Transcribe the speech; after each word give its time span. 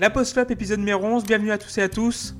La 0.00 0.08
Post 0.08 0.32
Club, 0.32 0.50
épisode 0.50 0.78
numéro 0.78 1.04
11. 1.04 1.24
Bienvenue 1.26 1.50
à 1.50 1.58
tous 1.58 1.76
et 1.76 1.82
à 1.82 1.88
tous. 1.90 2.34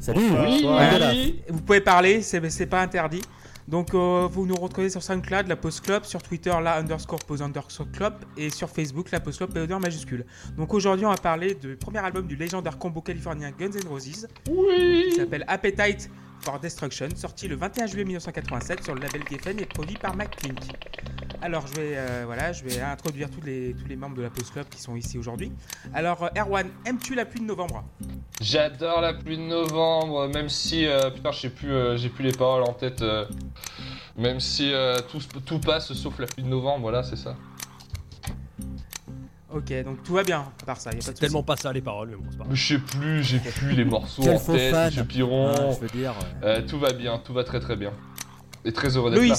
Salut 0.00 0.20
Oui. 0.44 1.40
Vous 1.48 1.60
pouvez 1.60 1.80
parler, 1.80 2.22
c'est 2.22 2.50
c'est 2.50 2.66
pas 2.66 2.82
interdit. 2.82 3.22
Donc, 3.68 3.94
euh, 3.94 4.26
vous 4.28 4.46
nous 4.46 4.56
retrouvez 4.56 4.90
sur 4.90 5.00
SoundCloud, 5.00 5.46
la 5.46 5.54
Post 5.54 5.82
Club, 5.84 6.02
sur 6.04 6.20
Twitter, 6.20 6.52
la 6.60 6.78
underscore 6.78 7.20
pose 7.20 7.40
underscore 7.40 7.86
club, 7.92 8.14
et 8.36 8.50
sur 8.50 8.68
Facebook, 8.68 9.12
la 9.12 9.20
Post 9.20 9.38
Club, 9.38 9.54
POD 9.54 9.70
en 9.70 9.78
majuscule. 9.78 10.26
Donc, 10.56 10.74
aujourd'hui, 10.74 11.06
on 11.06 11.10
va 11.10 11.16
parler 11.16 11.54
du 11.54 11.76
premier 11.76 12.00
album 12.00 12.26
du 12.26 12.34
légendaire 12.34 12.78
combo 12.78 13.00
californien 13.00 13.52
Guns 13.56 13.70
N' 13.70 13.86
Roses, 13.88 14.26
Oui. 14.50 15.06
qui 15.10 15.16
s'appelle 15.20 15.44
Appetite 15.46 16.10
for 16.40 16.58
Destruction, 16.58 17.10
sorti 17.14 17.46
le 17.46 17.54
21 17.54 17.86
juillet 17.86 18.04
1987 18.06 18.82
sur 18.82 18.94
le 18.96 19.02
label 19.02 19.22
Geffen 19.30 19.60
et 19.60 19.66
produit 19.66 19.96
par 19.96 20.16
McPink. 20.16 20.58
Alors, 21.42 21.66
je 21.66 21.74
vais, 21.80 21.92
euh, 21.96 22.22
voilà, 22.26 22.52
je 22.52 22.64
vais 22.64 22.80
introduire 22.80 23.30
tous 23.30 23.42
les, 23.42 23.74
tous 23.78 23.86
les 23.86 23.96
membres 23.96 24.16
de 24.16 24.22
la 24.22 24.30
Post 24.30 24.52
Club 24.52 24.66
qui 24.68 24.80
sont 24.80 24.96
ici 24.96 25.18
aujourd'hui. 25.18 25.52
Alors, 25.94 26.24
euh, 26.24 26.28
Erwan, 26.40 26.68
aimes-tu 26.84 27.14
la 27.14 27.24
pluie 27.24 27.40
de 27.40 27.46
novembre? 27.46 27.84
J'adore 28.40 29.00
la 29.00 29.14
pluie 29.14 29.36
de 29.36 29.42
novembre, 29.42 30.28
même 30.28 30.48
si 30.48 30.86
euh, 30.86 31.10
putain, 31.10 31.32
je 31.32 31.40
sais 31.40 31.50
plus, 31.50 31.70
euh, 31.72 31.96
j'ai 31.96 32.08
plus 32.08 32.24
les 32.24 32.32
paroles 32.32 32.62
en 32.62 32.72
tête. 32.72 33.02
euh, 33.02 33.26
même 34.16 34.40
si 34.40 34.72
euh, 34.72 34.96
tout, 35.10 35.20
tout 35.44 35.60
passe 35.60 35.92
sauf 35.92 36.18
la 36.18 36.26
pluie 36.26 36.42
de 36.42 36.48
novembre, 36.48 36.80
voilà, 36.80 37.02
c'est 37.02 37.16
ça. 37.16 37.36
Ok, 39.52 39.72
donc 39.84 40.02
tout 40.02 40.14
va 40.14 40.22
bien, 40.22 40.40
à 40.62 40.64
part 40.64 40.80
ça, 40.80 40.90
y 40.90 40.94
a 40.94 40.96
pas 40.96 41.02
C'est 41.04 41.14
tellement 41.14 41.42
pas 41.42 41.56
ça 41.56 41.72
les 41.72 41.80
paroles, 41.80 42.08
mais 42.10 42.16
bon, 42.16 42.24
c'est 42.30 42.36
pas 42.38 42.44
grave. 42.44 42.50
Mais 42.50 42.56
je 42.56 42.74
sais 42.74 42.80
plus, 42.80 43.22
j'ai 43.22 43.38
plus 43.38 43.72
les 43.72 43.84
morceaux 43.84 44.22
Quel 44.22 44.36
en 44.36 44.38
faux 44.38 44.54
tête, 44.54 44.74
fan. 44.74 44.86
Monsieur 44.86 45.04
Piron. 45.04 45.54
Ah, 45.56 45.70
je 45.72 45.80
veux 45.80 45.88
dire. 45.88 46.14
tout 46.66 46.78
va 46.78 46.92
bien, 46.92 47.18
tout 47.18 47.32
va 47.32 47.44
très 47.44 47.60
très 47.60 47.76
bien. 47.76 47.92
Et 48.64 48.72
très 48.72 48.96
heureux 48.96 49.10
d'être 49.12 49.22
là. 49.28 49.36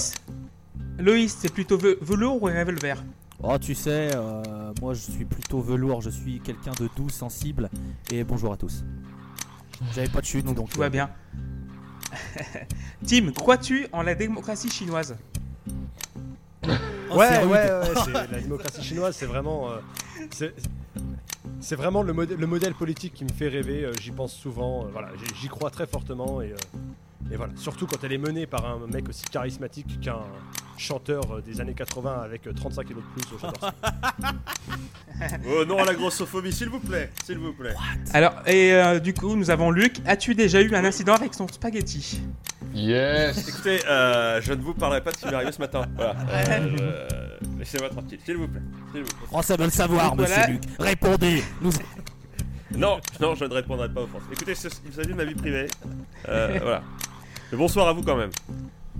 Loïs, 0.98 1.34
c'est 1.38 1.52
plutôt 1.52 1.76
ve- 1.78 1.96
velours 2.00 2.42
ou 2.42 2.46
revolver? 2.46 3.02
Oh, 3.42 3.56
tu 3.58 3.74
sais, 3.74 4.10
euh, 4.14 4.72
moi 4.80 4.94
je 4.94 5.00
suis 5.12 5.24
plutôt 5.24 5.60
velours, 5.60 6.02
je 6.02 6.10
suis 6.10 6.40
quelqu'un 6.40 6.72
de 6.80 6.88
doux, 6.96 7.08
sensible. 7.08 7.70
Et 8.10 8.24
bonjour 8.24 8.52
à 8.52 8.56
tous. 8.56 8.84
J'avais 9.94 10.08
pas 10.08 10.20
de 10.20 10.26
chute, 10.26 10.44
donc, 10.44 10.56
donc. 10.56 10.70
tout 10.70 10.78
va 10.80 10.86
euh, 10.86 10.90
bien. 10.90 11.10
Tim, 13.06 13.30
crois-tu 13.32 13.86
en 13.92 14.02
la 14.02 14.14
démocratie 14.16 14.70
chinoise? 14.70 15.16
Oh, 17.10 17.16
ouais, 17.16 17.44
ouais, 17.44 17.46
ouais, 17.46 17.80
c'est- 18.04 18.12
la 18.32 18.40
démocratie 18.40 18.82
chinoise, 18.82 19.14
c'est 19.16 19.26
vraiment. 19.26 19.70
euh, 19.70 19.78
c'est- 21.60 21.76
vraiment 21.76 22.02
le, 22.02 22.12
le 22.12 22.46
modèle 22.46 22.74
politique 22.74 23.14
qui 23.14 23.24
me 23.24 23.30
fait 23.32 23.48
rêver. 23.48 23.84
euh, 23.84 23.92
J'y 24.00 24.10
pense 24.10 24.32
souvent. 24.34 24.84
euh, 24.84 24.88
voilà, 24.92 25.10
j'y- 25.16 25.42
j'y 25.42 25.48
crois 25.48 25.70
très 25.70 25.86
fortement. 25.86 26.42
Et, 26.42 26.52
euh, 26.52 26.56
et 27.32 27.36
voilà, 27.36 27.52
surtout 27.56 27.86
quand 27.86 28.02
elle 28.04 28.12
est 28.12 28.18
menée 28.18 28.46
par 28.46 28.64
un 28.64 28.86
mec 28.92 29.08
aussi 29.08 29.24
charismatique 29.24 30.00
qu'un 30.00 30.20
chanteur 30.78 31.22
euh, 31.32 31.40
des 31.40 31.60
années 31.60 31.74
80 31.74 32.22
avec 32.24 32.46
euh, 32.46 32.52
35 32.52 32.84
kilos 32.86 33.02
de 33.02 33.20
plus. 33.20 33.34
euh, 33.34 33.38
j'adore 33.40 33.60
ça. 33.60 33.74
Oh 35.48 35.64
non 35.64 35.78
à 35.78 35.84
la 35.84 35.94
grossophobie, 35.94 36.52
s'il 36.52 36.68
vous 36.68 36.78
plaît, 36.80 37.10
s'il 37.24 37.38
vous 37.38 37.52
plaît. 37.52 37.74
Alors, 38.14 38.34
et 38.46 38.72
euh, 38.72 38.98
du 39.00 39.12
coup, 39.12 39.34
nous 39.34 39.50
avons 39.50 39.70
Luc. 39.70 39.96
As-tu 40.06 40.34
déjà 40.34 40.60
eu 40.62 40.72
un 40.74 40.84
incident 40.84 41.14
avec 41.14 41.34
son 41.34 41.48
spaghetti? 41.48 42.20
Yes 42.72 43.48
Écoutez, 43.48 43.80
euh, 43.88 44.40
je 44.40 44.52
ne 44.52 44.62
vous 44.62 44.74
parlerai 44.74 45.00
pas 45.02 45.10
de 45.10 45.16
ce 45.16 45.22
qui 45.22 45.26
m'est 45.28 45.34
arrivé 45.34 45.50
ce 45.52 45.58
matin. 45.60 45.84
Voilà. 45.96 46.14
Euh, 46.30 47.08
Laissez-moi 47.58 47.88
tranquille, 47.88 48.20
s'il 48.24 48.36
vous 48.36 48.46
plaît. 48.48 48.62
s'il 48.92 49.00
vous 49.02 49.08
plaît. 49.08 49.26
Français 49.26 49.56
veut 49.56 49.64
le 49.64 49.70
savoir, 49.70 50.14
monsieur 50.14 50.32
voilà. 50.34 50.46
Luc. 50.50 50.62
Répondez 50.78 51.42
nous... 51.60 51.72
Non, 52.76 53.00
non, 53.20 53.34
je 53.34 53.46
ne 53.46 53.54
répondrai 53.54 53.88
pas 53.88 54.02
aux 54.02 54.06
Français. 54.06 54.26
Écoutez, 54.32 54.54
ce- 54.54 54.68
il 54.86 54.92
s'agit 54.92 55.08
de 55.08 55.14
ma 55.14 55.24
vie 55.24 55.34
privée. 55.34 55.66
Euh, 56.28 56.58
voilà. 56.62 56.82
Mais 57.50 57.58
bonsoir 57.58 57.88
à 57.88 57.92
vous 57.92 58.02
quand 58.02 58.16
même. 58.16 58.30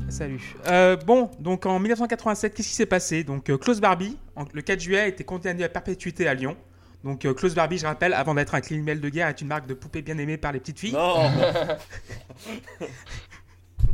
Salut. 0.09 0.55
Euh, 0.69 0.97
bon, 0.97 1.31
donc 1.39 1.67
en 1.67 1.79
1987, 1.79 2.55
qu'est-ce 2.55 2.69
qui 2.69 2.75
s'est 2.75 2.87
passé? 2.87 3.25
Donc, 3.25 3.51
euh, 3.51 3.59
Klaus 3.59 3.81
Barbie, 3.81 4.17
en- 4.37 4.45
le 4.53 4.63
4 4.63 4.81
juillet, 4.81 5.01
a 5.01 5.07
été 5.07 5.25
condamné 5.25 5.65
à 5.65 5.69
perpétuité 5.69 6.27
à 6.29 6.35
Lyon. 6.35 6.57
Donc, 7.05 7.25
euh, 7.25 7.35
Klaus 7.35 7.55
Barbie, 7.55 7.79
je 7.79 7.87
rappelle, 7.87 8.15
avant 8.15 8.35
d'être 8.35 8.55
un 8.55 8.61
criminel 8.61 9.01
de 9.01 9.09
guerre, 9.09 9.29
est 9.29 9.41
une 9.41 9.49
marque 9.49 9.67
de 9.67 9.75
poupée 9.75 10.03
bien 10.03 10.17
aimée 10.19 10.37
par 10.37 10.53
les 10.53 10.61
petites 10.61 10.79
filles. 10.79 10.93
Non. 10.93 11.17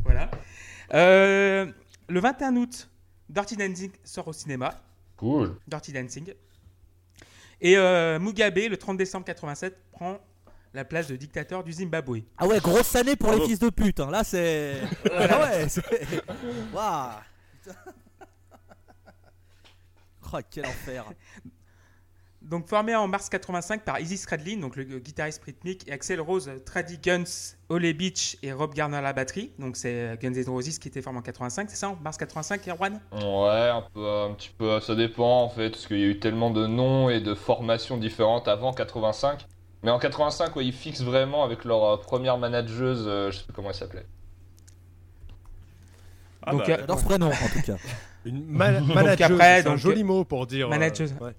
Voilà. 0.04 0.31
Euh, 0.92 1.66
le 2.09 2.21
21 2.21 2.56
août, 2.56 2.88
Dirty 3.31 3.56
Dancing 3.56 3.91
sort 4.04 4.28
au 4.28 4.32
cinéma. 4.34 4.75
Cool. 5.16 5.56
Dirty 5.66 5.92
Dancing. 5.92 6.32
Et 7.62 7.76
euh, 7.78 8.19
Mugabe, 8.19 8.59
le 8.69 8.76
30 8.76 8.98
décembre 8.98 9.25
87, 9.25 9.75
prend 9.92 10.19
la 10.74 10.84
place 10.84 11.06
de 11.06 11.16
dictateur 11.16 11.62
du 11.64 11.72
Zimbabwe. 11.72 12.18
Ah 12.36 12.46
ouais, 12.46 12.58
grosse 12.60 12.94
année 12.96 13.16
pour 13.16 13.32
les 13.32 13.40
fils 13.46 13.58
de 13.58 13.70
pute. 13.70 14.00
hein. 14.00 14.10
Là, 14.10 14.24
c'est. 14.24 14.80
Ah 15.10 15.40
ouais, 15.40 15.68
c'est. 15.68 15.82
Waouh 16.72 17.10
Oh, 20.32 20.38
quel 20.50 20.66
enfer. 20.66 21.04
Donc 22.42 22.68
formé 22.68 22.94
en 22.94 23.06
mars 23.08 23.28
85 23.30 23.84
par 23.84 24.00
Izzy 24.00 24.16
Stradlin, 24.18 24.58
donc 24.58 24.76
le 24.76 24.84
guitariste 24.98 25.42
rythmique, 25.44 25.88
et 25.88 25.92
Axel 25.92 26.20
Rose, 26.20 26.50
Trady 26.66 26.98
Guns, 26.98 27.54
Ole 27.70 27.91
Beach 27.94 28.36
et 28.42 28.52
Rob 28.52 28.74
Garner 28.74 28.98
à 28.98 29.00
la 29.00 29.12
batterie. 29.14 29.52
Donc 29.58 29.76
c'est 29.76 29.94
euh, 29.94 30.16
Guns 30.16 30.34
N' 30.34 30.48
Roses 30.48 30.78
qui 30.78 30.88
était 30.88 31.00
formé 31.00 31.20
en 31.20 31.22
85, 31.22 31.70
c'est 31.70 31.76
ça 31.76 31.88
En 31.91 31.96
mars 31.96 32.18
85, 32.18 32.66
Erwan? 32.68 33.00
Ouais, 33.12 33.70
un 33.70 33.82
peu, 33.94 34.06
un 34.06 34.34
petit 34.34 34.50
peu, 34.58 34.78
ça 34.80 34.94
dépend 34.94 35.42
en 35.44 35.48
fait, 35.48 35.70
parce 35.70 35.86
qu'il 35.86 35.98
y 36.00 36.02
a 36.02 36.06
eu 36.06 36.18
tellement 36.18 36.50
de 36.50 36.66
noms 36.66 37.08
et 37.08 37.20
de 37.20 37.34
formations 37.34 37.96
différentes 37.96 38.46
avant 38.48 38.72
85. 38.74 39.46
Mais 39.84 39.91
en 39.91 39.99
85, 39.99 40.56
ouais, 40.56 40.65
ils 40.65 40.72
fixent 40.72 41.03
vraiment 41.03 41.45
avec 41.45 41.65
leur 41.65 41.84
euh, 41.84 41.97
première 41.99 42.39
manageuse, 42.39 43.05
euh, 43.06 43.31
je 43.31 43.37
sais 43.39 43.45
plus 43.45 43.53
comment 43.53 43.69
elle 43.69 43.75
s'appelait. 43.75 44.06
Ah 46.43 46.53
Donc, 46.53 46.67
bah, 46.67 46.78
euh, 46.89 46.97
ce 46.97 47.05
prénom, 47.05 47.27
en 47.28 47.49
tout 47.53 47.62
cas. 47.65 47.77
Une 48.25 48.47
ma- 48.47 48.81
manageuse, 48.81 49.39
c'est 49.39 49.67
un 49.67 49.71
donc, 49.72 49.77
joli 49.78 50.03
mot 50.03 50.25
pour 50.25 50.47
dire. 50.47 50.67
euh, 50.67 50.71
manageuse. 50.71 51.15
ouais. 51.21 51.34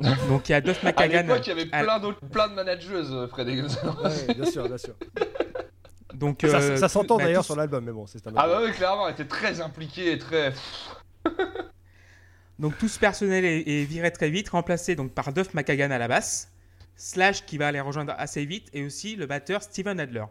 Donc 0.28 0.48
il 0.48 0.52
y 0.52 0.54
a 0.54 0.60
Duff 0.62 0.82
À 0.82 0.86
McKagan. 0.88 1.22
l'époque, 1.22 1.46
il 1.46 1.48
y 1.48 1.52
avait 1.52 1.68
à- 1.72 1.82
plein 1.82 1.98
d'autres, 1.98 2.20
plein 2.32 2.48
de 2.48 2.54
manageuses 2.54 3.12
Roses. 3.32 3.78
Ouais, 4.28 4.34
bien 4.34 4.50
sûr, 4.50 4.66
bien 4.66 4.78
sûr. 4.78 4.94
Donc, 6.14 6.38
ça 6.42 6.46
euh, 6.58 6.76
ça 6.78 6.88
s'entend 6.88 7.18
bah, 7.18 7.24
d'ailleurs 7.24 7.44
sur 7.44 7.56
l'album, 7.56 7.84
mais 7.84 7.92
bon, 7.92 8.06
c'est 8.06 8.26
un. 8.26 8.32
Ah 8.36 8.46
bah 8.46 8.60
oui, 8.64 8.72
clairement, 8.72 9.06
elle 9.06 9.12
était 9.14 9.26
très 9.26 9.60
impliquée 9.60 10.12
et 10.12 10.18
très... 10.18 10.54
Donc 12.58 12.78
tout 12.78 12.88
ce 12.88 12.98
personnel 12.98 13.44
est, 13.44 13.60
est 13.68 13.84
viré 13.84 14.10
très 14.10 14.30
vite, 14.30 14.48
remplacé 14.48 14.96
donc 14.96 15.12
par 15.12 15.30
Duff 15.34 15.52
McKagan 15.52 15.90
à 15.90 15.98
la 15.98 16.08
basse, 16.08 16.50
Slash 16.96 17.44
qui 17.46 17.58
va 17.58 17.70
les 17.72 17.80
rejoindre 17.80 18.14
assez 18.16 18.44
vite, 18.44 18.68
et 18.72 18.84
aussi 18.84 19.16
le 19.16 19.26
batteur 19.26 19.62
Steven 19.62 19.98
Adler. 20.00 20.24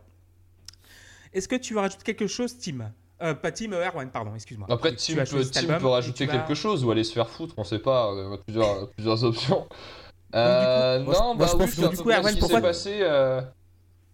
Est-ce 1.34 1.48
que 1.48 1.56
tu 1.56 1.74
veux 1.74 1.80
rajouter 1.80 2.04
quelque 2.04 2.28
chose, 2.28 2.58
Tim? 2.58 2.92
Euh, 3.22 3.34
Pas 3.34 3.52
Tim, 3.52 3.72
euh, 3.74 3.86
Erwan, 3.88 4.10
pardon, 4.10 4.34
excuse-moi. 4.36 4.68
Après, 4.70 4.96
Tu 4.96 5.16
Tim, 5.16 5.24
peut, 5.24 5.44
Tim 5.46 5.70
album 5.70 5.92
rajouter 5.92 6.26
vas- 6.26 6.34
quelque 6.34 6.54
chose 6.56 6.84
ou 6.84 6.92
aller 6.92 7.04
se 7.04 7.14
faire 7.14 7.30
foutre, 7.30 7.54
on 7.58 7.64
sait 7.64 7.80
pas, 7.80 8.12
il 8.14 8.30
y 8.32 8.34
a 8.34 8.38
plusieurs, 8.38 8.90
plusieurs 8.96 9.24
options. 9.24 9.68
Euh, 10.34 11.00
non, 11.00 11.06
moi, 11.06 11.36
bah 11.38 11.46
je 11.48 11.52
oui, 11.54 11.60
pense 11.60 11.76
que 11.76 11.90
du 11.96 11.98
coup, 11.98 12.10
Erwan, 12.10 12.26
ce 12.30 12.34
qui 12.34 12.40
pourquoi- 12.40 12.58
s'est 12.60 12.66
passé. 12.68 12.98
euh, 13.02 13.42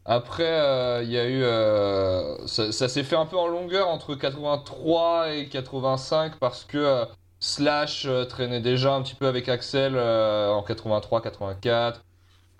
Après, 0.06 0.44
euh, 0.44 1.04
il 1.04 1.12
y 1.12 1.18
a 1.18 1.28
eu... 1.28 1.42
euh, 1.44 2.46
Ça, 2.48 2.72
ça 2.72 2.88
s'est 2.90 3.04
fait 3.04 3.16
un 3.16 3.26
peu 3.28 3.38
en 3.38 3.48
longueur 3.48 3.88
entre 3.88 4.16
83 4.16 5.32
et 5.34 5.48
85 5.48 6.38
parce 6.40 6.64
que 6.66 6.78
euh, 6.78 7.06
Slash 7.40 8.06
euh, 8.08 8.26
traînait 8.26 8.62
déjà 8.62 8.94
un 8.94 9.02
petit 9.04 9.16
peu 9.16 9.28
avec 9.28 9.48
Axel 9.50 9.94
euh, 9.96 10.50
en 10.50 10.64
83-84. 10.64 11.96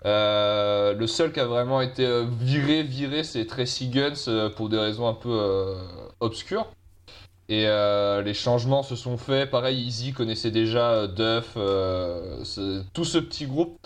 Euh, 0.04 0.94
le 0.94 1.06
seul 1.06 1.32
qui 1.32 1.40
a 1.40 1.46
vraiment 1.46 1.80
été 1.80 2.04
euh, 2.04 2.24
viré, 2.40 2.82
viré, 2.82 3.22
c'est 3.22 3.46
Tracy 3.46 3.88
Guns 3.88 4.14
euh, 4.28 4.50
pour 4.50 4.68
des 4.68 4.78
raisons 4.78 5.06
un 5.06 5.14
peu 5.14 5.76
obscures. 6.20 6.66
Et 7.48 7.66
les 7.66 8.34
changements 8.34 8.82
se 8.82 8.96
sont 8.96 9.18
faits. 9.18 9.50
Pareil, 9.50 9.86
Easy 9.86 10.12
connaissait 10.12 10.50
déjà 10.50 11.06
Duff, 11.06 11.54
tout 12.94 13.04
ce 13.04 13.18
petit 13.18 13.46
groupe. 13.46 13.76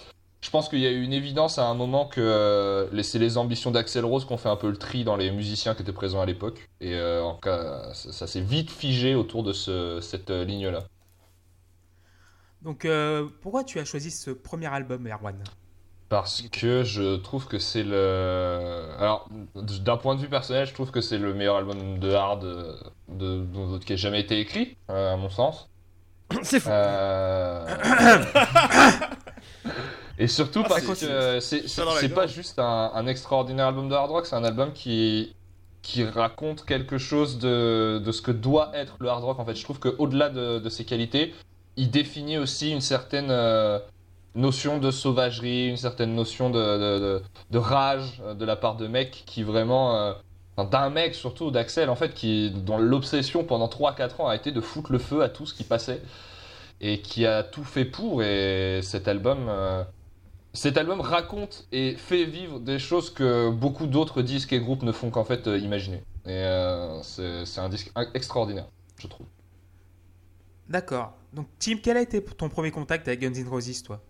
Je 0.40 0.50
pense 0.50 0.68
qu'il 0.68 0.78
y 0.78 0.86
a 0.86 0.90
eu 0.90 1.02
une 1.02 1.12
évidence 1.12 1.58
à 1.58 1.66
un 1.66 1.74
moment 1.74 2.06
que 2.06 2.88
c'est 3.02 3.18
les 3.18 3.38
ambitions 3.38 3.72
d'Axel 3.72 4.04
Rose 4.04 4.24
qui 4.24 4.32
ont 4.32 4.36
fait 4.36 4.50
un 4.50 4.56
peu 4.56 4.70
le 4.70 4.76
tri 4.76 5.02
dans 5.02 5.16
les 5.16 5.32
musiciens 5.32 5.74
qui 5.74 5.82
étaient 5.82 5.92
présents 5.92 6.20
à 6.20 6.26
l'époque. 6.26 6.68
Et 6.80 6.96
ça, 7.94 8.26
s'est 8.28 8.40
vite 8.40 8.70
figé 8.70 9.16
autour 9.16 9.42
de 9.42 9.52
ce- 9.52 10.00
cette 10.00 10.30
ligne-là. 10.30 10.84
Donc 12.62 12.86
pourquoi 13.42 13.64
tu 13.64 13.80
as 13.80 13.84
choisi 13.84 14.12
ce 14.12 14.30
premier 14.30 14.66
album, 14.66 15.08
Erwan? 15.08 15.42
Parce 16.08 16.42
que 16.52 16.84
je 16.84 17.16
trouve 17.16 17.48
que 17.48 17.58
c'est 17.58 17.82
le. 17.82 18.84
Alors, 18.98 19.28
d'un 19.56 19.96
point 19.96 20.14
de 20.14 20.20
vue 20.20 20.28
personnel, 20.28 20.64
je 20.66 20.72
trouve 20.72 20.92
que 20.92 21.00
c'est 21.00 21.18
le 21.18 21.34
meilleur 21.34 21.56
album 21.56 21.98
de 21.98 22.12
hard 22.12 22.44
euh, 22.44 22.76
de, 23.08 23.40
de- 23.44 23.78
qui 23.78 23.92
ait 23.94 23.96
jamais 23.96 24.20
été 24.20 24.38
écrit, 24.38 24.76
euh, 24.88 25.14
à 25.14 25.16
mon 25.16 25.30
sens. 25.30 25.68
C'est 26.42 26.60
fou. 26.60 26.68
Euh, 26.70 27.66
Et 30.18 30.28
surtout 30.28 30.62
Ah, 30.64 30.68
parce 30.68 30.82
que 30.82 31.40
c'est 31.40 32.08
pas 32.14 32.26
juste 32.26 32.58
un, 32.58 32.90
un 32.94 33.06
extraordinaire 33.06 33.66
album 33.66 33.88
de 33.88 33.94
hard 33.94 34.10
rock, 34.10 34.26
c'est 34.26 34.36
un 34.36 34.44
album 34.44 34.72
qui, 34.72 35.34
qui 35.82 36.04
raconte 36.04 36.64
quelque 36.64 36.96
chose 36.98 37.38
de, 37.38 38.00
de 38.02 38.12
ce 38.12 38.22
que 38.22 38.30
doit 38.30 38.70
être 38.74 38.96
le 39.00 39.08
hard 39.10 39.24
rock. 39.24 39.38
En 39.38 39.44
fait, 39.44 39.54
je 39.54 39.62
trouve 39.64 39.78
qu'au-delà 39.78 40.30
de, 40.30 40.58
de 40.58 40.68
ses 40.70 40.84
qualités, 40.86 41.34
il 41.76 41.90
définit 41.90 42.38
aussi 42.38 42.70
une 42.72 42.80
certaine 42.80 43.30
euh, 43.30 43.78
notion 44.36 44.78
de 44.78 44.90
sauvagerie, 44.90 45.68
une 45.68 45.76
certaine 45.76 46.14
notion 46.14 46.50
de, 46.50 47.22
de, 47.50 47.58
rage 47.58 48.22
euh, 48.24 48.34
de 48.34 48.44
la 48.44 48.56
part 48.56 48.76
de 48.76 48.86
mecs 48.86 49.24
qui 49.26 49.42
vraiment. 49.42 49.96
euh, 49.96 50.12
d'un 50.70 50.88
mec 50.88 51.14
surtout, 51.14 51.50
d'Axel, 51.50 51.90
en 51.90 51.96
fait, 51.96 52.14
qui, 52.14 52.50
dont 52.50 52.78
l'obsession 52.78 53.44
pendant 53.44 53.68
3-4 53.68 54.22
ans 54.22 54.28
a 54.28 54.36
été 54.36 54.52
de 54.52 54.62
foutre 54.62 54.90
le 54.90 54.98
feu 54.98 55.22
à 55.22 55.28
tout 55.28 55.44
ce 55.44 55.52
qui 55.52 55.64
passait 55.64 56.00
et 56.80 57.02
qui 57.02 57.26
a 57.26 57.42
tout 57.42 57.64
fait 57.64 57.84
pour. 57.84 58.22
Et 58.22 58.80
cet 58.82 59.06
album, 59.06 59.48
euh, 59.50 59.84
cet 60.54 60.78
album 60.78 61.02
raconte 61.02 61.66
et 61.72 61.94
fait 61.96 62.24
vivre 62.24 62.58
des 62.58 62.78
choses 62.78 63.10
que 63.10 63.50
beaucoup 63.50 63.86
d'autres 63.86 64.22
disques 64.22 64.54
et 64.54 64.60
groupes 64.60 64.82
ne 64.82 64.92
font 64.92 65.10
qu'en 65.10 65.24
fait 65.24 65.46
imaginer. 65.46 66.02
Et 66.26 66.42
c'est 67.02 67.60
un 67.60 67.68
disque 67.68 67.92
extraordinaire, 68.14 68.66
je 68.98 69.08
trouve. 69.08 69.26
D'accord. 70.70 71.12
Donc, 71.34 71.46
Tim, 71.58 71.76
quel 71.82 71.98
a 71.98 72.00
été 72.00 72.24
ton 72.24 72.48
premier 72.48 72.70
contact 72.70 73.06
avec 73.08 73.20
Guns 73.20 73.34
N' 73.34 73.46
Roses, 73.46 73.82
toi? 73.82 74.00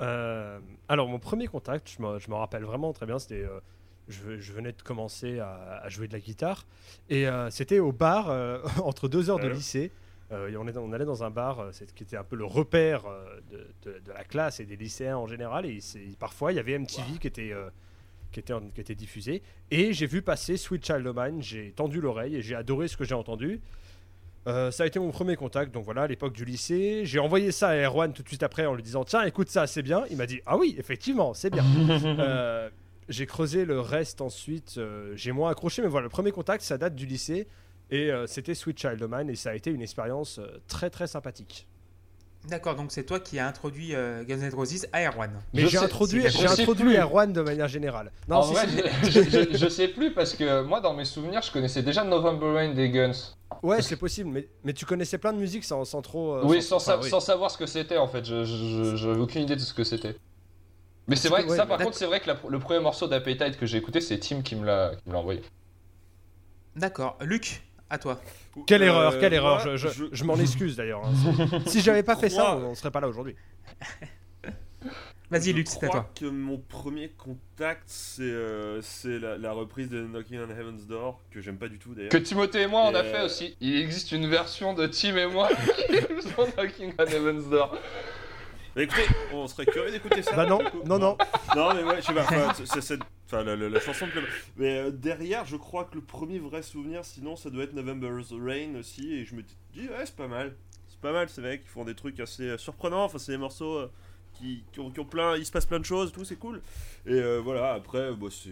Euh, 0.00 0.58
alors, 0.88 1.08
mon 1.08 1.18
premier 1.18 1.46
contact, 1.46 1.90
je 1.96 2.02
me, 2.02 2.18
je 2.18 2.28
me 2.30 2.34
rappelle 2.34 2.64
vraiment 2.64 2.92
très 2.92 3.06
bien, 3.06 3.18
c'était. 3.18 3.44
euh, 3.44 3.60
je, 4.08 4.38
je 4.38 4.52
venais 4.52 4.72
de 4.72 4.82
commencer 4.82 5.38
à, 5.38 5.80
à 5.82 5.88
jouer 5.88 6.08
de 6.08 6.12
la 6.12 6.20
guitare. 6.20 6.66
Et 7.08 7.26
euh, 7.26 7.48
c'était 7.50 7.78
au 7.78 7.90
bar, 7.92 8.28
entre 8.84 9.08
deux 9.08 9.30
heures 9.30 9.38
de 9.38 9.48
lycée. 9.54 9.90
Et 10.30 10.56
on, 10.56 10.66
est- 10.66 10.76
on 10.76 10.92
allait 10.92 11.04
dans 11.04 11.22
un 11.22 11.30
bar 11.30 11.68
qui 11.94 12.02
était 12.02 12.16
un 12.16 12.24
peu 12.24 12.34
le 12.34 12.44
repère 12.44 13.04
de, 13.50 13.68
de- 13.82 13.98
de 14.00 14.12
la 14.12 14.24
classe 14.24 14.58
et 14.58 14.64
des 14.66 14.74
lycéens 14.76 15.16
en 15.16 15.26
général. 15.28 15.64
Et 15.64 15.78
parfois, 16.18 16.52
il 16.52 16.56
y 16.56 16.58
avait 16.58 16.76
MTV 16.76 17.18
qui, 17.20 17.26
était, 17.28 17.52
qui, 18.32 18.40
était, 18.40 18.52
en- 18.52 18.68
qui 18.70 18.80
était 18.80 18.96
diffusé. 18.96 19.42
Et 19.70 19.92
j'ai 19.92 20.06
vu 20.06 20.22
passer 20.22 20.56
Sweet 20.56 20.84
Child 20.84 21.06
of 21.06 21.16
Mine. 21.16 21.40
J'ai 21.42 21.70
tendu 21.72 22.00
l'oreille 22.00 22.34
et 22.36 22.42
j'ai 22.42 22.56
adoré 22.56 22.88
ce 22.88 22.96
que 22.96 23.04
j'ai 23.04 23.14
entendu. 23.14 23.60
Euh, 24.46 24.70
ça 24.70 24.82
a 24.82 24.86
été 24.86 24.98
mon 24.98 25.10
premier 25.10 25.36
contact, 25.36 25.72
donc 25.72 25.84
voilà, 25.84 26.02
à 26.02 26.06
l'époque 26.06 26.34
du 26.34 26.44
lycée. 26.44 27.02
J'ai 27.04 27.18
envoyé 27.18 27.50
ça 27.50 27.68
à 27.68 27.76
Erwan 27.76 28.12
tout 28.12 28.22
de 28.22 28.28
suite 28.28 28.42
après 28.42 28.66
en 28.66 28.74
lui 28.74 28.82
disant 28.82 29.04
Tiens, 29.04 29.22
écoute 29.24 29.48
ça, 29.48 29.66
c'est 29.66 29.82
bien. 29.82 30.04
Il 30.10 30.16
m'a 30.16 30.26
dit 30.26 30.40
Ah 30.46 30.56
oui, 30.56 30.74
effectivement, 30.78 31.34
c'est 31.34 31.50
bien. 31.50 31.64
Euh, 32.04 32.68
j'ai 33.08 33.26
creusé 33.26 33.64
le 33.64 33.80
reste 33.80 34.20
ensuite, 34.20 34.76
euh, 34.78 35.12
j'ai 35.16 35.32
moins 35.32 35.50
accroché, 35.50 35.82
mais 35.82 35.88
voilà, 35.88 36.04
le 36.04 36.10
premier 36.10 36.30
contact, 36.30 36.62
ça 36.62 36.78
date 36.78 36.94
du 36.94 37.06
lycée. 37.06 37.48
Et 37.90 38.10
c'était 38.26 38.54
Sweet 38.54 38.78
Child 38.80 39.02
of 39.02 39.10
Mine, 39.10 39.30
et 39.30 39.36
ça 39.36 39.50
a 39.50 39.54
été 39.54 39.70
une 39.70 39.82
expérience 39.82 40.40
très 40.66 40.90
très 40.90 41.06
sympathique. 41.06 41.68
D'accord, 42.48 42.74
donc 42.74 42.92
c'est 42.92 43.04
toi 43.04 43.20
qui 43.20 43.38
as 43.38 43.46
introduit 43.46 43.94
euh, 43.94 44.22
Guns 44.24 44.40
N' 44.42 44.52
Roses 44.54 44.86
à 44.92 45.02
Erwan. 45.06 45.30
Mais 45.54 45.66
j'ai 45.66 45.78
introduit, 45.78 46.28
j'ai 46.28 46.46
introduit. 46.46 46.94
Erwan 46.96 47.32
de 47.32 47.40
manière 47.40 47.68
générale. 47.68 48.12
Non, 48.28 48.36
en 48.36 48.42
si, 48.42 48.52
vrai, 48.52 48.66
je, 49.04 49.22
je- 49.22 49.56
je 49.56 49.68
sais 49.68 49.88
plus 49.88 50.12
parce 50.12 50.34
que 50.34 50.62
moi, 50.62 50.80
dans 50.82 50.92
mes 50.92 51.06
souvenirs, 51.06 51.40
je 51.40 51.50
connaissais 51.50 51.82
déjà 51.82 52.04
November 52.04 52.52
Rain 52.52 52.74
des 52.74 52.90
Guns. 52.90 53.12
ouais, 53.62 53.80
c'est 53.80 53.96
possible, 53.96 54.28
mais, 54.30 54.46
mais 54.62 54.74
tu 54.74 54.84
connaissais 54.84 55.16
plein 55.16 55.32
de 55.32 55.38
musique 55.38 55.64
sans, 55.64 55.86
sans 55.86 56.02
trop. 56.02 56.34
euh, 56.34 56.42
oui, 56.44 56.60
sans, 56.62 56.78
sa- 56.78 56.98
oui. 57.00 57.08
sans 57.08 57.20
savoir 57.20 57.50
ce 57.50 57.56
que 57.56 57.66
c'était 57.66 57.96
en 57.96 58.08
fait. 58.08 58.22
J'avais 58.24 59.18
aucune 59.20 59.42
idée 59.42 59.56
de 59.56 59.60
ce 59.60 59.72
que 59.72 59.84
c'était. 59.84 60.14
Mais 61.08 61.16
c'est 61.16 61.28
vrai 61.28 61.42
que, 61.42 61.46
que 61.46 61.50
ouais, 61.52 61.56
ça, 61.56 61.64
par 61.66 61.78
contre, 61.78 61.96
c'est 61.96 62.06
vrai 62.06 62.20
que 62.20 62.26
la- 62.28 62.36
le 62.48 62.58
premier 62.58 62.80
morceau 62.80 63.06
d'Appetite 63.08 63.56
que 63.58 63.64
j'ai 63.66 63.78
écouté, 63.78 64.00
c'est 64.02 64.18
Tim 64.18 64.42
qui 64.42 64.54
me 64.56 64.66
l'a 64.66 64.92
envoyé. 65.14 65.40
D'accord. 66.76 67.16
Luc, 67.22 67.62
à 67.94 67.98
toi. 67.98 68.20
Quelle 68.66 68.82
Euh, 68.82 68.86
erreur, 68.86 69.18
quelle 69.18 69.32
erreur. 69.34 69.60
Je, 69.60 69.76
je- 69.76 70.04
je 70.12 70.24
m'en 70.24 70.36
excuse 70.36 70.76
d'ailleurs. 70.76 71.02
hein. 71.04 71.60
si 71.66 71.80
j'avais 71.80 72.02
pas 72.02 72.16
fait 72.16 72.28
ça, 72.28 72.42
crois- 72.42 72.56
on, 72.56 72.74
serait 72.74 72.90
pas 72.90 73.00
là 73.00 73.08
aujourd'hui. 73.08 73.34
Vas-y, 75.30 75.50
Je 75.50 75.56
Luc, 75.56 75.66
c'est 75.68 75.82
à 75.84 75.88
crois 75.88 76.00
toi. 76.02 76.10
que 76.14 76.26
mon 76.26 76.58
premier 76.58 77.08
contact, 77.08 77.84
c'est 77.86 78.22
euh, 78.22 78.80
la, 79.04 79.38
la 79.38 79.52
reprise 79.52 79.88
de 79.88 80.02
Knocking 80.04 80.38
on 80.38 80.50
Heaven's 80.50 80.86
Door, 80.86 81.20
que 81.30 81.40
j'aime 81.40 81.56
pas 81.56 81.68
du 81.68 81.78
tout 81.78 81.94
d'ailleurs. 81.94 82.10
Que 82.10 82.18
Timothée 82.18 82.62
et 82.62 82.66
moi, 82.66 82.82
on 82.82 82.94
a 82.94 83.00
Et, 83.02 83.10
fait 83.10 83.20
euh, 83.20 83.24
aussi. 83.26 83.56
Il 83.60 83.74
existe 83.80 84.12
une 84.12 84.28
version 84.28 84.74
de 84.74 84.86
Tim 84.86 85.16
et 85.16 85.26
moi 85.26 85.48
qui 86.20 86.28
Knocking 86.56 86.92
on 86.98 87.04
Heaven's 87.06 87.48
Door. 87.48 87.76
Bah, 88.74 88.82
écoutez, 88.82 89.02
on 89.32 89.46
serait 89.46 89.66
curieux 89.66 89.90
d'écouter 89.92 90.22
ça. 90.22 90.34
Bah 90.34 90.46
non, 90.46 90.58
non, 90.84 90.98
non. 90.98 91.16
Non, 91.54 91.74
mais 91.74 91.84
ouais, 91.84 91.96
je 92.02 92.06
sais 92.06 92.14
pas, 92.14 92.26
c'est- 92.54 92.98
la, 93.32 93.56
la- 93.56 93.68
la 93.68 93.80
chanson 93.80 94.06
me 94.06 94.10
plaît. 94.12 94.22
Mais 94.56 94.78
euh, 94.78 94.90
derrière, 94.90 95.44
je 95.44 95.56
crois 95.56 95.84
que 95.84 95.94
le 95.94 96.00
premier 96.00 96.38
vrai 96.38 96.62
souvenir, 96.62 97.04
sinon, 97.04 97.36
ça 97.36 97.50
doit 97.50 97.64
être 97.64 97.72
November's 97.72 98.32
Rain 98.32 98.74
aussi. 98.76 99.12
Et 99.14 99.24
je 99.24 99.34
me 99.34 99.42
dis, 99.42 99.56
ouais, 99.88 100.04
c'est 100.06 100.16
pas 100.16 100.28
mal. 100.28 100.54
C'est 100.88 101.00
pas 101.00 101.12
mal, 101.12 101.28
c'est 101.28 101.40
vrai 101.40 101.58
qu'ils 101.58 101.68
font 101.68 101.84
des 101.84 101.94
trucs 101.94 102.18
assez 102.20 102.44
euh, 102.44 102.58
surprenants. 102.58 103.04
Enfin, 103.04 103.18
c'est 103.18 103.32
des 103.32 103.38
morceaux 103.38 103.76
euh, 103.78 103.90
qui, 104.34 104.64
qui 104.72 104.80
ont, 104.80 104.90
qui 104.90 105.00
ont 105.00 105.04
plein. 105.04 105.36
Il 105.36 105.46
se 105.46 105.52
passe 105.52 105.66
plein 105.66 105.78
de 105.80 105.84
choses, 105.84 106.12
tout, 106.12 106.24
c'est 106.24 106.36
cool. 106.36 106.60
Et 107.06 107.12
euh, 107.14 107.38
voilà, 107.40 107.74
après, 107.74 108.12
bah, 108.12 108.26
c'est. 108.30 108.50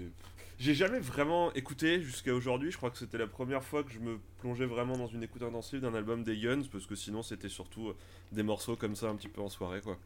J'ai 0.59 0.75
jamais 0.75 1.01
vraiment 1.01 1.53
écouté 1.55 2.01
jusqu'à 2.03 2.33
aujourd'hui. 2.33 2.71
Je 2.71 2.77
crois 2.77 2.91
que 2.91 2.99
c'était 2.99 3.19
la 3.19 3.27
première 3.27 3.65
fois 3.65 3.83
que 3.83 3.91
je 3.91 3.99
me 3.99 4.19
plongeais 4.39 4.67
vraiment 4.67 4.97
dans 4.97 5.09
une 5.09 5.25
écoute 5.25 5.43
intensive 5.43 5.81
d'un 5.81 5.95
album 5.95 6.23
des 6.23 6.39
Guns, 6.39 6.63
parce 6.71 6.87
que 6.87 6.95
sinon 6.95 7.23
c'était 7.25 7.49
surtout 7.49 7.93
des 8.31 8.45
morceaux 8.45 8.77
comme 8.77 8.95
ça 8.95 9.09
un 9.09 9.17
petit 9.17 9.27
peu 9.29 9.41
en 9.41 9.49
soirée, 9.49 9.81
quoi. 9.81 9.99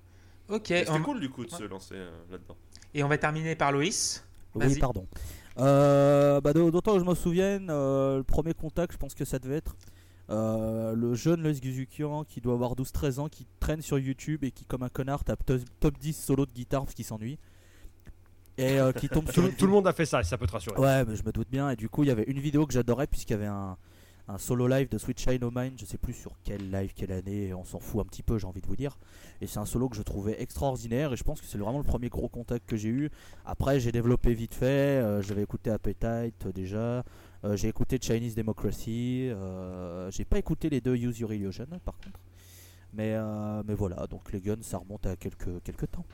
Ok. 0.49 0.71
Et 0.71 0.79
C'était 0.79 0.91
on- 0.93 1.03
cool 1.03 1.21
du 1.21 1.29
coup 1.31 1.45
de 1.45 1.51
se 1.51 1.65
lancer 1.65 1.95
euh, 1.97 2.11
là-dedans. 2.31 2.57
Et 2.95 3.03
on 3.03 3.09
va 3.09 3.19
terminer 3.19 3.55
par 3.57 3.73
Loïs. 3.73 4.25
Oui, 4.55 4.79
pardon. 4.79 5.07
Euh, 5.59 6.41
bah, 6.41 6.53
d'au- 6.53 6.71
D'autant 6.71 6.95
que 6.95 7.01
je 7.01 7.05
me 7.05 7.15
souvienne, 7.15 7.69
euh, 7.71 8.19
le 8.19 8.25
premier 8.25 8.55
contact, 8.55 8.93
je 8.93 8.97
pense 8.99 9.15
que 9.15 9.25
ça 9.25 9.39
devait 9.39 9.57
être 9.57 9.77
euh, 10.31 10.95
le 10.95 11.15
jeune 11.15 11.43
Loïs 11.43 11.61
Guzukian 11.61 12.25
qui 12.25 12.41
doit 12.41 12.55
avoir 12.55 12.75
12-13 12.75 13.19
ans, 13.21 13.29
qui 13.29 13.47
traîne 13.61 13.81
sur 13.83 13.99
YouTube 13.99 14.45
et 14.45 14.51
qui, 14.51 14.65
comme 14.65 14.83
un 14.83 14.89
connard, 14.89 15.25
tape 15.25 15.45
to- 15.47 15.59
top 15.81 15.99
10 15.99 16.13
solo 16.17 16.47
de 16.47 16.53
guitare 16.53 16.83
parce 16.85 16.95
qu'il 16.95 17.05
s'ennuie. 17.05 17.39
Et 18.59 18.81
euh, 18.81 18.93
qui 18.93 19.09
tombe 19.09 19.31
sur. 19.31 19.43
Tout, 19.51 19.55
tout 19.57 19.67
le 19.67 19.73
monde 19.73 19.87
a 19.87 19.93
fait 19.93 20.07
ça, 20.07 20.23
ça 20.23 20.39
peut 20.39 20.47
te 20.47 20.53
rassurer. 20.53 20.79
Ouais, 20.81 21.05
mais 21.05 21.17
je 21.17 21.23
me 21.25 21.33
doute 21.33 21.49
bien. 21.51 21.69
Et 21.71 21.77
du 21.77 21.89
coup, 21.89 22.03
il 22.03 22.07
y 22.09 22.11
avait 22.11 22.25
une 22.25 22.39
vidéo 22.41 22.67
que 22.67 22.73
j'adorais 22.73 23.07
puisqu'il 23.07 23.33
y 23.33 23.37
avait 23.37 23.47
un, 23.47 23.77
un 24.29 24.39
solo 24.39 24.67
live 24.67 24.89
de 24.89 24.99
Switch 24.99 25.23
Shine 25.23 25.45
O' 25.45 25.53
Mine. 25.55 25.75
Je 25.79 25.85
sais 25.85 25.99
plus 25.99 26.13
sur 26.13 26.33
quel 26.43 26.71
live, 26.71 26.93
quelle 26.95 27.13
année. 27.13 27.55
On 27.55 27.65
s'en 27.65 27.79
fout 27.79 28.01
un 28.01 28.05
petit 28.05 28.23
peu, 28.23 28.39
j'ai 28.39 28.47
envie 28.47 28.61
de 28.61 28.67
vous 28.67 28.77
dire. 28.77 28.99
Et 29.41 29.47
c'est 29.47 29.59
un 29.59 29.65
solo 29.67 29.89
que 29.89 29.97
je 29.97 30.03
trouvais 30.03 30.41
extraordinaire. 30.43 31.13
Et 31.13 31.17
je 31.17 31.25
pense 31.25 31.41
que 31.41 31.47
c'est 31.47 31.59
vraiment 31.59 31.79
le 31.79 31.85
premier 31.85 32.09
gros 32.09 32.29
contact 32.29 32.69
que 32.69 32.77
j'ai 32.77 32.89
eu. 32.89 33.11
Après, 33.45 33.79
j'ai 33.79 33.93
développé 33.93 34.35
vite 34.35 34.55
fait. 34.55 34.65
euh, 34.67 35.23
J'avais 35.23 35.43
écouté 35.43 35.71
Appetite 35.71 36.47
euh, 36.47 36.53
déjà. 36.53 37.05
Euh, 37.45 37.57
j'ai 37.57 37.69
écouté 37.69 37.99
Chinese 38.01 38.35
Democracy. 38.35 39.31
j'ai 40.11 40.25
pas 40.25 40.39
écouté 40.39 40.71
les 40.71 40.81
deux 40.81 40.97
Use 40.97 41.19
Your 41.21 41.33
Illusion 41.33 41.67
par 41.85 41.95
contre. 41.99 42.21
Mais, 42.95 43.15
mais 43.67 43.75
voilà, 43.75 44.07
donc 44.07 44.33
les 44.33 44.41
guns, 44.41 44.57
ça 44.63 44.79
remonte 44.79 45.07
à 45.07 45.17
quelques, 45.17 45.63
quelques 45.63 45.91
temps. 45.91 46.05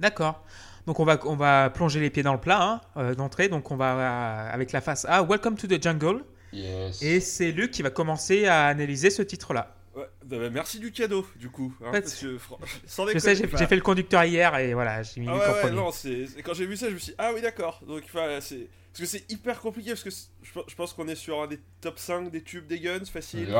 D'accord. 0.00 0.42
Donc 0.86 0.98
on 1.00 1.04
va, 1.04 1.18
on 1.26 1.36
va 1.36 1.70
plonger 1.70 2.00
les 2.00 2.10
pieds 2.10 2.22
dans 2.24 2.32
le 2.32 2.40
plat 2.40 2.82
hein, 2.96 3.14
d'entrée. 3.14 3.48
Donc 3.48 3.70
on 3.70 3.76
va 3.76 4.48
avec 4.50 4.72
la 4.72 4.80
face 4.80 5.04
A, 5.08 5.22
Welcome 5.22 5.54
to 5.56 5.66
the 5.68 5.80
Jungle. 5.80 6.24
Yes. 6.52 7.02
Et 7.02 7.20
c'est 7.20 7.52
Luc 7.52 7.70
qui 7.70 7.82
va 7.82 7.90
commencer 7.90 8.46
à 8.46 8.66
analyser 8.66 9.10
ce 9.10 9.22
titre-là. 9.22 9.74
Ouais, 9.94 10.04
bah, 10.24 10.38
bah, 10.38 10.50
merci 10.50 10.78
du 10.78 10.92
cadeau, 10.92 11.26
du 11.36 11.48
coup. 11.50 11.74
hein, 11.84 11.90
parce 11.92 12.14
que, 12.14 12.38
sans 12.86 13.06
Je 13.06 13.12
déconner, 13.14 13.34
sais, 13.34 13.48
j'ai 13.58 13.66
fait 13.66 13.76
le 13.76 13.82
conducteur 13.82 14.24
hier 14.24 14.56
et 14.58 14.72
voilà, 14.74 15.02
j'ai 15.02 15.20
mis 15.20 15.26
Ah 15.28 15.36
ouais, 15.36 15.64
ouais, 15.64 15.70
non, 15.72 15.90
c'est 15.90 16.26
quand 16.44 16.54
j'ai 16.54 16.66
vu 16.66 16.76
ça, 16.76 16.88
je 16.88 16.94
me 16.94 16.98
suis 16.98 17.10
dit, 17.12 17.16
ah 17.18 17.32
oui, 17.34 17.40
d'accord. 17.40 17.80
Donc, 17.86 18.02
c'est. 18.40 18.68
Parce 18.92 19.00
que 19.12 19.18
c'est 19.18 19.30
hyper 19.30 19.60
compliqué, 19.60 19.90
parce 19.90 20.02
que 20.02 20.10
je 20.10 20.52
pense- 20.52 20.64
je 20.68 20.74
pense 20.74 20.92
qu'on 20.92 21.06
est 21.08 21.14
sur 21.14 21.40
un 21.42 21.46
des 21.46 21.60
top 21.80 21.98
5 21.98 22.30
des 22.30 22.42
tubes 22.42 22.66
des 22.66 22.80
Guns, 22.80 23.04
facile. 23.12 23.48
Et. 23.48 23.52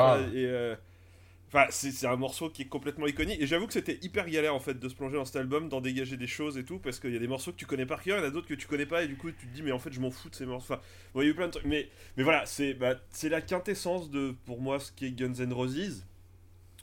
euh, 0.47 0.75
Enfin, 1.49 1.65
c'est 1.71 2.07
un 2.07 2.17
morceau 2.17 2.51
qui 2.51 2.63
est 2.63 2.69
complètement 2.69 3.07
iconique. 3.07 3.41
Et 3.41 3.47
j'avoue 3.47 3.67
que 3.67 3.73
c'était 3.73 3.99
hyper 4.03 4.29
galère 4.29 4.55
en 4.55 4.61
fait 4.61 4.79
de 4.79 4.89
se 4.89 4.95
plonger 4.95 5.17
dans 5.17 5.25
cet 5.25 5.37
album, 5.37 5.71
d'en 5.71 5.81
dégager 5.81 6.19
des 6.19 6.27
choses 6.27 6.59
et 6.59 6.65
tout, 6.65 6.79
parce 6.79 7.01
qu'il 7.01 7.13
y 7.13 7.17
a 7.17 7.19
des 7.19 7.27
morceaux 7.27 7.53
que 7.53 7.57
tu 7.57 7.65
connais 7.65 7.87
par 7.87 8.03
cœur, 8.03 8.19
il 8.19 8.21
y 8.21 8.25
en 8.25 8.29
a 8.29 8.31
d'autres 8.31 8.49
que 8.49 8.55
tu 8.55 8.67
connais 8.67 8.85
pas, 8.85 9.03
et 9.03 9.09
du 9.09 9.17
coup 9.17 9.31
tu 9.31 9.47
te 9.47 9.55
dis, 9.55 9.63
mais 9.63 9.73
en 9.73 9.79
fait 9.79 9.91
je 9.91 10.01
m'en 10.01 10.11
fous 10.11 10.29
de 10.29 10.35
ces 10.35 10.45
morceaux. 10.45 10.75
Enfin, 10.75 10.83
bon, 11.15 11.35
plein 11.35 11.47
de 11.47 11.53
trucs. 11.53 11.65
Mais, 11.65 11.89
mais 12.19 12.23
voilà, 12.23 12.45
c'est 12.45 12.75
bah, 12.75 12.97
la 13.23 13.41
quintessence 13.41 14.11
de, 14.11 14.35
pour 14.45 14.61
moi, 14.61 14.79
ce 14.79 14.93
qui 14.93 15.07
est 15.07 15.13
Guns 15.13 15.35
N' 15.39 15.53
Roses. 15.53 16.05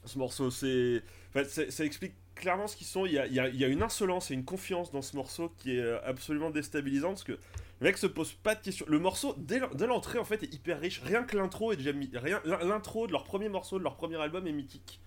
Ce 0.04 0.18
morceau, 0.18 0.50
c'est. 0.50 1.02
enfin, 1.28 1.44
ça 1.44 1.84
explique 1.84 2.14
clairement 2.34 2.66
ce 2.66 2.76
qu'ils 2.76 2.86
sont. 2.86 3.06
Il 3.06 3.12
y 3.12 3.18
a, 3.18 3.26
y 3.26 3.56
y 3.56 3.64
a 3.64 3.68
une 3.68 3.82
insolence 3.82 4.30
et 4.30 4.34
une 4.34 4.44
confiance 4.44 4.92
dans 4.92 5.02
ce 5.02 5.16
morceau 5.16 5.52
qui 5.58 5.76
est 5.76 5.80
euh, 5.80 5.98
absolument 6.04 6.50
déstabilisante 6.50 7.12
parce 7.12 7.24
que 7.24 7.38
le 7.80 7.86
mec 7.86 7.98
se 7.98 8.06
pose 8.06 8.32
pas 8.32 8.54
de 8.54 8.62
questions. 8.62 8.86
Le 8.88 8.98
morceau, 8.98 9.34
dès 9.38 9.58
l'en- 9.58 9.72
dès 9.74 9.86
l'entrée, 9.86 10.18
en 10.18 10.24
fait, 10.24 10.42
est 10.42 10.54
hyper 10.54 10.80
riche. 10.80 11.00
Rien 11.04 11.24
que 11.24 11.36
l'intro 11.36 11.72
est 11.72 11.76
déjà 11.76 11.92
rien 12.20 12.40
l'in- 12.44 12.64
L'intro 12.64 13.06
de 13.06 13.12
leur 13.12 13.24
premier 13.24 13.48
morceau, 13.48 13.78
de 13.78 13.84
leur 13.84 13.96
premier 13.96 14.16
album 14.16 14.46
est 14.46 14.52
mythique. 14.52 15.00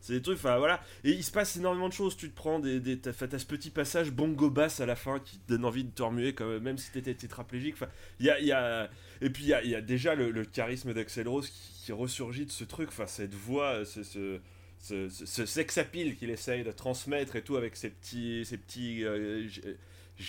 C'est 0.00 0.12
des 0.12 0.22
trucs, 0.22 0.38
enfin 0.38 0.58
voilà. 0.58 0.80
Et 1.04 1.10
il 1.10 1.24
se 1.24 1.32
passe 1.32 1.56
énormément 1.56 1.88
de 1.88 1.92
choses. 1.92 2.16
Tu 2.16 2.30
te 2.30 2.34
prends 2.36 2.60
des. 2.60 2.78
des 2.80 2.98
t'as, 2.98 3.12
ce 3.12 3.46
petit 3.46 3.70
passage 3.70 4.10
bongo 4.12 4.48
bass 4.50 4.80
à 4.80 4.86
la 4.86 4.94
fin 4.96 5.18
qui 5.18 5.38
te 5.38 5.48
donne 5.52 5.64
envie 5.64 5.84
de 5.84 5.90
te 5.90 6.02
remuer, 6.02 6.34
comme, 6.34 6.58
même 6.60 6.78
si 6.78 6.90
t'étais 6.92 7.14
tétraplégique. 7.14 7.76
Y 8.20 8.30
a, 8.30 8.40
y 8.40 8.52
a- 8.52 8.88
Et 9.20 9.30
puis 9.30 9.44
il 9.44 9.48
y 9.48 9.74
a, 9.74 9.80
déjà 9.80 10.14
le, 10.14 10.44
charisme 10.44 10.94
d'Axel 10.94 11.26
Rose 11.28 11.48
qui, 11.48 11.84
qui 11.86 11.92
ressurgit 11.92 12.46
de 12.46 12.50
ce 12.52 12.64
truc. 12.64 12.88
Enfin, 12.90 13.06
cette 13.06 13.34
voix, 13.34 13.84
ce. 13.84 14.02
ce 14.02 14.40
ce, 14.80 15.08
ce, 15.08 15.26
ce 15.26 15.44
sex 15.44 15.76
appeal 15.78 16.14
qu'il 16.16 16.30
essaye 16.30 16.62
de 16.62 16.70
transmettre 16.70 17.34
et 17.34 17.42
tout 17.42 17.56
avec 17.56 17.74
ses 17.74 17.90
petits, 17.90 18.44
ses 18.44 18.56
petits 18.58 19.04
euh, 19.04 19.48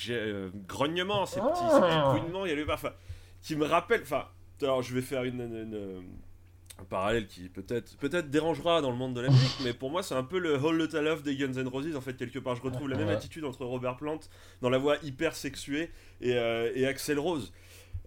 euh, 0.10 0.50
grognements, 0.68 1.26
ces 1.26 1.40
petits, 1.40 1.60
ces 1.74 1.80
petits 1.82 2.20
couinements, 2.22 2.46
il 2.46 2.50
y 2.50 2.52
a 2.54 2.56
le 2.56 2.72
enfin, 2.72 2.94
qui 3.42 3.56
me 3.56 3.66
rappelle, 3.66 4.02
enfin, 4.04 4.26
alors 4.62 4.82
je 4.82 4.94
vais 4.94 5.02
faire 5.02 5.24
une, 5.24 5.42
une- 5.42 5.56
une- 5.74 6.04
un 6.80 6.84
parallèle 6.86 7.28
qui 7.28 7.50
peut-être 7.50 7.98
peut-être 7.98 8.30
dérangera 8.30 8.82
dans 8.82 8.90
le 8.92 8.96
monde 8.96 9.14
de 9.14 9.20
la 9.22 9.28
musique, 9.30 9.58
mais 9.66 9.74
pour 9.74 9.90
moi 9.92 10.02
c'est 10.02 10.16
un 10.16 10.24
peu 10.24 10.40
le 10.40 10.56
Whole 10.58 10.78
Lotta 10.78 11.02
Love 11.02 11.24
des 11.24 11.36
Guns 11.36 11.52
N' 11.58 11.68
Roses 11.68 11.94
en 11.96 12.00
fait 12.02 12.16
quelque 12.16 12.40
part. 12.40 12.56
Je 12.56 12.62
retrouve 12.62 12.88
la 12.88 12.96
même 12.96 13.10
attitude 13.10 13.44
entre 13.44 13.66
Robert 13.66 13.98
Plant 13.98 14.20
dans 14.62 14.70
la 14.70 14.78
voix 14.78 14.96
hyper 15.04 15.36
sexuée 15.36 15.92
et, 16.22 16.36
euh, 16.38 16.72
et 16.76 16.88
Axel 16.88 17.20
Rose. 17.20 17.52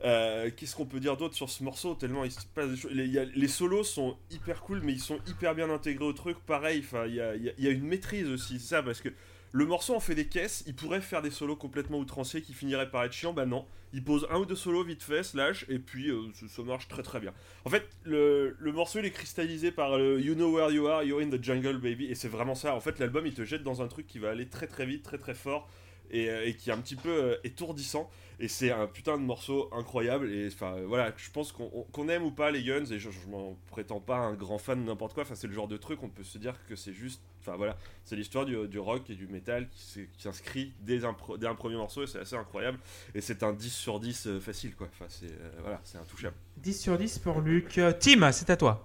Euh, 0.04 0.50
Qu'est-ce 0.56 0.74
qu'on 0.74 0.86
peut 0.86 1.00
dire 1.00 1.16
d'autre 1.18 1.34
sur 1.34 1.50
ce 1.50 1.62
morceau 1.62 1.94
Tellement 1.94 2.24
il 2.24 2.32
se 2.32 2.40
passe 2.54 2.70
des 2.70 2.76
choses. 2.76 2.90
Les, 2.92 3.04
il 3.04 3.12
y 3.12 3.18
a- 3.18 3.24
les 3.26 3.46
solos 3.48 3.84
sont 3.84 4.16
hyper 4.30 4.62
cool, 4.62 4.80
mais 4.82 4.92
ils 4.92 5.00
sont 5.00 5.18
hyper 5.28 5.54
bien 5.54 5.68
intégrés 5.70 6.06
au 6.06 6.12
truc. 6.14 6.38
Pareil, 6.46 6.80
enfin, 6.82 7.04
il 7.06 7.14
y 7.14 7.20
a, 7.20 7.36
y 7.36 7.50
a- 7.50 7.52
y 7.58 7.66
a 7.68 7.70
une 7.70 7.86
maîtrise 7.86 8.26
aussi, 8.28 8.58
c'est 8.58 8.68
ça, 8.76 8.82
parce 8.82 9.00
que 9.02 9.10
le 9.52 9.66
morceau 9.66 9.94
en 9.94 10.00
fait 10.00 10.14
des 10.14 10.26
caisses, 10.26 10.64
il 10.66 10.74
pourrait 10.74 11.02
faire 11.02 11.20
des 11.20 11.30
solos 11.30 11.56
complètement 11.56 11.98
outranciers 11.98 12.40
qui 12.40 12.54
finiraient 12.54 12.90
par 12.90 13.04
être 13.04 13.12
chiants, 13.12 13.34
bah 13.34 13.44
non. 13.44 13.66
Il 13.92 14.02
pose 14.02 14.26
un 14.30 14.38
ou 14.38 14.46
deux 14.46 14.56
solos 14.56 14.84
vite 14.84 15.02
fait, 15.02 15.22
slash, 15.22 15.66
et 15.68 15.78
puis 15.78 16.08
euh, 16.10 16.30
ça, 16.48 16.62
marche 16.62 16.88
très 16.88 17.02
très 17.02 17.20
bien. 17.20 17.34
En 17.66 17.70
fait, 17.70 17.86
le, 18.04 18.56
le, 18.58 18.72
morceau 18.72 19.00
il 19.00 19.04
est 19.04 19.10
cristallisé 19.10 19.70
par 19.70 19.98
le 19.98 20.18
You 20.18 20.34
Know 20.34 20.50
Where 20.56 20.70
You 20.70 20.86
Are, 20.86 21.04
You're 21.04 21.20
in 21.20 21.28
the 21.28 21.42
Jungle 21.42 21.76
Baby, 21.76 22.06
et 22.06 22.14
c'est 22.14 22.28
vraiment 22.28 22.54
ça. 22.54 22.74
En 22.74 22.80
fait, 22.80 22.98
l'album 22.98 23.26
il 23.26 23.34
te 23.34 23.44
jette 23.44 23.62
dans 23.62 23.82
un 23.82 23.88
truc 23.88 24.06
qui 24.06 24.18
va 24.18 24.30
aller 24.30 24.48
très 24.48 24.66
très 24.66 24.86
vite, 24.86 25.02
très 25.02 25.18
très 25.18 25.34
fort, 25.34 25.68
et, 26.10 26.28
euh, 26.28 26.46
et 26.46 26.54
qui 26.54 26.70
est 26.70 26.72
un 26.72 26.78
petit 26.78 26.96
peu 26.96 27.10
euh, 27.10 27.36
étourdissant. 27.44 28.10
Et 28.40 28.48
c'est 28.48 28.72
un 28.72 28.86
putain 28.86 29.18
de 29.18 29.22
morceau 29.22 29.68
incroyable. 29.72 30.32
Et 30.32 30.48
enfin, 30.48 30.74
voilà, 30.86 31.12
je 31.16 31.30
pense 31.30 31.52
qu'on 31.52 32.08
aime 32.08 32.24
ou 32.24 32.32
pas 32.32 32.50
les 32.50 32.62
Guns, 32.64 32.86
et 32.90 32.98
je, 32.98 33.10
je 33.10 33.28
m'en 33.28 33.56
prétends 33.70 34.00
pas 34.00 34.16
un 34.16 34.34
grand 34.34 34.58
fan 34.58 34.80
de 34.80 34.84
n'importe 34.84 35.14
quoi. 35.14 35.22
Enfin, 35.22 35.36
c'est 35.36 35.46
le 35.46 35.52
genre 35.52 35.68
de 35.68 35.76
truc, 35.76 36.02
on 36.02 36.08
peut 36.08 36.24
se 36.24 36.38
dire 36.38 36.54
que 36.68 36.74
c'est 36.74 36.92
juste. 36.92 37.22
Enfin, 37.40 37.56
voilà, 37.56 37.76
c'est 38.04 38.16
l'histoire 38.16 38.44
du, 38.44 38.78
rock 38.78 39.10
et 39.10 39.14
du 39.14 39.26
métal 39.26 39.68
qui 39.68 40.06
s'inscrit 40.18 40.72
dès 40.80 41.04
un, 41.04 41.12
premier 41.12 41.76
morceau, 41.76 42.02
et 42.04 42.06
c'est 42.06 42.20
assez 42.20 42.36
incroyable. 42.36 42.78
Et 43.14 43.20
c'est 43.20 43.42
un 43.42 43.52
10 43.52 43.72
sur 43.72 44.00
10 44.00 44.26
euh, 44.26 44.40
facile, 44.40 44.74
quoi. 44.74 44.88
Enfin, 44.92 45.06
c'est 45.08 45.32
voilà, 45.60 45.80
c'est 45.84 45.98
intouchable. 45.98 46.36
10 46.58 46.80
sur 46.80 46.98
10 46.98 47.18
pour 47.20 47.40
Luc. 47.40 47.80
Tim, 48.00 48.32
c'est 48.32 48.50
à 48.50 48.56
toi. 48.56 48.84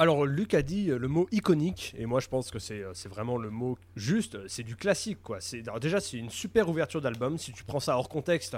Alors, 0.00 0.24
Luc 0.24 0.54
a 0.54 0.62
dit 0.62 0.86
le 0.86 1.08
mot 1.08 1.26
iconique, 1.32 1.92
et 1.98 2.06
moi 2.06 2.20
je 2.20 2.28
pense 2.28 2.52
que 2.52 2.60
c'est 2.60 3.08
vraiment 3.08 3.36
le 3.36 3.50
mot 3.50 3.76
juste, 3.96 4.38
c'est 4.46 4.62
du 4.62 4.76
classique 4.76 5.18
quoi. 5.24 5.40
Déjà, 5.80 5.98
c'est 5.98 6.18
une 6.18 6.30
super 6.30 6.68
ouverture 6.68 7.00
d'album. 7.00 7.36
Si 7.36 7.52
tu 7.52 7.64
prends 7.64 7.80
ça 7.80 7.96
hors 7.98 8.08
contexte, 8.08 8.56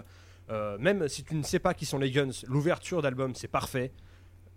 euh, 0.51 0.77
même 0.79 1.09
si 1.09 1.25
tu 1.25 1.35
ne 1.35 1.43
sais 1.43 1.59
pas 1.59 1.73
qui 1.73 1.87
sont 1.87 1.99
les 1.99 2.11
Guns, 2.11 2.31
l'ouverture 2.47 3.01
d'album 3.01 3.35
c'est 3.35 3.49
parfait. 3.49 3.91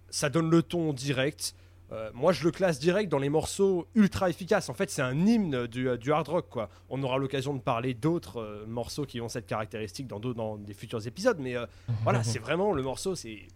Ça 0.10 0.30
donne 0.30 0.50
le 0.50 0.62
ton 0.62 0.92
direct. 0.92 1.56
Euh, 1.94 2.12
moi, 2.14 2.34
je 2.34 2.44
le 2.44 2.52
classe 2.52 2.80
direct 2.80 3.10
dans 3.10 3.18
les 3.18 3.30
morceaux 3.30 3.88
ultra 3.96 4.30
efficaces. 4.30 4.68
En 4.68 4.74
fait, 4.74 4.90
c'est 4.90 5.02
un 5.02 5.26
hymne 5.26 5.68
du, 5.68 5.98
du, 5.98 6.12
hard 6.12 6.28
rock, 6.28 6.50
quoi. 6.50 6.70
On 6.90 7.02
aura 7.04 7.18
l'occasion 7.18 7.54
de 7.54 7.60
parler 7.60 7.94
d'autres 7.94 8.42
euh, 8.42 8.66
morceaux 8.68 9.06
qui 9.06 9.22
ont 9.22 9.30
cette 9.30 9.46
caractéristique 9.46 10.08
dans, 10.08 10.20
dans 10.20 10.58
des 10.58 10.74
futurs 10.74 11.06
épisodes, 11.08 11.38
mais 11.40 11.56
voilà, 12.04 12.24
c'est 12.24 12.40
vraiment 12.40 12.74
le 12.74 12.84
morceau, 12.84 13.16
c'est 13.16 13.48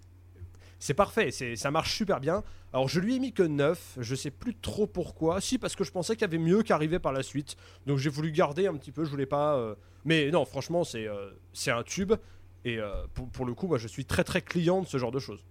c'est 0.79 0.93
parfait, 0.93 1.31
ça 1.31 1.71
marche 1.71 1.95
super 1.95 2.19
bien. 2.19 2.43
Alors 2.73 2.87
je 2.87 2.99
lui 2.99 3.15
ai 3.15 3.19
mis 3.19 3.33
que 3.33 3.43
9, 3.43 3.97
je 3.99 4.15
sais 4.15 4.29
plus 4.29 4.55
trop 4.55 4.85
pourquoi. 4.85 5.41
Si, 5.41 5.57
parce 5.57 5.75
que 5.75 5.83
je 5.83 5.91
pensais 5.91 6.15
qu'il 6.15 6.21
y 6.21 6.25
avait 6.25 6.37
mieux 6.37 6.61
qu'arriver 6.61 6.99
par 6.99 7.13
la 7.13 7.23
suite. 7.23 7.55
Donc 7.85 7.97
j'ai 7.97 8.09
voulu 8.09 8.31
garder 8.31 8.67
un 8.67 8.75
petit 8.75 8.91
peu, 8.91 9.03
je 9.03 9.09
voulais 9.09 9.25
pas. 9.25 9.55
Euh, 9.55 9.75
mais 10.05 10.29
non, 10.29 10.45
franchement, 10.45 10.83
c'est 10.83 11.07
euh, 11.07 11.31
c'est 11.53 11.71
un 11.71 11.83
tube. 11.83 12.13
Et 12.65 12.77
euh, 12.77 13.05
pour, 13.13 13.29
pour, 13.29 13.45
le 13.45 13.53
coup, 13.53 13.67
moi 13.67 13.77
je 13.77 13.87
suis 13.87 14.05
très 14.05 14.23
très 14.23 14.41
client 14.41 14.81
de 14.81 14.87
ce 14.87 14.97
genre 14.97 15.11
de 15.11 15.19
choses. 15.19 15.45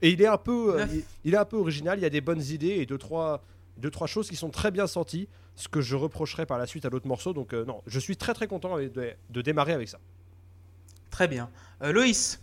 Et 0.00 0.10
il 0.10 0.22
est 0.22 0.26
un 0.26 0.38
peu, 0.38 0.84
il, 1.24 1.34
est 1.34 1.36
un 1.36 1.44
peu 1.44 1.56
original, 1.56 1.98
il 1.98 2.02
y 2.02 2.06
a 2.06 2.10
des 2.10 2.20
bonnes 2.20 2.42
idées 2.42 2.78
et 2.80 2.86
deux 2.86 2.98
trois, 2.98 3.44
deux, 3.76 3.90
trois 3.90 4.06
choses 4.06 4.28
qui 4.28 4.36
sont 4.36 4.50
très 4.50 4.70
bien 4.70 4.86
senties. 4.86 5.28
Ce 5.54 5.68
que 5.68 5.82
je 5.82 5.96
reprocherai 5.96 6.46
par 6.46 6.56
la 6.56 6.66
suite 6.66 6.86
à 6.86 6.90
d'autres 6.90 7.06
morceaux. 7.06 7.34
Donc 7.34 7.52
non, 7.52 7.82
je 7.86 8.00
suis 8.00 8.16
très 8.16 8.32
très 8.32 8.46
content 8.46 8.78
de, 8.78 9.14
de, 9.30 9.42
démarrer 9.42 9.74
avec 9.74 9.88
ça. 9.88 9.98
Très 11.10 11.28
bien. 11.28 11.50
Loïs 11.82 12.40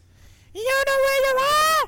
You 0.55 0.62
know 0.63 0.95
where 0.95 1.31
you 1.31 1.39
are 1.39 1.78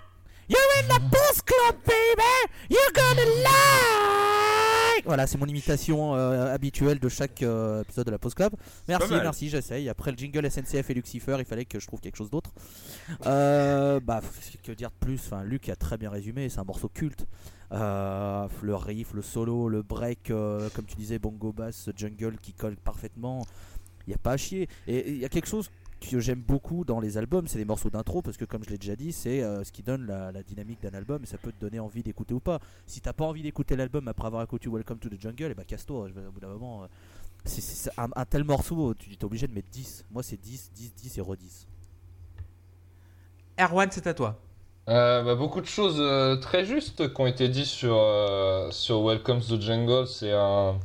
You're 0.52 0.84
in 0.84 0.88
the 0.90 1.00
Post 1.10 1.46
Club, 1.46 1.78
baby! 1.86 2.52
You're 2.70 2.92
gonna 2.94 3.26
like! 3.42 5.06
Voilà, 5.06 5.26
c'est 5.26 5.38
mon 5.38 5.46
imitation 5.46 6.14
euh, 6.14 6.54
habituelle 6.54 7.00
de 7.00 7.08
chaque 7.08 7.42
euh, 7.42 7.84
épisode 7.84 8.08
de 8.08 8.12
la 8.12 8.20
Post 8.20 8.36
Club. 8.36 8.52
Merci, 8.90 9.14
merci, 9.14 9.50
j'essaye. 9.50 9.88
Après 9.88 10.12
le 10.12 10.18
jingle 10.18 10.52
SNCF 10.52 10.90
et 10.90 10.94
Lucifer, 10.94 11.38
il 11.40 11.46
fallait 11.46 11.64
que 11.64 11.80
je 11.80 11.88
trouve 11.88 12.02
quelque 12.02 12.18
chose 12.18 12.30
d'autre. 12.30 12.52
Euh, 13.26 14.02
bah, 14.02 14.20
que 14.62 14.74
dire 14.74 14.90
de 14.90 14.96
plus? 15.06 15.22
Enfin, 15.26 15.44
Luc 15.46 15.70
a 15.70 15.78
très 15.78 15.98
bien 15.98 16.10
résumé, 16.10 16.50
c'est 16.50 16.60
un 16.60 16.66
morceau 16.66 16.90
culte. 16.90 17.26
le 17.72 18.76
riff, 18.76 19.14
le 19.14 19.22
solo, 19.22 19.70
le 19.70 19.84
break, 19.84 20.34
comme 20.74 20.86
tu 20.86 20.96
disais, 20.98 21.18
bongo 21.18 21.54
bass, 21.54 21.90
jungle 21.96 22.38
qui 22.42 22.52
colle 22.52 22.76
parfaitement. 22.76 23.46
Il 24.06 24.10
n'y 24.10 24.16
a 24.16 24.18
pas 24.18 24.34
à 24.34 24.38
chier. 24.38 24.68
Et 24.88 25.12
il 25.12 25.18
y 25.18 25.26
a 25.26 25.30
quelque 25.30 25.48
chose 25.48 25.70
que 26.10 26.20
j'aime 26.20 26.42
beaucoup 26.42 26.84
dans 26.84 27.00
les 27.00 27.18
albums, 27.18 27.48
c'est 27.48 27.58
les 27.58 27.66
morceaux 27.66 27.90
d'intro, 27.90 28.22
parce 28.22 28.38
que 28.38 28.46
comme 28.46 28.64
je 28.64 28.70
l'ai 28.70 28.78
déjà 28.78 28.96
dit, 28.96 29.12
c'est 29.12 29.44
euh, 29.44 29.64
ce 29.64 29.72
qui 29.72 29.84
donne 29.84 30.08
la, 30.08 30.44
dynamique 30.44 30.82
d'un 30.82 30.98
album 30.98 31.24
et 31.24 31.26
ça 31.26 31.38
peut 31.38 31.52
te 31.52 31.60
donner 31.62 31.80
envie 31.80 32.04
d'écouter 32.04 32.34
ou 32.34 32.40
pas. 32.40 32.60
Si 32.88 33.02
t'as 33.02 33.14
pas 33.14 33.26
envie 33.26 33.44
d'écouter 33.44 33.76
l'album 33.76 34.08
après 34.08 34.28
avoir 34.28 34.44
écouté 34.44 34.70
Welcome 34.70 35.00
to 35.00 35.10
the 35.10 35.20
Jungle, 35.20 35.44
et 35.44 35.46
eh 35.46 35.50
bah 35.50 35.56
ben, 35.58 35.66
casse-toi, 35.66 36.08
au 36.08 36.32
bout 36.32 36.40
d'un 36.40 36.48
moment. 36.48 36.84
Euh, 36.84 36.88
c'est, 37.46 37.92
un, 37.98 38.26
tel 38.26 38.44
morceau, 38.44 38.94
tu 38.94 39.12
es 39.12 39.24
obligé 39.24 39.48
de 39.48 39.54
mettre 39.54 39.70
10. 39.70 40.06
Moi, 40.12 40.24
c'est 40.24 40.38
10, 40.38 40.72
10, 40.76 40.94
10 40.96 41.18
et 41.18 41.22
re 41.22 41.36
10. 41.36 41.68
Erwan, 43.60 43.90
c'est 43.92 44.08
à 44.08 44.14
toi. 44.14 44.40
Euh, 44.90 45.24
bah, 45.24 45.36
beaucoup 45.36 45.62
de 45.62 45.66
choses 45.66 46.02
très 46.42 46.66
justes 46.66 47.14
qui 47.14 47.22
ont 47.22 47.28
été 47.28 47.48
dites 47.48 47.66
sur, 47.66 47.98
sur 48.72 49.04
Welcome 49.04 49.42
to 49.42 49.58
the 49.58 49.62
Jungle. 49.62 50.08
C'est 50.08 50.34
un. 50.34 50.80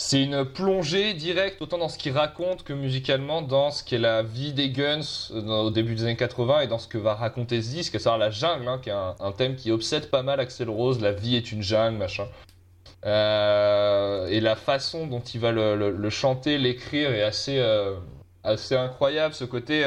C'est 0.00 0.22
une 0.22 0.44
plongée 0.44 1.12
directe, 1.12 1.60
autant 1.60 1.76
dans 1.76 1.88
ce 1.88 1.98
qu'il 1.98 2.12
raconte 2.12 2.62
que 2.62 2.72
musicalement, 2.72 3.42
dans 3.42 3.72
ce 3.72 3.82
qu'est 3.82 3.98
la 3.98 4.22
vie 4.22 4.52
des 4.52 4.70
Guns 4.70 5.00
euh, 5.32 5.62
au 5.62 5.70
début 5.72 5.96
des 5.96 6.04
années 6.04 6.16
80 6.16 6.60
et 6.60 6.66
dans 6.68 6.78
ce 6.78 6.86
que 6.86 6.98
va 6.98 7.16
raconter 7.16 7.60
ce 7.60 7.70
disque, 7.70 7.98
savoir 7.98 8.16
la 8.16 8.30
jungle, 8.30 8.68
hein, 8.68 8.78
qui 8.80 8.90
est 8.90 8.92
un, 8.92 9.32
thème 9.36 9.56
qui 9.56 9.72
obsède 9.72 10.08
pas 10.08 10.22
mal 10.22 10.38
Axel 10.38 10.70
Rose, 10.70 11.00
la 11.00 11.10
vie 11.10 11.34
est 11.34 11.50
une 11.50 11.64
jungle, 11.64 11.98
machin. 11.98 12.28
Euh, 13.06 14.28
et 14.28 14.40
la 14.40 14.54
façon 14.54 15.08
dont 15.08 15.18
il 15.20 15.40
va 15.40 15.50
le, 15.50 16.10
chanter, 16.10 16.58
l'écrire 16.58 17.10
est 17.10 17.24
assez, 17.24 17.58
euh, 17.58 17.96
incroyable, 18.44 19.34
ce 19.34 19.44
côté... 19.44 19.84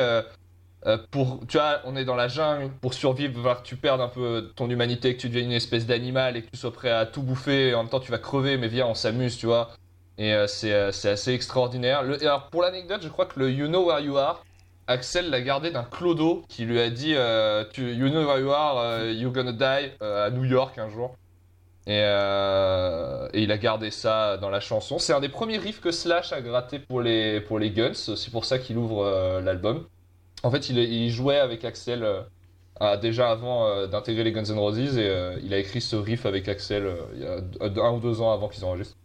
pour, 1.12 1.40
tu 1.48 1.56
vois, 1.56 1.80
on 1.86 1.96
est 1.96 2.04
dans 2.04 2.18
la 2.18 2.28
jungle, 2.28 2.70
pour 2.82 2.94
survivre, 2.94 3.62
que 3.62 3.66
tu 3.66 3.78
perdes 3.78 4.02
un 4.02 4.10
peu 4.10 4.52
ton 4.58 4.70
humanité, 4.70 5.16
que 5.16 5.22
tu 5.22 5.30
deviennes 5.30 5.52
une 5.52 5.54
espèce 5.54 5.86
d'animal 5.86 6.36
et 6.36 6.42
que 6.42 6.50
tu 6.52 6.58
sois 6.58 6.74
prêt 6.74 6.92
à 6.92 7.06
tout 7.06 7.24
bouffer, 7.24 7.70
et 7.70 7.76
en 7.76 7.84
même 7.84 7.90
temps 7.90 8.02
tu 8.02 8.12
vas 8.12 8.18
crever, 8.18 8.58
mais 8.58 8.68
viens, 8.68 8.88
on 8.88 8.94
s'amuse, 8.94 9.38
tu 9.38 9.46
vois. 9.46 9.72
Et 10.18 10.34
euh, 10.34 10.46
euh, 10.66 10.92
c'est 10.92 11.10
assez 11.10 11.34
extraordinaire. 11.34 12.00
alors, 12.00 12.50
pour 12.50 12.62
l'anecdote, 12.62 13.02
je 13.04 13.08
crois 13.08 13.26
que 13.26 13.40
le 13.40 13.52
You 13.52 13.68
Know 13.68 13.88
Where 13.88 14.00
You 14.02 14.18
Are, 14.18 14.44
Axel 14.88 15.30
l'a 15.30 15.42
gardé 15.42 15.72
d'un 15.72 15.84
clodo 15.84 16.44
qui 16.50 16.66
lui 16.66 16.80
a 16.80 16.90
dit 16.90 17.14
euh, 17.16 17.64
You 17.78 18.10
know 18.10 18.26
where 18.26 18.40
you 18.40 18.52
are, 18.52 19.06
you're 19.06 19.32
gonna 19.32 19.54
die 19.54 19.92
à 20.02 20.30
New 20.32 20.44
York 20.44 20.78
un 20.78 20.90
jour. 20.90 21.16
Et, 21.88 21.98
et, 21.98 23.42
il 23.42 23.52
a 23.52 23.58
gardé 23.58 23.90
ça 23.90 24.38
dans 24.38 24.50
la 24.50 24.60
chanson. 24.60 25.00
C'est 25.00 25.14
un 25.14 25.20
des 25.20 25.30
premiers 25.30 25.58
riffs 25.58 25.82
que 25.82 25.92
Slash 25.92 26.34
a 26.34 26.42
gratté 26.42 26.80
pour 26.80 27.02
les, 27.02 27.40
pour 27.42 27.58
les 27.58 27.72
Guns. 27.72 27.94
C'est 27.94 28.32
pour 28.32 28.46
ça 28.46 28.60
qu'il 28.60 28.78
ouvre 28.78 29.40
l'album. 29.40 29.86
En 30.44 30.52
fait, 30.52 30.70
il, 30.70 30.78
il, 30.78 31.10
jouait 31.10 31.40
avec 31.40 31.64
Axel 31.64 32.06
déjà 33.02 33.32
avant 33.32 33.88
d'intégrer 33.88 34.24
les 34.26 34.32
Guns 34.34 34.44
N' 34.44 34.60
Roses 34.60 34.98
et 34.98 35.38
il 35.42 35.54
a 35.54 35.58
écrit 35.58 35.80
ce 35.80 35.96
riff 35.96 36.26
avec 36.26 36.50
Axel 36.50 36.92
il 37.16 37.22
y 37.22 37.26
a 37.26 37.84
un 37.84 37.92
ou 37.92 38.00
deux 38.00 38.20
ans 38.22 38.34
avant 38.34 38.50
qu'ils 38.50 38.66
enregistrent. 38.66 38.98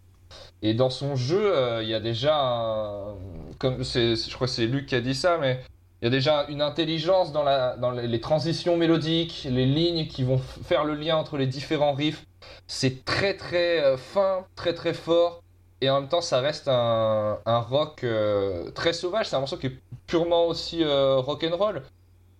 Et 0.62 0.74
dans 0.74 0.90
son 0.90 1.16
jeu, 1.16 1.54
euh, 1.54 1.82
il 1.82 1.88
y 1.88 1.94
a 1.94 2.00
déjà, 2.00 3.14
je 3.62 4.34
crois 4.34 4.46
que 4.46 4.52
c'est 4.52 4.66
Luc 4.66 4.86
qui 4.86 4.94
a 4.94 5.00
dit 5.00 5.14
ça, 5.14 5.38
mais 5.38 5.60
il 6.00 6.06
y 6.06 6.08
a 6.08 6.10
déjà 6.10 6.46
une 6.48 6.62
intelligence 6.62 7.32
dans, 7.32 7.90
les 7.92 8.20
transitions 8.20 8.76
mélodiques, 8.76 9.46
les 9.50 9.66
lignes 9.66 10.06
qui 10.06 10.24
vont 10.24 10.38
faire 10.38 10.84
le 10.84 10.94
lien 10.94 11.16
entre 11.16 11.36
les 11.36 11.46
différents 11.46 11.92
riffs. 11.92 12.24
C'est 12.66 13.04
très 13.04 13.34
très 13.34 13.82
euh, 13.82 13.96
fin, 13.96 14.44
très 14.54 14.74
très 14.74 14.94
fort. 14.94 15.42
Et 15.82 15.90
en 15.90 16.00
même 16.00 16.08
temps, 16.08 16.22
ça 16.22 16.40
reste 16.40 16.68
un, 16.68 17.38
rock 17.46 18.02
euh, 18.02 18.70
très 18.70 18.94
sauvage. 18.94 19.26
C'est 19.28 19.36
un 19.36 19.40
morceau 19.40 19.58
qui 19.58 19.66
est 19.66 19.78
purement 20.06 20.46
aussi 20.46 20.82
rock 20.84 21.44
and 21.44 21.56
roll. 21.56 21.82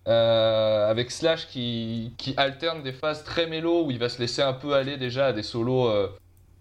avec 0.07 1.11
Slash 1.11 1.47
qui, 1.47 2.13
qui, 2.17 2.33
alterne 2.35 2.81
des 2.81 2.93
phases 2.93 3.23
très 3.23 3.45
mélo 3.45 3.85
où 3.85 3.91
il 3.91 3.99
va 3.99 4.09
se 4.09 4.19
laisser 4.19 4.41
un 4.41 4.53
peu 4.53 4.73
aller 4.73 4.97
déjà 4.97 5.27
à 5.27 5.33
des 5.33 5.43
solos 5.43 6.09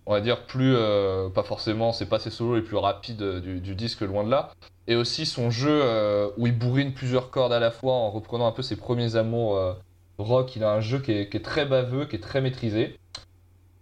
on 0.06 0.12
va 0.12 0.20
dire, 0.20 0.46
plus. 0.46 0.74
Euh, 0.76 1.28
pas 1.28 1.42
forcément, 1.42 1.92
c'est 1.92 2.06
pas 2.06 2.18
ses 2.18 2.30
solos 2.30 2.56
les 2.56 2.62
plus 2.62 2.76
rapides 2.76 3.22
euh, 3.22 3.40
du, 3.40 3.74
disque, 3.74 4.00
loin 4.00 4.24
de 4.24 4.30
là. 4.30 4.52
Et 4.86 4.94
aussi 4.94 5.26
son 5.26 5.50
jeu 5.50 5.80
euh, 5.82 6.28
où 6.38 6.46
il 6.46 6.56
bourrine 6.56 6.94
plusieurs 6.94 7.30
cordes 7.30 7.52
à 7.52 7.60
la 7.60 7.72
fois 7.72 7.92
en 7.92 8.10
reprenant 8.10 8.46
un 8.46 8.52
peu 8.52 8.62
ses 8.62 8.76
premiers 8.76 9.16
amours 9.16 9.76
rock. 10.18 10.54
Il 10.56 10.64
a 10.64 10.72
un 10.72 10.80
jeu 10.80 11.00
qui 11.00 11.12
est, 11.12 11.44
très 11.44 11.66
baveux, 11.66 12.06
qui 12.06 12.16
est 12.16 12.20
très 12.20 12.40
maîtrisé. 12.40 12.96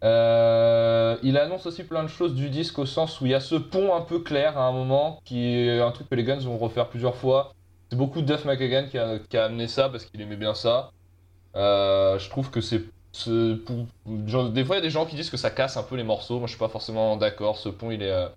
il 0.02 1.38
annonce 1.38 1.66
aussi 1.66 1.84
plein 1.84 2.02
de 2.02 2.08
choses 2.08 2.34
du 2.34 2.48
disque 2.48 2.78
au 2.78 2.86
sens 2.86 3.20
où 3.20 3.26
il 3.26 3.32
y 3.32 3.34
a 3.34 3.40
ce 3.40 3.54
pont 3.54 3.94
un 3.94 4.00
peu 4.00 4.20
clair 4.20 4.56
à 4.56 4.66
un 4.66 4.72
moment, 4.72 5.20
qui 5.26 5.46
est 5.46 5.80
un 5.80 5.90
truc 5.90 6.08
que 6.08 6.14
les 6.14 6.24
Guns 6.24 6.38
vont 6.38 6.56
refaire 6.56 6.88
plusieurs 6.88 7.16
fois. 7.16 7.52
C'est 7.90 7.96
beaucoup 7.96 8.22
Duff 8.22 8.46
McKagan 8.46 8.88
qui 8.90 8.96
a, 8.96 9.18
qui 9.18 9.36
a 9.36 9.44
amené 9.44 9.68
ça 9.68 9.90
parce 9.90 10.06
qu'il 10.06 10.22
aimait 10.22 10.36
bien 10.36 10.54
ça. 10.54 10.90
je 11.54 12.30
trouve 12.30 12.50
que 12.50 12.62
c'est 12.62 12.80
des 13.14 14.64
fois, 14.64 14.76
il 14.76 14.78
y 14.78 14.78
a 14.78 14.80
des 14.80 14.90
gens 14.90 15.06
qui 15.06 15.14
disent 15.14 15.30
que 15.30 15.36
ça 15.36 15.50
casse 15.50 15.76
un 15.76 15.82
peu 15.82 15.94
les 15.96 16.02
morceaux. 16.02 16.38
Moi, 16.38 16.46
je 16.46 16.52
suis 16.52 16.58
pas 16.58 16.68
forcément 16.68 17.16
d'accord. 17.16 17.56
Ce 17.56 17.68
pont, 17.68 17.90
il 17.90 18.02
est, 18.02 18.10
euh, 18.10 18.28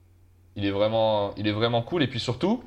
il 0.55 0.65
est, 0.65 0.71
vraiment, 0.71 1.33
il 1.35 1.47
est 1.47 1.51
vraiment 1.51 1.81
cool. 1.81 2.03
Et 2.03 2.07
puis 2.07 2.19
surtout, 2.19 2.63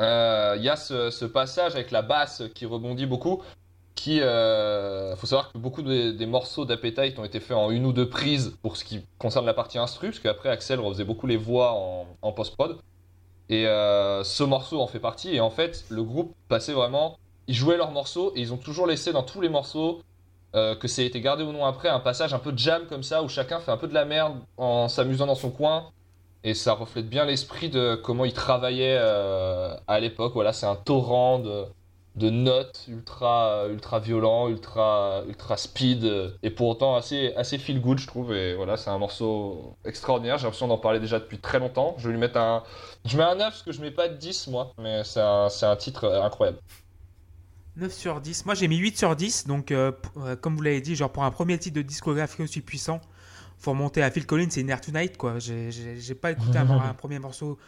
euh, 0.00 0.54
il 0.58 0.62
y 0.62 0.68
a 0.68 0.76
ce, 0.76 1.24
passage 1.24 1.74
avec 1.74 1.90
la 1.90 2.02
basse 2.02 2.42
qui 2.54 2.66
rebondit 2.66 3.06
beaucoup. 3.06 3.42
Qui, 3.94 4.20
euh, 4.20 5.14
faut 5.16 5.26
savoir 5.26 5.52
que 5.52 5.58
beaucoup 5.58 5.82
des, 5.82 6.26
morceaux 6.26 6.64
d'Appetite 6.64 7.18
ont 7.18 7.24
été 7.24 7.40
faits 7.40 7.56
en 7.56 7.70
une 7.70 7.86
ou 7.86 7.92
deux 7.92 8.08
prises 8.08 8.56
pour 8.62 8.76
ce 8.76 8.84
qui 8.84 9.04
concerne 9.18 9.46
la 9.46 9.54
partie 9.54 9.78
instru, 9.78 10.08
parce 10.08 10.18
qu'après 10.18 10.48
Axel 10.48 10.80
refaisait 10.80 11.04
beaucoup 11.04 11.26
les 11.26 11.36
voix 11.36 11.72
en, 11.74 12.06
en 12.20 12.32
post-prod. 12.32 12.78
Et 13.48 13.64
ce 13.64 14.42
morceau 14.42 14.80
en 14.80 14.86
fait 14.86 14.98
partie. 14.98 15.34
Et 15.34 15.40
en 15.40 15.50
fait, 15.50 15.84
le 15.88 16.02
groupe 16.02 16.34
passait 16.48 16.72
vraiment. 16.72 17.18
Ils 17.48 17.54
jouaient 17.54 17.76
leurs 17.76 17.90
morceaux 17.90 18.32
et 18.34 18.40
ils 18.40 18.52
ont 18.52 18.56
toujours 18.56 18.86
laissé 18.86 19.12
dans 19.12 19.22
tous 19.22 19.40
les 19.40 19.48
morceaux 19.48 20.00
euh, 20.54 20.74
que 20.76 20.86
c'est 20.86 21.06
été 21.06 21.20
gardé 21.20 21.44
ou 21.44 21.52
non 21.52 21.64
après, 21.64 21.88
un 21.88 22.00
passage 22.00 22.34
un 22.34 22.38
peu 22.38 22.52
jam 22.54 22.84
comme 22.86 23.02
ça, 23.02 23.22
où 23.22 23.28
chacun 23.28 23.60
fait 23.60 23.70
un 23.70 23.78
peu 23.78 23.88
de 23.88 23.94
la 23.94 24.04
merde 24.04 24.36
en 24.58 24.88
s'amusant 24.88 25.26
dans 25.26 25.34
son 25.34 25.50
coin. 25.50 25.90
Et 26.44 26.54
ça 26.54 26.74
reflète 26.74 27.08
bien 27.08 27.24
l'esprit 27.24 27.70
de 27.70 27.94
comment 27.94 28.24
il 28.24 28.32
travaillait 28.34 28.98
euh, 28.98 29.74
à 29.86 30.00
l'époque. 30.00 30.32
Voilà, 30.34 30.52
c'est 30.52 30.66
un 30.66 30.74
torrent 30.74 31.38
de, 31.38 32.30
notes 32.30 32.84
ultra, 32.88 33.66
ultra 33.70 34.00
violent, 34.00 34.48
ultra, 34.48 35.22
ultra 35.26 35.56
speed, 35.56 36.04
euh, 36.04 36.30
et 36.42 36.50
pour 36.50 36.68
autant 36.68 36.96
assez, 36.96 37.32
assez 37.36 37.58
feel 37.58 37.80
good, 37.80 37.98
je 37.98 38.06
trouve. 38.06 38.34
Et 38.34 38.54
voilà, 38.54 38.76
c'est 38.76 38.90
un 38.90 38.98
morceau 38.98 39.76
extraordinaire. 39.86 40.36
J'ai 40.36 40.44
l'impression 40.44 40.68
d'en 40.68 40.78
parler 40.78 41.00
déjà 41.00 41.18
depuis 41.18 41.38
très 41.38 41.60
longtemps. 41.60 41.94
Je 41.98 42.08
vais 42.08 42.12
lui 42.12 42.20
mettre 42.20 42.38
un. 42.38 42.64
Je 43.06 43.16
mets 43.16 43.24
un 43.24 43.36
9 43.36 43.48
parce 43.48 43.62
que 43.62 43.72
je 43.72 43.80
mets 43.80 43.90
pas 43.90 44.08
de 44.08 44.16
10, 44.16 44.48
moi, 44.48 44.72
mais 44.78 45.04
c'est 45.04 45.20
un, 45.20 45.48
un 45.62 45.76
titre 45.76 46.06
incroyable. 46.22 46.58
9 47.76 47.92
sur 47.92 48.20
10. 48.20 48.44
Moi, 48.46 48.54
j'ai 48.54 48.68
mis 48.68 48.76
8 48.76 48.98
sur 48.98 49.16
10. 49.16 49.46
Donc, 49.46 49.70
euh, 49.70 49.92
euh, 50.18 50.36
comme 50.36 50.56
vous 50.56 50.62
l'avez 50.62 50.80
dit, 50.80 50.94
genre 50.96 51.10
pour 51.10 51.24
un 51.24 51.30
premier 51.30 51.58
titre 51.58 51.76
de 51.76 51.82
discographie 51.82 52.42
aussi 52.42 52.60
puissant, 52.60 53.00
faut 53.58 53.70
remonter 53.70 54.02
à 54.02 54.10
Phil 54.10 54.26
Collins 54.26 54.48
et 54.56 54.62
Near 54.62 54.80
Tonight, 54.80 55.16
quoi. 55.16 55.38
J'ai- 55.38 55.70
J'ai 55.70 55.98
j'ai 55.98 56.14
pas 56.14 56.32
écouté 56.32 56.58
un, 56.58 56.68
un 56.70 56.94
premier 56.94 57.18
morceau 57.18 57.58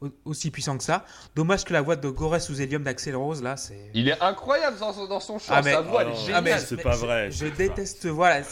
au- 0.00 0.10
aussi 0.24 0.52
puissant 0.52 0.78
que 0.78 0.84
ça. 0.84 1.04
Dommage 1.34 1.64
que 1.64 1.72
la 1.72 1.80
voix 1.82 1.96
de 1.96 2.08
Gorès 2.08 2.44
sous 2.46 2.60
Helium 2.62 2.84
d'Axel 2.84 3.16
Rose, 3.16 3.42
là, 3.42 3.56
c'est. 3.56 3.90
Il 3.94 4.08
est 4.08 4.20
incroyable 4.22 4.78
dans 4.78 4.92
son, 4.92 5.06
dans 5.08 5.18
son 5.18 5.40
chant, 5.40 5.54
Ah, 5.56 5.62
mais- 5.64 5.72
sa 5.72 5.80
voix, 5.80 6.02
elle 6.02 6.08
Ah 6.08 6.12
est 6.12 6.14
non, 6.14 6.24
géniale. 6.26 6.44
mais- 6.44 6.58
c'est 6.58 6.76
pas 6.76 6.92
je- 6.92 6.98
vrai, 6.98 7.30
Je, 7.32 7.46
déteste, 7.46 8.06
voilà. 8.06 8.42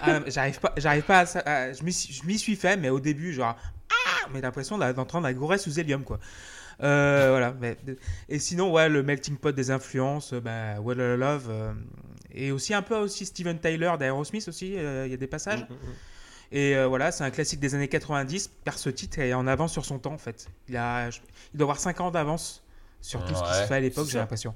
Ah, 0.00 0.18
j'arrive 0.26 0.58
pas, 0.58 0.72
j'arrive 0.76 1.04
pas 1.04 1.20
à, 1.20 1.26
ça- 1.26 1.42
à- 1.46 1.72
je 1.72 1.84
m'y 1.84 1.92
suis- 1.92 2.12
je 2.12 2.26
m'y 2.26 2.36
suis 2.36 2.56
fait, 2.56 2.76
mais 2.76 2.88
au 2.88 2.98
début, 2.98 3.32
genre, 3.32 3.54
ah, 3.90 4.28
mais 4.32 4.40
l'impression 4.40 4.76
d'entendre 4.76 5.22
la 5.24 5.34
Gorès 5.34 5.62
sous 5.62 5.78
Helium, 5.78 6.02
quoi. 6.02 6.18
Euh, 6.82 7.28
voilà. 7.30 7.54
Mais, 7.60 7.76
et 8.28 8.38
sinon, 8.38 8.72
ouais, 8.72 8.88
le 8.88 9.02
melting 9.02 9.36
pot 9.36 9.52
des 9.54 9.70
influences, 9.70 10.32
euh, 10.32 10.40
bah, 10.40 10.80
Well 10.80 10.98
Well 10.98 11.18
Love, 11.18 11.46
euh, 11.50 11.72
et 12.32 12.50
aussi 12.50 12.74
un 12.74 12.82
peu 12.82 12.96
aussi 12.96 13.24
Steven 13.26 13.58
Tyler 13.58 13.92
d'Aerosmith 13.98 14.48
aussi. 14.48 14.76
euh, 14.76 15.06
Il 15.06 15.10
y 15.10 15.14
a 15.14 15.16
des 15.18 15.26
passages. 15.26 15.60
Mm, 15.62 15.72
mm, 15.72 15.76
mm. 15.76 15.94
Et 16.54 16.76
euh, 16.76 16.86
voilà, 16.86 17.12
c'est 17.12 17.24
un 17.24 17.30
classique 17.30 17.60
des 17.60 17.74
années 17.74 17.88
90, 17.88 18.50
car 18.64 18.76
ce 18.78 18.90
titre 18.90 19.18
est 19.20 19.32
en 19.32 19.46
avance 19.46 19.72
sur 19.72 19.84
son 19.86 19.98
temps 19.98 20.12
en 20.12 20.18
fait. 20.18 20.48
Il, 20.68 20.76
a, 20.76 21.08
je- 21.10 21.20
il 21.54 21.56
doit 21.58 21.64
avoir 21.66 21.78
5 21.78 22.00
ans 22.00 22.10
d'avance 22.10 22.62
sur 23.00 23.24
tout 23.24 23.34
ce 23.34 23.42
qui 23.42 23.54
se 23.54 23.66
fait 23.66 23.74
à 23.76 23.80
l'époque, 23.80 24.08
j'ai 24.08 24.18
l'impression. 24.18 24.54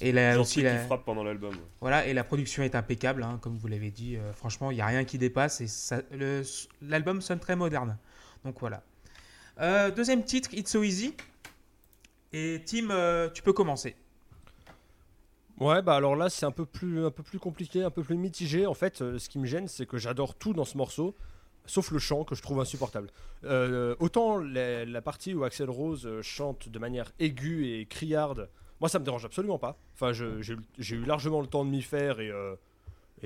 Et 0.00 0.10
là 0.10 0.40
aussi, 0.40 0.54
qui 0.60 0.62
la, 0.62 0.78
frappe 0.78 1.04
pendant 1.04 1.22
l'album. 1.22 1.52
ouais. 1.54 1.60
voilà, 1.80 2.06
et 2.06 2.14
la 2.14 2.24
production 2.24 2.62
est 2.62 2.74
impeccable, 2.74 3.22
hein, 3.22 3.38
comme 3.42 3.56
vous 3.58 3.68
l'avez 3.68 3.90
dit. 3.90 4.16
euh, 4.16 4.32
franchement, 4.32 4.70
il 4.70 4.74
n'y 4.76 4.80
a 4.80 4.86
rien 4.86 5.04
qui 5.04 5.18
dépasse 5.18 5.60
et 5.60 5.66
l'album 6.82 7.20
sonne 7.20 7.38
très 7.38 7.56
moderne. 7.56 7.96
Donc 8.44 8.56
voilà. 8.60 8.82
Euh, 9.60 9.90
deuxième 9.90 10.24
titre, 10.24 10.50
It's 10.52 10.70
So 10.72 10.82
Easy. 10.82 11.14
Et 12.36 12.62
Tim, 12.66 12.90
euh, 12.90 13.30
tu 13.30 13.42
peux 13.42 13.52
commencer. 13.52 13.94
Ouais, 15.60 15.82
bah 15.82 15.94
alors 15.94 16.16
là, 16.16 16.28
c'est 16.28 16.44
un 16.44 16.50
peu 16.50 16.66
plus, 16.66 17.06
un 17.06 17.12
peu 17.12 17.22
plus 17.22 17.38
compliqué, 17.38 17.84
un 17.84 17.90
peu 17.90 18.02
plus 18.02 18.16
mitigé. 18.16 18.66
En 18.66 18.74
fait, 18.74 19.02
euh, 19.02 19.20
ce 19.20 19.28
qui 19.28 19.38
me 19.38 19.46
gêne, 19.46 19.68
c'est 19.68 19.86
que 19.86 19.98
j'adore 19.98 20.34
tout 20.34 20.52
dans 20.52 20.64
ce 20.64 20.76
morceau, 20.76 21.14
sauf 21.64 21.92
le 21.92 22.00
chant 22.00 22.24
que 22.24 22.34
je 22.34 22.42
trouve 22.42 22.58
insupportable. 22.58 23.10
Euh, 23.44 23.94
autant 24.00 24.38
la, 24.38 25.00
partie 25.00 25.32
où 25.32 25.44
Axel 25.44 25.70
Rose 25.70 26.08
chante 26.22 26.68
de 26.68 26.78
manière 26.80 27.12
aiguë 27.20 27.78
et 27.78 27.86
criarde, 27.86 28.48
moi 28.80 28.88
ça 28.88 28.98
me 28.98 29.04
dérange 29.04 29.24
absolument 29.24 29.60
pas. 29.60 29.78
Enfin, 29.94 30.12
j'ai 30.12 30.56
eu- 30.96 31.04
largement 31.04 31.40
le 31.40 31.46
temps 31.46 31.64
de 31.64 31.70
m'y 31.70 31.82
faire 31.82 32.18
et. 32.18 32.32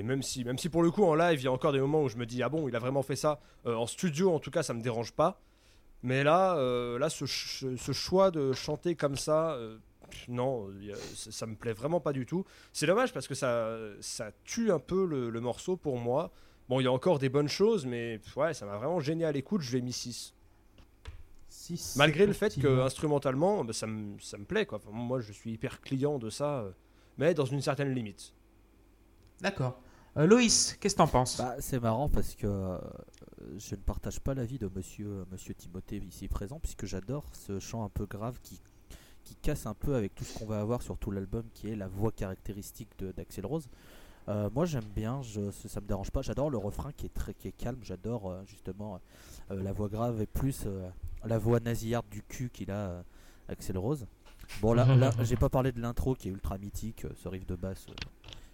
même 0.03 0.23
si, 0.23 0.45
même 0.45 0.59
si 0.59 0.69
pour 0.69 0.83
le 0.83 0.91
coup 0.91 1.05
en 1.05 1.15
live 1.15 1.41
il 1.41 1.45
y 1.45 1.49
a 1.49 1.53
encore 1.53 1.73
des 1.73 1.81
moments 1.81 2.03
où 2.03 2.11
je 2.11 2.19
me 2.19 2.27
dis 2.27 2.43
ah 2.43 2.49
bon 2.49 2.69
il 2.69 2.77
a 2.77 2.79
vraiment 2.79 3.03
fait 3.03 3.17
ça 3.17 3.41
en 3.65 3.87
studio 3.87 4.33
en 4.33 4.39
tout 4.39 4.51
cas 4.51 4.63
ça 4.63 4.75
me 4.75 4.81
dérange 4.81 5.13
pas 5.13 5.41
mais 6.03 6.23
là 6.25 6.57
euh, 6.57 6.99
là 6.99 7.11
ce, 7.11 7.27
ch- 7.27 7.65
ce 7.77 7.93
choix 7.93 8.31
de 8.31 8.53
chanter 8.53 8.95
comme 8.95 9.17
ça 9.17 9.53
euh, 9.53 9.79
non 10.29 10.69
a- 10.71 10.97
ça, 11.15 11.31
ça 11.33 11.47
me 11.47 11.55
plaît 11.57 11.73
vraiment 11.73 12.01
pas 12.01 12.13
du 12.13 12.25
tout 12.27 12.45
c'est 12.73 12.87
dommage 12.87 13.13
parce 13.13 13.29
que 13.29 13.35
ça, 13.35 13.77
ça 14.01 14.31
tue 14.45 14.71
un 14.73 14.79
peu 14.79 15.05
le, 15.07 15.31
le 15.31 15.41
morceau 15.41 15.77
pour 15.77 15.99
moi. 15.99 16.31
Bon, 16.69 16.81
il 16.81 16.85
y 16.85 16.87
a 16.87 16.93
encore 16.93 17.19
des 17.19 17.31
bonnes 17.31 17.49
choses, 17.49 17.87
mais 17.87 18.21
ouais, 18.37 18.53
ça 18.53 18.67
m'a 18.67 18.77
vraiment 18.77 19.01
gêné 19.01 19.25
à 19.25 19.33
l'écoute. 19.33 19.63
Je 19.63 19.75
l'ai 19.75 19.81
mis 19.81 19.93
6. 19.95 20.35
6. 21.49 21.97
Malgré 21.97 22.27
le 22.27 22.35
fait 22.35 22.55
que 22.61 22.81
instrumentalement, 22.81 23.65
bah, 23.65 23.73
ça, 23.73 23.87
me, 23.87 24.19
ça 24.21 24.37
me 24.37 24.45
plaît. 24.45 24.67
Quoi. 24.67 24.77
Enfin, 24.77 24.91
moi, 24.93 25.19
je 25.21 25.33
suis 25.33 25.53
hyper 25.53 25.81
client 25.81 26.19
de 26.19 26.29
ça, 26.29 26.59
euh, 26.61 26.71
mais 27.17 27.33
dans 27.33 27.47
une 27.47 27.63
certaine 27.63 27.95
limite. 27.95 28.35
D'accord. 29.41 29.81
Euh, 30.19 30.27
Loïs, 30.27 30.77
qu'est-ce 30.79 30.95
que 30.95 30.99
t'en 30.99 31.07
penses? 31.07 31.39
Bah, 31.39 31.57
c'est 31.61 31.81
marrant 31.81 32.11
parce 32.11 32.35
que 32.35 32.47
euh, 32.47 32.79
je 33.59 33.75
ne 33.75 33.81
partage 33.81 34.21
pas 34.21 34.35
l'avis 34.35 34.59
de 34.59 34.69
monsieur, 34.75 35.25
monsieur 35.31 35.55
Timothée 35.55 35.99
ici 35.99 36.29
présent, 36.29 36.59
puisque 36.61 36.87
j'adore 36.87 37.25
ce 37.35 37.59
chant 37.59 37.85
un 37.85 37.89
peu 37.89 38.07
grave 38.07 38.39
qui, 38.43 38.61
qui 39.25 39.35
casse 39.37 39.67
un 39.67 39.75
peu 39.75 39.95
avec 39.95 40.15
tout 40.15 40.25
ce 40.25 40.39
qu'on 40.39 40.47
va 40.47 40.61
avoir 40.61 40.83
sur 40.83 40.99
tout 40.99 41.11
l'album, 41.11 41.45
qui 41.55 41.69
est 41.69 41.77
la 41.77 41.89
voix 41.89 42.13
caractéristique 42.13 42.91
d'Axel 43.17 43.47
Rose. 43.47 43.69
Euh, 44.29 44.51
moi 44.55 44.67
j'aime 44.67 44.85
bien, 44.95 45.23
je, 45.23 45.51
ça 45.51 45.81
me 45.81 45.87
dérange 45.87 46.11
pas, 46.11 46.21
j'adore 46.21 46.51
le 46.51 46.59
refrain 46.59 46.93
qui 46.93 47.07
est 47.07 47.15
très 47.15 47.33
qui 47.33 47.49
est 47.49 47.53
calme, 47.53 47.79
j'adore 47.83 48.31
euh, 48.31 48.43
justement 48.45 49.01
euh, 49.51 49.63
la 49.63 49.73
voix 49.73 49.89
grave 49.89 50.21
et 50.21 50.27
plus 50.27 50.65
euh, 50.67 50.87
la 51.25 51.39
voix 51.39 51.61
nasillarde 51.61 52.09
du 52.11 52.23
cul 52.23 52.51
qu'il 52.51 52.71
a 52.71 52.91
euh, 52.91 53.03
Axel 53.49 53.79
Rose. 53.79 54.07
Bon 54.61 54.73
là, 54.73 54.85
là 54.97 55.11
j'ai 55.23 55.37
pas 55.37 55.49
parlé 55.49 55.73
de 55.73 55.81
l'intro 55.81 56.15
qui 56.15 56.29
est 56.29 56.31
ultra 56.31 56.59
mythique, 56.59 57.05
euh, 57.05 57.11
ce 57.15 57.29
riff 57.29 57.47
de 57.47 57.57
basse 57.57 57.87
euh, 57.89 57.95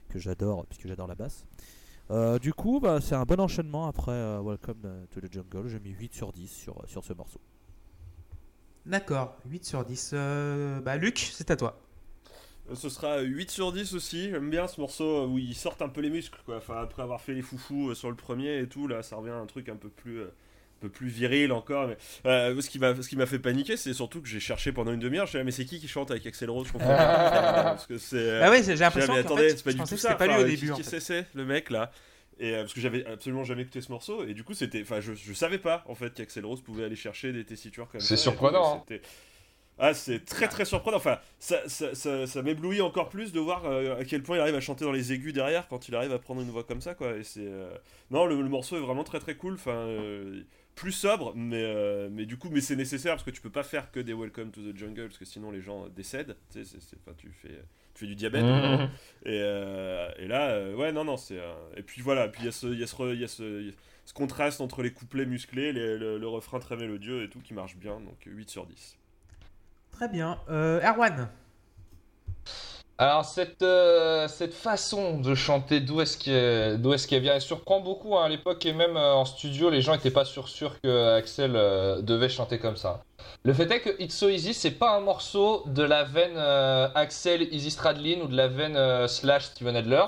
que 0.08 0.18
j'adore 0.18 0.64
puisque 0.66 0.86
j'adore 0.86 1.06
la 1.06 1.14
basse. 1.14 1.44
Euh, 2.10 2.38
du 2.38 2.52
coup, 2.52 2.80
bah, 2.80 3.00
c'est 3.00 3.14
un 3.14 3.24
bon 3.24 3.40
enchaînement 3.40 3.86
après 3.86 4.12
euh, 4.12 4.40
Welcome 4.42 5.06
to 5.10 5.20
the 5.20 5.32
Jungle. 5.32 5.68
J'ai 5.68 5.80
mis 5.80 5.90
8 5.90 6.14
sur 6.14 6.32
10 6.32 6.48
sur, 6.48 6.82
sur 6.86 7.04
ce 7.04 7.12
morceau. 7.12 7.40
D'accord, 8.86 9.36
8 9.46 9.64
sur 9.64 9.84
10. 9.84 10.10
Euh, 10.12 10.80
bah, 10.80 10.96
Luc, 10.96 11.18
c'est 11.18 11.50
à 11.50 11.56
toi. 11.56 11.80
Euh, 12.70 12.74
Ce 12.74 12.88
sera 12.88 13.20
8 13.20 13.50
sur 13.50 13.72
10 13.72 13.94
aussi. 13.94 14.30
J'aime 14.30 14.50
bien 14.50 14.66
ce 14.66 14.80
morceau 14.80 15.26
où 15.26 15.38
ils 15.38 15.54
sortent 15.54 15.82
un 15.82 15.88
peu 15.88 16.00
les 16.02 16.10
muscles. 16.10 16.40
Quoi. 16.44 16.58
Enfin, 16.58 16.82
après 16.82 17.02
avoir 17.02 17.20
fait 17.20 17.32
les 17.34 17.42
foufous 17.42 17.90
euh, 17.90 17.94
sur 17.94 18.10
le 18.10 18.16
premier 18.16 18.58
et 18.58 18.68
tout, 18.68 18.86
là, 18.86 19.02
ça 19.02 19.16
revient 19.16 19.30
à 19.30 19.36
un 19.36 19.46
truc 19.46 19.68
un 19.70 19.76
peu 19.76 19.88
plus, 19.88 20.20
euh, 20.20 20.34
peu 20.84 20.90
plus 20.90 21.08
viril 21.08 21.52
encore. 21.52 21.88
Mais, 21.88 21.96
euh, 22.26 22.60
ce 22.60 22.70
qui 22.70 22.78
m'a 22.78 22.94
ce 23.00 23.08
qui 23.08 23.16
m'a 23.16 23.26
fait 23.26 23.38
paniquer, 23.38 23.76
c'est 23.76 23.92
surtout 23.92 24.20
que 24.22 24.28
j'ai 24.28 24.40
cherché 24.40 24.72
pendant 24.72 24.92
une 24.92 25.00
demi-heure. 25.00 25.26
Je 25.26 25.32
sais, 25.32 25.44
mais 25.44 25.50
c'est 25.50 25.64
qui 25.64 25.80
qui 25.80 25.88
chante 25.88 26.10
avec 26.10 26.26
Axel 26.26 26.50
Rose 26.50 26.66
Je 26.68 26.72
comprends 26.72 26.88
pas. 26.88 26.96
Parce 27.64 27.86
que 27.86 27.98
c'est. 27.98 28.40
Ah 28.40 28.50
ouais, 28.50 28.62
j'ai 28.62 28.74
l'impression 28.76 29.14
attendez, 29.14 29.50
fait, 29.50 29.56
c'est 29.56 29.64
pas 29.64 29.72
du 29.72 29.78
tout 29.78 29.86
ça. 29.86 29.96
c'était 29.96 30.14
pas 30.14 30.26
lui 30.26 30.32
Enfin, 30.34 30.42
au 30.42 30.46
début. 30.46 30.72
Qui, 30.72 30.84
c'est, 30.84 31.00
c'est, 31.00 31.26
le 31.34 31.44
mec 31.44 31.70
là 31.70 31.90
et 32.40 32.52
euh, 32.54 32.62
parce 32.62 32.74
que 32.74 32.80
j'avais 32.80 33.06
absolument 33.06 33.44
jamais 33.44 33.62
écouté 33.62 33.80
ce 33.80 33.92
morceau 33.92 34.24
et 34.26 34.34
du 34.34 34.42
coup 34.42 34.54
c'était 34.54 34.82
enfin 34.82 35.00
je, 35.00 35.12
je 35.14 35.32
savais 35.32 35.58
pas 35.58 35.84
en 35.86 35.94
fait 35.94 36.12
qu'Axel 36.14 36.44
Rose 36.44 36.62
pouvait 36.62 36.82
aller 36.84 36.96
chercher 36.96 37.32
des 37.32 37.44
tessitures 37.44 37.88
comme 37.88 38.00
ça 38.00 38.08
C'est 38.08 38.16
surprenant, 38.16 38.84
c'était- 38.88 39.02
ah 39.78 39.94
c'est 39.94 40.24
très 40.24 40.48
très 40.48 40.64
surprenant 40.64 40.96
enfin 40.96 41.18
ça, 41.38 41.60
ça, 41.68 41.94
ça, 41.94 42.26
ça 42.26 42.42
m'éblouit 42.42 42.80
encore 42.80 43.08
plus 43.08 43.30
de 43.32 43.38
voir 43.38 43.62
euh, 43.66 44.00
à 44.00 44.04
quel 44.04 44.24
point 44.24 44.36
il 44.36 44.40
arrive 44.40 44.56
à 44.56 44.60
chanter 44.60 44.84
dans 44.84 44.90
les 44.90 45.12
aigus 45.12 45.32
derrière 45.32 45.68
quand 45.68 45.86
il 45.88 45.94
arrive 45.94 46.12
à 46.12 46.18
prendre 46.18 46.40
une 46.40 46.50
voix 46.50 46.64
comme 46.64 46.80
ça 46.80 46.94
quoi 46.94 47.16
et 47.16 47.22
c'est 47.22 47.46
euh, 47.46 47.70
non 48.10 48.26
le, 48.26 48.34
le 48.42 48.48
morceau 48.48 48.76
est 48.76 48.80
vraiment 48.80 49.04
très 49.04 49.20
très 49.20 49.36
cool 49.36 49.54
enfin 49.54 49.70
euh, 49.70 50.42
plus 50.74 50.92
sobre 50.92 51.32
mais 51.36 51.62
euh, 51.62 52.08
mais 52.10 52.26
du 52.26 52.36
coup 52.36 52.48
mais 52.50 52.60
c'est 52.60 52.74
nécessaire 52.76 53.12
parce 53.14 53.22
que 53.24 53.30
tu 53.30 53.40
peux 53.40 53.50
pas 53.50 53.62
faire 53.62 53.90
que 53.92 54.00
des 54.00 54.12
Welcome 54.12 54.50
to 54.50 54.60
the 54.60 54.76
Jungle 54.76 55.04
parce 55.06 55.18
que 55.18 55.24
sinon 55.24 55.50
les 55.50 55.60
gens 55.60 55.88
décèdent 55.88 56.36
tu 56.52 56.64
sais 56.64 56.78
c'est- 56.80 56.96
tu 57.16 57.28
fais 57.42 57.48
tu 57.94 58.00
fais 58.00 58.06
du 58.06 58.16
diabète 58.16 58.42
et, 59.24 59.38
euh, 59.40 60.08
et 60.18 60.26
là, 60.26 60.50
euh, 60.50 60.74
ouais, 60.74 60.90
non, 60.90 61.04
non, 61.04 61.16
c'est. 61.16 61.38
euh, 61.38 61.52
et 61.76 61.82
puis 61.84 62.02
voilà, 62.02 62.26
puis 62.26 62.42
il 62.42 62.46
y 62.46 62.48
a 62.48 62.52
ce, 62.52 62.66
il 62.66 62.80
y 62.80 62.82
a 62.82 62.88
ce, 62.88 63.14
y 63.14 63.22
a 63.22 63.28
ce, 63.28 63.60
il 63.60 63.66
y 63.68 63.70
a 63.70 63.74
ce 64.04 64.12
contraste 64.12 64.60
entre 64.60 64.82
les 64.82 64.92
couplets 64.92 65.26
musclés, 65.26 65.72
les- 65.72 65.96
le, 65.96 66.18
le 66.18 66.26
refrain 66.26 66.58
très 66.58 66.76
mélodieux 66.76 67.22
et 67.22 67.30
tout 67.30 67.38
qui 67.38 67.54
marche 67.54 67.76
bien, 67.76 68.00
donc 68.00 68.16
8 68.26 68.50
sur 68.50 68.66
10. 68.66 68.98
Très 69.92 70.08
bien. 70.08 70.40
Euh, 70.48 70.80
Erwan, 70.82 71.28
Alors 72.96 73.24
cette, 73.24 73.62
euh, 73.62 74.28
cette 74.28 74.54
façon 74.54 75.18
de 75.18 75.34
chanter, 75.34 75.80
d'où 75.80 76.00
est-ce 76.00 76.16
qu'elle 76.16 76.80
est-ce 76.94 77.08
qu'elle 77.08 77.22
vient? 77.22 77.34
Elle 77.34 77.40
surprend 77.40 77.80
beaucoup 77.80 78.16
hein, 78.16 78.24
à 78.24 78.28
l'époque 78.28 78.64
et 78.66 78.72
même 78.72 78.96
euh, 78.96 79.14
en 79.14 79.24
studio, 79.24 79.68
les 79.68 79.82
gens 79.82 79.92
n'étaient 79.92 80.12
pas 80.12 80.24
sûrs 80.24 80.48
que 80.80 81.16
Axel 81.16 81.56
euh, 81.56 82.00
devait 82.02 82.28
chanter 82.28 82.60
comme 82.60 82.76
ça. 82.76 83.02
Le 83.42 83.52
fait 83.52 83.68
est 83.72 83.80
que 83.80 84.00
It's 84.00 84.16
So 84.16 84.28
Easy, 84.28 84.54
c'est 84.54 84.70
pas 84.70 84.96
un 84.96 85.00
morceau 85.00 85.64
de 85.66 85.82
la 85.82 86.04
veine 86.04 86.38
Axel 86.94 87.42
Easy 87.52 87.70
Stradlin 87.70 88.20
ou 88.22 88.28
de 88.28 88.36
la 88.36 88.48
veine 88.48 89.08
slash 89.08 89.46
Steven 89.46 89.74
Adler. 89.74 90.04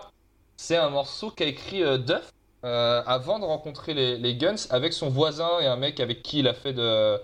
C'est 0.56 0.76
un 0.76 0.90
morceau 0.90 1.30
qu'a 1.30 1.46
écrit 1.46 1.82
Duff 1.98 2.32
avant 2.62 3.38
de 3.38 3.44
rencontrer 3.44 3.94
les 3.94 4.36
Guns 4.36 4.66
avec 4.70 4.92
son 4.92 5.08
voisin 5.08 5.60
et 5.60 5.66
un 5.66 5.76
mec 5.76 5.98
avec 5.98 6.22
qui 6.22 6.40
il 6.40 6.48
a 6.48 6.54
fait 6.54 6.72
de, 6.72 7.18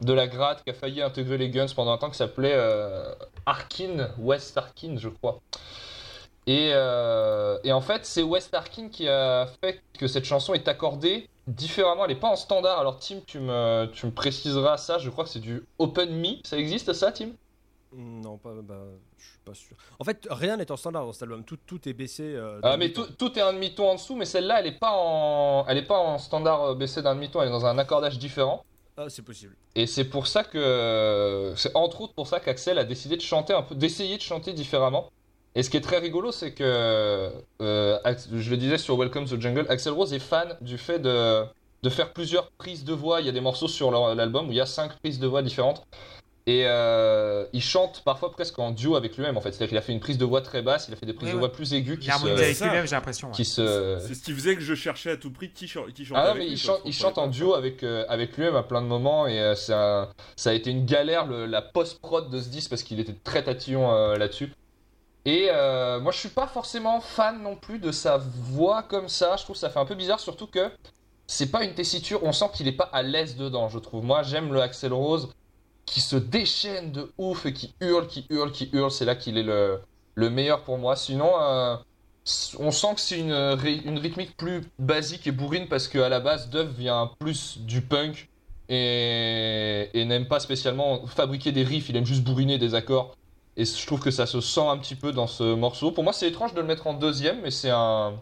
de 0.00 0.12
la 0.12 0.26
gratte, 0.26 0.62
qui 0.64 0.70
a 0.70 0.74
failli 0.74 1.00
intégrer 1.02 1.38
les 1.38 1.48
Guns 1.50 1.66
pendant 1.74 1.92
un 1.92 1.98
temps, 1.98 2.10
qui 2.10 2.16
s'appelait 2.16 2.54
euh, 2.54 3.14
Arkin, 3.46 4.10
West 4.18 4.56
Arkin, 4.58 4.96
je 4.98 5.08
crois. 5.08 5.40
Et, 6.46 6.70
euh, 6.74 7.58
et 7.64 7.72
en 7.72 7.80
fait, 7.80 8.04
c'est 8.06 8.22
West 8.22 8.54
Arkin 8.54 8.88
qui 8.88 9.08
a 9.08 9.46
fait 9.60 9.82
que 9.98 10.06
cette 10.06 10.24
chanson 10.24 10.54
est 10.54 10.68
accordée 10.68 11.28
différemment. 11.48 12.04
Elle 12.04 12.12
n'est 12.12 12.20
pas 12.20 12.28
en 12.28 12.36
standard. 12.36 12.78
Alors, 12.78 12.98
Tim, 13.00 13.16
tu 13.26 13.40
me, 13.40 13.86
tu 13.92 14.06
me 14.06 14.12
préciseras 14.12 14.76
ça. 14.76 14.98
Je 14.98 15.10
crois 15.10 15.24
que 15.24 15.30
c'est 15.30 15.40
du 15.40 15.64
Open 15.78 16.14
Me. 16.14 16.36
Ça 16.44 16.56
existe, 16.56 16.92
ça, 16.92 17.10
Tim? 17.10 17.30
Non, 17.92 18.36
pas, 18.36 18.50
bah, 18.62 18.74
je 19.18 19.24
suis 19.24 19.38
pas 19.44 19.54
sûr. 19.54 19.76
En 19.98 20.04
fait, 20.04 20.26
rien 20.30 20.56
n'est 20.56 20.70
en 20.70 20.76
standard 20.76 21.06
dans 21.06 21.12
cet 21.12 21.22
album. 21.22 21.42
Tout, 21.44 21.56
tout 21.66 21.88
est 21.88 21.94
baissé. 21.94 22.22
euh, 22.22 22.60
Ah, 22.62 22.76
mais 22.76 22.90
demi-ton. 22.90 23.04
tout, 23.16 23.30
tout 23.30 23.38
est 23.38 23.42
un 23.42 23.52
demi-ton 23.52 23.88
en 23.88 23.94
dessous, 23.94 24.14
mais 24.14 24.24
celle-là, 24.24 24.58
elle 24.60 24.66
n'est 24.66 24.78
pas, 24.78 24.92
en... 24.92 25.64
elle 25.66 25.78
est 25.78 25.86
pas 25.86 25.98
en 25.98 26.18
standard 26.18 26.76
baissé 26.76 27.02
d'un 27.02 27.14
demi-ton. 27.14 27.40
Elle 27.42 27.48
est 27.48 27.52
dans 27.52 27.66
un 27.66 27.78
accordage 27.78 28.18
différent. 28.20 28.64
Ah, 28.98 29.06
c'est 29.08 29.22
possible. 29.22 29.54
Et 29.74 29.86
c'est 29.86 30.04
pour 30.04 30.26
ça 30.26 30.42
que 30.42 31.52
c'est 31.56 31.74
entre 31.74 32.00
autres 32.00 32.14
pour 32.14 32.26
ça 32.26 32.40
qu'Axel 32.40 32.78
a 32.78 32.84
décidé 32.84 33.16
de 33.16 33.20
chanter 33.20 33.52
un 33.52 33.62
peu, 33.62 33.74
d'essayer 33.74 34.16
de 34.16 34.22
chanter 34.22 34.54
différemment. 34.54 35.10
Et 35.54 35.62
ce 35.62 35.70
qui 35.70 35.76
est 35.76 35.82
très 35.82 35.98
rigolo, 35.98 36.32
c'est 36.32 36.52
que 36.52 37.30
euh, 37.60 37.98
je 38.32 38.50
le 38.50 38.56
disais 38.56 38.78
sur 38.78 38.96
Welcome 38.96 39.26
to 39.26 39.40
Jungle, 39.40 39.66
Axel 39.68 39.92
Rose 39.92 40.12
est 40.12 40.18
fan 40.18 40.56
du 40.60 40.78
fait 40.78 40.98
de, 40.98 41.44
de 41.82 41.90
faire 41.90 42.12
plusieurs 42.12 42.50
prises 42.52 42.84
de 42.84 42.94
voix. 42.94 43.20
Il 43.20 43.26
y 43.26 43.28
a 43.28 43.32
des 43.32 43.40
morceaux 43.40 43.68
sur 43.68 43.90
l'album 44.14 44.48
où 44.48 44.52
il 44.52 44.56
y 44.56 44.60
a 44.60 44.66
cinq 44.66 44.98
prises 44.98 45.18
de 45.18 45.26
voix 45.26 45.42
différentes. 45.42 45.86
Et 46.48 46.62
euh, 46.64 47.44
il 47.52 47.60
chante 47.60 48.02
parfois 48.04 48.30
presque 48.30 48.56
en 48.60 48.70
duo 48.70 48.94
avec 48.94 49.16
lui-même 49.16 49.36
en 49.36 49.40
fait. 49.40 49.50
C'est-à-dire 49.50 49.68
qu'il 49.70 49.78
a 49.78 49.82
fait 49.82 49.92
une 49.92 49.98
prise 49.98 50.16
de 50.16 50.24
voix 50.24 50.42
très 50.42 50.62
basse, 50.62 50.86
il 50.86 50.94
a 50.94 50.96
fait 50.96 51.04
des 51.04 51.12
prises 51.12 51.26
Ouais, 51.26 51.32
de 51.32 51.36
ouais. 51.38 51.40
voix 51.40 51.50
plus 51.52 51.74
aiguës 51.74 51.98
qui 51.98 52.06
se, 52.06 52.12
avec 52.28 52.54
ça. 52.54 52.66
lui-même, 52.66 52.86
j'ai 52.86 52.94
l'impression. 52.94 53.28
ouais. 53.28 53.34
qui 53.34 53.44
se, 53.44 53.98
C'est 54.06 54.14
ce 54.14 54.22
qui 54.22 54.32
faisait 54.32 54.54
que 54.54 54.60
je 54.62 54.74
cherchais 54.76 55.10
à 55.10 55.16
tout 55.16 55.32
prix 55.32 55.50
qui, 55.50 55.66
chantait. 55.66 55.90
ah 56.14 56.22
non, 56.22 56.30
avec 56.30 56.34
mais 56.36 56.44
lui, 56.44 56.52
il 56.52 56.56
chante, 56.56 56.80
il 56.84 56.92
chante 56.92 57.18
en 57.18 57.26
duo 57.26 57.54
avec, 57.54 57.82
euh, 57.82 58.04
avec 58.08 58.36
lui-même 58.36 58.54
à 58.54 58.62
plein 58.62 58.80
de 58.80 58.86
moments 58.86 59.26
et 59.26 59.40
euh, 59.40 59.56
ça 59.56 60.10
a 60.44 60.52
été 60.52 60.70
une 60.70 60.84
galère 60.86 61.26
le- 61.26 61.46
la 61.46 61.62
post-prod 61.62 62.30
de 62.30 62.40
ce 62.40 62.48
disque 62.48 62.70
parce 62.70 62.84
qu'il 62.84 63.00
était 63.00 63.16
très 63.24 63.42
tatillon 63.42 63.90
euh, 63.92 64.16
là-dessus. 64.16 64.52
Et 65.24 65.48
euh, 65.50 65.98
moi 65.98 66.12
je 66.12 66.18
suis 66.18 66.28
pas 66.28 66.46
forcément 66.46 67.00
fan 67.00 67.42
non 67.42 67.56
plus 67.56 67.80
de 67.80 67.90
sa 67.90 68.18
voix 68.18 68.84
comme 68.84 69.08
ça, 69.08 69.34
je 69.36 69.42
trouve 69.42 69.56
que 69.56 69.60
ça 69.60 69.70
fait 69.70 69.80
un 69.80 69.84
peu 69.84 69.96
bizarre 69.96 70.20
surtout 70.20 70.46
que 70.46 70.70
c'est 71.26 71.50
pas 71.50 71.64
une 71.64 71.74
tessiture, 71.74 72.20
on 72.22 72.30
sent 72.30 72.44
qu'il 72.54 72.68
est 72.68 72.72
pas 72.76 72.88
à 72.92 73.02
l'aise 73.02 73.34
dedans 73.34 73.68
je 73.68 73.80
trouve. 73.80 74.04
Moi 74.04 74.22
j'aime 74.22 74.52
le 74.52 74.62
Axel 74.62 74.92
Rose 74.92 75.28
qui 75.86 76.00
se 76.00 76.16
déchaîne 76.16 76.92
de 76.92 77.12
ouf 77.16 77.46
et 77.46 77.52
qui 77.54 77.74
hurle, 77.80 78.06
qui 78.06 78.26
hurle, 78.28 78.52
qui 78.52 78.68
hurle, 78.72 78.90
c'est 78.90 79.06
là 79.06 79.16
qu'il 79.16 79.38
est 79.38 79.42
le, 79.42 79.80
le 80.14 80.28
meilleur 80.30 80.62
pour 80.62 80.76
moi. 80.78 80.94
Sinon... 80.96 81.30
euh, 81.40 81.76
on 82.58 82.72
sent 82.72 82.96
que 82.96 83.00
c'est 83.00 83.20
une, 83.20 83.32
ry- 83.32 83.82
une 83.84 84.00
rythmique 84.00 84.36
plus 84.36 84.62
basique 84.80 85.28
et 85.28 85.30
bourrine 85.30 85.68
parce 85.68 85.86
qu'à 85.86 86.08
la 86.08 86.18
base, 86.18 86.50
Dove 86.50 86.72
vient 86.76 87.12
plus 87.20 87.58
du 87.58 87.82
punk 87.82 88.28
et 88.68 89.88
n'aime 89.94 90.26
pas 90.26 90.40
spécialement 90.40 91.06
fabriquer 91.06 91.52
des 91.52 91.62
riffs, 91.62 91.88
il 91.88 91.96
aime 91.96 92.04
juste 92.04 92.24
bourriner 92.24 92.58
des 92.58 92.74
accords. 92.74 93.14
Et 93.56 93.64
je 93.64 93.86
trouve 93.86 94.00
que 94.00 94.10
ça 94.10 94.26
se 94.26 94.40
sent 94.40 94.66
un 94.66 94.76
petit 94.76 94.96
peu 94.96 95.12
dans 95.12 95.28
ce 95.28 95.54
morceau. 95.54 95.92
Pour 95.92 96.02
moi, 96.02 96.12
c'est 96.12 96.26
étrange 96.26 96.52
de 96.52 96.60
le 96.60 96.66
mettre 96.66 96.88
en 96.88 96.94
deuxième, 96.94 97.42
mais 97.42 97.52
c'est 97.52 97.70
un. 97.70 98.14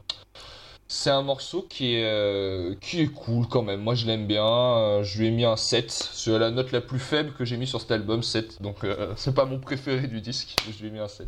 C'est 0.87 1.11
un 1.11 1.23
morceau 1.23 1.63
qui 1.63 1.95
est, 1.95 2.05
euh, 2.05 2.75
qui 2.81 3.01
est 3.01 3.07
cool 3.09 3.47
quand 3.49 3.63
même. 3.63 3.81
Moi, 3.81 3.95
je 3.95 4.07
l'aime 4.07 4.27
bien. 4.27 4.45
Euh, 4.47 5.03
je 5.03 5.19
lui 5.19 5.29
ai 5.29 5.31
mis 5.31 5.45
un 5.45 5.57
7. 5.57 5.91
C'est 5.91 6.39
la 6.39 6.51
note 6.51 6.73
la 6.73 6.81
plus 6.83 6.99
faible 6.99 7.33
que 7.33 7.45
j'ai 7.45 7.57
mis 7.57 7.67
sur 7.67 7.81
cet 7.81 7.91
album, 7.91 8.23
7. 8.23 8.61
Donc, 8.63 8.85
euh, 8.85 9.13
c'est 9.17 9.35
pas 9.35 9.47
mon 9.47 9.59
préféré 9.59 10.07
du 10.07 10.21
disque. 10.21 10.57
mais 10.67 10.73
Je 10.73 10.81
lui 10.83 10.89
ai 10.89 10.91
mis 10.91 10.99
un 10.99 11.09
7. 11.09 11.27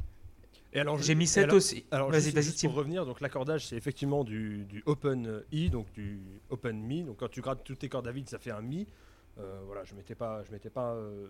Et 0.75 0.81
alors, 0.81 0.99
J'ai 0.99 1.15
mis 1.15 1.25
et 1.25 1.27
7 1.27 1.45
alors- 1.45 1.57
aussi. 1.57 1.85
Alors, 1.91 2.11
Vas-y, 2.11 2.23
juste, 2.33 2.35
vas-y, 2.37 2.69
pour 2.69 2.75
revenir, 2.77 3.07
donc 3.07 3.23
l'accordage, 3.23 3.67
c'est 3.67 3.77
effectivement 3.77 4.25
du, 4.25 4.67
du 4.69 4.83
open 4.85 5.43
E, 5.55 5.69
donc 5.71 5.91
du 5.95 6.21
open 6.51 6.77
mi. 6.79 7.03
Donc 7.03 7.17
quand 7.19 7.31
tu 7.31 7.41
grattes 7.41 7.65
toutes 7.65 7.79
tes 7.79 7.89
cordes 7.89 8.07
à 8.09 8.13
vide, 8.13 8.29
ça 8.29 8.39
fait 8.39 8.51
un 8.51 8.61
mi. 8.61 8.87
Euh, 9.39 9.59
voilà, 9.67 9.85
je 9.85 9.95
m'étais 9.95 10.15
pas, 10.15 10.43
je 10.47 10.53
m'étais 10.53 10.69
pas, 10.71 10.93
euh, 10.93 11.29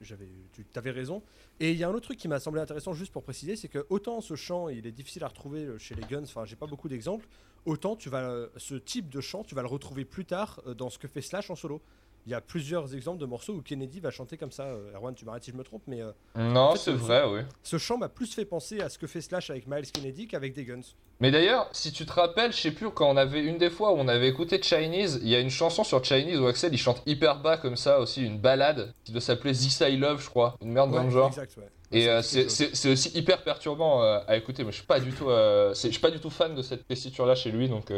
j'avais, 0.00 0.28
tu 0.52 0.64
avais 0.74 0.90
raison. 0.90 1.22
Et 1.58 1.72
il 1.72 1.76
y 1.76 1.84
a 1.84 1.88
un 1.88 1.92
autre 1.92 2.06
truc 2.06 2.18
qui 2.18 2.28
m'a 2.28 2.40
semblé 2.40 2.60
intéressant, 2.60 2.92
juste 2.92 3.12
pour 3.12 3.22
préciser, 3.22 3.56
c'est 3.56 3.68
que 3.68 3.86
autant 3.90 4.20
ce 4.20 4.34
chant, 4.34 4.68
il 4.68 4.86
est 4.86 4.92
difficile 4.92 5.24
à 5.24 5.28
retrouver 5.28 5.64
euh, 5.64 5.78
chez 5.78 5.94
les 5.94 6.02
Guns. 6.02 6.22
Enfin, 6.22 6.44
j'ai 6.44 6.56
pas 6.56 6.66
beaucoup 6.66 6.88
d'exemples. 6.88 7.26
Autant 7.66 7.96
tu 7.96 8.08
vas, 8.08 8.30
euh, 8.30 8.48
ce 8.56 8.74
type 8.74 9.08
de 9.10 9.20
chant, 9.20 9.44
tu 9.44 9.54
vas 9.54 9.62
le 9.62 9.68
retrouver 9.68 10.04
plus 10.04 10.24
tard 10.24 10.60
euh, 10.66 10.74
dans 10.74 10.90
ce 10.90 10.98
que 10.98 11.08
fait 11.08 11.22
Slash 11.22 11.50
en 11.50 11.56
solo. 11.56 11.82
Il 12.30 12.34
y 12.34 12.36
a 12.36 12.40
plusieurs 12.40 12.94
exemples 12.94 13.18
de 13.18 13.26
morceaux 13.26 13.54
où 13.54 13.60
Kennedy 13.60 13.98
va 13.98 14.12
chanter 14.12 14.36
comme 14.36 14.52
ça. 14.52 14.66
Euh, 14.66 14.92
Erwan, 14.94 15.12
tu 15.16 15.24
m'arrêtes 15.24 15.42
si 15.42 15.50
je 15.50 15.56
me 15.56 15.64
trompe, 15.64 15.82
mais 15.88 16.00
euh, 16.00 16.12
Non, 16.36 16.60
En 16.60 16.72
fait, 16.74 16.78
c'est 16.78 16.92
vrai, 16.92 17.24
oui. 17.28 17.40
ce 17.64 17.76
chant 17.76 17.98
m'a 17.98 18.08
plus 18.08 18.32
fait 18.32 18.44
penser 18.44 18.80
à 18.80 18.88
ce 18.88 18.98
que 18.98 19.08
fait 19.08 19.20
Slash 19.20 19.50
avec 19.50 19.66
Miles 19.66 19.90
Kennedy 19.90 20.28
qu'avec 20.28 20.52
des 20.54 20.64
Guns. 20.64 20.80
Mais 21.18 21.32
d'ailleurs, 21.32 21.68
si 21.72 21.90
tu 21.90 22.06
te 22.06 22.12
rappelles, 22.12 22.52
je 22.52 22.58
sais 22.58 22.70
plus, 22.70 22.88
quand 22.90 23.10
on 23.10 23.16
avait 23.16 23.40
une 23.42 23.58
des 23.58 23.68
fois 23.68 23.92
où 23.92 23.96
on 23.96 24.06
avait 24.06 24.28
écouté 24.28 24.62
Chinese, 24.62 25.18
il 25.24 25.28
y 25.28 25.34
a 25.34 25.40
une 25.40 25.50
chanson 25.50 25.82
sur 25.82 26.04
Chinese 26.04 26.38
où 26.38 26.46
Axel 26.46 26.72
il 26.72 26.78
chante 26.78 27.02
hyper 27.04 27.40
bas 27.42 27.56
comme 27.56 27.74
ça 27.74 27.98
aussi, 27.98 28.24
une 28.24 28.38
balade 28.38 28.94
qui 29.02 29.10
doit 29.10 29.20
s'appeler 29.20 29.52
This 29.52 29.80
I 29.80 29.96
Love, 29.96 30.22
je 30.22 30.30
crois, 30.30 30.54
une 30.62 30.70
merde 30.70 30.92
dans 30.92 30.98
Ouais, 30.98 31.04
le 31.06 31.10
genre. 31.10 31.30
Exact, 31.30 31.56
ouais. 31.56 31.68
Et 31.90 32.08
euh, 32.08 32.22
c'est 32.22 32.92
aussi 32.92 33.08
hyper 33.18 33.42
perturbant 33.42 34.04
euh, 34.04 34.20
à 34.28 34.36
écouter, 34.36 34.62
mais 34.62 34.70
je 34.70 34.76
suis 34.76 34.86
pas 34.86 35.00
du 35.00 35.10
tout, 35.10 35.28
euh, 35.30 35.74
je 35.74 35.88
suis 35.88 35.98
pas 35.98 36.12
du 36.12 36.20
tout 36.20 36.30
fan 36.30 36.54
de 36.54 36.62
cette 36.62 36.86
tessiture 36.86 37.26
là 37.26 37.34
chez 37.34 37.50
lui, 37.50 37.68
donc. 37.68 37.92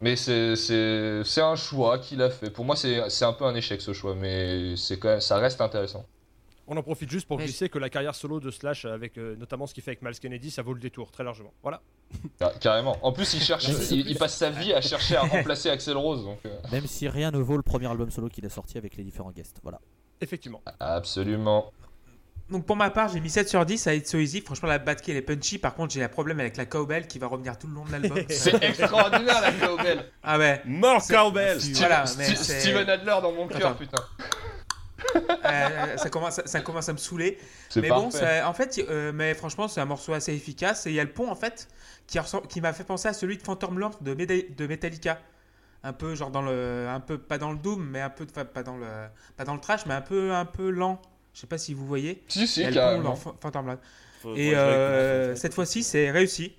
Mais 0.00 0.14
c'est 0.16 1.40
un 1.40 1.56
choix 1.56 1.98
qu'il 1.98 2.22
a 2.22 2.30
fait. 2.30 2.50
Pour 2.50 2.64
moi, 2.64 2.76
c'est 2.76 3.08
c'est 3.10 3.24
un 3.24 3.32
peu 3.32 3.44
un 3.44 3.54
échec 3.54 3.80
ce 3.80 3.92
choix, 3.92 4.14
mais 4.14 4.76
c'est 4.76 4.98
quand 4.98 5.08
même, 5.08 5.20
ça 5.20 5.38
reste 5.38 5.60
intéressant. 5.60 6.04
On 6.70 6.76
en 6.76 6.82
profite 6.82 7.08
juste 7.10 7.26
pour 7.26 7.38
glisser 7.38 7.70
que 7.70 7.78
la 7.78 7.88
carrière 7.88 8.14
solo 8.14 8.40
de 8.40 8.50
Slash, 8.50 8.84
avec 8.84 9.16
euh, 9.16 9.34
notamment 9.36 9.66
ce 9.66 9.72
qu'il 9.72 9.82
fait 9.82 9.92
avec 9.92 10.02
Miles 10.02 10.18
Kennedy, 10.20 10.50
ça 10.50 10.60
vaut 10.60 10.74
le 10.74 10.80
détour, 10.80 11.10
très 11.10 11.24
largement. 11.24 11.54
Voilà. 11.62 11.80
Car- 12.38 12.58
Carrément. 12.58 12.98
En 13.00 13.10
plus, 13.10 13.32
il 13.32 13.40
cherche, 13.40 13.66
il, 13.90 14.18
passe 14.18 14.36
sa 14.36 14.50
vie 14.50 14.74
à 14.74 14.82
chercher 14.82 15.16
à 15.16 15.22
remplacer 15.22 15.70
Axel 15.70 15.96
Rose, 15.96 16.24
donc. 16.26 16.38
euh, 16.44 16.54
Même 16.70 16.86
si 16.86 17.08
rien 17.08 17.30
ne 17.30 17.38
vaut 17.38 17.56
le 17.56 17.62
premier 17.62 17.86
album 17.86 18.10
solo 18.10 18.28
qu'il 18.28 18.44
a 18.44 18.50
sorti 18.50 18.76
avec 18.76 18.96
les 18.98 19.02
différents 19.02 19.30
guests. 19.32 19.58
Voilà. 19.62 19.80
Effectivement. 20.20 20.60
Absolument. 20.78 21.72
Donc 22.50 22.64
pour 22.64 22.76
ma 22.76 22.88
part, 22.90 23.08
j'ai 23.08 23.20
mis 23.20 23.28
7 23.28 23.46
sur 23.48 23.64
10 23.66 23.86
à 23.88 23.94
It's 23.94 24.10
So 24.10 24.18
Easy. 24.18 24.40
Franchement, 24.40 24.68
la 24.68 24.78
batterie 24.78 25.12
elle 25.12 25.18
est 25.18 25.22
punchy. 25.22 25.58
Par 25.58 25.74
contre, 25.74 25.92
j'ai 25.92 26.02
un 26.02 26.08
problème 26.08 26.40
avec 26.40 26.56
la 26.56 26.64
cowbell 26.64 27.06
qui 27.06 27.18
va 27.18 27.26
revenir 27.26 27.58
tout 27.58 27.66
le 27.66 27.74
long 27.74 27.84
de 27.84 27.92
l'album. 27.92 28.18
C'est 28.30 28.62
extraordinaire 28.62 29.40
la 29.42 29.52
cowbell. 29.52 30.04
ah 30.22 30.38
ouais. 30.38 30.62
Mort 30.64 31.06
Cowbell 31.06 31.58
Voilà, 31.74 32.04
mais 32.16 32.24
c'est- 32.24 32.60
Steven 32.60 32.88
Adler 32.88 33.18
dans 33.22 33.32
mon 33.32 33.46
cœur, 33.48 33.76
putain. 33.76 34.02
Euh, 35.44 35.96
ça, 35.96 36.10
commence, 36.10 36.40
ça 36.44 36.60
commence 36.60 36.88
à 36.88 36.92
me 36.92 36.98
saouler. 36.98 37.38
Mais 37.76 37.88
parfait. 37.88 38.02
bon, 38.04 38.10
ça- 38.10 38.48
en 38.48 38.52
fait, 38.52 38.78
euh, 38.88 39.12
mais 39.14 39.34
franchement, 39.34 39.68
c'est 39.68 39.80
un 39.80 39.84
morceau 39.84 40.12
assez 40.12 40.32
efficace. 40.34 40.86
Et 40.86 40.90
il 40.90 40.94
y 40.96 41.00
a 41.00 41.04
le 41.04 41.12
pont, 41.12 41.30
en 41.30 41.34
fait, 41.34 41.68
qui, 42.06 42.18
qui 42.48 42.60
m'a 42.60 42.72
fait 42.72 42.84
penser 42.84 43.08
à 43.08 43.12
celui 43.12 43.36
de 43.36 43.42
Phantom 43.42 43.78
Lamp 43.78 43.92
de, 44.00 44.14
Meda- 44.14 44.54
de 44.56 44.66
Metallica. 44.66 45.18
Un 45.84 45.92
peu, 45.92 46.14
genre, 46.14 46.30
dans 46.30 46.42
le. 46.42 46.86
Un 46.88 47.00
peu, 47.00 47.18
pas 47.18 47.38
dans 47.38 47.52
le 47.52 47.58
Doom, 47.58 47.88
mais 47.90 48.00
un 48.00 48.10
peu. 48.10 48.26
Enfin, 48.28 48.44
pas 48.44 48.62
dans 48.64 48.76
le, 48.76 48.86
pas 49.36 49.44
dans 49.44 49.54
le 49.54 49.60
trash, 49.60 49.86
mais 49.86 49.94
un 49.94 50.00
peu, 50.00 50.32
un 50.34 50.44
peu 50.44 50.70
lent. 50.70 51.00
Je 51.38 51.42
sais 51.42 51.46
pas 51.46 51.56
si 51.58 51.72
vous 51.72 51.86
voyez. 51.86 52.20
Si, 52.26 52.48
si, 52.48 52.64
a 52.64 52.70
le 52.70 52.74
pont 52.74 52.80
carrément. 52.80 53.02
dans 53.10 53.14
Ph- 53.16 53.34
Phantom. 53.40 53.78
Faut- 54.22 54.34
Et 54.34 54.56
euh, 54.56 55.36
cette 55.36 55.54
fois-ci, 55.54 55.84
c'est 55.84 56.10
réussi. 56.10 56.52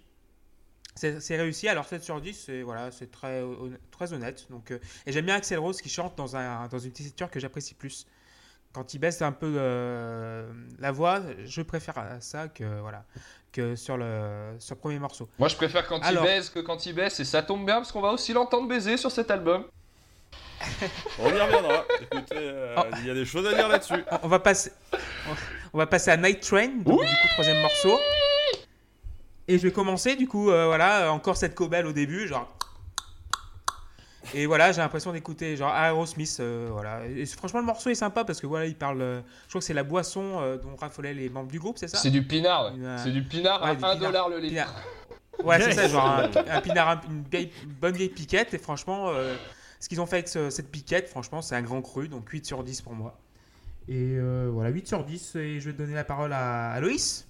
C'est 0.96 1.36
réussi. 1.36 1.68
Alors 1.68 1.86
7 1.86 2.02
sur 2.02 2.22
10, 2.22 2.34
c'est 2.46 2.62
voilà, 2.62 2.90
c'est 2.92 3.12
très, 3.12 3.44
très 3.92 4.14
honnête. 4.14 4.48
Donc, 4.50 4.72
euh, 4.72 4.80
et 5.06 5.12
j'aime 5.12 5.26
bien 5.26 5.36
Axel 5.36 5.60
Rose 5.60 5.82
qui 5.82 5.90
chante 5.90 6.18
dans, 6.18 6.38
un, 6.38 6.70
dans 6.70 6.80
une 6.80 6.94
tessiture 6.94 7.30
que 7.30 7.42
j'apprécie 7.42 7.74
plus. 7.74 8.06
Quand 8.72 8.94
il 8.94 9.00
baisse 9.00 9.22
un 9.22 9.34
peu 9.34 9.54
euh, 9.58 10.50
la 10.78 10.92
voix, 10.94 11.22
je 11.44 11.62
préfère 11.62 11.98
à 11.98 12.22
ça 12.22 12.48
que, 12.48 12.80
voilà, 12.80 13.04
que 13.52 13.76
sur, 13.76 13.98
le, 13.98 14.56
sur 14.60 14.76
le 14.76 14.80
premier 14.80 15.00
morceau. 15.00 15.28
Moi, 15.40 15.50
je 15.50 15.58
préfère 15.58 15.88
quand 15.88 16.00
Alors. 16.06 16.24
il 16.24 16.28
baise 16.28 16.50
que 16.50 16.60
quand 16.60 16.86
il 16.86 16.94
baisse, 16.96 17.20
et 17.20 17.26
ça 17.26 17.44
tombe 17.44 17.66
bien 17.66 17.76
parce 17.78 17.92
qu'on 17.92 18.00
va 18.02 18.12
aussi 18.14 18.32
l'entendre 18.32 18.70
baiser 18.70 18.96
sur 18.96 19.12
cet 19.12 19.30
album. 19.30 19.66
On 21.20 21.30
y 21.30 21.40
reviendra. 21.40 21.86
Écoutez, 22.02 22.36
euh, 22.38 22.76
Oh. 22.78 22.82
il 23.00 23.08
y 23.08 23.10
a 23.10 23.14
des 23.14 23.26
choses 23.26 23.46
à 23.48 23.54
dire 23.54 23.68
là-dessus. 23.68 24.04
On, 24.24 24.28
va 24.28 24.40
passer, 24.40 24.72
on 25.74 25.78
va 25.78 25.88
passer 25.88 26.12
à 26.12 26.18
Night 26.18 26.42
Train, 26.42 26.68
donc, 26.68 27.02
du 27.02 27.06
coup 27.08 27.28
troisième 27.34 27.62
morceau. 27.62 27.98
Et 29.48 29.58
je 29.58 29.64
vais 29.64 29.72
commencer 29.72 30.16
du 30.16 30.28
coup, 30.28 30.52
euh, 30.52 30.66
voilà, 30.68 31.12
encore 31.12 31.36
cette 31.38 31.56
cobelle 31.56 31.86
au 31.88 31.92
début, 31.94 32.28
genre. 32.28 32.48
Et 34.36 34.46
voilà, 34.46 34.72
j'ai 34.72 34.80
l'impression 34.82 35.12
d'écouter 35.12 35.56
genre 35.58 35.74
Aerosmith, 35.76 36.38
euh, 36.40 36.70
voilà. 36.72 37.00
Et 37.08 37.26
franchement, 37.26 37.62
le 37.62 37.66
morceau 37.66 37.90
est 37.90 37.96
sympa 37.96 38.24
parce 38.26 38.40
que 38.40 38.46
voilà, 38.46 38.68
il 38.68 38.76
parle. 38.76 39.02
euh, 39.02 39.22
je 39.46 39.50
crois 39.50 39.60
que 39.62 39.66
c'est 39.66 39.74
la 39.74 39.84
boisson 39.84 40.40
euh, 40.42 40.58
dont 40.58 40.76
raffolaient 40.76 41.16
les 41.16 41.30
membres 41.30 41.50
du 41.52 41.58
groupe, 41.60 41.80
c'est 41.80 41.88
ça? 41.88 41.98
C'est 41.98 42.12
du 42.12 42.22
pinard, 42.24 42.66
ouais. 42.66 42.80
C'est 43.04 43.10
du 43.12 43.24
pinard 43.24 43.64
Ouais, 43.64 43.70
à 43.70 43.76
du 43.76 43.84
1 43.84 43.88
pinard. 43.96 43.98
dollar 44.12 44.30
le 44.30 44.38
litre. 44.38 44.54
Pinard. 44.54 44.76
Ouais, 45.44 45.60
c'est 45.62 45.72
ça, 45.72 45.88
genre 45.88 46.06
un, 46.06 46.30
un 46.48 46.62
pinard, 46.62 46.90
un- 46.90 47.02
une, 47.10 47.24
vieille- 47.24 47.52
une 47.64 47.72
bonne 47.72 47.96
vieille 47.96 48.10
piquette. 48.10 48.54
Et 48.54 48.60
franchement, 48.60 49.06
euh, 49.10 49.36
ce 49.80 49.90
qu'ils 49.90 50.02
ont 50.02 50.06
fait 50.06 50.18
avec 50.18 50.28
ce- 50.28 50.50
cette 50.50 50.70
piquette, 50.70 51.08
franchement, 51.08 51.42
c'est 51.42 51.56
un 51.56 51.62
grand 51.62 51.82
cru. 51.82 52.08
Donc 52.08 52.30
8 52.30 52.46
sur 52.46 52.64
10 52.64 52.82
pour 52.82 52.94
moi. 52.94 53.18
Et 53.88 54.16
euh, 54.18 54.50
voilà, 54.52 54.70
8 54.70 54.88
sur 54.88 55.04
10. 55.04 55.36
Et 55.36 55.60
je 55.60 55.70
vais 55.70 55.76
donner 55.78 55.94
la 55.94 56.04
parole 56.04 56.32
à, 56.34 56.72
à 56.72 56.80
Loïs. 56.80 57.28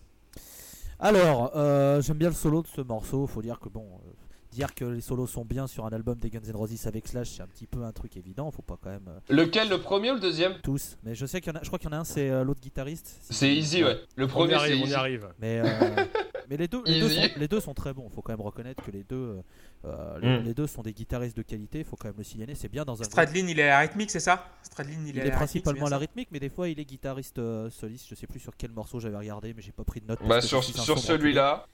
Alors, 1.00 1.52
euh, 1.56 2.02
j'aime 2.02 2.18
bien 2.18 2.30
le 2.30 2.36
solo 2.36 2.62
de 2.62 2.68
ce 2.68 2.82
morceau. 2.82 3.26
Faut 3.28 3.42
dire 3.42 3.60
que 3.60 3.70
bon, 3.70 3.86
euh, 3.86 4.10
dire 4.52 4.74
que 4.76 4.84
les 4.84 5.00
solos 5.00 5.28
sont 5.28 5.46
bien 5.46 5.68
sur 5.68 5.86
un 5.86 5.90
album 5.90 6.18
des 6.20 6.30
Guns 6.30 6.42
N' 6.46 6.56
Roses 6.56 6.88
avec 6.88 7.08
Slash, 7.08 7.30
c'est 7.30 7.42
un 7.44 7.48
petit 7.48 7.68
peu 7.68 7.84
un 7.84 7.92
truc 7.94 8.18
évident. 8.18 8.52
Faut 8.52 8.62
pas 8.64 8.78
quand 8.82 8.90
même 8.90 9.10
Lequel, 9.30 9.70
le 9.70 9.80
premier 9.80 10.12
ou 10.12 10.16
le 10.16 10.20
deuxième? 10.20 10.56
Tous. 10.62 10.98
Mais 11.04 11.16
je 11.16 11.26
sais 11.26 11.40
qu'il 11.40 11.54
y 11.54 11.56
en 11.56 11.60
a. 11.60 11.64
Je 11.64 11.68
crois 11.68 11.80
qu'il 11.80 11.90
y 11.90 11.94
en 11.94 11.98
a 11.98 12.02
un, 12.02 12.04
c'est 12.04 12.44
l'autre 12.44 12.60
guitariste. 12.60 13.16
C'est 13.30 13.56
easy, 13.56 13.84
ouais. 13.84 13.98
Le 14.18 14.26
On 14.26 14.28
y 14.28 14.32
premier, 14.32 14.50
c'est 14.54 14.56
arrive, 14.60 14.82
on 14.84 14.88
y 14.88 14.94
arrive. 14.94 15.28
Mais, 15.40 15.62
euh, 15.64 16.06
mais 16.50 16.58
les, 16.58 16.68
deux, 16.68 16.82
les, 16.86 17.00
deux 17.00 17.10
sont, 17.10 17.22
les 17.38 17.48
deux 17.48 17.60
sont 17.60 17.74
très 17.74 17.94
bons. 17.94 18.10
Faut 18.10 18.22
quand 18.22 18.34
même 18.34 18.42
reconnaître 18.42 18.84
que 18.84 18.92
les 18.92 19.04
deux, 19.04 19.16
euh, 19.16 19.42
euh, 19.86 20.20
les, 20.20 20.40
Mm. 20.40 20.44
les 20.44 20.54
deux 20.54 20.68
sont 20.68 20.82
des 20.82 20.94
guitaristes 20.94 21.38
de 21.38 21.42
qualité. 21.42 21.84
Faut 21.84 21.96
quand 21.96 22.08
même 22.08 22.18
le 22.18 22.24
signaler. 22.24 22.56
C'est 22.56 22.70
bien 22.70 22.86
dans 22.86 23.00
un. 23.00 23.04
Stradlin, 23.04 23.48
il 23.48 23.60
est 23.60 23.64
à 23.64 23.70
la 23.70 23.80
rythmique, 23.80 24.10
c'est 24.12 24.20
ça? 24.20 24.46
Stradlin, 24.64 24.98
il, 25.06 25.10
Il 25.10 25.18
est, 25.18 25.22
est 25.22 25.28
à 25.28 25.30
la 25.30 25.36
principalement 25.36 25.86
à 25.86 25.90
la 25.90 25.98
rythmique, 25.98 26.30
mais 26.32 26.40
des 26.40 26.50
fois 26.50 26.70
il 26.70 26.80
est 26.80 26.86
guitariste 26.86 27.40
euh, 27.40 27.70
soliste. 27.70 28.08
Je 28.10 28.16
sais 28.16 28.28
plus 28.28 28.40
sur 28.40 28.56
quel 28.58 28.72
morceau 28.72 29.00
j'avais 29.00 29.18
regardé, 29.18 29.54
mais 29.54 29.62
j'ai 29.62 29.72
pas 29.72 29.84
pris 29.84 30.02
de 30.02 30.08
notes. 30.08 30.20
Bah, 30.28 30.42
sur, 30.42 30.64
celui-là. 30.64 31.68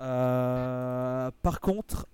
Euh, 0.00 1.30
par 1.42 1.60
contre, 1.60 2.06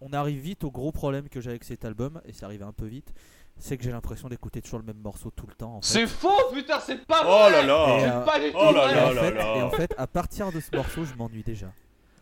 on 0.00 0.12
arrive 0.12 0.40
vite 0.40 0.64
au 0.64 0.70
gros 0.70 0.92
problème 0.92 1.28
que 1.28 1.40
j'ai 1.40 1.50
avec 1.50 1.64
cet 1.64 1.84
album, 1.84 2.20
et 2.26 2.32
ça 2.32 2.46
arrive 2.46 2.62
un 2.62 2.72
peu 2.72 2.86
vite, 2.86 3.12
c'est 3.58 3.76
que 3.76 3.84
j'ai 3.84 3.90
l'impression 3.90 4.28
d'écouter 4.28 4.60
toujours 4.60 4.78
le 4.80 4.84
même 4.84 4.98
morceau 5.02 5.30
tout 5.30 5.46
le 5.46 5.54
temps. 5.54 5.76
En 5.76 5.80
fait. 5.82 5.88
C'est 5.88 6.06
faux, 6.06 6.28
putain, 6.52 6.78
c'est 6.80 7.04
pas 7.06 7.22
Oh 7.24 7.48
vrai 7.50 7.50
là 7.52 7.62
là 7.66 8.20
euh, 8.20 8.24
pas 8.24 8.38
du 8.38 8.50
tout 8.52 8.58
oh 8.60 8.72
là 8.72 8.90
et, 8.90 8.94
vrai 8.94 9.04
en 9.04 9.12
là 9.12 9.22
fait, 9.22 9.30
là. 9.32 9.56
et 9.56 9.62
en 9.62 9.70
fait, 9.70 9.94
à 9.96 10.06
partir 10.06 10.52
de 10.52 10.60
ce 10.60 10.74
morceau, 10.76 11.04
je 11.04 11.14
m'ennuie 11.14 11.42
déjà. 11.42 11.72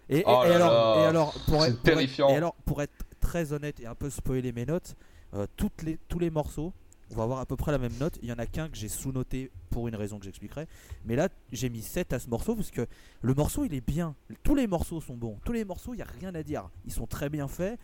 Et, 0.09 0.19
et- 0.19 0.25
Oh 0.27 0.43
et 0.45 0.49
là 0.51 0.55
alors, 0.57 0.97
là. 0.99 1.03
et 1.03 1.07
alors, 1.07 1.33
pour 1.33 1.41
C'est 1.41 1.49
être, 1.49 1.55
pour 1.55 1.65
être- 1.65 1.83
terrifiant. 1.83 2.29
et 2.29 2.37
alors, 2.37 2.55
pour 2.65 2.83
être 2.83 2.93
très 3.21 3.53
honnête 3.53 3.81
et 3.81 3.87
un 3.87 3.95
peu 3.95 4.11
spoiler 4.11 4.53
mes 4.53 4.67
notes, 4.67 4.95
euh, 5.35 5.47
toutes 5.57 5.83
les, 5.83 5.99
tous 6.09 6.19
les 6.19 6.31
morceaux 6.31 6.73
vont 7.11 7.23
avoir 7.23 7.41
à 7.41 7.47
peu 7.47 7.57
près 7.57 7.73
la 7.73 7.79
même 7.79 7.93
note. 7.99 8.19
Il 8.23 8.29
y 8.29 8.33
en 8.33 8.39
a 8.39 8.47
qu'un 8.47 8.69
que 8.69 8.77
j'ai 8.77 8.89
sous-noté 8.89 9.51
pour 9.71 9.89
une 9.89 9.95
raison 9.97 10.19
que 10.19 10.25
j'expliquerai. 10.25 10.67
Mais 11.05 11.17
là, 11.17 11.29
j'ai 11.53 11.69
mis 11.69 11.83
7 11.83 12.13
à 12.13 12.19
ce 12.19 12.29
morceau 12.31 12.55
parce 12.55 12.71
que 12.71 12.87
le 13.23 13.35
morceau, 13.35 13.65
il 13.65 13.75
est 13.75 13.87
bien. 13.87 14.15
Tous 14.43 14.55
les 14.55 14.67
morceaux 14.67 15.01
sont 15.01 15.15
bons. 15.15 15.39
Tous 15.45 15.53
les 15.53 15.65
morceaux, 15.65 15.95
il 15.95 15.99
n'y 15.99 16.03
a 16.03 16.07
rien 16.21 16.35
à 16.35 16.43
dire. 16.43 16.69
Ils 16.87 16.93
sont 16.93 17.07
très 17.07 17.29
bien 17.29 17.47
faits. 17.49 17.79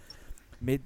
Mais 0.62 0.80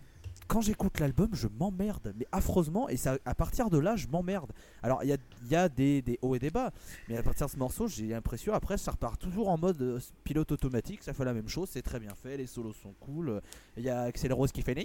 quand 0.47 0.61
j'écoute 0.61 1.01
l'album, 1.01 1.31
je 1.33 1.49
m'emmerde, 1.49 2.13
mais 2.19 2.27
affreusement, 2.31 2.89
et 2.91 2.97
ça, 2.99 3.17
à 3.25 3.35
partir 3.35 3.71
de 3.71 3.79
là, 3.79 3.97
je 3.97 4.07
m'emmerde. 4.09 4.53
Alors, 4.83 5.03
il 5.03 5.09
y 5.09 5.13
a, 5.13 5.17
y 5.51 5.57
a 5.57 5.69
des, 5.71 6.03
des 6.03 6.19
hauts 6.21 6.35
et 6.35 6.39
des 6.39 6.51
bas, 6.51 6.71
mais 7.09 7.17
à 7.17 7.23
partir 7.23 7.47
de 7.47 7.53
ce 7.53 7.57
morceau, 7.57 7.89
j'ai 7.89 8.09
l'impression, 8.09 8.53
après, 8.53 8.77
ça 8.77 8.91
repart 8.91 9.19
toujours 9.19 9.49
en 9.49 9.57
mode 9.57 9.81
euh, 9.81 9.99
pilote 10.23 10.53
automatique, 10.53 11.03
ça 11.03 11.15
fait 11.15 11.25
la 11.25 11.33
même 11.33 11.49
chose, 11.49 11.71
c'est 11.73 11.81
très 11.83 11.99
bien 11.99 12.15
fait, 12.15 12.37
les 12.37 12.47
solos 12.47 12.75
sont 12.75 12.93
cool, 13.01 13.31
euh, 13.31 13.41
il 13.79 13.85
y 13.85 13.89
a 13.91 14.03
Axel 14.03 14.33
Rose 14.35 14.53
qui 14.53 14.61
fait 14.63 14.75
des 14.75 14.85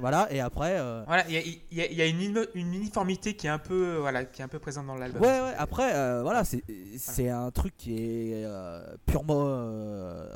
voilà, 0.00 0.26
et 0.32 0.40
après. 0.40 0.78
euh, 0.78 1.04
Voilà, 1.06 1.24
il 1.28 1.34
y 1.34 1.38
a, 1.38 1.40
il 1.42 1.78
y 1.78 1.80
a- 1.80 1.86
il 1.90 1.96
y 1.96 2.02
a 2.02 2.06
une, 2.06 2.44
uniformité 2.54 3.34
qui 3.34 3.46
est 3.46 3.50
un 3.50 3.58
peu, 3.58 3.96
voilà, 3.98 4.24
qui 4.24 4.42
est 4.42 4.44
un 4.44 4.48
peu 4.48 4.58
présente 4.58 4.86
dans 4.88 4.96
l'album. 4.96 5.22
Ouais, 5.22 5.28
ouais, 5.28 5.54
après, 5.56 5.94
euh, 5.94 6.22
voilà, 6.22 6.42
c'est 6.44 7.28
un 7.28 7.50
truc 7.52 7.72
qui 7.78 7.94
est 7.94 8.44
euh, 8.44 8.96
purement 9.06 9.38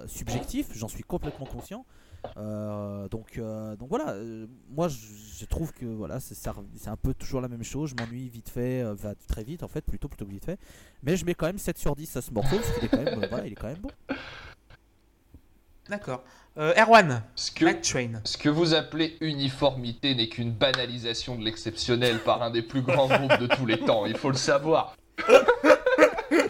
subjectif, 0.07 0.69
j'en 0.75 0.89
suis 0.89 1.03
complètement 1.03 1.47
conscient. 1.47 1.85
Euh, 2.37 3.09
donc, 3.09 3.37
euh, 3.39 3.77
donc 3.77 3.89
voilà, 3.89 4.11
euh, 4.11 4.47
moi 4.71 4.89
je, 4.89 4.97
je 5.39 5.45
trouve 5.45 5.73
que 5.73 5.85
voilà, 5.85 6.21
c'est 6.21 6.47
un 6.89 6.97
peu 6.97 7.15
toujours 7.15 7.41
la 7.41 7.49
même 7.49 7.65
chose. 7.65 7.91
Je 7.91 8.03
m'ennuie 8.03 8.29
vite 8.29 8.49
fait, 8.49 8.83
euh, 8.83 8.95
va 8.95 9.15
très 9.29 9.45
vite 9.45 9.63
en 9.63 9.69
fait, 9.69 9.83
plutôt 9.83 10.09
plutôt 10.09 10.25
que 10.25 10.31
vite 10.31 10.45
fait. 10.45 10.59
Mais 11.03 11.17
je 11.17 11.25
mets 11.25 11.35
quand 11.35 11.47
même 11.47 11.59
7 11.59 11.79
sur 11.79 11.97
10 11.97 12.17
à 12.17 12.23
ce 12.23 12.31
morceau 12.31 12.57
parce 12.57 12.73
qu'il 12.75 12.85
est 12.85 12.89
quand 12.89 13.03
même, 13.03 13.23
euh, 13.23 13.27
voilà, 13.29 13.47
il 13.47 13.53
est 13.53 13.57
quand 13.57 13.69
même 13.69 13.79
bon. 13.79 13.91
D'accord. 15.89 16.23
Euh, 16.59 16.75
Erwan, 16.77 17.23
Ce 17.35 17.51
que, 17.51 17.65
Train. 17.81 18.21
ce 18.25 18.37
que 18.39 18.49
vous 18.49 18.75
appelez 18.75 19.17
uniformité 19.21 20.15
n'est 20.15 20.29
qu'une 20.29 20.53
banalisation 20.53 21.37
de 21.37 21.45
l'exceptionnel 21.45 22.19
par 22.21 22.43
un 22.43 22.51
des 22.51 22.63
plus 22.63 22.83
grands 22.83 23.09
groupes 23.09 23.39
de 23.41 23.47
tous 23.47 23.67
les 23.67 23.79
temps, 23.81 24.07
il 24.07 24.17
faut 24.17 24.31
le 24.31 24.37
savoir. 24.37 24.97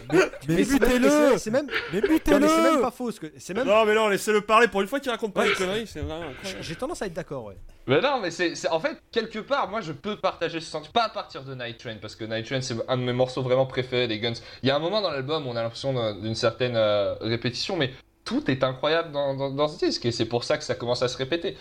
Mais, 0.47 0.55
Mais 0.57 0.63
c'est 0.65 0.79
même- 0.79 0.89
mutez-le 0.89 1.37
c'est- 1.37 1.51
même, 1.51 1.67
Mais 1.93 2.01
c'est 2.17 2.39
même 2.39 2.81
pas 2.81 2.91
faux. 2.91 3.11
C'est 3.37 3.53
même. 3.53 3.65
Non, 3.67 3.85
mais 3.85 3.93
non, 3.95 4.07
laissez-le 4.09 4.41
parler 4.41 4.67
pour 4.67 4.81
une 4.81 4.87
fois 4.87 4.99
qu'il 4.99 5.09
raconte 5.11 5.33
pas 5.33 5.41
Ouais, 5.41 5.49
des 5.49 5.55
conneries, 5.55 5.87
c'est 5.87 6.01
vraiment 6.01 6.25
J'ai 6.61 6.75
tendance 6.75 7.01
à 7.01 7.05
être 7.05 7.13
d'accord, 7.13 7.45
ouais. 7.45 7.57
Mais 7.87 8.01
non, 8.01 8.19
mais 8.21 8.31
c'est 8.31 8.53
en 8.69 8.79
fait, 8.79 8.97
quelque 9.11 9.39
part, 9.39 9.69
moi 9.69 9.81
je 9.81 9.91
peux 9.93 10.15
partager 10.17 10.59
ce 10.59 10.69
sentiment. 10.69 10.91
Pas 10.93 11.03
à 11.05 11.09
partir 11.09 11.43
de 11.43 11.55
Night 11.55 11.77
Train, 11.77 11.95
parce 12.01 12.15
que 12.15 12.23
Night 12.25 12.45
Train 12.45 12.61
c'est 12.61 12.75
un 12.87 12.97
de 12.97 13.03
mes 13.03 13.13
morceaux 13.13 13.41
vraiment 13.41 13.65
préférés 13.65 14.07
des 14.07 14.19
Guns. 14.19 14.33
Il 14.63 14.69
y 14.69 14.71
a 14.71 14.75
un 14.75 14.79
moment 14.79 15.01
dans 15.01 15.11
l'album 15.11 15.47
où 15.47 15.49
on 15.49 15.55
a 15.55 15.61
l'impression 15.63 15.93
d'un- 15.93 16.15
d'une 16.19 16.35
certaine 16.35 16.75
euh, 16.75 17.15
répétition, 17.21 17.75
mais 17.77 17.91
tout 18.25 18.49
est 18.49 18.63
incroyable 18.63 19.11
dans, 19.11 19.35
dans- 19.35 19.49
dans 19.51 19.67
ce 19.67 19.77
disque 19.85 20.05
et 20.05 20.11
c'est 20.13 20.25
pour 20.25 20.45
ça 20.45 20.57
que 20.57 20.63
ça 20.63 20.75
commence 20.75 21.01
à 21.01 21.09
se 21.09 21.17
répéter. 21.17 21.57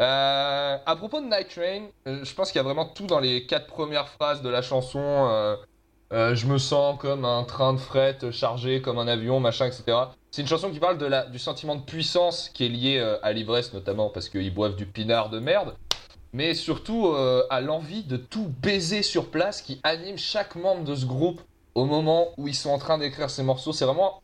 Euh, 0.00 0.76
à 0.84 0.96
propos 0.96 1.20
de 1.20 1.26
Night 1.26 1.48
Train, 1.48 1.82
euh, 2.08 2.24
je 2.24 2.34
pense 2.34 2.50
qu'il 2.50 2.58
y 2.58 2.60
a 2.60 2.64
vraiment 2.64 2.86
tout 2.86 3.06
dans 3.06 3.20
les 3.20 3.46
quatre 3.46 3.66
premières 3.66 4.08
phrases 4.08 4.42
de 4.42 4.48
la 4.48 4.62
chanson. 4.62 4.98
Euh, 6.12 6.16
euh, 6.30 6.34
je 6.34 6.46
me 6.46 6.58
sens 6.58 6.98
comme 6.98 7.24
un 7.24 7.44
train 7.44 7.72
de 7.72 7.78
fret 7.78 8.18
chargé 8.32 8.82
comme 8.82 8.98
un 8.98 9.08
avion, 9.08 9.40
machin, 9.40 9.66
etc. 9.66 9.84
C'est 10.30 10.42
une 10.42 10.48
chanson 10.48 10.70
qui 10.70 10.78
parle 10.78 10.98
de 10.98 11.06
la, 11.06 11.26
du 11.26 11.38
sentiment 11.38 11.76
de 11.76 11.82
puissance 11.82 12.50
qui 12.52 12.66
est 12.66 12.68
lié 12.68 12.98
euh, 12.98 13.16
à 13.22 13.32
l'ivresse, 13.32 13.72
notamment 13.72 14.10
parce 14.10 14.28
qu'ils 14.28 14.52
boivent 14.52 14.76
du 14.76 14.86
pinard 14.86 15.30
de 15.30 15.38
merde, 15.40 15.74
mais 16.32 16.54
surtout 16.54 17.08
euh, 17.08 17.44
à 17.50 17.60
l'envie 17.60 18.02
de 18.04 18.16
tout 18.16 18.50
baiser 18.62 19.02
sur 19.02 19.30
place 19.30 19.62
qui 19.62 19.80
anime 19.82 20.18
chaque 20.18 20.54
membre 20.56 20.84
de 20.84 20.94
ce 20.94 21.06
groupe 21.06 21.40
au 21.74 21.84
moment 21.84 22.28
où 22.36 22.48
ils 22.48 22.54
sont 22.54 22.70
en 22.70 22.78
train 22.78 22.98
d'écrire 22.98 23.30
ces 23.30 23.42
morceaux. 23.42 23.72
C'est 23.72 23.84
vraiment 23.84 24.20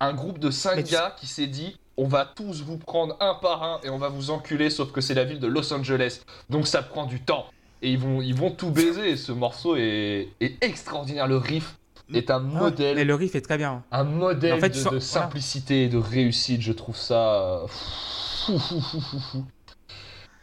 un 0.00 0.12
groupe 0.14 0.38
de 0.38 0.50
cinq 0.50 0.76
Mais 0.76 0.84
tu- 0.84 0.92
gars 0.92 1.14
qui 1.18 1.26
s'est 1.26 1.46
dit 1.46 1.76
on 1.96 2.06
va 2.06 2.24
tous 2.24 2.62
vous 2.62 2.78
prendre 2.78 3.14
un 3.20 3.34
par 3.34 3.62
un 3.62 3.80
et 3.82 3.90
on 3.90 3.98
va 3.98 4.08
vous 4.08 4.30
enculer, 4.30 4.70
sauf 4.70 4.90
que 4.92 5.02
c'est 5.02 5.12
la 5.12 5.24
ville 5.24 5.40
de 5.40 5.46
Los 5.46 5.70
Angeles, 5.74 6.22
donc 6.48 6.66
ça 6.66 6.82
prend 6.82 7.04
du 7.04 7.20
temps. 7.20 7.44
Et 7.82 7.92
ils 7.92 7.98
vont, 7.98 8.20
ils 8.20 8.34
vont 8.34 8.50
tout 8.50 8.70
baiser. 8.70 9.16
Ce 9.16 9.32
morceau 9.32 9.76
est, 9.76 10.28
est 10.40 10.62
extraordinaire. 10.62 11.26
Le 11.26 11.36
riff 11.38 11.76
est 12.12 12.30
un 12.30 12.40
modèle 12.40 12.98
Et 12.98 13.04
le 13.04 13.14
riff 13.14 13.34
est 13.34 13.40
très 13.40 13.56
bien. 13.56 13.82
un 13.92 14.04
modèle 14.04 14.54
En 14.54 14.58
fait, 14.58 14.70
de, 14.70 14.74
sens- 14.74 14.98
simplicité 14.98 15.84
et 15.84 15.88
de 15.88 15.96
réussite, 15.98 16.60
je 16.60 16.72
trouve 16.72 16.96
ça 16.96 17.40
euh, 17.62 17.66
fou, 17.68 18.58
fou, 18.58 18.80
fou, 18.80 19.00
fou, 19.00 19.18
fou. 19.20 19.44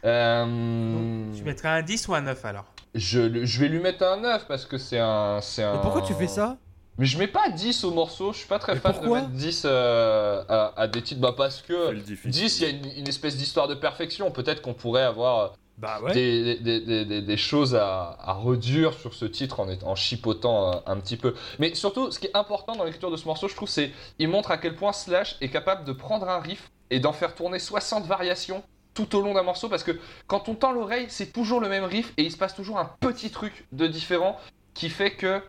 Euh, 0.04 1.24
Tu 1.36 1.42
mettrais 1.42 1.68
un 1.68 1.82
10 1.82 2.08
ou 2.08 2.14
un 2.14 2.22
9 2.22 2.44
alors? 2.44 2.64
je, 2.94 3.44
je 3.44 3.60
vais 3.60 3.68
lui 3.68 3.80
mettre 3.80 4.04
un 4.04 4.16
9 4.18 4.46
parce 4.48 4.64
que 4.64 4.78
c'est 4.78 4.98
un, 4.98 5.40
c'est 5.42 5.62
un. 5.62 5.74
Mais 5.74 5.80
pourquoi 5.82 6.02
tu 6.02 6.14
fais 6.14 6.26
ça? 6.28 6.56
Mais 6.96 7.04
je 7.06 7.16
mets 7.18 7.28
pas 7.28 7.48
10 7.50 7.84
au 7.84 7.92
morceau, 7.92 8.32
je 8.32 8.38
suis 8.38 8.48
pas 8.48 8.58
très 8.58 8.74
Mais 8.74 8.80
fan 8.80 8.94
de 9.00 9.06
mettre 9.08 9.28
10 9.28 9.62
euh, 9.66 10.42
à, 10.48 10.72
à 10.80 10.86
des 10.88 11.02
titres, 11.02 11.20
bah 11.20 11.34
parce 11.36 11.62
que 11.62 11.90
le 11.90 12.00
difficile. 12.00 12.30
10 12.30 12.60
il 12.60 12.62
y 12.62 12.66
a 12.66 12.70
une, 12.70 12.98
une 13.02 13.08
espèce 13.08 13.36
d'histoire 13.36 13.68
de 13.68 13.74
perfection, 13.74 14.30
peut-être 14.32 14.62
qu'on 14.62 14.74
pourrait 14.74 15.04
avoir 15.04 15.54
Bah 15.78 16.00
des, 16.12 17.36
choses 17.36 17.76
à, 17.76 18.16
à 18.20 18.32
redire 18.32 18.94
sur 18.94 19.14
ce 19.14 19.24
titre 19.24 19.60
en, 19.60 19.94
chipotant 19.94 20.72
euh, 20.72 20.80
un 20.86 20.96
petit 20.98 21.16
peu. 21.16 21.34
Mais 21.60 21.74
surtout, 21.76 22.10
ce 22.10 22.18
qui 22.18 22.26
est 22.26 22.36
important 22.36 22.74
dans 22.74 22.82
l'écriture 22.84 23.12
de 23.12 23.16
ce 23.16 23.26
morceau, 23.26 23.46
je 23.46 23.54
trouve, 23.54 23.68
c'est 23.68 23.92
il 24.18 24.28
montre 24.28 24.50
à 24.50 24.58
quel 24.58 24.74
point 24.74 24.92
Slash 24.92 25.36
est 25.40 25.50
capable 25.50 25.84
de 25.84 25.92
prendre 25.92 26.28
un 26.28 26.40
riff 26.40 26.70
et 26.90 26.98
d'en 26.98 27.12
faire 27.12 27.34
tourner 27.34 27.60
60 27.60 28.06
variations 28.06 28.64
tout 28.94 29.14
au 29.14 29.20
long 29.20 29.34
d'un 29.34 29.44
morceau 29.44 29.68
parce 29.68 29.84
que 29.84 30.00
quand 30.26 30.48
on 30.48 30.56
tend 30.56 30.72
l'oreille, 30.72 31.06
c'est 31.08 31.32
toujours 31.32 31.60
le 31.60 31.68
même 31.68 31.84
riff 31.84 32.12
et 32.16 32.24
il 32.24 32.32
se 32.32 32.36
passe 32.36 32.56
toujours 32.56 32.78
un 32.78 32.90
petit 32.98 33.30
truc 33.30 33.68
de 33.70 33.86
différent 33.86 34.36
qui 34.74 34.90
fait 34.90 35.12
que 35.12 35.40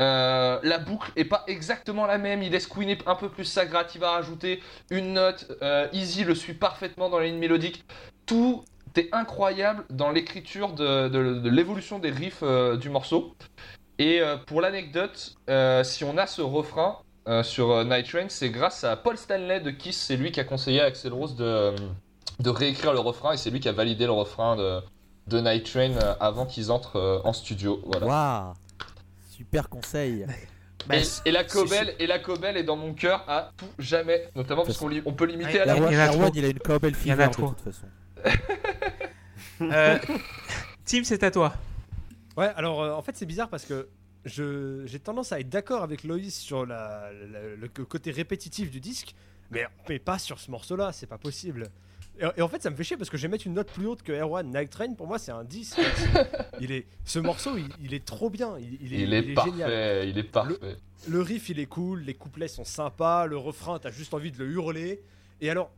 euh, 0.00 0.58
la 0.62 0.78
boucle 0.78 1.12
est 1.16 1.24
pas 1.24 1.44
exactement 1.46 2.06
la 2.06 2.18
même. 2.18 2.42
Il 2.42 2.52
laisse 2.52 2.66
couiner 2.66 2.98
un 3.06 3.14
peu 3.14 3.28
plus 3.28 3.44
sa 3.44 3.64
il 3.64 4.00
va 4.00 4.10
rajouter 4.10 4.60
une 4.90 5.12
note. 5.12 5.46
euh, 5.62 5.88
Easy 5.92 6.24
le 6.24 6.34
suit 6.34 6.54
parfaitement 6.54 7.08
dans 7.08 7.18
la 7.18 7.26
ligne 7.26 7.38
mélodique. 7.38 7.84
Tout 8.26 8.64
incroyable 9.12 9.84
dans 9.90 10.10
l'écriture 10.10 10.72
de, 10.72 11.08
de- 11.08 11.38
de 11.40 11.48
l'évolution 11.50 11.98
des 11.98 12.10
riffs 12.10 12.42
euh, 12.42 12.76
du 12.76 12.90
morceau. 12.90 13.34
Et 13.98 14.20
euh, 14.20 14.36
pour 14.36 14.60
l'anecdote, 14.60 15.34
euh, 15.50 15.82
si 15.84 16.04
on 16.04 16.16
a 16.18 16.26
ce 16.26 16.40
refrain 16.42 16.98
euh, 17.28 17.42
sur 17.42 17.70
euh, 17.70 17.84
Night 17.84 18.08
Train, 18.08 18.26
c'est 18.28 18.50
grâce 18.50 18.84
à 18.84 18.96
Paul 18.96 19.16
Stanley 19.16 19.60
de 19.60 19.70
Kiss. 19.70 19.96
C'est 19.96 20.16
lui 20.16 20.30
qui 20.32 20.40
a 20.40 20.44
conseillé 20.44 20.80
à 20.80 20.84
Axel 20.84 21.12
Rose 21.12 21.34
de, 21.36 21.74
de 22.40 22.50
réécrire 22.50 22.92
le 22.92 23.00
refrain 23.00 23.32
et 23.32 23.36
c'est 23.36 23.50
lui 23.50 23.60
qui 23.60 23.68
a 23.68 23.72
validé 23.72 24.06
le 24.06 24.12
refrain 24.12 24.56
de, 24.56 24.80
de 25.26 25.40
Night 25.40 25.70
Train 25.70 25.90
euh, 25.96 26.14
avant 26.20 26.46
qu'ils 26.46 26.70
entrent 26.72 26.96
euh, 26.96 27.20
en 27.24 27.32
studio. 27.32 27.82
Voilà. 27.86 28.06
Waouh 28.06 28.54
Super 29.30 29.68
conseil. 29.68 30.26
Bah, 30.86 30.94
et, 31.26 31.32
la 31.32 31.44
Cobel 31.44 31.94
et 31.98 32.06
la 32.06 32.18
Cobel 32.18 32.56
est 32.56 32.62
dans 32.62 32.76
mon 32.76 32.94
cœur 32.94 33.22
à 33.28 33.50
tout 33.58 33.66
jamais, 33.78 34.26
notamment 34.34 34.64
parce 34.64 34.78
qu'on 34.78 34.90
on 35.04 35.12
peut 35.12 35.26
l'imiter 35.26 35.54
Ouais, 35.54 35.60
à 35.60 35.64
la 35.66 35.74
il 35.76 35.82
y 35.82 35.82
Erwan, 35.82 35.94
en 35.96 35.98
a 36.00 36.06
Erwan, 36.06 36.20
trop. 36.30 36.32
il 36.34 36.44
a 36.44 36.48
une 36.48 36.58
en 36.66 36.94
fever 36.94 37.26
de 37.28 37.34
toute 37.34 37.60
façon. 37.60 37.86
Euh, 39.60 39.98
Tim, 40.84 41.02
c'est 41.04 41.22
à 41.22 41.30
toi. 41.30 41.52
Ouais, 42.36 42.50
alors 42.56 42.82
euh, 42.82 42.92
en 42.92 43.02
fait 43.02 43.16
c'est 43.16 43.26
bizarre 43.26 43.48
parce 43.48 43.64
que 43.64 43.88
je 44.24 44.82
j'ai 44.86 45.00
tendance 45.00 45.32
à 45.32 45.40
être 45.40 45.48
d'accord 45.48 45.82
avec 45.82 46.04
Loïs 46.04 46.34
sur 46.38 46.64
la, 46.64 47.10
la- 47.32 47.56
le 47.56 47.68
côté 47.68 48.10
répétitif 48.12 48.70
du 48.70 48.80
disque, 48.80 49.14
mais, 49.50 49.66
mais 49.88 49.98
pas 49.98 50.18
sur 50.18 50.38
ce 50.38 50.50
morceau-là, 50.52 50.92
c'est 50.92 51.06
pas 51.08 51.18
possible. 51.18 51.64
Et, 52.20 52.24
et 52.36 52.42
en 52.42 52.48
fait 52.48 52.62
ça 52.62 52.70
me 52.70 52.76
fait 52.76 52.84
chier 52.84 52.96
parce 52.96 53.10
que 53.10 53.16
je 53.16 53.22
vais 53.22 53.28
mettre 53.28 53.46
une 53.48 53.54
note 53.54 53.70
plus 53.72 53.86
haute 53.86 54.02
que 54.02 54.12
Erwan 54.12 54.46
Night 54.48 54.70
Train, 54.70 54.94
pour 54.94 55.08
moi 55.08 55.18
c'est 55.18 55.32
un 55.32 55.42
10. 55.44 55.76
il 56.60 56.70
est, 56.70 56.86
ce 57.04 57.18
morceau 57.18 57.56
il, 57.56 57.68
il 57.82 57.94
est 57.94 58.04
trop 58.04 58.30
bien, 58.30 58.56
il, 58.60 58.78
il 58.80 58.94
est, 58.94 59.00
Il 59.02 59.14
est, 59.14 59.18
il 59.20 59.30
est 59.30 59.34
parfait, 59.34 59.50
génial. 59.50 60.08
il 60.08 60.18
est 60.18 60.22
parfait. 60.22 60.54
Le 61.08 61.20
riff 61.20 61.48
il 61.48 61.58
est 61.58 61.66
cool, 61.66 62.02
les 62.02 62.14
couplets 62.14 62.48
sont 62.48 62.64
sympas, 62.64 63.26
le 63.26 63.36
refrain 63.36 63.80
t'as 63.80 63.90
juste 63.90 64.14
envie 64.14 64.30
de 64.30 64.38
le 64.38 64.48
hurler. 64.52 65.00
Et 65.40 65.50
alors, 65.50 65.70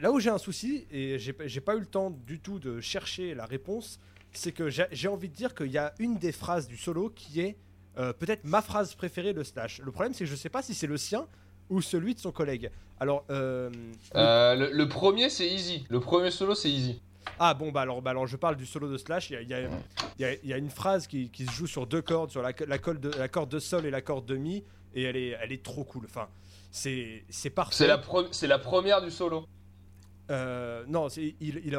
là 0.00 0.10
où 0.12 0.20
j'ai 0.20 0.30
un 0.30 0.38
souci, 0.38 0.86
et 0.90 1.18
j'ai 1.18 1.60
pas 1.60 1.74
eu 1.76 1.80
le 1.80 1.86
temps 1.86 2.10
du 2.10 2.40
tout 2.40 2.58
de 2.58 2.80
chercher 2.80 3.34
la 3.34 3.46
réponse, 3.46 3.98
c'est 4.32 4.52
que 4.52 4.68
j'ai 4.68 5.08
envie 5.08 5.28
de 5.28 5.34
dire 5.34 5.54
qu'il 5.54 5.70
y 5.70 5.78
a 5.78 5.94
une 5.98 6.16
des 6.18 6.32
phrases 6.32 6.68
du 6.68 6.76
solo 6.76 7.10
qui 7.10 7.40
est 7.40 7.56
euh, 7.98 8.12
peut-être 8.12 8.44
ma 8.44 8.62
phrase 8.62 8.94
préférée 8.94 9.32
de 9.34 9.42
Slash. 9.42 9.80
Le 9.80 9.90
problème 9.90 10.12
c'est 10.14 10.24
que 10.24 10.30
je 10.30 10.36
sais 10.36 10.50
pas 10.50 10.62
si 10.62 10.74
c'est 10.74 10.86
le 10.86 10.96
sien 10.98 11.26
ou 11.70 11.80
celui 11.82 12.14
de 12.14 12.20
son 12.20 12.30
collègue. 12.32 12.70
Alors, 13.00 13.24
euh, 13.30 13.70
Euh, 14.14 14.54
le, 14.54 14.70
le 14.72 14.88
premier 14.88 15.30
c'est 15.30 15.48
Easy, 15.48 15.84
le 15.88 16.00
premier 16.00 16.30
solo 16.30 16.54
c'est 16.54 16.70
Easy. 16.70 17.00
ah 17.38 17.54
bon, 17.54 17.72
bah 17.72 17.80
alors, 17.82 18.00
bah 18.02 18.10
alors 18.10 18.26
je 18.26 18.36
parle 18.36 18.56
du 18.56 18.66
solo 18.66 18.88
de 18.90 18.98
Slash. 18.98 19.30
Il 19.30 19.48
y 19.48 19.54
a, 19.54 19.60
y 19.60 20.38
y 20.44 20.48
y 20.50 20.52
une 20.52 20.70
phrase 20.70 21.06
qui, 21.06 21.30
qui 21.30 21.44
se 21.46 21.50
joue 21.52 21.66
sur 21.66 21.86
deux 21.86 22.02
cordes, 22.02 22.30
sur 22.30 22.42
la, 22.42 22.52
la, 22.66 22.78
corde 22.78 23.00
de, 23.00 23.10
la 23.18 23.28
corde 23.28 23.50
de 23.50 23.58
sol 23.58 23.84
et 23.86 23.90
la 23.90 24.00
corde 24.02 24.26
de 24.26 24.36
mi, 24.36 24.62
et 24.94 25.02
elle 25.04 25.16
est, 25.16 25.36
elle 25.40 25.52
est 25.52 25.62
trop 25.62 25.84
cool. 25.84 26.04
Enfin, 26.06 26.28
c'est 26.70 27.24
parfait. 27.54 27.74
C'est 27.76 27.86
la, 27.86 27.98
pre- 27.98 28.28
c'est 28.30 28.46
la 28.46 28.58
première 28.58 29.02
du 29.02 29.10
solo. 29.10 29.44
Euh, 30.30 30.84
non, 30.86 31.08
il, 31.08 31.34
il, 31.40 31.76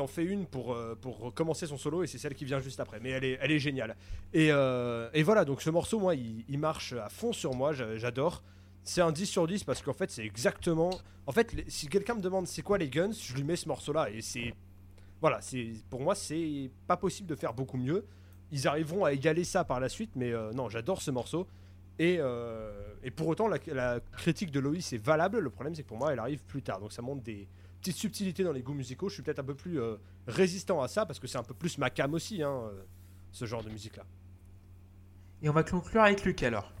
en, 0.00 0.06
fait 0.06 0.24
une 0.24 0.46
pour, 0.46 0.74
euh, 0.74 0.94
pour 1.00 1.32
commencer 1.32 1.66
son 1.66 1.78
solo 1.78 2.02
et 2.02 2.06
c'est 2.06 2.18
celle 2.18 2.34
qui 2.34 2.44
vient 2.44 2.60
juste 2.60 2.80
après. 2.80 3.00
Mais 3.00 3.10
elle 3.10 3.24
est, 3.50 3.58
géniale. 3.58 3.96
Et, 4.34 4.48
euh, 4.50 5.08
et 5.14 5.22
voilà, 5.22 5.44
donc 5.44 5.62
ce 5.62 5.70
morceau, 5.70 5.98
moi, 5.98 6.14
il, 6.14 6.58
marche 6.58 6.92
à 6.92 7.08
fond 7.08 7.32
sur 7.32 7.54
moi, 7.54 7.72
j'a- 7.72 7.96
j'adore. 7.96 8.42
C'est 8.82 9.00
un 9.00 9.12
10 9.12 9.26
sur 9.26 9.46
10 9.46 9.64
parce 9.64 9.82
qu'en 9.82 9.94
fait, 9.94 10.10
c'est 10.10 10.24
exactement. 10.24 10.90
En 11.26 11.32
fait, 11.32 11.54
si 11.68 11.88
quelqu'un 11.88 12.14
me 12.14 12.20
demande 12.20 12.46
c'est 12.46 12.62
quoi 12.62 12.78
les 12.78 12.88
guns, 12.88 13.12
je 13.12 13.34
lui 13.34 13.44
mets 13.44 13.56
ce 13.56 13.68
morceau-là. 13.68 14.10
Et 14.10 14.20
c'est. 14.20 14.54
Voilà, 15.22 15.40
pour 15.88 16.02
moi, 16.02 16.14
c'est 16.14 16.70
pas 16.86 16.96
possible 16.98 17.28
de 17.28 17.34
faire 17.34 17.54
beaucoup 17.54 17.78
mieux. 17.78 18.04
Ils 18.52 18.68
arriveront 18.68 19.04
à 19.06 19.12
égaler 19.12 19.42
ça 19.44 19.64
par 19.64 19.80
la 19.80 19.88
suite, 19.88 20.10
mais 20.14 20.32
non, 20.54 20.68
j'adore 20.68 21.00
ce 21.02 21.10
morceau. 21.10 21.48
Et, 21.98 22.20
et 23.02 23.10
pour 23.10 23.26
autant, 23.26 23.48
la, 23.48 23.58
la 23.72 23.98
critique 24.18 24.50
de 24.52 24.60
Loïs 24.60 24.92
est 24.92 25.02
valable. 25.02 25.38
Le 25.38 25.50
problème, 25.50 25.74
c'est 25.74 25.82
que 25.82 25.88
pour 25.88 25.96
moi, 25.96 26.12
elle 26.12 26.18
arrive 26.18 26.44
plus 26.44 26.62
tard. 26.62 26.78
Donc 26.80 26.92
ça 26.92 27.00
montre 27.02 27.22
des 27.22 27.48
petites 27.80 27.96
subtilités 27.96 28.42
dans 28.44 28.52
les 28.52 28.62
goûts 28.62 28.74
musicaux. 28.74 29.08
Je 29.08 29.14
suis 29.14 29.22
peut-être 29.22 29.38
un 29.38 29.44
peu 29.44 29.54
plus 29.54 29.80
euh, 29.80 29.96
résistant 30.26 30.82
à 30.82 30.88
ça 30.88 31.06
parce 31.06 31.18
que 31.18 31.26
c'est 31.26 31.38
un 31.38 31.42
peu 31.42 31.54
plus 31.54 31.78
ma 31.78 31.90
cam 31.90 32.12
aussi, 32.14 32.42
hein, 32.42 32.50
euh, 32.70 32.82
ce 33.32 33.44
genre 33.44 33.62
de 33.62 33.70
musique-là. 33.70 34.04
Et 35.42 35.48
on 35.48 35.52
va 35.52 35.62
conclure 35.62 36.02
avec 36.02 36.24
Luc 36.24 36.42
alors. 36.42 36.72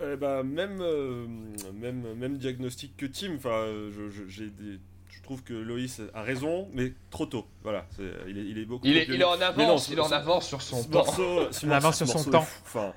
Eh 0.00 0.16
bah, 0.16 0.42
même, 0.42 0.78
euh, 0.80 1.26
même, 1.74 2.14
même 2.14 2.38
diagnostic 2.38 2.96
que 2.96 3.06
Tim. 3.06 3.34
Enfin, 3.36 3.64
je- 3.66 4.10
je- 4.10 4.28
j'ai 4.28 4.50
des 4.50 4.78
je 5.10 5.22
trouve 5.22 5.42
que 5.42 5.52
Loïs 5.54 6.00
a 6.14 6.22
raison, 6.22 6.68
mais 6.72 6.92
trop 7.10 7.26
tôt. 7.26 7.46
Voilà, 7.62 7.86
c'est- 7.96 8.02
il 8.28 8.38
est, 8.38 8.44
il 8.44 8.58
est 8.58 8.64
beaucoup. 8.64 8.86
Il 8.86 8.96
est, 8.96 9.04
trop 9.04 9.14
il 9.14 9.20
est 9.20 9.24
en 9.24 9.36
non, 9.36 9.42
avance, 9.42 9.86
ce- 9.86 9.92
il 9.92 9.98
est 9.98 10.00
en 10.00 10.08
ce- 10.08 10.14
avance 10.14 10.46
sur 10.46 10.62
son 10.62 10.82
ce 10.82 10.88
temps. 10.88 11.04
morceau, 11.04 11.16
ce 11.16 11.26
En 11.26 11.40
morceau- 11.42 11.70
avance 11.72 11.98
ce 11.98 12.06
sur 12.06 12.18
son 12.20 12.30
temps. 12.30 12.42
est 12.42 12.44
fou. 12.44 12.62
Enfin, 12.64 12.92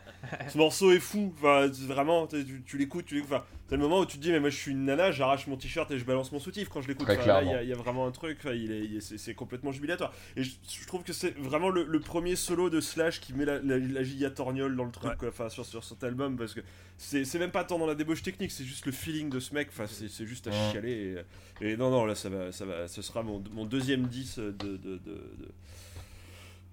ce 0.48 0.58
morceau 0.58 0.92
est 0.92 1.00
fou. 1.00 1.34
Enfin, 1.38 1.68
vraiment, 1.88 2.28
tu, 2.28 2.46
tu- 2.46 2.64
tu 2.66 2.78
l'écoutes, 2.78 3.06
tu 3.06 3.16
l'écoutes. 3.16 3.32
Enfin, 3.34 3.44
c'est 3.72 3.78
le 3.78 3.82
moment 3.84 4.00
où 4.02 4.06
tu 4.06 4.18
te 4.18 4.22
dis, 4.22 4.32
mais 4.34 4.42
moi 4.42 4.50
je 4.50 4.58
suis 4.58 4.72
une 4.72 4.84
nana, 4.84 5.12
j'arrache 5.12 5.48
mon 5.48 5.56
t-shirt 5.56 5.90
et 5.92 5.98
je 5.98 6.04
balance 6.04 6.30
mon 6.34 6.40
soutif 6.40 6.68
quand 6.68 6.82
je 6.82 6.90
l'écoute. 6.90 7.08
Enfin, 7.10 7.42
il 7.42 7.66
y, 7.66 7.70
y 7.70 7.72
a 7.72 7.76
vraiment 7.78 8.06
un 8.06 8.12
truc. 8.12 8.38
Enfin, 8.42 8.54
il 8.54 8.70
est, 8.70 8.80
il 8.84 8.98
est- 8.98 9.00
c'est, 9.00 9.18
c'est 9.18 9.34
complètement 9.34 9.72
jubilatoire. 9.72 10.12
Et 10.36 10.44
je, 10.44 10.52
je 10.70 10.86
trouve 10.86 11.04
que 11.04 11.14
c'est 11.14 11.38
vraiment 11.40 11.70
le, 11.70 11.86
le 11.86 12.00
premier 12.02 12.36
solo 12.36 12.70
de 12.70 12.82
Slash 12.82 13.22
qui 13.22 13.34
met 13.34 13.46
la, 13.46 13.60
la, 13.60 13.78
la 13.80 14.04
giga 14.04 14.30
torgnole 14.30 14.76
dans 14.76 14.84
le 14.84 14.92
truc, 14.92 15.12
Ouais. 15.12 15.16
quoi. 15.18 15.30
Enfin, 15.30 15.48
sur, 15.48 15.66
sur 15.66 15.86
cet 15.86 16.04
album, 16.04 16.36
parce 16.36 16.54
que 16.54 16.60
c'est, 16.98 17.24
c'est 17.24 17.40
même 17.40 17.52
pas 17.52 17.64
tant 17.64 17.80
dans 17.80 17.86
la 17.88 17.96
débauche 17.96 18.24
technique, 18.24 18.52
c'est 18.52 18.66
juste 18.66 18.86
le 18.86 18.92
feeling 18.92 19.30
de 19.30 19.40
ce 19.40 19.54
mec. 19.54 19.70
Enfin, 19.72 19.86
c'est, 19.88 20.10
c'est 20.10 20.26
juste 20.28 20.48
à 20.48 20.50
Ouais. 20.52 20.72
chialer. 20.74 21.24
Et, 21.62 21.72
et 21.72 21.78
non, 21.78 21.92
non, 21.92 22.04
là, 22.04 22.14
ça 22.16 22.28
va, 22.28 22.52
ça 22.52 22.66
va, 22.66 22.90
ce 22.90 23.02
sera 23.02 23.24
mon, 23.24 23.42
mon 23.54 23.64
deuxième 23.66 24.06
10 24.08 24.38
de, 24.40 24.52
de, 24.52 24.68
de, 24.76 24.98
de, 24.98 25.22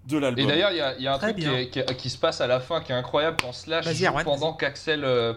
de 0.07 0.19
l'album. 0.19 0.45
Et 0.45 0.47
d'ailleurs, 0.49 0.71
il 0.71 1.01
y 1.01 1.03
y 1.03 1.07
a 1.07 1.15
un 1.15 1.19
Très 1.19 1.33
truc 1.33 1.45
qui, 1.45 1.49
est- 1.51 1.71
qui 1.71 1.97
qui 1.97 2.11
se 2.11 2.19
passe 2.19 2.41
à 2.41 2.47
la 2.47 2.61
fin 2.61 2.81
qui 2.81 2.93
est 2.93 2.95
incroyable 2.95 3.37
quand 3.41 3.53
Slash 3.53 3.85
joue 3.87 4.05
pendant 4.25 4.53
qu'Axel. 4.53 5.05
euh, 5.05 5.35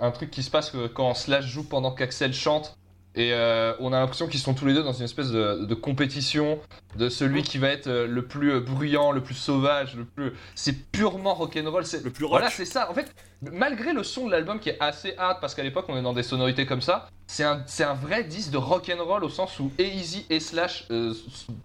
un 0.00 0.10
truc 0.10 0.30
qui 0.30 0.42
se 0.42 0.50
passe 0.50 0.70
que- 0.70 0.86
quand 0.86 1.12
Slash 1.14 1.44
joue 1.46 1.64
pendant 1.68 1.92
qu'Axel 1.92 2.32
chante. 2.32 2.76
Et 3.16 3.32
euh, 3.32 3.74
on 3.78 3.92
a 3.92 4.00
l'impression 4.00 4.26
qu'ils 4.26 4.40
sont 4.40 4.54
tous 4.54 4.66
les 4.66 4.74
deux 4.74 4.82
dans 4.82 4.92
une 4.92 5.04
espèce 5.04 5.30
de, 5.30 5.64
de 5.64 5.74
compétition 5.74 6.58
de 6.96 7.08
celui 7.08 7.42
qui 7.44 7.58
va 7.58 7.68
être 7.68 7.86
euh, 7.86 8.06
le 8.08 8.26
plus 8.26 8.52
euh, 8.52 8.60
bruyant, 8.60 9.12
le 9.12 9.22
plus 9.22 9.34
sauvage, 9.34 9.94
le 9.94 10.04
plus. 10.04 10.32
C'est 10.56 10.72
purement 10.90 11.34
rock'n'roll. 11.34 11.86
C'est 11.86 12.02
Le 12.02 12.10
plus 12.10 12.24
rock. 12.24 12.32
Voilà, 12.32 12.50
c'est 12.50 12.64
ça. 12.64 12.90
En 12.90 12.94
fait, 12.94 13.14
malgré 13.52 13.92
le 13.92 14.02
son 14.02 14.26
de 14.26 14.32
l'album 14.32 14.58
qui 14.58 14.70
est 14.70 14.76
assez 14.80 15.14
hard, 15.16 15.38
parce 15.40 15.54
qu'à 15.54 15.62
l'époque 15.62 15.84
on 15.88 15.96
est 15.96 16.02
dans 16.02 16.12
des 16.12 16.24
sonorités 16.24 16.66
comme 16.66 16.80
ça, 16.80 17.08
c'est 17.28 17.44
un, 17.44 17.62
c'est 17.66 17.84
un 17.84 17.94
vrai 17.94 18.24
disque 18.24 18.50
de 18.50 18.58
rock'n'roll 18.58 19.22
au 19.22 19.28
sens 19.28 19.60
où 19.60 19.70
et 19.78 19.88
Easy 19.88 20.26
et 20.28 20.40
Slash 20.40 20.86
euh, 20.90 21.14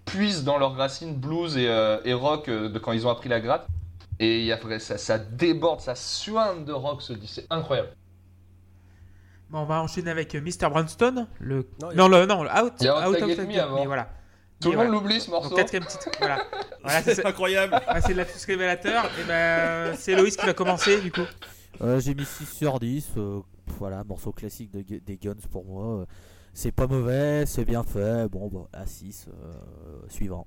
puisent 0.05 0.43
dans 0.43 0.59
leurs 0.59 0.75
racines 0.75 1.15
blues 1.15 1.57
et, 1.57 1.67
euh, 1.67 1.97
et 2.05 2.13
rock 2.13 2.47
de 2.49 2.77
quand 2.79 2.91
ils 2.91 3.07
ont 3.07 3.09
appris 3.09 3.29
la 3.29 3.39
gratte. 3.39 3.67
Et 4.19 4.43
y 4.43 4.51
a 4.51 4.59
ça, 4.79 4.97
ça 4.97 5.17
déborde, 5.17 5.79
ça 5.79 5.95
suinte 5.95 6.65
de 6.65 6.73
rock 6.73 7.01
ce 7.01 7.13
disque, 7.13 7.35
c'est 7.35 7.47
incroyable. 7.49 7.89
Bon, 9.49 9.59
on 9.61 9.65
va 9.65 9.81
enchaîner 9.81 10.11
avec 10.11 10.35
euh, 10.35 10.41
Mr. 10.41 10.69
Brownstone. 10.69 11.27
Le... 11.39 11.67
Non, 11.81 11.89
Non, 11.95 12.07
le, 12.07 12.25
non, 12.25 12.43
le 12.43 12.49
Out, 12.49 12.73
Il 12.79 12.85
y 12.85 12.87
a 12.87 13.09
Out 13.09 13.21
of 13.21 13.35
the 13.35 13.39
Me 13.39 13.53
Game, 13.53 13.69
mais 13.75 13.85
voilà. 13.85 14.09
Tout 14.61 14.71
le 14.71 14.77
monde 14.77 14.87
voilà. 14.87 15.01
l'oublie 15.01 15.19
ce 15.21 15.29
morceau. 15.31 15.49
Donc, 15.49 15.57
quatrième 15.57 15.85
titre. 15.85 16.09
Voilà. 16.19 16.43
voilà 16.83 17.01
c'est 17.01 17.25
incroyable. 17.25 17.73
Ouais, 17.73 18.01
c'est 18.01 18.13
de 18.13 18.17
la 18.17 18.25
plus 18.25 18.43
révélateur. 18.45 19.05
Et 19.19 19.23
ben, 19.27 19.95
c'est 19.97 20.15
Loïs 20.15 20.35
qui 20.35 20.45
va 20.45 20.53
commencer 20.53 20.99
du 21.01 21.11
coup. 21.11 21.21
Euh, 21.81 21.99
J'ai 22.01 22.13
mis 22.13 22.25
6 22.25 22.45
sur 22.45 22.77
10. 22.79 23.11
euh, 23.17 23.39
voilà, 23.77 24.03
morceau 24.03 24.31
classique 24.33 24.71
de 24.71 24.81
des 24.99 25.17
Guns 25.17 25.35
pour 25.49 25.63
moi. 25.65 26.01
euh, 26.01 26.05
c'est 26.53 26.71
pas 26.73 26.87
mauvais, 26.87 27.45
c'est 27.45 27.63
bien 27.63 27.83
fait. 27.83 28.27
Bon, 28.27 28.49
bah, 28.49 28.67
à 28.73 28.85
6. 28.85 29.27
suivant. 30.09 30.45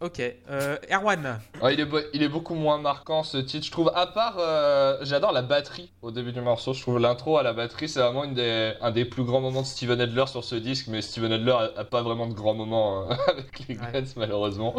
Ok. 0.00 0.20
Euh, 0.48 0.76
Erwan. 0.92 1.40
Il, 1.70 1.80
est, 1.80 1.86
il 2.14 2.22
est 2.22 2.28
beaucoup 2.28 2.54
moins 2.54 2.78
marquant 2.78 3.24
ce 3.24 3.36
titre, 3.38 3.66
je 3.66 3.72
trouve. 3.72 3.90
À 3.96 4.06
part, 4.06 4.36
euh, 4.38 4.96
j'adore 5.02 5.32
la 5.32 5.42
batterie 5.42 5.90
au 6.02 6.12
début 6.12 6.30
du 6.30 6.40
morceau. 6.40 6.72
Je 6.72 6.80
trouve 6.82 7.00
l'intro 7.00 7.36
à 7.36 7.42
la 7.42 7.52
batterie, 7.52 7.88
c'est 7.88 7.98
vraiment 8.00 8.22
une 8.22 8.34
des, 8.34 8.74
un 8.80 8.92
des 8.92 9.04
plus 9.04 9.24
grands 9.24 9.40
moments 9.40 9.62
de 9.62 9.66
Steven 9.66 10.00
Adler 10.00 10.26
sur 10.28 10.44
ce 10.44 10.54
disque. 10.54 10.86
Mais 10.88 11.02
Steven 11.02 11.32
Adler 11.32 11.50
a, 11.76 11.80
a 11.80 11.84
pas 11.84 12.02
vraiment 12.02 12.28
de 12.28 12.32
grands 12.34 12.54
moments 12.54 13.10
euh, 13.10 13.14
avec 13.28 13.66
les 13.68 13.76
Ouais. 13.76 13.86
Guns, 13.92 14.04
malheureusement. 14.16 14.74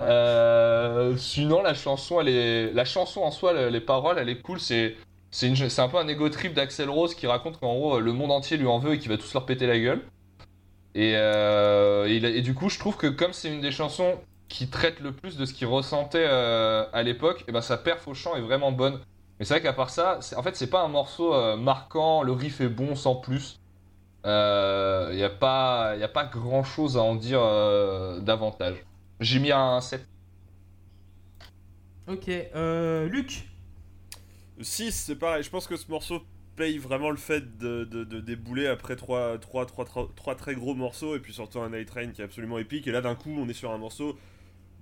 Euh, 0.00 1.16
sinon, 1.16 1.62
la 1.62 1.74
chanson, 1.74 2.20
elle 2.20 2.28
est, 2.28 2.72
la 2.72 2.84
chanson 2.84 3.22
en 3.22 3.30
soi, 3.32 3.52
le- 3.52 3.68
les 3.68 3.80
paroles, 3.80 4.18
elle 4.18 4.28
est 4.28 4.40
cool. 4.42 4.60
C'est, 4.60 4.94
c'est, 5.32 5.48
une- 5.48 5.56
un 5.78 5.88
peu 5.88 5.96
un 5.98 6.06
ego 6.06 6.28
trip 6.28 6.54
d'Axel 6.54 6.88
Rose 6.88 7.14
qui 7.16 7.26
raconte 7.26 7.58
qu'en 7.58 7.74
gros, 7.74 7.98
le 7.98 8.12
monde 8.12 8.30
entier 8.30 8.56
lui 8.58 8.66
en 8.68 8.78
veut 8.78 8.94
et 8.94 8.98
qu'il 9.00 9.08
va 9.10 9.16
tous 9.16 9.32
leur 9.34 9.44
péter 9.44 9.66
la 9.66 9.78
gueule. 9.78 10.02
Euh, 10.96 12.06
et 12.06 12.40
du 12.40 12.54
coup, 12.54 12.68
je 12.70 12.78
trouve 12.78 12.96
que 12.96 13.06
comme 13.06 13.32
c'est 13.32 13.48
une 13.48 13.60
des 13.60 13.70
chansons 13.72 14.14
qui 14.48 14.68
traite 14.68 15.00
le 15.00 15.12
plus 15.12 15.36
de 15.36 15.44
ce 15.44 15.52
qu'il 15.54 15.66
ressentait 15.68 16.26
euh, 16.28 16.86
à 16.92 17.02
l'époque, 17.02 17.44
et 17.48 17.52
ben 17.52 17.60
sa 17.60 17.76
perf 17.78 18.06
au 18.08 18.14
chant 18.14 18.36
est 18.36 18.40
vraiment 18.40 18.72
bonne. 18.72 19.00
Mais 19.38 19.44
c'est 19.44 19.54
vrai 19.54 19.62
qu'à 19.62 19.72
part 19.72 19.90
ça, 19.90 20.20
en 20.36 20.42
fait, 20.42 20.56
c'est 20.56 20.70
pas 20.70 20.82
un 20.82 20.88
morceau 20.88 21.34
euh, 21.34 21.56
marquant, 21.56 22.22
le 22.22 22.32
riff 22.32 22.60
est 22.60 22.68
bon 22.68 22.94
sans 22.94 23.16
plus. 23.16 23.60
Il 24.24 24.28
n'y 25.16 25.22
a, 25.22 25.30
pas- 25.30 25.96
y 25.96 26.02
a 26.02 26.08
pas 26.08 26.24
grand 26.26 26.64
chose 26.64 26.96
à 26.96 27.02
en 27.02 27.14
dire 27.14 27.40
euh, 27.42 28.20
davantage. 28.20 28.76
J'ai 29.20 29.38
mis 29.38 29.52
un 29.52 29.80
7. 29.80 30.06
Ok. 32.06 32.28
Euh, 32.28 33.08
Luc. 33.08 33.46
6, 34.60 34.92
c'est 34.92 35.16
pareil. 35.16 35.42
Je 35.42 35.50
pense 35.50 35.66
que 35.66 35.76
ce 35.76 35.90
morceau 35.90 36.22
paye 36.56 36.78
vraiment 36.78 37.10
le 37.10 37.16
fait 37.16 37.58
de, 37.58 37.84
de- 37.84 38.04
de 38.04 38.20
débouler 38.20 38.66
après 38.66 38.96
3 38.96 39.38
trois, 39.38 39.66
trois, 39.66 39.84
trois- 39.84 40.08
trois 40.16 40.34
très 40.34 40.54
gros 40.54 40.74
morceaux 40.74 41.14
et 41.14 41.20
puis 41.20 41.34
surtout 41.34 41.60
un 41.60 41.70
Night 41.70 41.88
Train 41.88 42.08
qui 42.12 42.22
est 42.22 42.24
absolument 42.24 42.58
épique. 42.58 42.86
Et 42.86 42.92
là, 42.92 43.00
d'un 43.02 43.14
coup, 43.14 43.30
on 43.38 43.48
est 43.48 43.52
sur 43.54 43.70
un 43.72 43.78
morceau 43.78 44.18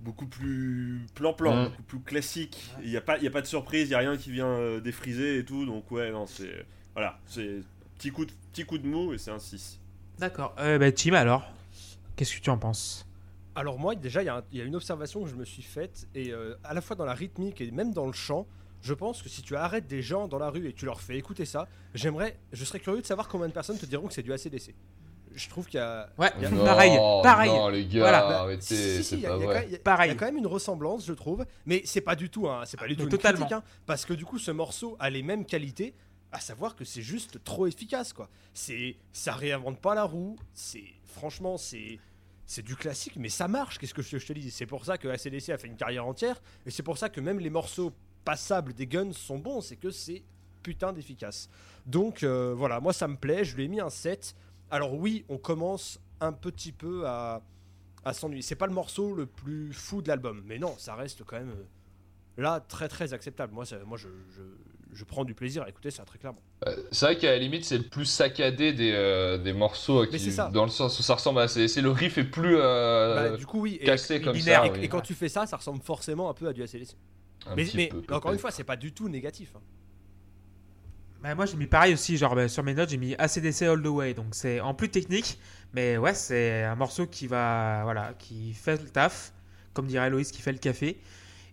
beaucoup 0.05 0.27
plus 0.27 1.01
plan-plan, 1.15 1.55
Mm. 1.55 1.63
beaucoup 1.65 1.83
plus 1.83 1.99
classique. 1.99 2.71
Il 2.83 2.89
n'y 2.91 2.95
a, 2.97 3.01
pas- 3.01 3.17
y 3.17 3.27
a 3.27 3.31
pas 3.31 3.41
de 3.41 3.47
surprise, 3.47 3.87
il 3.87 3.89
n'y 3.89 3.95
a 3.95 3.99
rien 3.99 4.15
qui 4.15 4.31
vient 4.31 4.47
euh, 4.47 4.79
défriser 4.79 5.39
et 5.39 5.43
tout. 5.45 5.65
Donc, 5.65 5.91
ouais, 5.91 6.11
non, 6.11 6.27
c'est. 6.27 6.65
Voilà, 6.93 7.19
c'est 7.25 7.61
petit 7.97 8.11
coup, 8.11 8.23
de, 8.25 8.31
petit 8.53 8.63
coup 8.65 8.77
de 8.77 8.87
mou 8.87 9.11
et 9.13 9.17
c'est 9.17 9.31
un 9.31 9.39
6. 9.39 9.79
D'accord. 10.19 10.55
Euh, 10.59 10.77
bah, 10.77 10.91
Tim 10.91 11.13
alors. 11.13 11.51
Qu'est-ce 12.15 12.35
que 12.37 12.41
tu 12.41 12.49
en 12.49 12.57
penses? 12.57 13.05
Alors 13.55 13.79
moi, 13.79 13.95
déjà, 13.95 14.21
il 14.21 14.25
y, 14.25 14.29
a 14.29 14.43
y 14.53 14.59
une 14.59 14.75
observation 14.75 15.23
que 15.23 15.29
je 15.29 15.35
me 15.35 15.43
suis 15.45 15.61
faite, 15.63 16.07
et 16.13 16.31
euh, 16.31 16.55
à 16.63 16.73
la 16.73 16.81
fois 16.81 16.95
dans 16.95 17.05
la 17.05 17.13
rythmique 17.13 17.59
et 17.61 17.71
même 17.71 17.93
dans 17.93 18.05
le 18.05 18.13
chant, 18.13 18.47
je 18.81 18.93
pense 18.93 19.21
que 19.23 19.29
si 19.29 19.41
tu 19.41 19.55
arrêtes 19.55 19.87
des 19.87 20.01
gens 20.01 20.27
dans 20.27 20.37
la 20.39 20.49
rue 20.49 20.67
et 20.67 20.73
que 20.73 20.77
tu 20.77 20.85
leur 20.85 21.01
fais 21.01 21.17
écouter 21.17 21.45
ça, 21.45 21.67
j'aimerais, 21.93 22.37
je 22.53 22.63
serais 22.65 22.79
curieux 22.79 23.01
de 23.01 23.05
savoir 23.05 23.27
combien 23.29 23.47
de 23.47 23.53
personnes 23.53 23.77
te 23.77 23.85
diront 23.85 24.07
que 24.07 24.13
c'est 24.13 24.23
du 24.23 24.31
ACDC. 24.33 24.75
Je 25.35 25.49
trouve 25.49 25.65
qu'il 25.67 25.79
y 25.79 25.83
a... 25.83 26.09
Ouais. 26.17 26.31
Y 26.41 26.45
a- 26.45 26.49
Pareil. 26.49 26.97
Pareil. 27.23 27.51
Non, 27.51 27.67
les 27.69 27.85
gars, 27.85 27.99
Voilà. 27.99 28.39
Arrêtez, 28.39 28.63
si, 28.63 29.03
c'est 29.03 29.17
pas 29.17 29.21
il 29.21 29.23
y 29.23 29.25
a 29.25 29.35
vrai. 29.35 29.45
quand 29.45 29.53
même- 29.53 29.63
il 29.67 29.71
y 29.71 29.75
a- 29.75 29.79
Pareil. 29.79 30.09
Il 30.09 30.13
y 30.13 30.15
a 30.15 30.19
quand 30.19 30.25
même 30.25 30.37
une 30.37 30.47
ressemblance, 30.47 31.05
je 31.05 31.13
trouve, 31.13 31.45
mais 31.65 31.81
c'est 31.85 32.01
pas 32.01 32.15
du 32.15 32.29
tout, 32.29 32.47
un, 32.49 32.65
c'est 32.65 32.77
pas 32.77 32.85
du 32.87 32.91
Mais 32.91 32.95
tout 32.97 33.03
une 33.03 33.09
totalement. 33.09 33.45
critique, 33.45 33.53
hein, 33.57 33.63
parce 33.85 34.05
que 34.05 34.13
du 34.13 34.25
coup, 34.25 34.39
ce 34.39 34.51
morceau 34.51 34.95
a 34.99 35.09
les 35.09 35.23
mêmes 35.23 35.45
qualités, 35.45 35.93
à 36.31 36.39
savoir 36.39 36.75
que 36.75 36.83
c'est 36.85 37.01
juste 37.01 37.43
trop 37.43 37.67
efficace, 37.67 38.13
quoi. 38.13 38.29
C'est, 38.53 38.95
ça 39.13 39.33
réinvente 39.33 39.79
pas 39.79 39.93
la 39.95 40.03
roue, 40.03 40.37
c'est, 40.53 40.83
franchement, 41.05 41.57
c'est, 41.57 41.99
c'est 42.45 42.63
du 42.63 42.75
classique, 42.75 43.13
mais 43.17 43.29
ça 43.29 43.47
marche. 43.47 43.77
Qu'est-ce 43.77 43.93
que 43.93 44.01
je, 44.01 44.17
je 44.17 44.25
te 44.25 44.33
dis? 44.33 44.51
C'est 44.51 44.65
pour 44.65 44.85
ça 44.85 44.97
que 44.97 45.07
ACDC 45.07 45.49
a 45.49 45.57
fait 45.57 45.67
une 45.67 45.77
carrière 45.77 46.05
entière, 46.05 46.41
et 46.65 46.71
c'est 46.71 46.83
pour 46.83 46.97
ça 46.97 47.09
que 47.09 47.19
même 47.21 47.39
les 47.39 47.49
morceaux 47.49 47.91
passables 48.23 48.73
des 48.73 48.87
Guns 48.87 49.11
sont 49.13 49.37
bons, 49.39 49.61
c'est 49.61 49.75
que 49.75 49.91
c'est 49.91 50.23
putain 50.63 50.93
d'efficace. 50.93 51.47
Donc 51.85 52.23
euh, 52.23 52.53
voilà, 52.57 52.79
moi 52.79 52.91
ça 52.91 53.07
me 53.07 53.15
plaît, 53.15 53.45
je 53.45 53.55
lui 53.55 53.65
ai 53.65 53.67
mis 53.67 53.79
un 53.79 53.91
7. 53.91 54.35
Alors 54.71 54.93
oui, 54.93 55.25
on 55.29 55.37
commence 55.37 55.99
un 56.21 56.33
petit 56.33 56.71
peu 56.71 57.05
à, 57.07 57.41
à 58.03 58.13
s'ennuyer. 58.13 58.41
C'est 58.41 58.55
pas 58.55 58.67
le 58.67 58.73
morceau 58.73 59.13
le 59.13 59.25
plus 59.25 59.71
fou 59.73 60.01
de 60.01 60.07
l'album, 60.07 60.41
mais 60.45 60.59
non, 60.59 60.75
ça 60.77 60.95
reste 60.95 61.23
quand 61.23 61.37
même 61.37 61.51
euh, 61.51 62.41
là 62.41 62.59
très 62.59 62.87
très 62.87 63.13
acceptable. 63.13 63.53
Moi, 63.53 63.65
ça- 63.65 63.79
moi 63.85 63.97
je, 63.97 64.07
je, 64.35 64.41
je 64.93 65.03
prends 65.03 65.23
du 65.25 65.33
plaisir 65.35 65.63
à 65.63 65.69
écouter 65.69 65.91
ça 65.91 66.03
très 66.05 66.17
clairement. 66.17 66.41
Euh, 66.67 66.75
C'est 66.91 67.05
vrai 67.05 67.17
qu'à 67.17 67.31
la 67.31 67.37
limite, 67.37 67.65
c'est 67.65 67.77
le 67.77 67.83
plus 67.83 68.05
saccadé 68.05 68.73
des, 68.73 68.91
euh, 68.93 69.37
des 69.37 69.53
morceaux 69.53 70.05
qui, 70.07 70.19
c'est 70.19 70.31
ça. 70.31 70.49
dans 70.49 70.63
le 70.65 70.71
sens 70.71 70.97
où 70.99 71.03
ça 71.03 71.15
ressemble 71.15 71.39
à. 71.39 71.47
C'est 71.47 71.81
le 71.81 71.91
riff 71.91 72.17
est 72.17 72.23
plus 72.23 72.55
euh, 72.57 73.31
Bah, 73.31 73.37
du 73.37 73.45
coup, 73.45 73.61
oui. 73.61 73.77
Et, 73.81 73.85
cassé 73.85 74.21
comme 74.21 74.33
binaire, 74.33 74.61
ça. 74.61 74.67
et- 74.67 74.71
oui. 74.71 74.79
et 74.83 74.87
quand 74.89 75.01
tu 75.01 75.13
fais 75.13 75.29
ça, 75.29 75.45
ça 75.45 75.57
ressemble 75.57 75.81
forcément 75.81 76.29
un 76.29 76.33
peu 76.33 76.47
à 76.47 76.53
du 76.53 76.63
ACDC. 76.63 76.95
Un 77.47 77.55
Mais, 77.55 77.67
mais 77.75 77.87
peu, 77.89 78.01
encore 78.15 78.31
une 78.33 78.39
fois, 78.39 78.49
c'est 78.51 78.63
pas 78.63 78.77
du 78.77 78.91
tout 78.93 79.07
négatif. 79.09 79.53
hein. 79.55 79.59
Bah, 81.25 81.33
moi 81.33 81.47
j'ai 81.47 81.57
mis 81.57 81.65
pareil 81.65 81.91
aussi, 81.95 82.17
genre 82.17 82.35
bah, 82.35 82.47
sur 82.47 82.61
mes 82.61 82.75
notes 82.75 82.89
j'ai 82.89 82.97
mis 82.97 83.15
ACDC 83.15 83.63
All 83.63 83.81
the 83.81 83.87
Way, 83.87 84.13
donc 84.13 84.35
c'est 84.35 84.59
en 84.59 84.75
plus 84.75 84.89
technique, 84.89 85.39
mais 85.73 85.97
ouais 85.97 86.13
c'est 86.13 86.61
un 86.61 86.75
morceau 86.75 87.07
qui 87.07 87.25
va, 87.25 87.81
voilà, 87.83 88.13
qui 88.19 88.53
fait 88.53 88.79
le 88.79 88.87
taf, 88.87 89.33
comme 89.73 89.87
dirait 89.87 90.11
Loïs 90.11 90.31
qui 90.31 90.39
fait 90.43 90.51
le 90.51 90.59
café, 90.59 91.01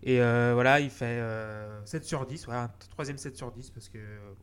et 0.02 0.20
euh, 0.20 0.50
voilà 0.52 0.78
il 0.78 0.90
fait 0.90 1.06
euh, 1.06 1.80
7 1.86 2.04
sur 2.04 2.26
10, 2.26 2.48
ouais, 2.48 2.54
un 2.54 2.70
troisième 2.90 3.16
7 3.16 3.34
sur 3.34 3.50
10 3.50 3.70
parce 3.70 3.88
que 3.88 3.96
euh, 3.96 4.34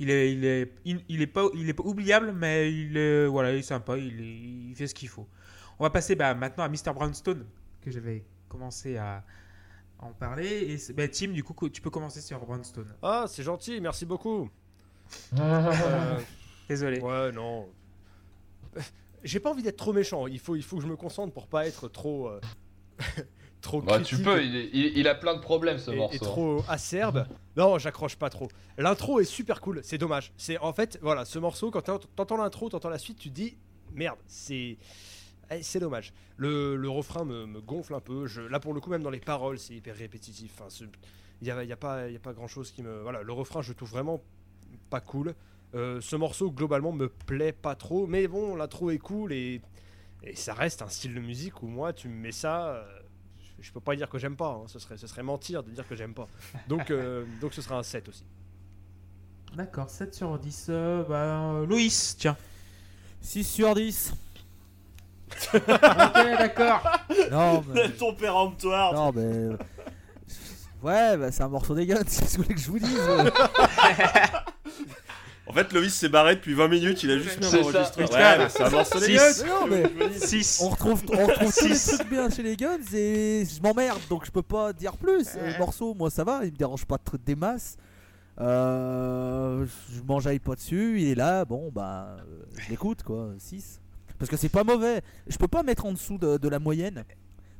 il 0.00 0.10
est, 0.10 0.34
il 0.34 0.44
est, 0.44 0.70
est 1.08 1.26
pas, 1.26 1.46
il 1.54 1.66
est 1.66 1.72
pas 1.72 1.84
oubliable, 1.84 2.34
mais 2.36 2.70
il 2.70 2.94
est, 2.98 3.26
voilà, 3.26 3.54
il 3.54 3.60
est 3.60 3.62
sympa, 3.62 3.96
il, 3.96 4.74
fait 4.76 4.86
ce 4.86 4.94
qu'il 4.94 5.08
faut. 5.08 5.26
On 5.78 5.84
va 5.84 5.88
passer 5.88 6.14
bah, 6.14 6.34
maintenant 6.34 6.64
à 6.64 6.68
Mr 6.68 6.92
Brownstone 6.94 7.46
que 7.80 7.90
j'avais 7.90 8.22
commencé 8.50 8.98
à 8.98 9.24
en 10.00 10.12
parler, 10.12 10.46
et 10.48 10.78
c'est- 10.78 10.92
bah, 10.92 11.08
Tim 11.08 11.28
du 11.32 11.42
coup 11.44 11.68
tu 11.68 11.80
peux 11.80 11.90
commencer 11.90 12.20
sur 12.20 12.38
Brownstone. 12.40 12.94
Ah, 13.02 13.24
c'est 13.28 13.42
gentil, 13.42 13.80
merci 13.80 14.06
beaucoup. 14.06 14.48
Euh, 15.38 16.18
Désolé. 16.68 17.00
Ouais, 17.00 17.32
non. 17.32 17.66
J'ai 19.24 19.40
pas 19.40 19.50
envie 19.50 19.62
d'être 19.62 19.76
trop 19.78 19.92
méchant. 19.92 20.26
Il 20.26 20.38
faut, 20.38 20.54
il 20.54 20.62
faut 20.62 20.76
que 20.76 20.82
je 20.82 20.86
me 20.88 20.96
concentre 20.96 21.32
pour 21.32 21.46
pas 21.48 21.66
être 21.66 21.88
trop. 21.88 22.28
euh, 22.28 22.40
trop 23.62 23.80
Bah, 23.82 24.00
tu 24.00 24.18
peux, 24.18 24.44
il, 24.44 24.54
est- 24.54 24.70
il- 24.72 24.98
il 24.98 25.08
a 25.08 25.14
plein 25.14 25.34
de 25.34 25.40
problèmes 25.40 25.78
ce 25.78 25.90
et, 25.90 25.96
morceau. 25.96 26.14
et 26.16 26.18
trop 26.18 26.62
acerbe. 26.68 27.26
Non, 27.56 27.78
j'accroche 27.78 28.16
pas 28.16 28.30
trop. 28.30 28.48
L'intro 28.76 29.18
est 29.18 29.24
super 29.24 29.60
cool. 29.60 29.80
C'est 29.82 29.98
dommage. 29.98 30.32
C'est 30.36 30.58
en 30.58 30.72
fait, 30.72 30.98
voilà, 31.02 31.24
ce 31.24 31.38
morceau, 31.38 31.70
quand 31.70 31.80
t'ent- 31.82 31.98
t'entends 32.14 32.36
l'intro, 32.36 32.68
t'entends 32.68 32.90
la 32.90 32.98
suite, 32.98 33.18
tu 33.18 33.30
te 33.30 33.34
dis 33.34 33.56
merde, 33.94 34.18
c'est. 34.26 34.76
Eh, 35.50 35.62
C'est 35.62 35.80
dommage. 35.80 36.12
Le, 36.36 36.76
le 36.76 36.88
refrain 36.88 37.24
me, 37.24 37.46
me 37.46 37.60
gonfle 37.60 37.94
un 37.94 38.00
peu. 38.00 38.26
Je, 38.26 38.42
là, 38.42 38.60
pour 38.60 38.74
le 38.74 38.80
coup, 38.80 38.90
même 38.90 39.02
dans 39.02 39.10
les 39.10 39.20
paroles, 39.20 39.58
c'est 39.58 39.74
hyper 39.74 39.96
répétitif. 39.96 40.52
Enfin, 40.58 40.68
il 41.40 41.44
n'y 41.44 41.50
a, 41.50 41.64
y 41.64 41.72
a 41.72 41.76
pas, 41.76 42.08
y 42.08 42.16
a 42.16 42.20
pas 42.20 42.32
grand 42.32 42.48
chose 42.48 42.70
qui 42.70 42.82
me. 42.82 43.02
Voilà, 43.02 43.22
le 43.22 43.32
refrain, 43.32 43.62
je 43.62 43.72
trouve 43.72 43.90
vraiment 43.90 44.22
pas 44.90 45.00
cool. 45.00 45.34
Euh, 45.74 46.00
ce 46.00 46.16
morceau 46.16 46.50
globalement 46.50 46.92
me 46.92 47.08
plaît 47.08 47.52
pas 47.52 47.74
trop, 47.74 48.06
mais 48.06 48.26
bon, 48.26 48.56
l'intro 48.56 48.90
est 48.90 48.98
cool 48.98 49.32
et, 49.34 49.60
et 50.22 50.34
ça 50.34 50.54
reste 50.54 50.80
un 50.80 50.88
style 50.88 51.14
de 51.14 51.20
musique 51.20 51.62
où 51.62 51.66
moi, 51.66 51.92
tu 51.92 52.08
me 52.08 52.14
mets 52.14 52.32
ça, 52.32 52.68
euh, 52.68 52.84
je, 53.60 53.70
peux 53.70 53.80
pas 53.80 53.94
dire 53.94 54.08
que 54.08 54.18
j'aime 54.18 54.34
pas, 54.36 54.52
hein, 54.52 54.64
ce, 54.66 54.78
serait, 54.78 54.96
ce 54.96 55.06
serait 55.06 55.22
mentir 55.22 55.62
de 55.62 55.70
dire 55.70 55.86
que 55.86 55.94
j'aime 55.94 56.14
pas. 56.14 56.26
Donc, 56.68 56.90
euh, 56.90 57.24
donc 57.42 57.52
ce 57.52 57.60
sera 57.60 57.76
un 57.78 57.82
7 57.82 58.08
aussi. 58.08 58.24
D'accord, 59.54 59.90
7 59.90 60.14
sur 60.14 60.38
10. 60.38 60.66
euh, 60.70 61.02
bah, 61.04 61.52
euh, 61.52 61.66
Loïs, 61.66 62.16
tiens. 62.18 62.36
6 63.20 63.44
sur 63.44 63.74
10. 63.74 64.14
Ok, 65.54 66.38
d'accord. 66.38 66.82
Non, 67.30 67.64
mais. 67.74 67.88
Ton 67.90 68.14
péremptoire. 68.14 68.92
non, 68.94 69.12
mais. 69.14 69.22
euh, 69.22 69.56
Ouais, 70.82 71.16
bah, 71.16 71.32
c'est 71.32 71.42
un 71.42 71.48
morceau 71.48 71.74
des 71.74 71.86
Guns, 71.86 72.04
qu'est-ce 72.04 72.36
que 72.36 72.42
vous 72.42 72.42
voulez 72.44 72.54
que 72.54 72.60
je 72.60 72.70
vous 72.70 72.78
dise 72.78 73.00
En 75.46 75.52
fait, 75.52 75.72
Loïs 75.72 75.92
s'est 75.94 76.08
barré 76.10 76.36
depuis 76.36 76.52
20 76.54 76.68
minutes, 76.68 77.02
il 77.02 77.10
a 77.10 77.18
juste 77.18 77.38
mis 77.40 77.46
C'est 77.46 77.58
un. 77.58 77.62
Oui, 77.62 78.04
Ouais, 78.04 78.06
bah, 78.38 78.48
c'est 78.48 78.62
un 78.62 78.70
morceau 78.70 79.00
des 79.00 79.06
Six. 79.06 79.16
gosses. 79.16 79.44
Non, 79.46 79.66
mais- 79.66 80.18
6. 80.18 80.60
On 80.62 80.68
retrouve, 80.68 81.02
on 81.10 81.26
retrouve 81.26 81.52
tous 81.56 81.64
les 81.68 81.74
Six. 81.74 81.96
trucs 81.96 82.10
bien 82.10 82.28
chez 82.30 82.42
les 82.42 82.54
Guns 82.56 82.76
et 82.94 83.44
je 83.46 83.60
m'emmerde 83.62 83.98
donc 84.10 84.24
je 84.26 84.30
peux 84.30 84.42
pas 84.42 84.72
dire 84.74 84.96
plus. 84.96 85.34
Ouais. 85.34 85.52
Le 85.52 85.58
morceau, 85.58 85.94
moi 85.94 86.10
ça 86.10 86.22
va, 86.22 86.40
il 86.44 86.52
me 86.52 86.56
dérange 86.56 86.84
pas 86.84 86.98
trop 86.98 87.16
des 87.16 87.34
masses. 87.34 87.76
Euh, 88.40 89.66
je 89.92 90.00
m'enjaille 90.06 90.38
pas 90.38 90.54
dessus, 90.54 91.00
il 91.00 91.08
est 91.08 91.14
là, 91.16 91.44
bon 91.44 91.72
bah 91.74 92.18
euh, 92.20 92.42
je 92.56 92.68
l'écoute 92.70 93.02
quoi, 93.02 93.30
6. 93.38 93.80
Parce 94.18 94.30
que 94.30 94.36
c'est 94.36 94.48
pas 94.48 94.64
mauvais, 94.64 95.02
je 95.28 95.36
peux 95.36 95.48
pas 95.48 95.62
mettre 95.62 95.86
en 95.86 95.92
dessous 95.92 96.18
de, 96.18 96.38
de 96.38 96.48
la 96.48 96.58
moyenne 96.58 97.04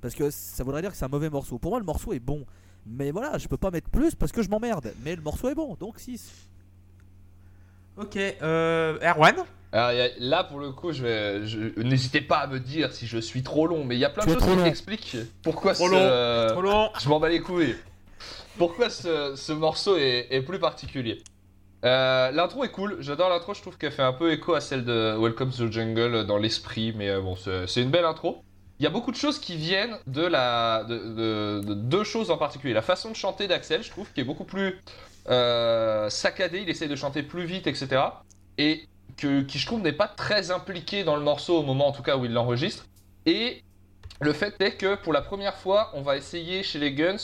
parce 0.00 0.14
que 0.14 0.30
ça 0.30 0.64
voudrait 0.64 0.82
dire 0.82 0.90
que 0.90 0.96
c'est 0.96 1.04
un 1.04 1.08
mauvais 1.08 1.30
morceau. 1.30 1.58
Pour 1.58 1.70
moi 1.72 1.78
le 1.80 1.84
morceau 1.86 2.12
est 2.12 2.18
bon, 2.20 2.44
mais 2.86 3.10
voilà, 3.10 3.38
je 3.38 3.46
peux 3.48 3.56
pas 3.56 3.70
mettre 3.70 3.90
plus 3.90 4.14
parce 4.14 4.32
que 4.32 4.42
je 4.42 4.48
m'emmerde. 4.48 4.92
Mais 5.04 5.14
le 5.16 5.22
morceau 5.22 5.48
est 5.48 5.54
bon, 5.54 5.76
donc 5.78 5.98
6. 5.98 6.30
Ok, 7.96 8.16
euh, 8.16 8.98
Erwan 9.02 9.34
Alors, 9.72 9.92
y 9.92 10.00
a- 10.00 10.08
là, 10.20 10.44
pour 10.44 10.60
le 10.60 10.70
coup, 10.70 10.92
je 10.92 11.02
vais. 11.02 11.46
je- 11.46 11.80
N'hésitez 11.82 12.20
pas 12.20 12.38
à 12.38 12.46
me 12.46 12.60
dire 12.60 12.92
si 12.92 13.06
je 13.08 13.18
suis 13.18 13.42
trop 13.42 13.66
long, 13.66 13.84
mais 13.84 13.96
il 13.96 13.98
y 13.98 14.04
a 14.04 14.10
plein 14.10 14.22
Tu 14.22 14.30
de 14.30 14.34
es 14.36 14.38
choses 14.38 14.48
qui 14.50 14.56
long. 14.56 14.62
m'expliquent 14.62 15.16
pourquoi 15.42 15.74
Trop 15.74 15.88
ce. 15.88 15.92
long. 16.46 16.52
Trop 16.54 16.62
long. 16.62 16.90
Je 17.00 17.08
m'en 17.08 17.18
bats 17.18 17.28
les 17.28 17.40
couilles. 17.40 17.74
Pourquoi 18.56 18.88
ce, 18.90 19.34
ce 19.36 19.52
morceau 19.52 19.96
est, 19.96 20.28
est 20.30 20.42
plus 20.42 20.58
particulier 20.60 21.22
Euh, 21.84 22.30
L'intro 22.32 22.64
est 22.64 22.70
cool, 22.72 22.96
j'adore 23.00 23.28
l'intro, 23.28 23.54
je 23.54 23.60
trouve 23.62 23.78
qu'elle 23.78 23.92
fait 23.92 24.02
un 24.02 24.12
peu 24.12 24.32
écho 24.32 24.54
à 24.54 24.60
celle 24.60 24.84
de 24.84 25.16
Welcome 25.16 25.50
to 25.52 25.68
the 25.68 25.72
Jungle 25.72 26.26
dans 26.26 26.36
l'esprit, 26.38 26.92
mais 26.96 27.08
euh, 27.08 27.20
bon, 27.20 27.36
c'est 27.36 27.80
une 27.82 27.90
belle 27.90 28.04
intro. 28.04 28.42
Il 28.80 28.84
y 28.84 28.86
a 28.86 28.90
beaucoup 28.90 29.10
de 29.12 29.16
choses 29.16 29.38
qui 29.40 29.56
viennent 29.56 29.96
de 30.06 30.22
la 30.22 30.84
de, 30.84 30.96
de- 30.98 31.60
de 31.64 31.74
deux 31.74 32.04
choses 32.04 32.30
en 32.30 32.36
particulier. 32.38 32.72
La 32.74 32.82
façon 32.82 33.10
de 33.10 33.16
chanter 33.16 33.46
d'Axel, 33.48 33.82
je 33.82 33.90
trouve, 33.90 34.12
qui 34.12 34.20
est 34.20 34.24
beaucoup 34.24 34.44
plus 34.44 34.80
euh, 35.28 36.08
saccadée, 36.10 36.60
il 36.60 36.68
essaye 36.70 36.88
de 36.88 36.96
chanter 36.96 37.22
plus 37.22 37.44
vite, 37.44 37.66
etc. 37.66 38.02
Et 38.56 38.84
que, 39.16 39.42
qui, 39.42 39.58
je 39.58 39.66
trouve, 39.66 39.82
n'est 39.82 39.92
pas 39.92 40.08
très 40.08 40.50
impliqué 40.52 41.02
dans 41.04 41.16
le 41.16 41.22
morceau 41.22 41.58
au 41.58 41.62
moment, 41.62 41.88
en 41.88 41.92
tout 41.92 42.02
cas, 42.02 42.16
où 42.16 42.24
il 42.24 42.32
l'enregistre. 42.32 42.86
Et 43.26 43.62
le 44.20 44.32
fait 44.32 44.60
est 44.60 44.76
que 44.76 44.94
pour 44.96 45.12
la 45.12 45.22
première 45.22 45.56
fois, 45.56 45.90
on 45.94 46.02
va 46.02 46.16
essayer 46.16 46.62
chez 46.62 46.78
les 46.78 46.92
Guns 46.92 47.16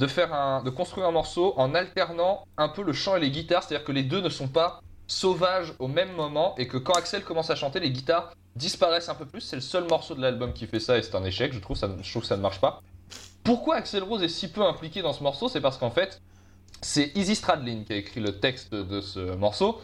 de 0.00 0.06
faire 0.06 0.32
un, 0.32 0.62
de 0.62 0.70
construire 0.70 1.06
un 1.06 1.12
morceau 1.12 1.52
en 1.58 1.74
alternant 1.74 2.44
un 2.56 2.70
peu 2.70 2.82
le 2.82 2.94
chant 2.94 3.16
et 3.16 3.20
les 3.20 3.30
guitares, 3.30 3.62
c'est-à-dire 3.62 3.84
que 3.84 3.92
les 3.92 4.02
deux 4.02 4.22
ne 4.22 4.30
sont 4.30 4.48
pas 4.48 4.80
sauvages 5.06 5.74
au 5.78 5.88
même 5.88 6.12
moment 6.14 6.54
et 6.56 6.66
que 6.66 6.78
quand 6.78 6.94
Axel 6.94 7.22
commence 7.22 7.50
à 7.50 7.54
chanter, 7.54 7.80
les 7.80 7.90
guitares 7.90 8.32
disparaissent 8.56 9.10
un 9.10 9.14
peu 9.14 9.26
plus. 9.26 9.42
C'est 9.42 9.56
le 9.56 9.62
seul 9.62 9.84
morceau 9.84 10.14
de 10.14 10.22
l'album 10.22 10.54
qui 10.54 10.66
fait 10.66 10.80
ça 10.80 10.96
et 10.96 11.02
c'est 11.02 11.14
un 11.14 11.24
échec. 11.24 11.52
Je 11.52 11.58
trouve 11.58 11.76
ça, 11.76 11.88
je 12.02 12.10
trouve 12.10 12.22
que 12.22 12.28
ça 12.28 12.38
ne 12.38 12.42
marche 12.42 12.62
pas. 12.62 12.80
Pourquoi 13.44 13.76
Axel 13.76 14.02
Rose 14.02 14.22
est 14.22 14.28
si 14.28 14.48
peu 14.48 14.62
impliqué 14.62 15.02
dans 15.02 15.12
ce 15.12 15.22
morceau? 15.22 15.48
C'est 15.48 15.60
parce 15.60 15.76
qu'en 15.76 15.90
fait, 15.90 16.20
c'est 16.80 17.12
Easy 17.14 17.34
Stradlin 17.34 17.84
qui 17.84 17.92
a 17.92 17.96
écrit 17.96 18.20
le 18.20 18.40
texte 18.40 18.74
de 18.74 19.00
ce 19.02 19.34
morceau. 19.36 19.80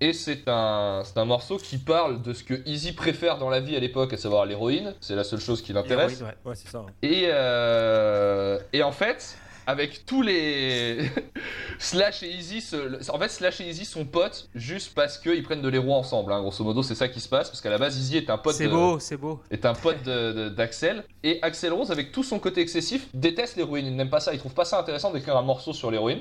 Et 0.00 0.12
c'est 0.12 0.48
un, 0.48 1.04
un 1.14 1.24
morceau 1.24 1.58
qui 1.58 1.78
parle 1.78 2.20
de 2.22 2.32
ce 2.32 2.42
que 2.42 2.66
Easy 2.66 2.92
préfère 2.92 3.38
dans 3.38 3.48
la 3.48 3.60
vie 3.60 3.76
à 3.76 3.78
l'époque, 3.78 4.12
à 4.12 4.16
savoir 4.16 4.44
l'héroïne. 4.46 4.94
C'est 5.00 5.14
la 5.14 5.22
seule 5.22 5.38
chose 5.38 5.62
qui 5.62 5.72
l'intéresse. 5.72 6.20
Ouais. 6.20 6.34
Ouais, 6.44 6.56
hein. 6.74 6.86
Et, 7.02 7.28
euh, 7.30 8.58
et 8.72 8.82
en 8.82 8.90
fait, 8.90 9.38
avec 9.66 10.04
tous 10.06 10.22
les. 10.22 11.08
Slash 11.78 12.22
et 12.22 12.30
Easy, 12.30 12.60
se- 12.60 13.10
en 13.10 13.18
fait, 13.18 13.28
Slash 13.28 13.60
et 13.60 13.68
Easy 13.68 13.84
sont 13.84 14.04
potes 14.04 14.48
juste 14.54 14.94
parce 14.94 15.18
qu'ils 15.18 15.42
prennent 15.42 15.62
de 15.62 15.68
l'héros 15.68 15.94
ensemble. 15.94 16.32
hein. 16.32 16.40
Grosso 16.40 16.62
modo, 16.64 16.82
c'est 16.82 16.94
ça 16.94 17.08
qui 17.08 17.20
se 17.20 17.28
passe. 17.28 17.48
Parce 17.48 17.60
qu'à 17.60 17.70
la 17.70 17.78
base, 17.78 17.96
Easy 17.98 18.16
est 18.16 18.30
un 18.30 18.38
pote 18.38 18.54
C'est 18.54 18.66
de- 18.66 18.70
beau, 18.70 18.98
c'est 18.98 19.16
beau. 19.16 19.40
est 19.50 19.64
un 19.66 19.74
pote 19.74 20.02
d'Axel. 20.02 21.04
Et 21.22 21.38
Axel 21.42 21.72
Rose, 21.72 21.90
avec 21.90 22.12
tout 22.12 22.22
son 22.22 22.38
côté 22.38 22.60
excessif, 22.60 23.08
déteste 23.14 23.56
l'héroïne. 23.56 23.86
Il 23.86 23.96
n'aime 23.96 24.10
pas 24.10 24.20
ça. 24.20 24.32
Il 24.32 24.38
trouve 24.38 24.54
pas 24.54 24.64
ça 24.64 24.78
intéressant 24.78 25.10
d'écrire 25.12 25.36
un 25.36 25.42
morceau 25.42 25.72
sur 25.72 25.90
l'héroïne. 25.90 26.20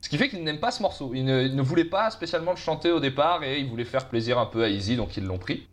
Ce 0.00 0.08
qui 0.08 0.16
fait 0.16 0.28
qu'il 0.28 0.42
n'aime 0.44 0.60
pas 0.60 0.70
ce 0.70 0.80
morceau. 0.82 1.12
Il 1.14 1.24
ne, 1.24 1.42
il 1.42 1.54
ne 1.56 1.62
voulait 1.62 1.84
pas 1.84 2.10
spécialement 2.10 2.52
le 2.52 2.56
chanter 2.56 2.90
au 2.92 3.00
départ 3.00 3.42
et 3.42 3.58
il 3.58 3.68
voulait 3.68 3.84
faire 3.84 4.08
plaisir 4.08 4.38
un 4.38 4.46
peu 4.46 4.62
à 4.64 4.68
Easy, 4.68 4.96
donc 4.96 5.16
ils 5.16 5.24
l'ont 5.24 5.38
pris. 5.38 5.66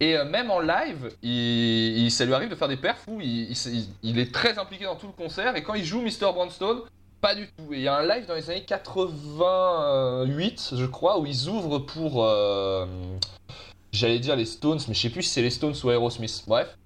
Et 0.00 0.16
euh, 0.16 0.24
même 0.24 0.50
en 0.50 0.60
live, 0.60 1.10
il, 1.22 2.10
ça 2.10 2.24
lui 2.24 2.32
arrive 2.32 2.48
de 2.48 2.54
faire 2.54 2.68
des 2.68 2.76
perfs 2.76 3.04
où 3.08 3.20
il, 3.20 4.18
est 4.18 4.32
très 4.32 4.58
impliqué 4.58 4.84
dans 4.84 4.94
tout 4.94 5.08
le 5.08 5.12
concert 5.12 5.56
et 5.56 5.62
quand 5.62 5.74
il 5.74 5.84
joue 5.84 6.00
Mr. 6.00 6.32
Brownstone, 6.32 6.82
pas 7.20 7.34
du 7.34 7.48
tout. 7.48 7.72
Et 7.72 7.78
il 7.78 7.82
y 7.82 7.88
a 7.88 7.96
un 7.96 8.06
live 8.06 8.26
dans 8.26 8.34
les 8.34 8.48
années 8.48 8.64
88, 8.64 10.74
je 10.76 10.86
crois, 10.86 11.18
où 11.18 11.26
ils 11.26 11.48
ouvrent 11.48 11.80
pour, 11.80 12.24
euh, 12.24 12.86
j'allais 13.92 14.20
dire 14.20 14.36
les 14.36 14.44
Stones, 14.44 14.78
mais 14.86 14.94
je 14.94 15.00
sais 15.00 15.10
plus 15.10 15.24
si 15.24 15.30
c'est 15.30 15.42
les 15.42 15.50
Stones 15.50 15.74
ou 15.82 15.90
Aerosmith. 15.90 16.44
Bref. 16.46 16.78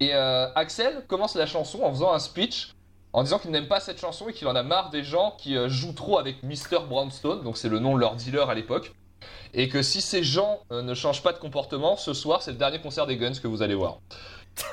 Et 0.00 0.12
euh, 0.14 0.52
Axel 0.54 1.04
commence 1.06 1.36
la 1.36 1.46
chanson 1.46 1.84
en 1.84 1.90
faisant 1.90 2.12
un 2.12 2.18
speech 2.18 2.74
en 3.12 3.22
disant 3.22 3.38
qu'il 3.38 3.52
n'aime 3.52 3.68
pas 3.68 3.80
cette 3.80 4.00
chanson 4.00 4.28
et 4.28 4.32
qu'il 4.32 4.48
en 4.48 4.56
a 4.56 4.62
marre 4.62 4.90
des 4.90 5.04
gens 5.04 5.36
qui 5.38 5.56
jouent 5.68 5.92
trop 5.92 6.18
avec 6.18 6.42
Mr. 6.42 6.80
Brownstone, 6.88 7.42
donc 7.42 7.58
c'est 7.58 7.68
le 7.68 7.80
nom 7.80 7.94
de 7.94 8.00
leur 8.00 8.14
dealer 8.14 8.48
à 8.48 8.54
l'époque, 8.54 8.92
et 9.54 9.68
que 9.68 9.82
si 9.82 10.00
ces 10.00 10.22
gens 10.24 10.60
euh, 10.72 10.82
ne 10.82 10.94
changent 10.94 11.22
pas 11.22 11.32
de 11.32 11.38
comportement, 11.38 11.96
ce 11.96 12.14
soir 12.14 12.42
c'est 12.42 12.52
le 12.52 12.56
dernier 12.58 12.80
concert 12.80 13.06
des 13.06 13.16
Guns 13.16 13.32
que 13.42 13.48
vous 13.48 13.62
allez 13.62 13.74
voir. 13.74 13.98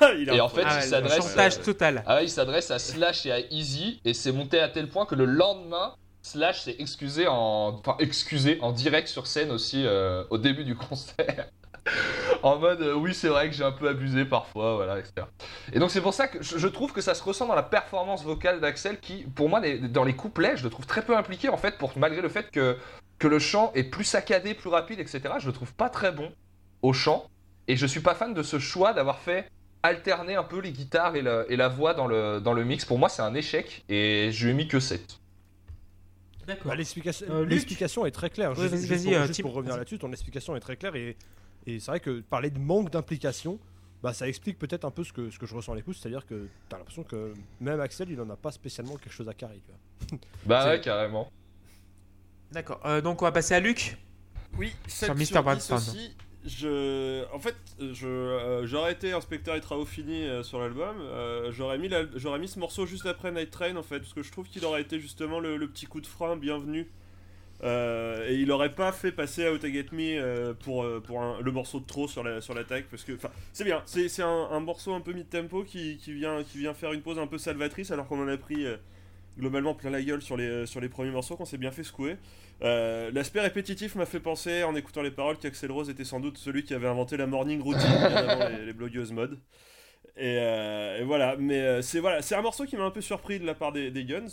Il 0.18 0.28
a 0.30 0.34
Et 0.34 0.40
un 0.40 0.44
en 0.44 0.48
fait. 0.48 0.62
Ah, 0.66 0.80
il 0.82 0.88
s'adresse- 0.88 1.60
total. 1.62 2.02
Ah 2.06 2.22
il 2.22 2.28
s'adresse 2.30 2.70
à 2.70 2.78
Slash 2.78 3.26
et 3.26 3.32
à 3.32 3.38
Easy, 3.50 4.00
et 4.04 4.12
c'est 4.12 4.32
monté 4.32 4.60
à 4.60 4.68
tel 4.68 4.88
point 4.88 5.06
que 5.06 5.14
le 5.14 5.24
lendemain, 5.24 5.94
Slash 6.22 6.62
s'est 6.62 6.76
excusé 6.80 7.26
en, 7.28 7.78
enfin 7.78 7.96
excusé 8.00 8.58
en 8.60 8.72
direct 8.72 9.08
sur 9.08 9.26
scène 9.26 9.50
aussi 9.52 9.84
euh, 9.86 10.24
au 10.30 10.36
début 10.38 10.64
du 10.64 10.74
concert. 10.88 11.46
en 12.42 12.58
mode 12.58 12.82
euh, 12.82 12.92
oui 12.92 13.14
c'est 13.14 13.28
vrai 13.28 13.48
que 13.48 13.54
j'ai 13.54 13.64
un 13.64 13.72
peu 13.72 13.88
abusé 13.88 14.26
parfois 14.26 14.74
voilà 14.74 14.98
etc 14.98 15.26
et 15.72 15.78
donc 15.78 15.90
c'est 15.90 16.02
pour 16.02 16.12
ça 16.12 16.28
que 16.28 16.42
je, 16.42 16.58
je 16.58 16.68
trouve 16.68 16.92
que 16.92 17.00
ça 17.00 17.14
se 17.14 17.22
ressent 17.22 17.46
dans 17.46 17.54
la 17.54 17.62
performance 17.62 18.22
vocale 18.24 18.60
d'Axel 18.60 19.00
qui 19.00 19.22
pour 19.34 19.48
moi 19.48 19.58
les- 19.60 19.78
dans 19.78 20.04
les 20.04 20.14
couplets 20.14 20.56
je 20.58 20.64
le 20.64 20.70
trouve 20.70 20.84
très 20.86 21.00
peu 21.00 21.16
impliqué 21.16 21.48
en 21.48 21.56
fait 21.56 21.78
pour 21.78 21.92
malgré 21.96 22.20
le 22.20 22.28
fait 22.28 22.50
que 22.50 22.76
que 23.18 23.26
le 23.28 23.38
chant 23.38 23.72
est 23.74 23.84
plus 23.84 24.04
saccadé 24.04 24.54
plus 24.54 24.68
rapide 24.68 25.00
etc 25.00 25.34
je 25.38 25.46
le 25.46 25.52
trouve 25.52 25.74
pas 25.74 25.88
très 25.88 26.12
bon 26.12 26.30
au 26.82 26.92
chant 26.92 27.28
et 27.66 27.76
je 27.76 27.86
suis 27.86 28.00
pas 28.00 28.14
fan 28.14 28.32
de 28.34 28.42
ce 28.42 28.58
choix 28.58 28.92
d'avoir 28.92 29.18
fait 29.18 29.50
alterner 29.82 30.34
un 30.36 30.42
peu 30.44 30.60
les 30.60 30.72
guitares 30.72 31.16
et, 31.16 31.22
le- 31.22 31.46
et 31.48 31.56
la 31.56 31.68
voix 31.68 31.94
dans 31.94 32.06
le, 32.06 32.40
dans 32.40 32.52
le 32.52 32.64
mix 32.64 32.84
pour 32.84 32.98
moi 32.98 33.08
c'est 33.08 33.22
un 33.22 33.34
échec 33.34 33.84
et 33.88 34.30
je 34.32 34.44
lui 34.44 34.52
ai 34.52 34.54
mis 34.54 34.68
que 34.68 34.80
7 34.80 35.18
D'accord. 36.46 36.68
Bah, 36.68 36.76
L'explication 36.76 37.26
Euh, 37.28 37.44
l'explication 37.44 38.06
est 38.06 38.10
très 38.10 38.30
claire. 38.30 38.58
Ouais, 38.58 38.68
Juste- 38.70 39.04
pour, 39.04 39.12
euh, 39.12 39.26
juste 39.26 39.34
Tim, 39.36 39.42
pour 39.42 39.52
revenir 39.52 39.76
là-dessus, 39.76 39.98
ton 39.98 40.10
explication 40.12 40.56
est 40.56 40.60
très 40.60 40.76
claire 40.76 40.96
et, 40.96 41.14
et 41.66 41.78
c'est 41.78 41.90
vrai 41.90 42.00
que 42.00 42.20
parler 42.20 42.50
de 42.50 42.58
manque 42.58 42.90
d'implication, 42.90 43.58
bah, 44.02 44.14
ça 44.14 44.26
explique 44.26 44.58
peut-être 44.58 44.86
un 44.86 44.90
peu 44.90 45.04
ce 45.04 45.12
que, 45.12 45.28
ce 45.30 45.38
que 45.38 45.44
je 45.44 45.54
ressens 45.54 45.72
à 45.72 45.76
l'écoute, 45.76 45.96
c'est-à-dire 46.00 46.24
que 46.24 46.48
tu 46.70 46.74
as 46.74 46.78
l'impression 46.78 47.02
que 47.02 47.34
même 47.60 47.80
Axel, 47.80 48.08
il 48.10 48.18
en 48.20 48.30
a 48.30 48.36
pas 48.36 48.50
spécialement 48.50 48.96
quelque 48.96 49.12
chose 49.12 49.28
à 49.28 49.34
carrer. 49.34 49.60
tu 49.66 49.72
vois. 50.08 50.18
bah 50.46 50.66
ouais 50.70 50.80
carrément 50.80 51.30
D'accord. 52.52 52.80
Euh, 52.84 53.00
donc 53.00 53.22
on 53.22 53.24
va 53.24 53.32
passer 53.32 53.54
à 53.54 53.60
Luc. 53.60 53.96
Oui, 54.56 54.72
Sur 54.86 55.08
7 55.08 55.16
Mr. 55.16 55.24
sur 55.26 55.36
10 55.38 55.42
Brownstone. 55.44 55.76
aussi. 55.76 56.16
Je, 56.46 57.24
en 57.34 57.38
fait, 57.40 57.56
je, 57.78 58.06
euh, 58.06 58.66
j'aurais 58.66 58.92
été 58.92 59.12
inspecteur 59.12 59.54
et 59.56 59.60
travaux 59.60 59.84
finis 59.84 60.24
euh, 60.24 60.42
sur 60.42 60.60
l'album. 60.60 60.96
j'aurais 61.50 61.76
mis, 61.78 61.90
j'aurais 62.14 62.38
mis 62.38 62.48
ce 62.48 62.58
morceau 62.58 62.86
juste 62.86 63.06
après 63.06 63.30
Night 63.32 63.50
Train 63.50 63.76
en 63.76 63.82
fait, 63.82 63.98
parce 64.00 64.14
que 64.14 64.22
je 64.22 64.32
trouve 64.32 64.48
qu'il 64.48 64.64
aurait 64.64 64.80
été 64.80 64.98
justement 65.00 65.40
le, 65.40 65.56
le 65.56 65.68
petit 65.68 65.86
coup 65.86 66.00
de 66.00 66.06
frein 66.06 66.36
bienvenu. 66.36 66.88
Et 67.62 68.34
il 68.36 68.50
aurait 68.52 68.74
pas 68.74 68.92
fait 68.92 69.10
passer 69.12 69.48
Out 69.48 69.60
to 69.60 69.66
Get 69.68 69.86
Me 69.92 70.52
pour, 70.54 70.86
pour 71.02 71.20
un- 71.20 71.40
le 71.42 71.50
morceau 71.50 71.80
de 71.80 71.86
trop 71.86 72.06
sur 72.06 72.22
la 72.22 72.40
sur 72.40 72.54
l'attaque 72.54 72.86
parce 72.88 73.02
que 73.02 73.12
enfin 73.16 73.30
c'est 73.52 73.64
bien 73.64 73.82
c'est, 73.84 74.08
c'est 74.08 74.22
un, 74.22 74.48
un 74.52 74.60
morceau 74.60 74.94
un 74.94 75.00
peu 75.00 75.12
mid 75.12 75.28
tempo 75.28 75.64
qui, 75.64 75.96
qui 75.96 76.12
vient 76.12 76.44
qui 76.44 76.58
vient 76.58 76.72
faire 76.72 76.92
une 76.92 77.02
pause 77.02 77.18
un 77.18 77.26
peu 77.26 77.36
salvatrice 77.36 77.90
alors 77.90 78.06
qu'on 78.06 78.22
en 78.22 78.28
a 78.28 78.36
pris 78.36 78.64
globalement 79.38 79.74
plein 79.74 79.90
la 79.90 80.02
gueule 80.02 80.20
sur 80.20 80.36
les 80.36 80.66
sur 80.66 80.80
les 80.80 80.88
premiers 80.88 81.10
morceaux 81.10 81.36
qu'on 81.36 81.44
s'est 81.44 81.58
bien 81.58 81.70
fait 81.70 81.84
secouer 81.84 82.16
euh, 82.62 83.10
L'aspect 83.12 83.40
répétitif 83.40 83.94
m'a 83.94 84.06
fait 84.06 84.20
penser, 84.20 84.64
en 84.64 84.74
écoutant 84.74 85.02
les 85.02 85.10
paroles, 85.10 85.38
qu'Axel 85.38 85.70
Rose 85.70 85.90
était 85.90 86.04
sans 86.04 86.20
doute 86.20 86.38
celui 86.38 86.64
qui 86.64 86.74
avait 86.74 86.88
inventé 86.88 87.16
la 87.16 87.26
morning 87.26 87.60
routine 87.60 87.88
bien 87.88 88.16
avant 88.16 88.48
les, 88.64 88.72
blogueuses 88.72 89.12
mode. 89.12 89.38
Et, 90.16 90.36
euh, 90.38 91.02
voilà, 91.06 91.36
mais 91.38 91.60
euh, 91.60 91.82
c'est 91.82 92.34
un 92.34 92.42
morceau 92.42 92.64
qui 92.64 92.76
m'a 92.76 92.84
un 92.84 92.90
peu 92.90 93.00
surpris 93.00 93.38
de 93.38 93.46
la 93.46 93.54
part 93.54 93.72
des, 93.72 94.04
Guns 94.04 94.26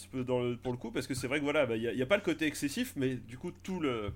pour 0.64 0.72
le 0.72 0.78
coup, 0.78 0.92
parce 0.92 1.06
que 1.06 1.14
c'est 1.14 1.28
vrai 1.28 1.40
que 1.40 1.44
voilà, 1.44 1.66
bah, 1.66 1.76
il 1.78 1.96
n'y 1.96 2.02
a, 2.02 2.06
pas 2.08 2.18
le 2.18 2.24
côté 2.24 2.46
excessif, 2.48 2.94
mais 2.96 3.16
du 3.16 3.38
coup 3.38 3.52
tout 3.52 3.80
le 3.80 4.12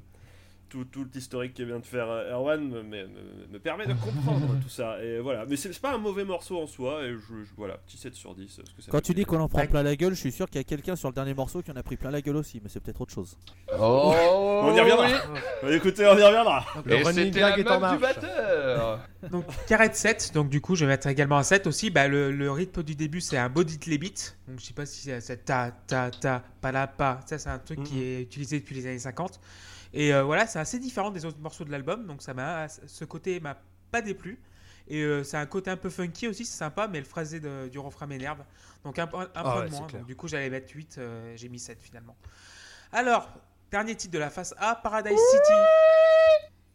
tout, 0.70 0.86
tout 0.86 1.06
l'historique 1.14 1.54
que 1.56 1.64
vient 1.64 1.80
de 1.80 1.86
faire 1.86 2.10
euh, 2.10 2.32
Erwan 2.34 2.62
me, 2.70 2.84
me- 2.84 3.08
me- 3.08 3.48
me 3.52 3.60
permet 3.60 3.86
de 3.88 3.94
comprendre 3.94 4.56
tout 4.62 4.70
ça. 4.70 5.04
Et 5.04 5.20
voilà. 5.20 5.46
Mais 5.48 5.56
c'est 5.58 5.78
pas 5.82 5.94
un 5.94 5.98
mauvais 5.98 6.24
morceau 6.24 6.62
en 6.62 6.68
soi. 6.68 7.04
Et 7.04 7.12
je, 7.14 7.18
je- 7.44 7.54
voilà, 7.58 7.78
petit 7.80 7.98
7 7.98 8.14
sur 8.16 8.36
10. 8.36 8.56
Parce 8.58 8.70
que 8.72 8.82
ça 8.84 8.92
Quand 8.92 9.02
tu 9.02 9.14
dis 9.14 9.26
qu'on 9.26 9.40
en 9.40 9.50
prend 9.50 9.66
plein 9.66 9.84
la 9.84 9.96
gueule, 9.96 10.14
je 10.14 10.20
suis 10.20 10.32
sûr 10.32 10.48
qu'il 10.48 10.58
y 10.58 10.62
a 10.62 10.64
quelqu'un 10.64 10.96
sur 10.96 11.10
le 11.10 11.14
dernier 11.16 11.34
morceau 11.34 11.62
qui 11.62 11.72
en 11.72 11.76
a 11.76 11.84
pris 11.84 11.98
plein 11.98 12.12
la 12.12 12.22
gueule 12.22 12.38
aussi, 12.38 12.60
mais 12.64 12.70
c'est 12.70 12.80
peut-être 12.80 13.02
autre 13.02 13.14
chose. 13.14 13.38
Oh, 13.78 14.14
On 14.64 14.76
y 14.76 14.80
reviendra. 14.80 15.08
oui. 15.08 15.40
Bah, 15.64 15.76
écoutez, 15.76 16.06
on 16.06 16.18
y 16.18 16.24
reviendra. 16.24 16.66
Le 16.86 16.94
Et 16.94 17.04
running 17.04 17.26
c'était 17.26 17.40
gag 17.40 17.52
la 17.52 17.58
est 17.60 17.76
en 17.76 17.80
meuf 17.80 17.94
du 17.94 18.00
marche. 18.00 18.16
batteur. 18.16 19.00
Donc 19.32 19.46
carré 19.68 19.90
de 19.90 19.96
7, 19.96 20.32
donc 20.34 20.50
du 20.50 20.62
coup 20.62 20.76
je 20.76 20.86
vais 20.86 20.92
mettre 20.92 21.08
également 21.08 21.38
un 21.38 21.44
7 21.44 21.68
aussi. 21.68 21.90
Bah, 21.90 22.08
le, 22.08 22.32
le 22.32 22.52
rythme 22.52 22.84
du 22.84 22.96
début 22.96 23.20
c'est 23.22 23.38
un 23.38 23.50
body 23.50 23.78
les 23.88 23.98
beat. 23.98 24.38
Donc 24.48 24.60
je 24.60 24.66
sais 24.66 24.74
pas 24.74 24.86
si 24.86 25.10
c'est 25.20 25.46
ta 25.46 25.72
ta 25.88 26.10
ta 26.12 26.42
pa 26.62 26.72
la 26.72 26.88
pa. 26.88 27.20
Ça 27.26 27.38
c'est 27.38 27.50
un 27.50 27.60
truc 27.60 27.84
qui 27.84 28.02
est 28.02 28.22
utilisé 28.22 28.60
depuis 28.60 28.76
les 28.76 28.88
années 28.88 29.00
50. 29.00 29.40
Et 29.94 30.14
euh, 30.14 30.24
voilà, 30.24 30.46
c'est 30.48 30.60
assez 30.60 30.80
différent 30.80 31.12
des 31.12 31.26
autres 31.26 31.40
morceaux 31.40 31.66
de 31.66 31.72
l'album. 31.72 32.06
Donc 32.06 32.22
ça 32.22 32.34
m'a 32.34 32.68
ce 32.70 33.06
côté 33.06 33.40
m'a 33.40 33.58
pas 33.92 34.02
déplu. 34.02 34.40
Et 34.88 35.02
euh, 35.04 35.24
c'est 35.24 35.38
un 35.38 35.46
côté 35.46 35.70
un 35.70 35.78
peu 35.78 35.90
funky 35.90 36.28
aussi, 36.28 36.46
c'est 36.46 36.58
sympa, 36.58 36.88
mais 36.88 36.98
le 37.00 37.06
phrasé 37.06 37.40
de- 37.40 37.68
du 37.72 37.78
refrain 37.78 38.08
m'énerve. 38.08 38.40
Donc 38.84 38.98
un, 38.98 39.04
un, 39.04 39.22
un 39.22 39.28
Ah 39.36 39.44
point 39.44 39.56
ouais, 39.60 39.66
de 39.66 39.72
c'est 39.72 39.78
moins. 39.80 39.88
Donc, 39.88 40.06
du 40.06 40.16
coup 40.16 40.28
j'allais 40.28 40.50
mettre 40.50 40.72
8, 40.74 40.96
euh, 40.98 41.34
j'ai 41.36 41.48
mis 41.50 41.60
7 41.60 41.80
finalement. 41.82 42.16
Alors, 42.92 43.30
dernier 43.72 43.96
titre 43.96 44.14
de 44.14 44.20
la 44.20 44.32
face 44.32 44.56
A, 44.58 44.76
Paradise 44.76 45.12
City. 45.32 45.54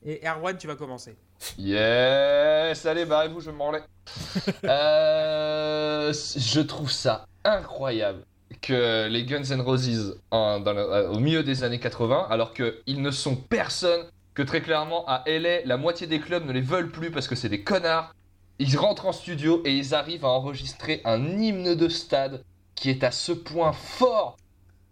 Et 0.07 0.21
Erwan, 0.29 0.57
tu 0.57 0.67
vas 0.67 0.77
commencer. 0.77 1.17
Yes, 1.59 2.85
allez, 2.87 3.05
barrez-vous, 3.05 3.41
je 3.41 3.51
m'en. 3.51 3.73
Euh, 4.65 6.13
je 6.13 6.61
trouve 6.61 6.91
ça 6.91 7.27
incroyable 7.45 8.25
les 8.69 9.25
Guns 9.25 9.45
N' 9.51 9.61
Roses, 9.61 10.19
le- 10.33 10.69
euh, 10.69 11.11
au 11.11 11.19
milieu 11.19 11.43
des 11.43 11.65
années 11.65 11.81
80, 11.81 12.27
alors 12.31 12.53
qu'ils 12.55 13.01
ne 13.03 13.11
sont 13.11 13.37
personne, 13.37 14.07
que 14.35 14.43
très 14.43 14.61
clairement 14.63 15.05
à 15.07 15.23
LA, 15.27 15.65
la 15.65 15.77
moitié 15.77 16.07
des 16.07 16.19
clubs 16.21 16.45
ne 16.45 16.53
les 16.53 16.61
veulent 16.61 16.91
plus 16.91 17.11
parce 17.11 17.29
que 17.29 17.35
c'est 17.37 17.49
des 17.49 17.63
connards, 17.63 18.13
ils 18.59 18.77
rentrent 18.77 19.07
en 19.07 19.13
studio 19.13 19.63
et 19.65 19.73
ils 19.77 19.95
arrivent 19.95 20.25
à 20.25 20.29
enregistrer 20.29 21.01
un 21.05 21.25
hymne 21.41 21.75
de 21.75 21.89
stade 21.89 22.43
qui 22.75 22.91
est 22.91 23.05
à 23.05 23.11
ce 23.11 23.33
point 23.33 23.73
fort 23.73 24.37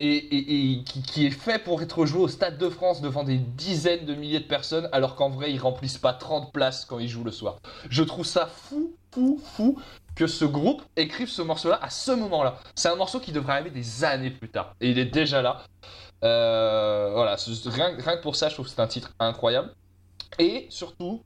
et 0.04 0.82
qui, 0.84 1.00
qui 1.02 1.26
est 1.26 1.30
fait 1.30 1.62
pour 1.62 1.80
être 1.80 2.06
joué 2.06 2.22
au 2.22 2.28
Stade 2.28 2.58
de 2.58 2.68
France 2.68 3.00
devant 3.00 3.22
des 3.22 3.36
dizaines 3.38 4.04
de 4.04 4.14
milliers 4.16 4.40
de 4.40 4.46
personnes, 4.46 4.88
alors 4.90 5.14
qu'en 5.14 5.30
vrai, 5.30 5.52
ils 5.52 5.60
remplissent 5.60 5.98
pas 5.98 6.12
30 6.12 6.52
places 6.52 6.84
quand 6.84 6.98
ils 6.98 7.08
jouent 7.08 7.22
le 7.22 7.30
soir. 7.30 7.58
Je 7.88 8.02
trouve 8.02 8.26
ça 8.26 8.46
fou, 8.46 8.96
fou, 9.12 9.40
fou 9.54 9.78
que 10.14 10.26
ce 10.26 10.44
groupe 10.44 10.82
écrive 10.96 11.28
ce 11.28 11.42
morceau-là 11.42 11.78
à 11.82 11.90
ce 11.90 12.12
moment-là. 12.12 12.60
C'est 12.74 12.88
un 12.88 12.96
morceau 12.96 13.20
qui 13.20 13.32
devrait 13.32 13.54
arriver 13.54 13.70
des 13.70 14.04
années 14.04 14.30
plus 14.30 14.48
tard. 14.48 14.74
Et 14.80 14.90
il 14.90 14.98
est 14.98 15.06
déjà 15.06 15.42
là. 15.42 15.62
Euh, 16.24 17.10
voilà, 17.14 17.36
rien, 17.66 17.96
que 17.96 18.22
pour 18.22 18.36
ça, 18.36 18.48
je 18.48 18.54
trouve 18.54 18.66
que 18.66 18.72
c'est 18.72 18.80
un 18.80 18.86
titre 18.86 19.12
incroyable. 19.18 19.74
Et 20.38 20.66
surtout, 20.70 21.22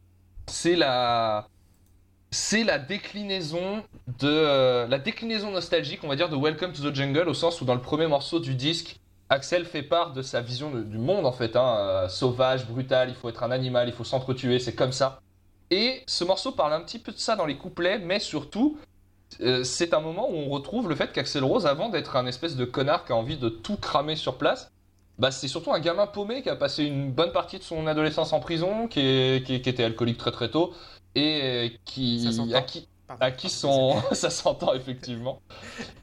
c'est 0.47 0.77
la... 0.77 1.47
C'est 2.33 2.65
la 2.65 2.79
déclinaison 2.79 3.85
de 4.19 4.29
euh, 4.29 4.87
la 4.89 4.99
déclinaison 4.99 5.53
nostalgique, 5.53 6.01
on 6.03 6.09
va 6.09 6.17
dire, 6.17 6.29
de 6.29 6.37
Welcome 6.37 6.73
to 6.73 6.91
the 6.91 6.95
Jungle, 6.95 7.29
au 7.29 7.35
sens 7.35 7.61
où 7.61 7.65
dans 7.65 7.75
le 7.75 7.81
premier 7.81 8.09
morceau 8.09 8.41
du 8.41 8.57
disque, 8.57 8.99
Axel 9.29 9.65
fait 9.65 9.83
part 9.83 10.13
de 10.13 10.23
sa 10.23 10.41
vision 10.41 10.71
du 10.71 10.99
monde 10.99 11.25
en 11.25 11.33
fait, 11.33 11.57
hein, 11.57 11.77
euh, 11.79 12.09
sauvage, 12.09 12.67
brutal, 12.67 13.09
il 13.09 13.15
faut 13.15 13.29
être 13.29 13.43
un 13.43 13.53
animal, 13.53 13.89
il 13.89 13.95
faut 13.95 14.05
s'entretuer, 14.05 14.59
c'est 14.59 14.75
comme 14.75 14.93
ça. 14.93 15.21
Et 15.71 16.03
ce 16.07 16.25
morceau 16.25 16.53
parle 16.53 16.73
un 16.73 16.81
petit 16.81 16.99
peu 16.99 17.13
de 17.13 17.19
ça 17.19 17.37
dans 17.37 17.47
les 17.47 17.57
couplets, 17.57 17.99
mais 17.99 18.21
surtout, 18.21 18.79
euh, 19.41 19.65
c'est 19.65 19.95
un 19.95 20.01
moment 20.01 20.29
où 20.31 20.35
on 20.35 20.49
retrouve 20.49 20.89
le 20.89 20.95
fait 20.95 21.13
qu'Axel 21.13 21.43
Rose, 21.45 21.67
avant 21.67 21.89
d'être 21.89 22.17
un 22.17 22.27
espèce 22.27 22.57
de 22.57 22.65
connard 22.65 23.05
qui 23.05 23.13
a 23.13 23.17
envie 23.17 23.37
de 23.37 23.49
tout 23.49 23.77
cramer 23.77 24.17
sur 24.17 24.39
place, 24.39 24.71
bah, 25.19 25.31
c'est 25.31 25.49
surtout 25.49 25.73
un 25.73 25.81
gamin 25.81 26.07
paumé 26.07 26.43
qui 26.43 26.51
a 26.51 26.57
passé 26.57 26.85
une 26.85 27.11
bonne 27.11 27.33
partie 27.33 27.59
de 27.59 27.65
son 27.65 27.87
adolescence 27.87 28.33
en 28.33 28.41
prison, 28.41 28.87
qui, 28.87 29.01
est- 29.01 29.47
qui- 29.47 29.61
qui 29.63 29.69
était 29.69 29.85
alcoolique 29.85 30.19
très 30.19 30.31
très 30.31 30.51
tôt, 30.51 30.73
et 31.15 31.79
qui, 31.85 32.21
à 32.55 32.63
qui, 32.63 32.89
Pardon, 33.09 33.25
à 33.25 33.31
qui 33.31 33.49
son 33.49 33.95
ça 34.13 34.31
s'entend 34.31 34.75
effectivement. 34.75 35.41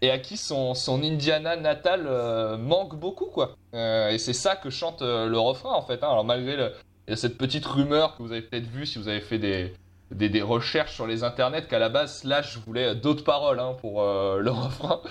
Et 0.02 0.10
à 0.10 0.18
qui 0.20 0.36
son, 0.38 0.74
son 0.74 1.04
Indiana 1.04 1.56
natal 1.56 2.06
euh, 2.08 2.58
manque 2.58 2.96
beaucoup 2.96 3.28
quoi. 3.28 3.56
Euh, 3.76 4.10
et 4.10 4.18
c'est 4.18 4.34
ça 4.34 4.56
que 4.56 4.70
chante 4.70 5.02
euh, 5.02 5.28
le 5.28 5.38
refrain 5.38 5.74
en 5.74 5.82
fait 5.82 6.02
hein. 6.04 6.08
alors 6.10 6.24
malgré 6.26 6.56
le- 6.56 6.74
il 7.08 7.12
y 7.12 7.14
a 7.14 7.18
cette 7.18 7.38
petite 7.38 7.66
rumeur 7.66 8.16
que 8.16 8.24
vous 8.24 8.32
avez 8.32 8.42
peut-être 8.42 8.68
vue 8.68 8.86
si 8.86 8.98
vous 9.00 9.08
avez 9.08 9.22
fait 9.22 9.40
des, 9.40 10.42
recherches 10.42 10.94
sur 10.94 11.08
les 11.08 11.24
internets 11.24 11.68
qu'à 11.68 11.80
la 11.80 11.90
base 11.90 12.20
Slash 12.20 12.58
voulait 12.66 12.96
d'autres 12.96 13.24
paroles 13.24 13.60
hein, 13.60 13.76
pour 13.82 14.02
euh, 14.02 14.40
le 14.42 14.52
refrain 14.52 15.02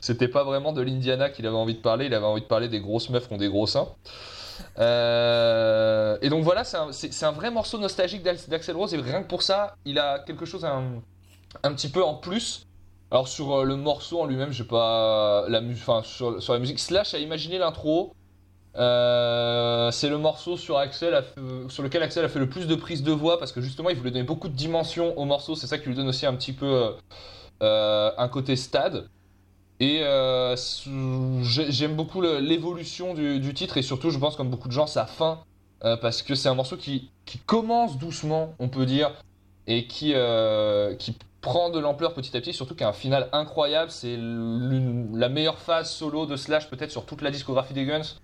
c'était 0.00 0.28
pas 0.28 0.44
vraiment 0.44 0.72
de 0.72 0.80
l'Indiana 0.80 1.30
qu'il 1.30 1.46
avait 1.46 1.56
envie 1.56 1.74
de 1.74 1.80
parler 1.80 2.06
il 2.06 2.14
avait 2.14 2.24
envie 2.24 2.42
de 2.42 2.46
parler 2.46 2.68
des 2.68 2.80
grosses 2.80 3.10
meufs 3.10 3.28
qui 3.28 3.34
ont 3.34 3.38
des 3.38 3.48
gros 3.48 3.66
seins 3.66 3.88
euh, 4.78 6.16
et 6.22 6.28
donc 6.28 6.44
voilà, 6.44 6.64
c'est 6.64 7.24
un, 7.24 7.32
vrai 7.32 7.50
morceau 7.50 7.78
nostalgique 7.78 8.22
d'Ax- 8.22 8.48
d'Axel 8.48 8.76
Rose 8.76 8.94
et 8.94 8.98
rien 8.98 9.22
que 9.22 9.28
pour 9.28 9.42
ça, 9.42 9.76
il 9.84 9.98
a 9.98 10.20
quelque 10.20 10.44
chose 10.44 10.64
un, 10.64 11.02
petit 11.72 11.88
peu 11.88 12.02
en 12.02 12.14
plus. 12.14 12.66
Alors 13.10 13.28
sur 13.28 13.52
euh, 13.52 13.64
le 13.64 13.76
morceau 13.76 14.20
en 14.20 14.26
lui-même, 14.26 14.50
j'ai 14.50 14.64
pas 14.64 15.44
la 15.48 15.60
sur 16.02 16.52
la 16.52 16.58
musique. 16.58 16.78
Slash 16.78 17.14
a 17.14 17.18
imaginé 17.18 17.58
l'intro. 17.58 18.14
Euh, 18.76 19.90
c'est 19.92 20.08
le 20.08 20.18
morceau 20.18 20.56
sur 20.56 20.78
lequel 20.78 22.02
Axel 22.02 22.24
a 22.24 22.28
fait 22.28 22.40
le 22.40 22.48
plus 22.48 22.66
de 22.66 22.74
prises 22.74 23.04
de 23.04 23.12
voix 23.12 23.38
parce 23.38 23.52
que 23.52 23.60
justement 23.60 23.90
il 23.90 23.96
voulait 23.96 24.10
donner 24.10 24.24
beaucoup 24.24 24.48
de 24.48 24.54
dimension 24.54 25.16
au 25.18 25.24
morceau. 25.24 25.54
C'est 25.54 25.66
ça 25.66 25.78
qui 25.78 25.88
lui 25.88 25.94
donne 25.94 26.08
aussi 26.08 26.26
un 26.26 26.34
petit 26.34 26.52
peu 26.52 26.66
euh, 26.66 26.90
euh, 27.62 28.10
un 28.18 28.28
côté 28.28 28.56
stade. 28.56 29.08
Et 29.80 30.02
j'aime 30.56 31.96
beaucoup 31.96 32.22
l'évolution 32.22 33.12
du, 33.12 33.54
titre 33.54 33.76
et 33.76 33.82
surtout 33.82 34.10
je 34.10 34.18
pense 34.18 34.36
comme 34.36 34.48
beaucoup 34.48 34.68
de 34.68 34.72
gens 34.72 34.86
sa 34.86 35.04
fin 35.04 35.40
parce 35.80 36.22
que 36.22 36.34
c'est 36.34 36.48
un 36.48 36.54
morceau 36.54 36.76
qui, 36.76 37.10
qui 37.26 37.38
commence 37.38 37.98
doucement 37.98 38.54
on 38.60 38.68
peut 38.68 38.86
dire 38.86 39.10
et 39.66 39.86
qui, 39.86 40.14
qui 40.98 41.16
prend 41.40 41.70
de 41.70 41.80
l'ampleur 41.80 42.14
petit 42.14 42.34
à 42.36 42.40
petit 42.40 42.54
surtout 42.54 42.76
qui 42.76 42.84
a 42.84 42.88
un 42.88 42.92
final 42.92 43.28
incroyable 43.32 43.90
c'est 43.90 44.16
la 44.16 45.28
meilleure 45.28 45.58
phase 45.58 45.90
solo 45.90 46.24
de 46.24 46.36
Slash 46.36 46.70
peut-être 46.70 46.92
sur 46.92 47.04
toute 47.04 47.20
la 47.20 47.32
discographie 47.32 47.74
des 47.74 47.84
Guns 47.84 48.14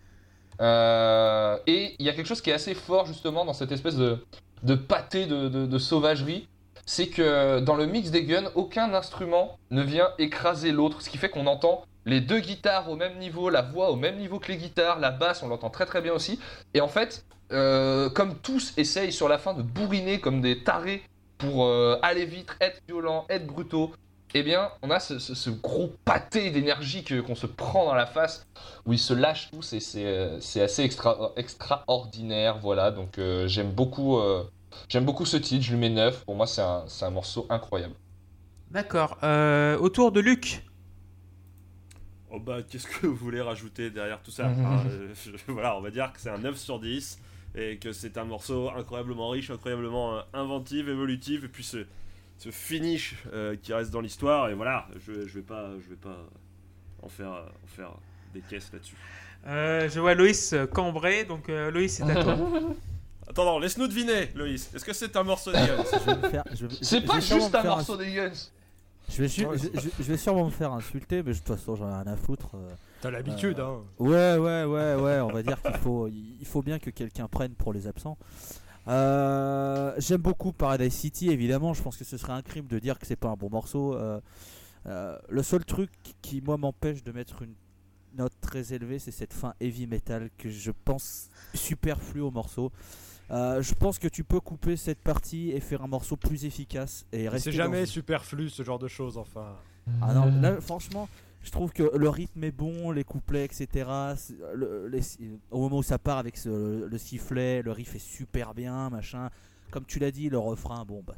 Euh, 0.60 1.56
et 1.66 1.96
il 1.98 2.06
y 2.06 2.08
a 2.08 2.12
quelque 2.12 2.26
chose 2.26 2.42
qui 2.42 2.50
est 2.50 2.54
assez 2.54 2.74
fort 2.74 3.06
justement 3.06 3.44
dans 3.44 3.54
cette 3.54 3.72
espèce 3.72 3.96
de, 3.96 4.74
pâté 4.74 5.26
de 5.26 5.78
sauvagerie 5.78 6.48
c'est 6.90 7.06
que 7.06 7.60
dans 7.60 7.76
le 7.76 7.86
mix 7.86 8.10
des 8.10 8.24
guns, 8.24 8.50
aucun 8.56 8.92
instrument 8.94 9.58
ne 9.70 9.80
vient 9.80 10.08
écraser 10.18 10.72
l'autre, 10.72 11.02
ce 11.02 11.08
qui 11.08 11.18
fait 11.18 11.28
qu'on 11.28 11.46
entend 11.46 11.84
les 12.04 12.20
deux 12.20 12.40
guitares 12.40 12.90
au 12.90 12.96
même 12.96 13.16
niveau, 13.18 13.48
la 13.48 13.62
voix 13.62 13.92
au 13.92 13.96
même 13.96 14.16
niveau 14.16 14.40
que 14.40 14.50
les 14.50 14.56
guitares, 14.56 14.98
la 14.98 15.12
basse 15.12 15.44
on 15.44 15.48
l'entend 15.48 15.70
très 15.70 15.86
très 15.86 16.00
bien 16.00 16.12
aussi. 16.12 16.40
Et 16.74 16.80
en 16.80 16.88
fait, 16.88 17.24
euh, 17.52 18.10
comme 18.10 18.34
tous 18.38 18.72
essayent 18.76 19.12
sur 19.12 19.28
la 19.28 19.38
fin 19.38 19.54
de 19.54 19.62
bourriner 19.62 20.18
comme 20.18 20.40
des 20.40 20.64
tarés 20.64 21.04
pour 21.38 21.66
euh, 21.66 21.96
aller 22.02 22.24
vite, 22.24 22.48
être 22.60 22.80
violent, 22.88 23.24
être 23.28 23.46
brutaux, 23.46 23.92
eh 24.34 24.42
bien 24.42 24.70
on 24.82 24.90
a 24.90 25.00
ce, 25.00 25.18
ce- 25.18 25.34
ce 25.34 25.50
gros 25.50 25.92
pâté 26.04 26.50
d'énergie 26.50 27.04
que- 27.04 27.20
qu'on 27.20 27.34
se 27.34 27.46
prend 27.46 27.84
dans 27.86 27.94
la 27.94 28.06
face, 28.06 28.46
où 28.86 28.92
ils 28.92 28.98
se 28.98 29.12
lâchent 29.14 29.50
tous 29.50 29.72
et 29.72 29.80
c'est 29.80 30.06
euh, 30.06 30.40
c'est 30.40 30.62
assez 30.62 30.82
extra, 30.82 31.32
extraordinaire. 31.36 32.58
Voilà, 32.58 32.90
donc 32.90 33.18
euh, 33.18 33.46
j'aime 33.48 33.72
beaucoup. 33.72 34.18
euh, 34.18 34.44
J'aime 34.88 35.04
beaucoup 35.04 35.26
ce 35.26 35.36
titre, 35.36 35.64
je 35.64 35.72
lui 35.72 35.78
mets 35.80 35.90
9. 35.90 36.24
Pour 36.24 36.36
moi, 36.36 36.46
c'est 36.46 36.62
un, 36.62 36.84
c'est 36.86 37.04
un 37.04 37.10
morceau 37.10 37.44
incroyable. 37.50 37.94
D'accord. 38.70 39.18
Euh, 39.22 39.76
autour 39.78 40.12
de 40.12 40.20
Luc. 40.20 40.62
Oh 42.30 42.38
bah, 42.38 42.62
qu'est-ce 42.62 42.86
que 42.86 43.06
vous 43.06 43.16
voulez 43.16 43.40
rajouter 43.40 43.90
derrière 43.90 44.22
tout 44.22 44.30
ça? 44.30 44.48
Mhm. 44.48 45.12
Je- 45.24 45.30
Voilà, 45.52 45.76
on 45.76 45.80
va 45.80 45.90
dire 45.90 46.12
que 46.12 46.20
c'est 46.20 46.30
un 46.30 46.38
9 46.38 46.56
sur 46.56 46.78
10 46.78 47.18
et 47.54 47.78
que 47.78 47.92
c'est 47.92 48.16
un 48.18 48.24
morceau 48.24 48.70
incroyablement 48.70 49.30
riche, 49.30 49.50
incroyablement 49.50 50.20
inventif, 50.32 50.86
évolutif, 50.86 51.42
et 51.44 51.48
puis 51.48 51.64
ce, 51.64 51.78
ce 52.40 52.50
finish 52.50 53.16
euh, 53.32 53.54
qui 53.62 53.72
reste 53.74 53.90
dans 53.90 54.00
l'histoire. 54.00 54.48
Et 54.48 54.54
voilà, 54.54 54.88
je, 55.06 55.26
je 55.28 55.34
vais 55.34 55.42
pas, 55.44 55.70
je 55.84 55.88
vais 55.90 55.96
pas 55.96 56.16
en 57.02 57.08
faire, 57.08 57.30
en 57.32 57.66
faire 57.66 57.92
des 58.34 58.40
caisses 58.40 58.70
là-dessus. 58.72 58.96
Euh, 59.46 59.88
je 59.88 60.00
vois 60.00 60.14
Loïs 60.14 60.52
euh, 60.54 60.66
cambré, 60.66 61.24
donc 61.24 61.48
euh, 61.48 61.70
Loïs 61.70 61.92
c'est 61.94 62.02
à 62.10 62.22
toi. 62.22 62.36
Attends, 63.28 63.58
laisse-nous 63.58 63.86
deviner, 63.88 64.28
Loïs. 64.34 64.70
Est-ce 64.74 64.84
que 64.84 64.92
c'est 64.92 65.14
un 65.16 65.22
morceau 65.22 65.52
de 65.52 65.56
Guns? 65.56 65.84
C'est 66.82 67.04
pas 67.04 67.20
sûrement 67.20 67.40
juste 67.42 67.52
me 67.52 67.58
un 67.58 67.62
faire 67.62 67.76
morceau 67.76 67.96
des 67.96 68.12
Guns. 68.12 68.32
Je 69.08 69.22
vais, 69.22 69.28
su- 69.28 69.44
Ouais, 69.46 69.56
je, 69.58 69.62
c'est 69.64 69.80
je- 69.80 69.90
je 69.98 70.02
vais 70.04 70.16
sûrement 70.16 70.44
me 70.46 70.50
faire 70.50 70.72
insulter, 70.72 71.22
mais 71.22 71.32
de 71.32 71.38
toute 71.38 71.46
façon 71.48 71.74
j'en 71.76 71.88
ai 71.88 71.92
rien 72.02 72.06
à 72.12 72.16
foutre. 72.16 72.50
T'as 73.00 73.10
l'habitude, 73.10 73.58
hein. 73.60 73.78
Ouais, 73.98 74.36
ouais, 74.36 74.64
ouais, 74.64 74.94
ouais, 74.94 75.20
on 75.20 75.28
va 75.32 75.42
dire 75.42 75.60
qu'il 75.62 75.74
faut, 75.78 76.06
il 76.08 76.46
faut 76.46 76.62
bien 76.62 76.78
que 76.78 76.90
quelqu'un 76.90 77.26
prenne 77.28 77.52
pour 77.54 77.72
les 77.72 77.86
absents. 77.86 78.18
Euh, 78.90 79.94
J'aime 79.98 80.20
beaucoup 80.20 80.52
Paradise 80.52 80.92
City, 80.92 81.30
évidemment. 81.30 81.72
Je 81.74 81.82
pense 81.82 81.96
que 81.96 82.04
ce 82.04 82.16
serait 82.16 82.32
un 82.32 82.42
crime 82.42 82.66
de 82.66 82.78
dire 82.78 82.98
que 82.98 83.06
c'est 83.06 83.16
pas 83.16 83.28
un 83.28 83.36
bon 83.36 83.48
morceau. 83.50 83.94
Euh, 83.94 84.20
euh, 84.86 85.16
le 85.28 85.42
seul 85.42 85.64
truc 85.64 85.90
qui, 86.22 86.40
moi, 86.40 86.56
m'empêche 86.56 87.02
de 87.02 87.12
mettre 87.12 87.42
une 87.42 87.54
note 88.16 88.32
très 88.40 88.72
élevée, 88.72 88.98
c'est 88.98 89.12
cette 89.12 89.32
fin 89.32 89.54
heavy 89.60 89.86
metal 89.86 90.30
que 90.36 90.50
je 90.50 90.72
pense 90.84 91.30
superflue 91.54 92.20
au 92.20 92.30
morceau. 92.30 92.72
Euh, 93.30 93.62
je 93.62 93.74
pense 93.74 94.00
que 94.00 94.08
tu 94.08 94.24
peux 94.24 94.40
couper 94.40 94.76
cette 94.76 94.98
partie 94.98 95.50
et 95.50 95.60
faire 95.60 95.82
un 95.82 95.86
morceau 95.86 96.16
plus 96.16 96.44
efficace 96.44 97.06
et 97.12 97.28
rester 97.28 97.52
C'est 97.52 97.56
jamais 97.56 97.86
superflu 97.86 98.50
ce 98.50 98.64
genre 98.64 98.80
de 98.80 98.88
choses, 98.88 99.16
enfin. 99.16 99.54
ah 100.02 100.12
non, 100.12 100.40
là, 100.40 100.60
franchement, 100.60 101.08
Je 101.42 101.50
trouve 101.50 101.72
que 101.72 101.82
le 101.96 102.08
rythme 102.10 102.44
est 102.44 102.50
bon, 102.52 102.90
les 102.90 103.04
couplets, 103.04 103.44
etc. 103.46 103.88
les- 104.88 105.00
au 105.50 105.60
moment 105.60 105.78
où 105.78 105.82
ça 105.82 105.98
part 105.98 106.18
avec 106.18 106.38
le 106.44 106.98
sifflet, 106.98 107.62
le 107.62 107.72
riff 107.72 107.94
est 107.94 107.98
super 107.98 108.52
bien, 108.54 108.90
machin. 108.90 109.30
Comme 109.70 109.84
tu 109.86 109.98
l'as 109.98 110.10
dit, 110.10 110.28
le 110.28 110.38
refrain, 110.38 110.84
bon, 110.84 111.02
bah, 111.06 111.14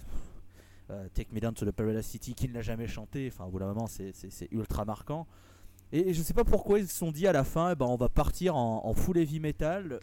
euh, 0.90 1.08
Take 1.14 1.30
Me 1.32 1.40
Down 1.40 1.54
to 1.54 1.66
the 1.66 1.70
Paradise 1.72 2.06
City, 2.06 2.34
qui 2.34 2.48
ne 2.48 2.54
l'a 2.54 2.62
jamais 2.62 2.86
chanté, 2.86 3.28
enfin, 3.32 3.46
au 3.46 3.50
bout 3.50 3.58
d'un 3.58 3.66
moment, 3.66 3.86
c'est- 3.88 4.12
ultra 4.52 4.84
marquant. 4.84 5.26
Et 5.90 6.14
je 6.14 6.22
sais 6.22 6.34
pas 6.34 6.44
pourquoi 6.44 6.78
ils 6.78 6.88
se 6.88 6.96
sont 6.96 7.10
dit 7.10 7.26
à 7.26 7.32
la 7.32 7.44
fin, 7.44 7.72
eh 7.72 7.74
ben, 7.74 7.86
on 7.86 7.96
va 7.96 8.08
partir 8.08 8.54
en, 8.56 8.94
full 8.94 9.18
heavy 9.18 9.40
metal. 9.40 10.00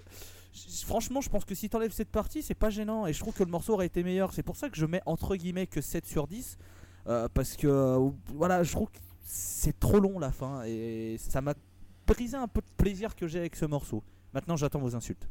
Franchement, 0.85 1.21
je 1.21 1.29
pense 1.29 1.45
que 1.45 1.55
si 1.55 1.69
t'enlèves 1.69 1.93
cette 1.93 2.09
partie, 2.09 2.41
c'est 2.43 2.53
pas 2.55 2.69
gênant. 2.69 3.07
Et 3.07 3.13
je 3.13 3.19
trouve 3.19 3.33
que 3.33 3.43
le 3.43 3.49
morceau 3.51 3.73
aurait 3.73 3.85
été 3.85 4.03
meilleur. 4.03 4.33
C'est 4.33 4.43
pour 4.43 4.55
ça 4.57 4.69
que 4.69 4.75
je 4.77 4.85
mets 4.85 5.01
entre 5.05 5.35
guillemets 5.35 5.67
que 5.67 5.79
7 5.81 6.05
sur 6.05 6.27
10. 6.27 6.57
euh, 7.07 7.27
parce 7.33 7.55
que, 7.55 7.65
euh, 7.67 8.09
voilà, 8.35 8.61
je 8.61 8.71
trouve 8.73 8.89
que 8.91 8.99
c'est 9.31 9.79
trop 9.79 9.99
long 9.99 10.17
la 10.17 10.31
fin. 10.31 10.63
Et 10.65 11.17
ça 11.19 11.39
m'a 11.39 11.53
brisé 12.07 12.35
un 12.35 12.47
peu 12.47 12.61
de 12.61 12.83
plaisir 12.83 13.15
que 13.15 13.27
j'ai 13.27 13.39
avec 13.39 13.55
ce 13.55 13.65
morceau. 13.65 14.03
Maintenant, 14.33 14.57
j'attends 14.57 14.79
vos 14.79 14.95
insultes. 14.95 15.27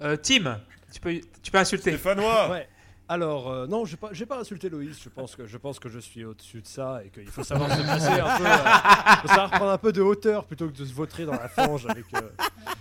Euh, 0.00 0.16
Tim, 0.16 0.60
tu 0.92 1.00
peux, 1.00 1.20
tu 1.42 1.50
peux 1.50 1.58
insulter. 1.58 1.90
Stéphanois 1.90 2.48
Ouais. 2.50 2.68
Alors, 3.08 3.50
euh, 3.50 3.66
non, 3.66 3.84
je 3.84 3.96
vais 3.96 3.96
pas, 3.96 4.36
pas 4.36 4.40
insulter 4.40 4.68
Loïs. 4.68 5.02
Je 5.02 5.08
pense 5.08 5.34
que 5.34 5.44
je, 5.48 5.56
pense 5.56 5.80
que 5.80 5.88
je 5.88 5.98
suis 5.98 6.24
au-dessus 6.24 6.62
de 6.62 6.66
ça 6.68 7.02
et 7.04 7.10
qu'il 7.10 7.26
faut 7.26 7.42
savoir 7.42 7.68
se 7.76 7.82
placer 7.82 8.06
un 8.20 8.38
peu. 8.38 8.44
euh, 8.46 9.16
faut 9.22 9.28
savoir 9.28 9.50
prendre 9.50 9.70
un 9.72 9.78
peu 9.78 9.92
de 9.92 10.00
hauteur 10.00 10.44
plutôt 10.44 10.68
que 10.68 10.78
de 10.78 10.84
se 10.84 10.94
vautrer 10.94 11.24
dans 11.24 11.32
la 11.32 11.48
fange 11.48 11.86
avec, 11.88 12.04
euh, 12.14 12.30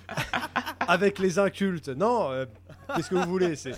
avec 0.88 1.18
les 1.18 1.40
incultes. 1.40 1.90
Non, 1.90 2.30
euh, 2.30 2.46
qu'est-ce 2.96 3.10
que 3.10 3.16
vous 3.16 3.28
voulez 3.30 3.56
C'est. 3.56 3.72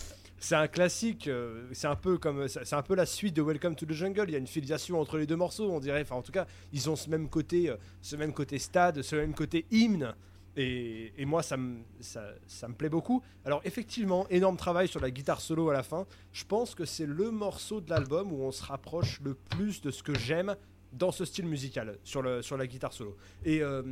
C'est 0.43 0.55
un 0.55 0.67
classique, 0.67 1.27
euh, 1.27 1.67
c'est 1.71 1.85
un 1.85 1.95
peu 1.95 2.17
comme 2.17 2.47
c'est 2.47 2.65
c'est 2.65 2.75
un 2.75 2.81
peu 2.81 2.95
la 2.95 3.05
suite 3.05 3.35
de 3.35 3.43
Welcome 3.43 3.75
to 3.75 3.85
the 3.85 3.93
Jungle. 3.93 4.25
Il 4.27 4.31
y 4.31 4.35
a 4.35 4.39
une 4.39 4.47
filiation 4.47 4.99
entre 4.99 5.19
les 5.19 5.27
deux 5.27 5.35
morceaux, 5.35 5.69
on 5.71 5.79
dirait. 5.79 6.01
Enfin, 6.01 6.15
en 6.15 6.23
tout 6.23 6.31
cas, 6.31 6.47
ils 6.73 6.89
ont 6.89 6.95
ce 6.95 7.11
même 7.11 7.29
côté, 7.29 7.69
euh, 7.69 7.77
ce 8.01 8.15
même 8.15 8.33
côté 8.33 8.57
stade, 8.57 9.03
ce 9.03 9.15
même 9.15 9.35
côté 9.35 9.67
hymne. 9.69 10.15
Et, 10.57 11.13
moi, 11.25 11.43
ça 11.43 11.57
me, 11.57 11.83
ça, 11.99 12.23
ça 12.47 12.67
me 12.67 12.73
plaît 12.73 12.89
beaucoup. 12.89 13.21
Alors, 13.45 13.61
effectivement, 13.65 14.27
énorme 14.29 14.57
travail 14.57 14.87
sur 14.87 14.99
la 14.99 15.11
guitare 15.11 15.41
solo 15.41 15.69
à 15.69 15.73
la 15.73 15.83
fin. 15.83 16.07
Je 16.33 16.43
pense 16.43 16.73
que 16.73 16.85
c'est 16.85 17.05
le 17.05 17.29
morceau 17.29 17.79
de 17.79 17.91
l'album 17.91 18.33
où 18.33 18.41
on 18.41 18.51
se 18.51 18.63
rapproche 18.63 19.21
le 19.21 19.35
plus 19.35 19.79
de 19.81 19.91
ce 19.91 20.01
que 20.01 20.17
j'aime 20.17 20.55
dans 20.91 21.11
ce 21.11 21.23
style 21.23 21.45
musical, 21.45 21.99
sur, 22.03 22.23
le, 22.23 22.41
sur 22.41 22.57
la 22.57 22.65
guitare 22.65 22.93
solo. 22.93 23.15
Et 23.45 23.61
euh, 23.61 23.83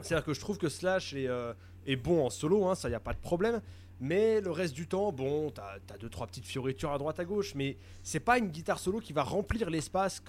c'est-à-dire 0.00 0.24
que 0.24 0.34
je 0.34 0.40
trouve 0.40 0.58
que 0.58 0.68
Slash 0.68 1.14
est, 1.14 1.28
euh, 1.28 1.54
est 1.86 1.96
bon 1.96 2.26
en 2.26 2.30
solo, 2.30 2.66
hein, 2.66 2.74
ça, 2.74 2.88
y 2.88 2.94
a 2.94 3.00
pas 3.00 3.14
de 3.14 3.20
problème. 3.20 3.60
Mais 4.04 4.40
le 4.40 4.50
reste 4.50 4.74
du 4.74 4.88
temps, 4.88 5.12
bon, 5.12 5.52
t'as 5.52 5.76
as 5.94 5.96
deux, 5.96 6.08
trois 6.08 6.26
petites 6.26 6.44
fioritures 6.44 6.90
à 6.90 6.98
droite 6.98 7.20
à 7.20 7.24
gauche, 7.24 7.54
mais 7.54 7.76
c'est 8.02 8.18
pas 8.18 8.36
une 8.36 8.48
guitare 8.48 8.80
solo 8.80 8.98
qui 8.98 9.12
va 9.12 9.22
remplir 9.22 9.70
l'espace 9.70 10.20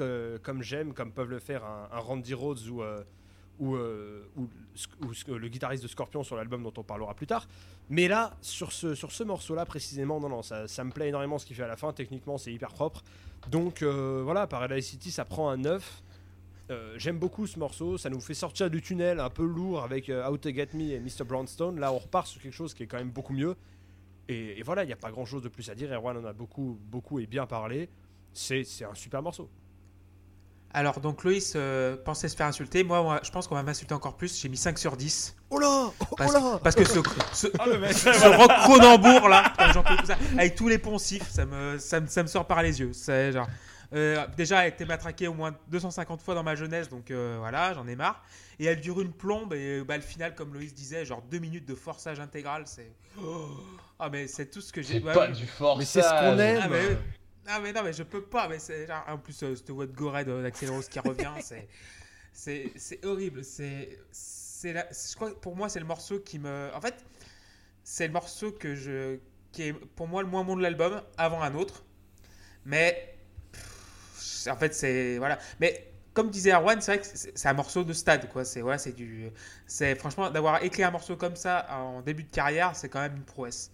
comme 0.44 0.62
j'aime, 0.62 0.94
comme 0.94 1.12
peuvent 1.12 1.32
le 1.32 1.40
faire 1.40 1.66
un, 1.66 1.88
Randy 1.98 2.36
Rhodes 2.36 2.68
ou, 2.68 2.84
euh, 2.84 3.04
euh, 3.64 4.26
le 5.28 5.48
guitariste 5.48 5.82
de 5.82 5.88
Scorpion 5.88 6.22
sur 6.22 6.36
l'album 6.36 6.62
dont 6.62 6.74
on 6.78 6.84
parlera 6.84 7.16
plus 7.16 7.26
tard. 7.26 7.48
Mais 7.90 8.08
là, 8.08 8.38
sur 8.42 8.72
ce, 8.72 8.94
sur 8.94 9.12
ce 9.12 9.24
morceau-là 9.24 9.66
précisément, 9.66 10.20
non, 10.20 10.30
non, 10.30 10.44
ça, 10.44 10.68
ça 10.68 10.84
me 10.84 10.92
plaît 10.92 11.10
énormément 11.10 11.40
ce 11.40 11.46
qu'il 11.48 11.56
fait 11.56 11.64
à 11.64 11.68
la 11.68 11.76
fin. 11.76 11.92
Techniquement, 11.94 12.38
c'est 12.38 12.54
hyper 12.54 12.74
propre. 12.74 13.02
Donc 13.50 13.82
euh, 13.82 14.22
voilà, 14.24 14.46
Paradise 14.46 14.86
City, 14.86 15.10
ça 15.10 15.26
prend 15.26 15.50
un 15.50 15.58
9. 15.58 16.03
Euh, 16.72 16.94
J'aime 16.98 17.18
beaucoup 17.20 17.46
ce 17.46 17.60
morceau, 17.60 17.98
ça 17.98 18.10
nous 18.10 18.22
fait 18.22 18.34
sortir 18.34 18.70
du 18.70 18.82
tunnel 18.82 19.20
un 19.20 19.30
peu 19.30 19.44
lourd 19.46 19.84
avec 19.84 20.10
euh, 20.10 20.26
How 20.28 20.38
to 20.38 20.50
Get 20.54 20.70
Me 20.74 20.92
et 20.92 21.00
Mr. 21.00 21.26
Brownstone. 21.26 21.80
Là, 21.80 21.92
on 21.92 21.98
repart 21.98 22.26
sur 22.28 22.42
quelque 22.42 22.54
chose 22.54 22.74
qui 22.74 22.84
est 22.84 22.88
quand 22.88 22.98
même 22.98 23.12
beaucoup 23.12 23.34
mieux. 23.34 23.56
Et, 24.30 24.60
et 24.60 24.64
voilà, 24.64 24.84
il 24.84 24.88
n'y 24.88 24.94
a 24.94 24.98
pas 24.98 25.12
grand 25.12 25.26
chose 25.26 25.42
de 25.44 25.50
plus 25.50 25.70
à 25.70 25.76
dire. 25.76 25.92
Erwan 25.92 26.18
en 26.18 26.26
a 26.26 26.34
beaucoup, 26.34 26.80
beaucoup 26.86 27.20
et 27.20 27.28
bien 27.28 27.46
parlé. 27.46 27.90
C'est 28.32 28.64
un 28.90 28.96
super 28.96 29.22
morceau. 29.22 29.50
Alors, 30.76 31.00
donc 31.02 31.24
Loïs 31.24 31.54
euh, 31.56 31.96
pensait 31.98 32.28
se 32.30 32.36
faire 32.36 32.48
insulter. 32.48 32.84
Moi, 32.84 33.04
moi, 33.04 33.20
je 33.24 33.30
pense 33.30 33.48
qu'on 33.48 33.54
va 33.54 33.62
m'insulter 33.62 33.94
encore 33.94 34.16
plus. 34.18 34.40
J'ai 34.42 34.50
mis 34.50 34.58
5 34.58 34.80
sur 34.80 34.98
10. 34.98 35.36
Oh 35.52 35.60
là 35.60 35.92
Oh 36.00 36.16
Parce, 36.18 36.34
là 36.34 36.60
parce 36.64 36.76
que 36.76 36.84
ce, 36.84 37.00
ce, 37.34 37.48
Ah 37.60 37.68
mec 37.78 37.94
ce 37.94 38.38
rock 38.38 38.50
Cronenbourg 38.64 39.30
là, 39.30 39.54
avec 40.36 40.56
tous 40.56 40.68
les 40.70 40.80
poncifs, 40.80 41.30
ça 41.30 41.46
me, 41.46 41.78
ça 41.78 42.00
me, 42.00 42.08
ça 42.08 42.24
me 42.24 42.28
sort 42.28 42.48
par 42.48 42.64
les 42.64 42.80
yeux. 42.80 42.92
C'est 42.92 43.34
genre, 43.34 43.48
euh, 43.94 44.26
déjà, 44.38 44.60
elle 44.60 44.66
a 44.66 44.68
été 44.68 44.86
matraquée 44.86 45.28
au 45.28 45.34
moins 45.34 45.56
250 45.68 46.22
fois 46.22 46.36
dans 46.36 46.44
ma 46.44 46.56
jeunesse, 46.56 46.90
donc 46.90 47.12
euh, 47.12 47.36
voilà, 47.40 47.74
j'en 47.74 47.88
ai 47.88 47.96
marre. 47.96 48.24
Et 48.60 48.66
elle 48.66 48.80
dure 48.82 49.02
une 49.02 49.14
plombe, 49.14 49.54
et 49.54 49.84
bah, 49.84 49.96
le 49.98 50.04
final, 50.04 50.36
comme 50.36 50.54
Loïs 50.54 50.74
disait, 50.74 51.06
genre 51.06 51.22
deux 51.24 51.40
minutes 51.40 51.66
de 51.66 51.76
forçage 51.76 52.20
intégral, 52.20 52.64
c'est. 52.68 52.92
Oh. 53.22 53.48
Ah, 54.00 54.10
mais 54.10 54.28
c'est 54.28 54.48
tout 54.50 54.62
ce 54.62 54.72
que 54.74 54.82
j'ai. 54.82 55.00
C'est 55.00 55.04
ouais, 55.04 55.14
pas 55.14 55.28
oui. 55.30 55.34
du 55.38 55.46
forçage. 55.46 55.80
Mais 55.80 55.86
c'est 55.86 56.02
ce 56.02 56.10
qu'on 56.10 56.40
aime. 56.40 56.60
Ah, 56.64 56.68
mais, 56.70 56.98
ah, 57.48 57.60
mais 57.60 57.74
non, 57.74 57.84
mais 57.84 57.94
je 57.94 58.04
peux 58.04 58.24
pas, 58.24 58.48
mais 58.48 58.60
c'est 58.60 58.88
en 59.08 59.18
plus, 59.18 59.42
euh, 59.44 59.56
cette 59.56 59.70
voix 59.70 59.86
de 59.86 59.92
Gorée 59.92 60.26
de- 60.26 60.42
d'Axel 60.42 60.70
Rose 60.72 60.88
qui 60.88 61.00
revient, 61.00 61.32
c'est. 61.42 61.68
C'est 62.32 62.72
c'est 62.78 63.06
horrible, 63.06 63.44
c'est. 63.44 64.00
c'est 64.12 64.74
la- 64.74 64.88
Je 64.92 65.16
crois 65.16 65.30
que 65.32 65.36
pour 65.40 65.56
moi, 65.56 65.70
c'est 65.70 65.80
le 65.80 65.86
morceau 65.86 66.20
qui 66.20 66.40
me. 66.40 66.70
En 66.74 66.82
fait, 66.82 67.06
c'est 67.84 68.08
le 68.08 68.14
morceau 68.14 68.52
que 68.52 68.74
je. 68.76 69.20
qui 69.52 69.64
est 69.68 69.74
pour 69.74 70.08
moi 70.08 70.24
le 70.24 70.28
moins 70.30 70.44
bon 70.44 70.56
de 70.56 70.62
l'album, 70.64 71.02
avant 71.18 71.42
un 71.44 71.54
autre. 71.54 71.84
Mais. 72.66 73.13
En 74.50 74.56
fait, 74.56 74.74
c'est. 74.74 75.18
Voilà. 75.18 75.38
Mais. 75.60 75.90
Comme 76.14 76.30
disait 76.30 76.52
Erwan, 76.52 76.80
c'est 76.80 76.94
vrai 76.96 77.02
que 77.02 77.08
c'est 77.34 77.48
un 77.48 77.54
morceau 77.54 77.84
de 77.84 77.92
stade, 77.92 78.30
quoi. 78.30 78.46
C'est 78.46 78.62
voilà, 78.62 78.78
c'est 78.78 78.92
du, 78.92 79.32
c'est 79.66 79.96
franchement 79.96 80.30
d'avoir 80.30 80.64
écrit 80.64 80.84
un 80.84 80.92
morceau 80.92 81.16
comme 81.16 81.36
ça 81.36 81.66
en 81.72 82.02
début 82.02 82.22
de 82.22 82.30
carrière, 82.30 82.76
c'est 82.76 82.88
quand 82.88 83.00
même 83.00 83.16
une 83.16 83.24
prouesse. 83.24 83.72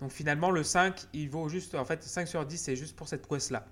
Donc 0.00 0.12
finalement, 0.12 0.52
le 0.52 0.62
5, 0.62 0.94
il 1.12 1.28
vaut 1.28 1.48
juste, 1.48 1.74
en 1.74 1.84
fait, 1.84 2.00
5 2.04 2.28
sur 2.28 2.46
10, 2.46 2.56
c'est 2.56 2.76
juste 2.76 2.94
pour 2.94 3.08
cette 3.08 3.22
prouesse-là. 3.22 3.66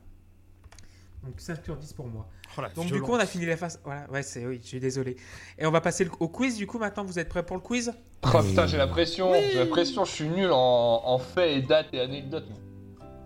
Donc 1.22 1.34
5 1.38 1.64
sur 1.64 1.76
10 1.76 1.92
pour 1.92 2.08
moi. 2.08 2.26
Oh, 2.58 2.62
Donc 2.74 2.86
du 2.86 3.00
coup, 3.00 3.12
on 3.12 3.18
a 3.20 3.26
fini 3.26 3.46
la 3.46 3.56
phase. 3.56 3.78
Voilà, 3.84 4.10
ouais, 4.10 4.24
c'est 4.24 4.44
oui, 4.44 4.58
je 4.60 4.66
suis 4.66 4.80
désolé. 4.80 5.14
Et 5.56 5.64
on 5.64 5.70
va 5.70 5.80
passer 5.80 6.02
le- 6.02 6.10
au 6.18 6.26
quiz. 6.26 6.56
Du 6.56 6.66
coup, 6.66 6.80
maintenant, 6.80 7.04
vous 7.04 7.16
êtes 7.20 7.28
prêts 7.28 7.44
pour 7.46 7.54
le 7.54 7.62
quiz? 7.62 7.92
Oh 8.24 8.42
putain, 8.42 8.66
j'ai 8.66 8.76
la 8.76 8.88
pression. 8.88 9.32
J'ai 9.34 9.58
la 9.58 9.66
pression, 9.66 10.04
je 10.04 10.10
suis 10.10 10.28
nul 10.28 10.50
en, 10.50 11.02
en 11.04 11.18
faits 11.20 11.58
et 11.58 11.62
dates 11.62 11.88
et 11.92 12.00
anecdotes. 12.00 12.48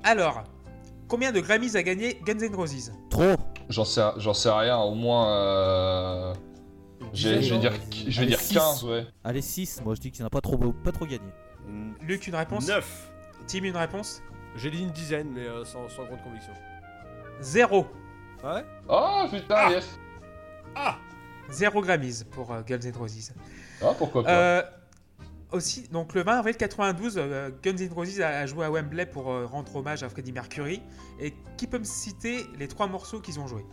Alors, 0.02 0.44
combien 1.08 1.32
de 1.32 1.40
Grammys 1.40 1.76
a 1.76 1.82
gagné 1.82 2.20
Guns 2.24 2.38
N' 2.40 2.54
Roses 2.54 2.92
Trop 3.10 3.34
J'en 3.68 3.84
sais, 3.84 4.02
j'en 4.18 4.34
sais 4.34 4.50
rien, 4.50 4.78
au 4.78 4.94
moins. 4.94 5.28
euh, 5.36 6.34
Je 7.12 7.28
vais 7.30 7.38
dire, 7.58 7.72
je 7.92 8.10
vais 8.10 8.18
Allez, 8.18 8.26
dire 8.26 8.40
six. 8.40 8.54
15, 8.54 8.84
ouais. 8.84 9.06
Allez, 9.24 9.40
6, 9.42 9.82
moi 9.84 9.94
je 9.94 10.00
dis 10.00 10.10
qu'il 10.10 10.22
n'a 10.22 10.30
pas 10.30 10.40
trop, 10.40 10.56
pas 10.58 10.92
trop 10.92 11.06
gagné. 11.06 11.30
Luc, 12.02 12.26
une 12.26 12.34
réponse 12.34 12.66
9 12.68 13.10
Tim, 13.46 13.64
une 13.64 13.76
réponse 13.76 14.22
J'ai 14.56 14.70
dit 14.70 14.82
une 14.82 14.90
dizaine, 14.90 15.30
mais 15.32 15.46
euh, 15.46 15.64
sans, 15.64 15.88
sans 15.88 16.04
grande 16.04 16.22
conviction. 16.22 16.52
Zéro. 17.40 17.86
Ouais? 18.44 18.64
Oh 18.88 19.24
putain, 19.30 19.54
Ah. 19.56 19.70
yes. 19.70 19.98
Ah 20.74 20.96
Zéro 21.50 21.80
Grammys 21.82 22.24
pour 22.30 22.52
euh, 22.52 22.62
Guns 22.66 22.80
N' 22.82 22.96
Roses. 22.96 23.32
Ah, 23.82 23.92
pourquoi 23.98 24.22
pas. 24.24 24.64
Aussi, 25.54 25.86
donc 25.92 26.14
le 26.14 26.22
20 26.24 26.38
avril 26.38 26.56
92, 26.56 27.14
euh, 27.16 27.50
Guns 27.62 27.76
N' 27.78 27.92
Roses 27.92 28.20
a, 28.20 28.40
a 28.40 28.46
joué 28.46 28.64
à 28.66 28.70
Wembley 28.70 29.06
pour 29.06 29.30
euh, 29.30 29.46
rendre 29.46 29.76
hommage 29.76 30.02
à 30.02 30.08
Freddie 30.08 30.32
Mercury. 30.32 30.82
Et 31.20 31.32
qui 31.56 31.68
peut 31.68 31.78
me 31.78 31.84
citer 31.84 32.44
les 32.58 32.66
trois 32.66 32.88
morceaux 32.88 33.20
qu'ils 33.20 33.38
ont 33.38 33.46
joués? 33.46 33.64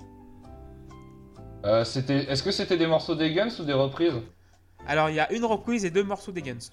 Euh, 1.66 1.84
c'était, 1.84 2.30
est-ce 2.32 2.44
que 2.44 2.52
c'était 2.52 2.78
des 2.78 2.86
morceaux 2.86 3.16
des 3.16 3.34
Guns 3.34 3.50
ou 3.60 3.64
des 3.64 3.74
reprises? 3.74 4.14
Alors, 4.88 5.10
il 5.10 5.16
y 5.16 5.20
a 5.20 5.32
une 5.32 5.44
reprise 5.46 5.84
et 5.84 5.90
deux 5.90 6.04
morceaux 6.04 6.32
des 6.32 6.42
Guns. 6.44 6.70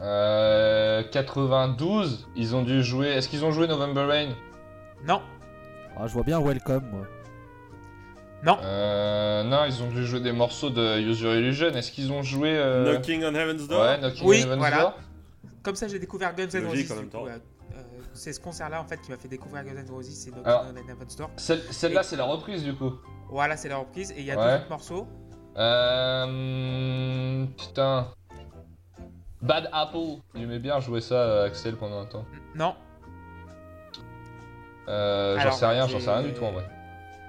euh, 0.00 1.02
92, 1.10 2.28
ils 2.36 2.54
ont 2.54 2.62
dû 2.62 2.82
jouer. 2.82 3.08
Est-ce 3.08 3.28
qu'ils 3.30 3.44
ont 3.46 3.52
joué 3.52 3.66
November 3.66 4.02
Rain? 4.04 4.34
Non, 5.06 5.22
Ah, 5.96 6.06
je 6.06 6.12
vois 6.12 6.24
bien 6.24 6.40
Welcome, 6.40 6.84
moi. 6.92 7.06
Non, 8.42 8.58
euh, 8.62 9.42
Non, 9.44 9.64
ils 9.66 9.82
ont 9.82 9.88
dû 9.88 10.04
jouer 10.04 10.20
des 10.20 10.32
morceaux 10.32 10.70
de 10.70 11.00
Use 11.00 11.20
Your 11.20 11.34
Illusion. 11.34 11.68
Est-ce 11.68 11.92
qu'ils 11.92 12.10
ont 12.12 12.22
joué 12.22 12.56
euh, 12.56 12.92
Knocking 12.92 13.22
on 13.24 13.34
Heaven's 13.34 13.68
Door 13.68 13.80
Ouais, 13.82 13.98
Knocking 13.98 14.26
Oui, 14.26 14.38
on 14.40 14.46
Heaven's 14.46 14.58
voilà. 14.58 14.78
Door. 14.80 14.94
Comme 15.62 15.76
ça, 15.76 15.86
j'ai 15.88 15.98
découvert 15.98 16.34
Guns 16.34 16.48
N' 16.54 16.66
Roses. 16.66 16.90
euh, 16.90 17.04
euh, 17.14 17.38
c'est 18.14 18.32
ce 18.32 18.40
concert-là 18.40 18.80
en 18.80 18.84
fait 18.84 19.00
qui 19.00 19.10
m'a 19.12 19.16
fait 19.16 19.28
découvrir 19.28 19.64
Guns 19.64 19.76
N' 19.80 19.90
Roses, 19.90 20.10
c'est 20.10 20.30
Knocking 20.30 20.46
Alors. 20.46 20.66
on 20.72 20.76
Heaven's 20.76 21.16
Door. 21.16 21.30
Celle- 21.36 21.62
Celle-là, 21.70 22.02
c'est 22.02 22.16
la 22.16 22.24
reprise 22.24 22.64
du 22.64 22.74
coup. 22.74 22.92
Voilà, 23.30 23.56
c'est 23.56 23.68
la 23.68 23.76
reprise 23.78 24.10
et 24.12 24.18
il 24.20 24.24
y 24.26 24.30
a 24.32 24.36
Ouais. 24.36 24.44
deux 24.44 24.54
autres 24.62 24.70
morceaux. 24.70 25.06
Euh. 25.56 27.44
Putain. 27.56 28.08
Bad 29.40 29.68
Apple. 29.72 30.20
J'aimais 30.34 30.58
bien 30.58 30.78
jouer 30.80 31.00
ça, 31.00 31.14
euh, 31.14 31.46
Axel, 31.46 31.76
pendant 31.76 32.00
un 32.00 32.06
temps. 32.06 32.24
Non, 32.54 32.74
Euh, 34.88 35.38
j'en 35.40 35.52
sais 35.52 35.66
rien, 35.66 35.86
j'en 35.86 36.00
sais 36.00 36.10
rien 36.12 36.22
du 36.22 36.32
tout 36.34 36.44
en 36.44 36.52
vrai. 36.52 36.64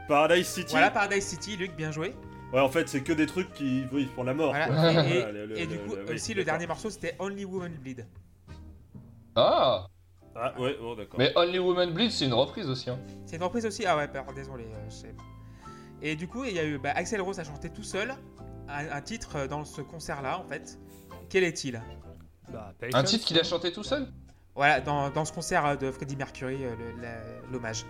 Paradise 0.08 0.48
City 0.48 0.72
voilà 0.72 0.92
Paradise 0.92 1.26
City, 1.26 1.56
Luc, 1.58 1.76
bien 1.76 1.92
joué. 1.92 2.16
Ouais, 2.52 2.60
en 2.60 2.70
fait, 2.70 2.88
c'est 2.88 3.02
que 3.02 3.14
des 3.14 3.26
trucs 3.26 3.52
qui. 3.54 3.84
Oui, 3.92 4.06
pour 4.14 4.24
la 4.24 4.34
mort. 4.34 4.50
Voilà. 4.52 4.68
Et, 4.92 4.96
et- 5.20 5.24
Ouais, 5.24 5.32
le- 5.32 5.46
le- 5.48 5.58
et 5.60 5.66
du 5.68 5.80
coup, 5.80 5.96
le- 5.96 6.06
oui, 6.08 6.14
aussi 6.16 6.34
le 6.34 6.44
dernier 6.44 6.68
morceau 6.68 6.90
c'était 6.90 7.16
Only 7.20 7.46
Woman 7.46 7.72
Bleed. 7.82 8.06
Ah 9.36 9.88
Ah, 10.36 10.54
ouais, 10.60 10.76
bon, 10.80 10.96
d'accord. 10.96 11.20
Mais 11.20 11.32
Only 11.36 11.60
Woman 11.60 11.92
Bleed, 11.94 12.12
c'est 12.12 12.26
une 12.26 12.34
reprise 12.34 12.68
aussi. 12.70 12.90
Hein. 12.90 13.00
C'est 13.26 13.38
une 13.38 13.44
reprise 13.44 13.66
aussi? 13.66 13.86
Ah 13.86 13.98
ouais, 13.98 14.08
pardon, 14.08 14.34
désolé. 14.34 14.66
euh. 14.66 15.12
Et 16.02 16.16
du 16.16 16.28
coup, 16.28 16.44
il 16.44 16.54
y 16.54 16.60
a 16.60 16.66
eu 16.66 16.78
bah, 16.78 16.92
Axel 16.96 17.22
Rose 17.22 17.40
a 17.40 17.44
chanté 17.44 17.70
tout 17.70 17.84
seul 17.84 18.14
un, 18.68 18.90
un 18.92 19.02
titre 19.02 19.36
euh, 19.38 19.48
dans 19.48 19.64
ce 19.66 19.82
concert-là 19.82 20.38
en 20.40 20.44
fait. 20.44 20.78
Quel 21.30 21.44
est-il? 21.44 21.82
Bah, 22.52 22.74
Un 22.94 23.04
titre 23.04 23.26
qu'il 23.26 23.40
a 23.40 23.44
chanté 23.44 23.72
tout 23.72 23.84
seul? 23.84 24.08
Voilà, 24.56 24.82
dans, 24.82 25.10
dans 25.10 25.26
ce 25.26 25.32
concert 25.34 25.66
euh, 25.66 25.76
de 25.76 25.92
Freddie 25.92 26.16
Mercury, 26.18 26.60
l'hommage. 27.52 27.86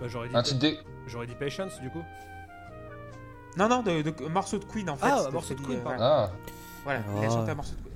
Bah, 0.00 0.06
j'aurais 0.08 0.28
dit, 0.28 0.36
Un 0.36 0.42
titre 0.42 0.66
j'aurais 1.06 1.26
dit 1.26 1.34
Patience 1.38 1.80
du 1.80 1.90
coup. 1.90 2.02
Non, 3.56 3.68
non, 3.68 3.82
de, 3.82 4.02
de- 4.02 4.28
morceau 4.28 4.58
de 4.58 4.64
Queen 4.64 4.88
en 4.88 4.96
fait. 4.96 5.06
Ah, 5.10 5.24
de 5.26 5.30
morceau 5.32 5.54
de 5.54 5.60
Queen, 5.60 5.78
euh, 5.78 5.82
pardon. 5.82 5.98
voilà. 5.98 6.24
Ah, 6.24 6.30
Voilà, 6.84 7.00
il 7.18 7.24
a 7.24 7.26
Ah. 7.28 7.30
chanté 7.34 7.50
un 7.50 7.54
morceau 7.54 7.72
de 7.74 7.82
Queen. 7.82 7.94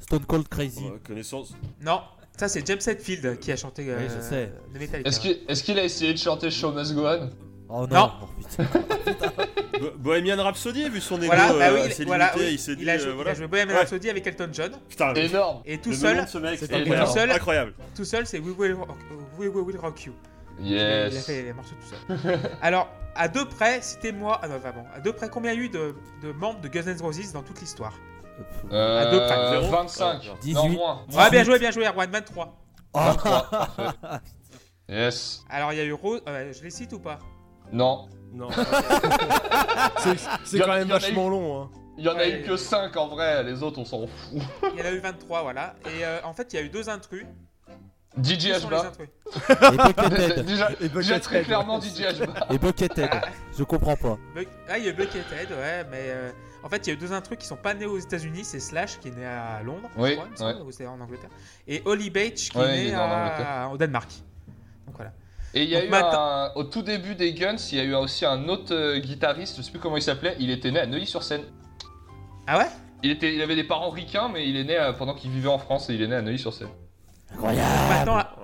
Stone 0.00 0.24
Cold 0.26 0.48
Crazy. 0.48 0.84
Euh, 0.86 0.98
connaissance. 1.06 1.54
Non, 1.80 2.00
ça 2.36 2.48
c'est 2.48 2.66
James 2.66 2.78
Hetfield 2.86 3.38
qui 3.38 3.50
a 3.52 3.56
chanté 3.56 3.88
euh, 3.88 3.98
Oui, 3.98 4.04
je 4.14 4.20
sais. 4.20 4.52
le 4.72 4.78
Metallica. 4.78 5.08
est-ce 5.08 5.20
qu'il 5.20 5.38
est-ce 5.48 5.62
qu'il 5.64 5.78
a 5.78 5.84
essayé 5.84 6.12
de 6.12 6.18
chanter 6.18 6.50
Show 6.50 6.72
Must 6.72 6.94
Go 6.94 7.06
On? 7.06 7.30
Oh 7.68 7.86
non, 7.86 7.96
Non. 7.96 8.12
Oh, 8.22 8.26
putain. 8.38 8.64
Bohemian 9.98 10.36
Rhapsody, 10.42 10.88
vu 10.88 11.00
son 11.00 11.16
ego 11.16 11.26
Voilà, 11.26 11.48
bah 11.48 11.54
oui, 11.72 11.80
euh, 11.80 11.84
il- 11.86 11.90
assez 11.92 12.04
voilà, 12.04 12.26
limité, 12.32 12.46
oui, 12.46 12.52
il 12.54 12.58
s'est 12.58 12.72
il 12.72 12.78
dit. 12.78 12.90
a 12.90 12.96
joué, 12.98 13.06
euh, 13.08 13.10
il 13.10 13.14
voilà. 13.16 13.30
a 13.30 13.34
joué 13.34 13.46
Bohemian 13.48 13.68
Ouais. 13.74 13.78
Rhapsody 13.80 14.10
avec 14.10 14.26
Elton 14.26 14.48
John. 14.52 14.72
Putain, 14.88 15.14
Énorme 15.14 15.62
Et 15.64 15.78
tout 15.78 15.90
le 15.90 15.96
seul, 15.96 16.16
nom 16.16 16.22
de 16.24 16.28
ce 16.28 16.38
mec, 16.38 16.58
C'est 16.58 16.66
c'est 16.66 16.74
incroyable. 16.74 16.92
incroyable. 17.02 17.06
Tout 17.06 17.14
seul. 17.14 17.30
incroyable. 17.32 17.74
tout 17.96 18.04
seul, 18.04 18.26
c'est 18.26 18.38
We 18.38 18.54
Will, 18.56 18.74
Rock, 18.74 18.88
We 19.38 19.48
Will 19.48 19.76
Rock 19.78 20.04
You. 20.04 20.12
Il 20.58 20.78
a 20.78 21.08
Yes 21.08 21.26
fait 21.26 21.42
les 21.42 21.52
morceaux 21.52 21.74
tout 21.80 22.16
seul. 22.16 22.38
Alors, 22.62 22.88
à 23.14 23.28
deux 23.28 23.46
près, 23.46 23.80
citez-moi. 23.82 24.38
Ah 24.42 24.48
non, 24.48 24.58
vraiment. 24.58 24.86
À 24.94 25.00
deux 25.00 25.12
près, 25.12 25.28
combien 25.28 25.52
il 25.52 25.58
y 25.58 25.62
a 25.62 25.64
eu 25.64 25.68
de, 25.68 25.94
de 26.22 26.32
membres 26.32 26.60
de 26.60 26.68
Guns 26.68 26.86
N' 26.86 27.00
Roses 27.00 27.32
dans 27.32 27.42
toute 27.42 27.60
l'histoire? 27.60 27.92
Euh, 28.72 29.00
À 29.06 29.10
deux 29.10 29.20
près. 29.20 29.50
Zéro 29.50 29.70
25. 29.70 30.04
Ah, 30.04 30.26
non, 30.26 30.34
18. 30.40 30.68
moins. 30.76 31.06
Ah, 31.16 31.30
bien 31.30 31.44
joué, 31.44 31.58
bien 31.58 31.70
joué, 31.70 31.86
Erwan, 31.86 32.10
23. 32.10 32.56
Oh. 32.94 32.98
23, 32.98 33.50
parfait. 33.50 33.82
Yes. 34.88 35.44
Alors, 35.50 35.72
il 35.72 35.76
y 35.78 35.80
a 35.80 35.84
eu 35.84 35.92
Rose. 35.92 36.22
euh, 36.28 36.52
je 36.52 36.62
les 36.62 36.70
cite 36.70 36.92
ou 36.92 36.98
pas? 37.00 37.18
Non. 37.72 38.08
Non. 38.32 38.48
c'est 40.44 40.58
quand 40.60 40.68
même 40.68 40.86
eu- 40.86 40.90
vachement 40.90 41.28
long. 41.28 41.62
Hein. 41.62 41.70
Il 41.98 42.04
y 42.04 42.08
en 42.08 42.12
a 42.12 42.16
Ouais. 42.18 42.40
eu 42.40 42.42
que 42.42 42.56
5 42.56 42.94
en 42.96 43.08
vrai, 43.08 43.42
les 43.42 43.62
autres 43.62 43.78
on 43.78 43.84
s'en 43.86 44.06
fout. 44.06 44.42
Il 44.74 44.78
y 44.78 44.82
en 44.82 44.84
a 44.86 44.90
eu 44.92 44.98
23, 44.98 45.42
voilà. 45.42 45.74
Et 45.86 46.04
euh, 46.04 46.18
en 46.24 46.34
fait, 46.34 46.52
il 46.52 46.56
y 46.56 46.58
a 46.58 46.62
eu 46.62 46.68
deux 46.68 46.88
intrus. 46.90 47.24
DJ 48.22 48.36
Qui 48.38 48.60
sont 48.60 48.70
les 48.70 48.76
Hba. 48.76 48.86
intrus 48.86 49.08
Et 49.50 49.76
Buckethead. 49.76 50.44
Déjà, 50.46 50.70
Et 50.80 50.88
déjà 50.88 50.88
Buckethead, 50.88 51.20
très 51.22 51.36
ouais. 51.38 51.44
clairement 51.44 51.80
DJ. 51.80 52.00
Et 52.50 52.58
Buckethead. 52.58 53.10
Je 53.58 53.62
comprends 53.64 53.96
pas. 53.96 54.16
Ah, 54.68 54.78
il 54.78 54.84
y 54.84 54.88
a 54.88 54.92
Buckethead, 54.92 55.50
ouais, 55.50 55.84
mais 55.90 56.04
euh, 56.06 56.30
en 56.62 56.68
fait, 56.68 56.86
il 56.86 56.90
y 56.90 56.92
a 56.92 56.94
eu 56.94 56.96
deux 56.98 57.12
intrus 57.12 57.38
qui 57.38 57.46
sont 57.46 57.56
pas 57.56 57.74
nés 57.74 57.86
aux 57.86 57.98
États-Unis. 57.98 58.44
C'est 58.44 58.60
Slash 58.60 58.98
qui 59.00 59.08
est 59.08 59.16
né 59.16 59.26
à 59.26 59.62
Londres, 59.62 59.88
je 59.96 60.00
Oui, 60.02 60.12
crois, 60.14 60.26
il 60.28 60.32
me 60.32 60.36
semble, 60.36 60.54
ouais. 60.60 60.66
ou 60.66 60.72
c'est 60.72 60.86
en 60.86 61.00
Angleterre, 61.00 61.30
et 61.68 61.82
Holly 61.84 62.10
Beach 62.10 62.48
qui 62.50 62.58
Ouais, 62.58 62.78
est 62.78 62.84
né 62.90 62.94
à- 62.94 63.68
au 63.72 63.76
Danemark. 63.76 64.10
Donc 64.86 64.96
voilà. 64.96 65.12
Et 65.54 65.62
il 65.62 65.68
y 65.70 65.76
a 65.76 65.80
Donc 65.80 65.90
eu 65.90 65.94
un, 65.94 66.52
au 66.54 66.64
tout 66.64 66.82
début 66.82 67.14
des 67.14 67.32
Guns, 67.34 67.56
il 67.72 67.78
y 67.78 67.80
a 67.80 67.84
eu 67.84 67.94
aussi 67.94 68.24
un 68.26 68.48
autre 68.48 68.74
euh, 68.74 68.98
guitariste, 68.98 69.56
je 69.56 69.62
sais 69.62 69.70
plus 69.70 69.80
comment 69.80 69.96
il 69.96 70.02
s'appelait, 70.02 70.36
il 70.38 70.50
était 70.50 70.70
né 70.70 70.80
à 70.80 70.86
Neuilly-sur-Seine. 70.86 71.42
Ah 72.46 72.58
ouais? 72.58 72.66
Il, 73.02 73.10
était, 73.10 73.34
il 73.34 73.40
avait 73.42 73.56
des 73.56 73.64
parents 73.64 73.90
ricains, 73.90 74.28
mais 74.32 74.48
il 74.48 74.56
est 74.56 74.64
né 74.64 74.76
euh, 74.78 74.92
pendant 74.92 75.14
qu'il 75.14 75.30
vivait 75.30 75.48
en 75.48 75.58
France 75.58 75.88
et 75.90 75.94
il 75.94 76.02
est 76.02 76.06
né 76.08 76.16
à 76.16 76.22
Neuilly-sur-Seine. 76.22 76.68
Incroyable. 77.32 77.68
Maintenant, 77.90 78.16
à- 78.18 78.36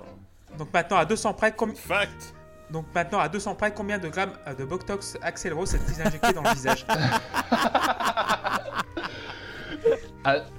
donc 0.59 0.72
maintenant 0.72 0.97
à 0.99 1.05
200 1.05 1.35
près, 1.35 1.55
Fact. 1.76 2.35
donc 2.70 2.87
maintenant 2.95 3.18
à 3.20 3.28
200 3.28 3.55
près, 3.55 3.72
combien 3.72 3.99
de 3.99 4.09
grammes 4.09 4.33
euh, 4.47 4.55
de 4.55 4.64
Botox 4.64 5.16
Axel 5.22 5.53
Rose 5.55 5.70
s'est-il 5.70 6.01
injecté 6.07 6.33
dans 6.33 6.43
le 6.43 6.51
visage 6.51 6.85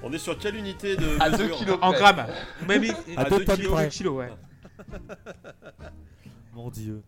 On 0.02 0.12
est 0.12 0.18
sur 0.18 0.36
quelle 0.38 0.56
unité 0.56 0.96
de 0.96 1.16
À 1.20 1.30
2 1.30 1.38
mesure 1.44 1.56
kilos 1.56 1.78
En 1.80 1.92
grammes. 1.92 2.26
Même 2.68 2.84
À 3.16 3.22
À 3.22 3.30
deux 3.30 3.38
deux 3.38 3.44
tonnes 3.44 3.56
kilos, 3.56 3.72
près. 3.72 3.88
kilos, 3.88 4.14
ouais. 4.18 4.30
Mon 6.52 6.70
dieu. 6.70 7.02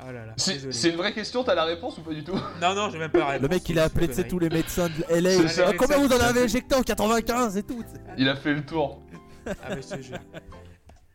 Oh 0.00 0.06
là 0.12 0.26
là. 0.26 0.34
C'est 0.36 0.90
une 0.90 0.96
vraie 0.96 1.12
question, 1.12 1.42
t'as 1.44 1.54
la 1.54 1.64
réponse 1.64 1.98
ou 1.98 2.02
pas 2.02 2.12
du 2.12 2.22
tout? 2.22 2.38
Non 2.60 2.74
non, 2.74 2.90
j'ai 2.90 2.98
même 2.98 3.10
pas 3.10 3.18
la 3.20 3.24
Le 3.24 3.32
réponse, 3.32 3.50
mec 3.50 3.68
il 3.68 3.78
a 3.78 3.84
appelé 3.84 4.08
tous 4.28 4.38
les 4.38 4.50
médecins 4.50 4.88
de 4.88 5.04
LA. 5.20 5.30
Ah, 5.66 5.72
combien 5.78 5.98
vous 5.98 6.12
en 6.12 6.20
avez 6.20 6.42
injecté 6.44 6.74
en 6.74 6.82
95 6.82 7.56
et 7.56 7.62
tout 7.62 7.82
Il 8.18 8.28
a 8.28 8.36
fait 8.36 8.52
le 8.52 8.64
tour. 8.64 9.00
Ah 9.46 9.74
mais 9.74 9.82
je 9.82 9.88
te 9.88 10.00
jure. 10.02 10.18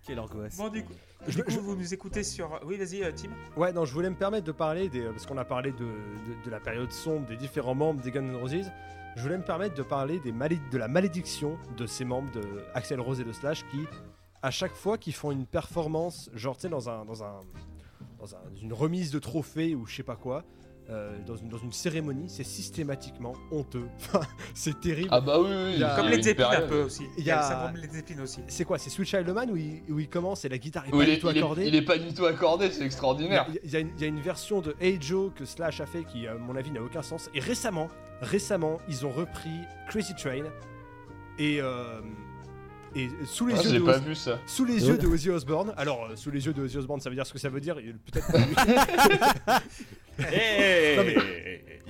Quelle 0.06 0.20
angoisse. 0.20 0.58
Bon 0.58 0.70
du 0.70 0.84
coup, 0.84 0.94
Je- 1.28 1.36
du 1.38 1.44
coup, 1.44 1.52
je- 1.52 1.60
vous 1.60 1.76
nous 1.76 1.94
écoutez 1.94 2.24
sur. 2.24 2.60
Oui 2.66 2.78
vas-y 2.78 3.04
euh, 3.04 3.12
Tim. 3.16 3.30
Ouais, 3.56 3.72
non, 3.74 3.86
je 3.86 3.94
voulais 3.94 4.10
me 4.10 4.16
permettre 4.16 4.46
de 4.46 4.52
parler 4.52 4.90
des. 4.90 5.02
Parce 5.04 5.26
qu'on 5.26 5.38
a 5.38 5.46
parlé 5.46 5.72
de, 5.72 5.78
de, 5.78 6.46
de 6.46 6.50
la 6.50 6.60
période 6.60 6.92
sombre 6.92 7.28
des 7.28 7.36
différents 7.38 7.76
membres 7.76 8.02
des 8.02 8.12
Guns 8.12 8.22
N' 8.24 8.36
Roses. 8.36 8.72
Je 9.16 9.22
voulais 9.22 9.38
me 9.38 9.44
permettre 9.44 9.76
de 9.76 9.84
parler 9.84 10.20
des 10.20 10.32
malé- 10.32 10.60
de 10.72 10.78
la 10.78 10.88
malédiction 10.88 11.58
de 11.78 11.86
ces 11.86 12.06
membres 12.06 12.32
de 12.32 12.42
Axel 12.74 13.02
Rose 13.02 13.20
et 13.20 13.24
de 13.24 13.32
Slash 13.34 13.66
qui, 13.70 13.86
à 14.42 14.52
chaque 14.52 14.74
fois 14.74 14.98
qu'ils 14.98 15.14
font 15.16 15.32
une 15.32 15.46
performance, 15.46 16.30
genre 16.34 16.56
tu 16.56 16.62
sais, 16.64 16.70
dans, 16.70 16.90
un, 16.90 17.06
dans, 17.06 17.24
un, 17.24 17.40
dans 18.20 18.36
un- 18.36 18.42
une 18.62 18.72
remise 18.72 19.12
de 19.12 19.20
trophée 19.20 19.76
ou 19.76 19.86
je 19.86 19.96
sais 19.98 20.04
pas 20.04 20.16
quoi, 20.16 20.44
euh, 20.90 21.18
dans, 21.26 21.36
une, 21.36 21.50
dans 21.50 21.58
une 21.60 21.72
cérémonie, 21.72 22.30
c'est 22.30 22.44
systématiquement 22.44 23.34
honteux. 23.52 23.88
C'est 24.56 24.80
terrible. 24.80 25.10
Ah 25.12 25.22
bah 25.22 25.40
oui, 25.40 25.50
oui. 25.50 25.72
Il 25.76 25.80
y 25.80 25.84
a- 25.84 25.96
Comme 25.96 26.08
les 26.08 26.22
Zeppelin 26.22 26.50
un 26.50 26.62
peu 26.68 26.82
aussi. 26.82 27.04
Il 27.18 27.24
y 27.24 27.32
a 27.32 27.72
le 27.76 27.82
des 27.82 27.88
Zeppelin 27.90 28.24
aussi. 28.24 28.40
C'est 28.48 28.66
quoi 28.66 28.78
C'est 28.80 28.90
Sweet 28.90 29.08
Child 29.08 29.30
O' 29.30 29.34
Man 29.34 29.52
où 29.52 29.56
il, 29.58 29.84
où 29.90 30.00
il 30.00 30.10
commence 30.10 30.46
et 30.46 30.50
la 30.50 30.58
guitare 30.58 30.88
est 30.88 30.92
pas 30.92 31.04
il, 31.04 31.14
du 31.16 31.20
tout 31.20 31.30
il 31.30 31.36
est- 31.36 31.40
accordée 31.40 31.66
il 31.68 31.76
est 31.76 31.82
pas 31.84 31.98
du 31.98 32.14
tout 32.14 32.26
accordé, 32.26 32.70
c'est 32.72 32.78
Il 32.78 32.80
y, 32.80 32.84
a, 32.84 32.86
extraordinaire. 32.88 33.48
il 33.64 33.70
y 33.72 33.76
a 33.76 33.80
une, 33.80 33.92
il 33.98 34.02
y 34.02 34.04
a 34.06 34.08
une 34.08 34.20
version 34.22 34.62
de 34.62 34.76
Hey 34.82 34.98
Joe 35.00 35.32
que 35.36 35.46
Slash 35.46 35.80
a 35.82 35.86
fait 35.86 36.04
qui, 36.06 36.26
à 36.28 36.34
mon 36.36 36.56
avis, 36.56 36.72
n'a 36.72 36.82
aucun 36.82 37.04
sens. 37.04 37.30
Et 37.36 37.40
récemment, 37.40 37.88
récemment, 38.22 38.80
ils 38.90 39.06
ont 39.06 39.12
repris 39.12 39.50
Crazy 39.90 40.16
Train 40.16 40.46
et, 41.38 41.62
euh, 41.62 42.02
et 42.96 43.10
sous 43.26 43.48
les 43.48 43.56
Ah, 43.58 43.62
yeux 43.64 43.80
de 43.80 43.86
pas 43.86 43.98
Ozzy- 43.98 44.04
vu 44.06 44.16
ça. 44.16 44.40
sous 44.48 44.66
les 44.66 44.88
yeux 44.88 44.98
de 44.98 45.08
Ozzy 45.08 45.30
Osbourne. 45.30 45.74
Alors, 45.78 46.06
euh, 46.12 46.16
sous 46.16 46.32
les 46.32 46.46
yeux 46.46 46.54
de 46.54 46.62
Ozzy 46.64 46.78
Osbourne, 46.78 47.00
ça 47.02 47.10
veut 47.10 47.16
dire 47.16 47.26
ce 47.26 47.34
que 47.34 47.40
ça 47.40 47.50
veut 47.50 47.62
dire. 47.62 47.80
il- 47.80 47.98
Peut-être. 47.98 48.32
pas 48.32 48.38
lui. 48.40 48.56
Eh, 50.20 50.96
Non, 50.98 51.04
mais- 51.06 51.16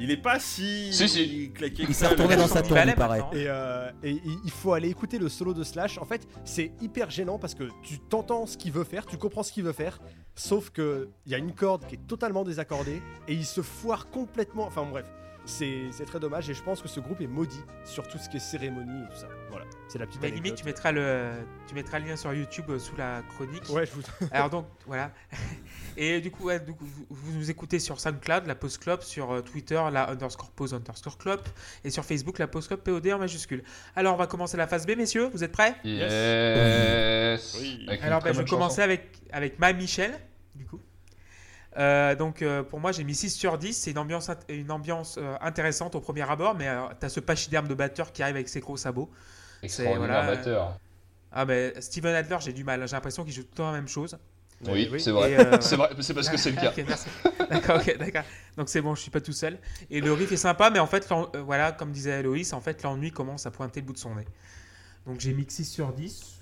Il 0.02 0.12
est 0.12 0.18
pas 0.22 0.40
si. 0.40 0.94
Si, 0.94 1.10
si. 1.10 1.52
claqué 1.52 1.82
Il 1.84 1.88
que 1.88 1.94
s'est 1.94 2.06
retourné 2.08 2.36
dans 2.36 2.48
sa 2.48 2.62
tombe, 2.62 2.78
il 2.88 2.94
paraît. 2.94 3.24
Et, 3.34 3.46
euh, 3.48 3.90
et 4.04 4.12
il 4.12 4.38
il 4.46 4.52
faut 4.52 4.74
aller 4.74 4.88
écouter 4.90 5.18
le 5.18 5.30
solo 5.30 5.54
de 5.54 5.64
Slash. 5.64 5.98
En 5.98 6.06
fait, 6.06 6.28
c'est 6.46 6.72
hyper 6.80 7.10
gênant 7.10 7.40
parce 7.40 7.56
que 7.56 7.64
tu 7.84 8.00
t'entends 8.00 8.46
ce 8.46 8.56
qu'il 8.56 8.72
veut 8.72 8.84
faire, 8.84 9.06
tu 9.08 9.18
comprends 9.18 9.42
ce 9.44 9.52
qu'il 9.52 9.64
veut 9.64 9.74
faire, 9.74 10.00
sauf 10.36 10.70
que 10.70 11.10
il 11.26 11.32
y 11.32 11.36
a 11.36 11.38
une 11.40 11.54
corde 11.54 11.86
qui 11.88 11.96
est 11.96 12.08
totalement 12.08 12.44
désaccordée 12.44 13.02
et 13.28 13.34
il 13.34 13.46
se 13.46 13.62
foire 13.62 14.10
complètement. 14.10 14.68
Enfin 14.68 14.86
bref, 14.90 15.06
c'est 15.50 16.06
très 16.06 16.20
dommage 16.20 16.50
et 16.50 16.54
je 16.54 16.64
pense 16.64 16.82
que 16.82 16.88
ce 16.88 17.00
groupe 17.00 17.22
est 17.22 17.28
maudit 17.28 17.64
sur 17.84 18.08
tout 18.08 18.18
ce 18.18 18.30
qui 18.30 18.38
est 18.38 18.40
cérémonie 18.40 19.04
et 19.04 19.08
tout 19.10 19.20
ça. 19.20 19.28
Voilà, 19.50 19.66
c'est 19.88 20.00
la 20.00 20.06
petite 20.06 20.22
Mais 20.22 20.32
limite, 20.32 20.56
tu 20.56 20.66
mettras 20.66 20.92
le, 20.92 21.32
tu 21.68 21.76
mettras 21.76 22.00
le 22.00 22.08
lien 22.08 22.16
sur 22.16 22.34
YouTube 22.34 22.66
euh, 22.70 22.80
sous 22.80 22.96
la 22.96 23.22
chronique. 23.24 23.68
Ouais, 23.70 23.86
je 23.86 23.92
vous. 23.92 24.02
Alors 24.32 24.50
donc 24.50 24.68
voilà. 24.86 25.12
Et 25.98 26.22
du 26.22 26.32
coup, 26.32 26.46
ouais, 26.46 26.60
du 26.60 26.74
coup, 26.74 26.86
vous, 27.10 27.34
nous 27.34 27.50
écoutez 27.52 27.80
sur 27.80 28.00
SoundCloud, 28.00 28.46
la 28.46 28.56
Pause 28.56 28.78
Club, 28.78 29.02
sur 29.02 29.32
euh, 29.32 29.42
Twitter, 29.42 29.82
la 29.92 30.10
underscore 30.10 30.52
pause 30.52 30.74
underscore 30.74 31.18
club, 31.18 31.42
et 31.84 31.90
sur 31.90 32.06
Facebook, 32.06 32.40
la 32.40 32.48
Pause 32.48 32.68
Club 32.68 32.80
POD 32.80 33.08
en 33.08 33.20
majuscule. 33.20 33.64
Alors 33.96 34.14
on 34.14 34.18
va 34.18 34.28
commencer 34.28 34.56
la 34.56 34.68
phase 34.68 34.86
B, 34.86 34.92
messieurs. 34.96 35.30
Vous 35.34 35.44
êtes 35.44 35.52
prêts? 35.52 35.76
Yes. 35.84 37.58
Oui. 37.60 37.88
Alors 38.02 38.22
ben, 38.22 38.34
je 38.34 38.40
vais 38.40 38.46
commencer 38.46 38.82
avec 38.82 39.22
avec 39.32 39.60
Ma 39.60 39.74
Michel, 39.74 40.12
du 40.56 40.66
coup. 40.66 40.80
Euh, 41.78 42.16
donc 42.16 42.42
euh, 42.42 42.64
pour 42.64 42.80
moi 42.80 42.92
j'ai 42.92 43.04
mis 43.04 43.14
6 43.14 43.30
sur 43.30 43.58
10, 43.58 43.74
c'est 43.74 43.92
une 43.92 44.00
ambiance, 44.00 44.30
int- 44.30 44.40
une 44.50 44.72
ambiance 44.72 45.18
euh, 45.20 45.36
intéressante 45.40 45.94
au 45.96 46.02
premier 46.02 46.28
abord, 46.30 46.56
mais 46.56 46.68
euh, 46.68 46.82
t'as 47.00 47.10
ce 47.10 47.20
pachyderme 47.20 47.68
de 47.68 47.76
batteur 47.76 48.12
qui 48.12 48.24
arrive 48.24 48.36
avec 48.36 48.50
ses 48.50 48.60
gros 48.60 48.76
sabots. 48.78 49.10
Extraordinaire 49.62 50.08
voilà, 50.24 50.36
batteur. 50.36 50.80
Ah 51.32 51.46
mais 51.46 51.80
Steven 51.80 52.16
Adler 52.16 52.38
j'ai 52.40 52.54
du 52.54 52.64
mal, 52.64 52.88
j'ai 52.88 52.96
l'impression 52.96 53.24
qu'il 53.24 53.34
joue 53.34 53.44
tout 53.44 53.50
le 53.52 53.58
temps 53.58 53.72
la 53.72 53.78
même 53.78 53.88
chose. 53.88 54.18
Oui, 54.68 54.90
oui. 54.92 55.00
c'est 55.00 55.12
vrai. 55.12 55.40
Euh, 55.40 55.58
C'est 55.62 55.78
vrai, 55.78 55.90
c'est 56.02 56.14
parce 56.14 56.28
que 56.28 56.36
c'est 56.36 56.52
le 56.52 56.58
cas. 56.62 56.72
Ok, 56.72 56.84
merci. 56.86 57.08
D'accord, 57.50 57.78
ok, 57.78 57.98
d'accord. 57.98 58.24
Donc 58.58 58.68
c'est 58.68 58.82
bon, 58.82 58.94
je 58.94 59.02
suis 59.02 59.12
pas 59.12 59.22
tout 59.22 59.32
seul. 59.32 59.58
Et 59.90 60.02
le 60.02 60.12
riff 60.12 60.32
est 60.34 60.38
sympa, 60.38 60.70
mais 60.70 60.80
en 60.80 60.88
fait, 60.88 61.08
euh, 61.12 61.42
voilà, 61.44 61.72
comme 61.72 61.92
disait 61.94 62.12
Aloïs, 62.14 62.52
en 62.52 62.60
fait, 62.60 62.84
l'ennui 62.84 63.12
commence 63.12 63.46
à 63.46 63.52
pointer 63.52 63.80
le 63.80 63.86
bout 63.86 63.94
de 63.94 63.98
son 64.00 64.16
nez. 64.16 64.26
Donc 65.06 65.22
j'ai 65.22 65.34
mis 65.34 65.46
que 65.46 65.54
6 65.54 65.64
sur 65.64 65.94
10. 65.94 66.42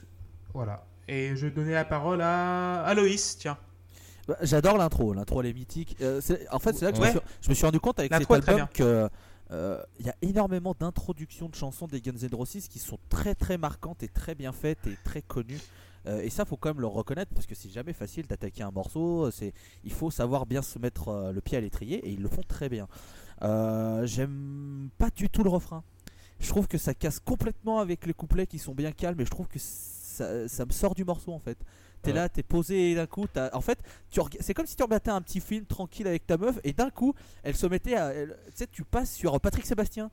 Voilà. 0.53 0.83
Et 1.07 1.35
je 1.35 1.45
vais 1.45 1.51
donner 1.51 1.73
la 1.73 1.85
parole 1.85 2.21
à 2.23 2.81
Aloïs, 2.85 3.37
tiens. 3.37 3.57
Bah, 4.27 4.35
J'adore 4.41 4.77
l'intro, 4.77 5.13
l'intro 5.13 5.41
elle 5.41 5.47
est 5.47 5.53
mythique. 5.53 5.97
Euh, 6.01 6.21
en 6.51 6.59
fait, 6.59 6.73
c'est 6.73 6.85
là 6.85 6.91
que 6.91 6.97
je, 6.97 7.01
me 7.01 7.09
suis, 7.09 7.19
je 7.41 7.49
me 7.49 7.53
suis 7.55 7.65
rendu 7.65 7.79
compte 7.79 7.99
avec 7.99 8.13
cet 8.13 8.29
album 8.29 8.67
que 8.73 9.09
euh, 9.51 9.81
il 9.99 10.05
y 10.05 10.09
a 10.09 10.15
énormément 10.21 10.75
d'introductions 10.77 11.47
de 11.47 11.55
chansons 11.55 11.87
des 11.87 12.01
Guns 12.01 12.17
N' 12.21 12.35
Roses 12.35 12.67
qui 12.69 12.79
sont 12.79 12.99
très 13.09 13.33
très 13.33 13.57
marquantes 13.57 14.03
et 14.03 14.09
très 14.09 14.35
bien 14.35 14.51
faites 14.51 14.85
et 14.87 14.97
très 15.05 15.21
connues. 15.21 15.61
Euh, 16.07 16.21
et 16.21 16.29
ça, 16.29 16.45
faut 16.45 16.57
quand 16.57 16.69
même 16.69 16.81
le 16.81 16.87
reconnaître 16.87 17.33
parce 17.33 17.45
que 17.45 17.55
c'est 17.55 17.69
jamais 17.69 17.93
facile 17.93 18.27
d'attaquer 18.27 18.63
un 18.63 18.71
morceau. 18.71 19.29
C'est, 19.31 19.53
il 19.83 19.91
faut 19.91 20.11
savoir 20.11 20.45
bien 20.45 20.61
se 20.61 20.79
mettre 20.79 21.09
euh, 21.09 21.31
le 21.31 21.41
pied 21.41 21.57
à 21.57 21.61
l'étrier 21.61 21.97
et 22.05 22.11
ils 22.11 22.21
le 22.21 22.29
font 22.29 22.43
très 22.47 22.69
bien. 22.69 22.87
Euh, 23.41 24.05
j'aime 24.05 24.89
pas 24.97 25.09
du 25.09 25.29
tout 25.29 25.43
le 25.43 25.49
refrain. 25.49 25.83
Je 26.39 26.47
trouve 26.49 26.67
que 26.67 26.77
ça 26.77 26.93
casse 26.93 27.19
complètement 27.19 27.79
avec 27.79 28.05
les 28.05 28.13
couplets 28.13 28.47
qui 28.47 28.59
sont 28.59 28.73
bien 28.73 28.91
calmes 28.91 29.19
et 29.19 29.25
je 29.25 29.31
trouve 29.31 29.47
que 29.47 29.59
ça, 29.59 30.47
ça 30.47 30.65
me 30.65 30.71
sort 30.71 30.93
du 30.93 31.03
morceau 31.03 31.33
en 31.33 31.39
fait. 31.39 31.57
T'es 32.07 32.13
Ouais. 32.13 32.19
là, 32.19 32.29
t'es 32.29 32.43
posé 32.43 32.91
et 32.91 32.95
d'un 32.95 33.05
coup, 33.05 33.25
t'as- 33.27 33.49
en 33.53 33.59
fait, 33.61 33.79
tu 34.09 34.21
reg- 34.21 34.37
c'est 34.39 34.53
comme 34.53 34.65
si 34.65 34.75
tu 34.77 34.83
regardais 34.83 35.11
un 35.11 35.21
petit 35.21 35.41
film 35.41 35.65
tranquille 35.65 36.07
avec 36.07 36.25
ta 36.25 36.37
meuf 36.37 36.55
et 36.63 36.71
d'un 36.71 36.89
coup, 36.89 37.13
elle 37.43 37.55
se 37.55 37.65
mettait 37.67 37.95
à, 37.95 38.13
elle- 38.13 38.37
tu 38.47 38.51
sais, 38.55 38.67
tu 38.71 38.83
passes 38.85 39.11
sur 39.13 39.37
Patrick 39.41 39.65
Sébastien. 39.65 40.09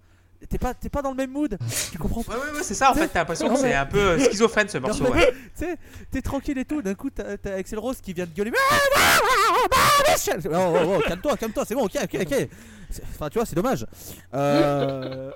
T'es 0.48 0.58
pas, 0.58 0.74
t'es 0.74 0.88
pas 0.90 1.00
dans 1.00 1.10
le 1.10 1.16
même 1.16 1.30
mood. 1.30 1.56
Tu 1.92 1.96
comprends 1.96 2.22
pas. 2.22 2.34
Ouais, 2.36 2.38
ouais, 2.50 2.56
ouais, 2.58 2.62
c'est 2.62 2.74
ça, 2.74 2.90
en 2.90 2.94
fait, 2.94 3.08
t'as 3.08 3.20
l'impression 3.20 3.48
que 3.48 3.58
c'est 3.60 3.72
un 3.72 3.86
peu 3.86 3.98
euh, 3.98 4.18
schizophrène 4.18 4.68
ce 4.68 4.76
morceau. 4.78 5.04
Ouais. 5.10 5.32
Tu 5.56 5.64
sais, 5.64 5.76
t'es 6.10 6.20
tranquille 6.20 6.58
et 6.58 6.64
tout. 6.66 6.82
D'un 6.82 6.94
coup, 6.94 7.08
t'as 7.08 7.38
t'as 7.38 7.54
Axel 7.54 7.78
Rose 7.78 8.00
qui 8.02 8.12
vient 8.12 8.26
de 8.26 8.30
gueuler. 8.32 8.50
Ah, 8.70 8.74
ah, 8.96 9.20
ah, 9.72 10.16
Oh, 10.46 10.48
oh, 10.52 10.94
oh, 10.98 11.00
calme-toi, 11.06 11.36
calme-toi, 11.36 11.64
c'est 11.64 11.74
bon, 11.74 11.84
ok, 11.84 11.96
ok, 12.02 12.16
ok. 12.20 12.48
Enfin, 13.14 13.28
tu 13.28 13.38
vois, 13.38 13.46
c'est 13.46 13.56
dommage. 13.56 13.86
Euh, 14.34 15.30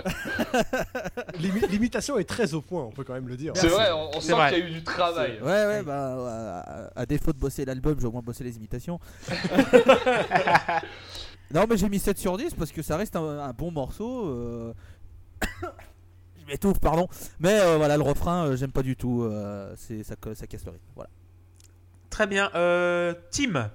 L'imi- 1.39 1.67
L'imitation 1.69 2.19
est 2.19 2.25
très 2.29 2.55
au 2.55 2.61
point, 2.63 2.85
on 2.85 2.91
peut 2.91 3.05
quand 3.05 3.15
même 3.15 3.29
le 3.29 3.37
dire. 3.37 3.53
C'est 3.57 3.69
vrai, 3.69 3.91
on, 3.93 4.21
sent 4.21 4.33
qu'il 4.51 4.59
y 4.59 4.63
a 4.63 4.67
eu 4.69 4.71
du 4.71 4.85
travail. 4.85 5.39
Ouais, 5.41 5.67
ouais, 5.67 5.83
bah, 5.83 6.91
à, 6.95 7.01
à 7.01 7.07
défaut 7.07 7.33
de 7.33 7.39
bosser 7.39 7.65
l'album, 7.65 7.99
j'ai 8.01 8.07
au 8.07 8.13
moins 8.13 8.23
bossé 8.23 8.45
les 8.45 8.57
imitations. 8.57 8.99
Non, 11.51 11.65
mais 11.69 11.79
j'ai 11.79 11.89
mis 11.89 11.99
7 11.99 12.19
sur 12.19 12.37
10 12.37 12.55
parce 12.55 12.73
que 12.73 12.83
ça 12.83 12.99
reste 12.99 13.17
un, 13.17 13.23
un 13.39 13.53
bon 13.53 13.71
morceau. 13.71 14.27
euh. 14.29 14.75
Je 16.39 16.45
m'étouffe, 16.47 16.79
pardon. 16.79 17.09
Mais 17.41 17.59
euh, 17.59 17.79
voilà, 17.79 17.97
le 17.97 18.03
refrain, 18.03 18.49
euh, 18.49 18.57
j'aime 18.57 18.71
pas 18.71 18.83
du 18.83 18.97
tout. 18.97 19.23
euh, 19.23 19.73
c'est 19.77 20.03
ça, 20.03 20.15
ça 20.35 20.47
casse 20.47 20.65
le 20.67 20.73
rythme. 20.73 20.85
Voilà. 20.95 21.09
Très 22.11 22.27
bien. 22.27 22.51
Euh, 22.55 23.15
Tim. 23.31 23.71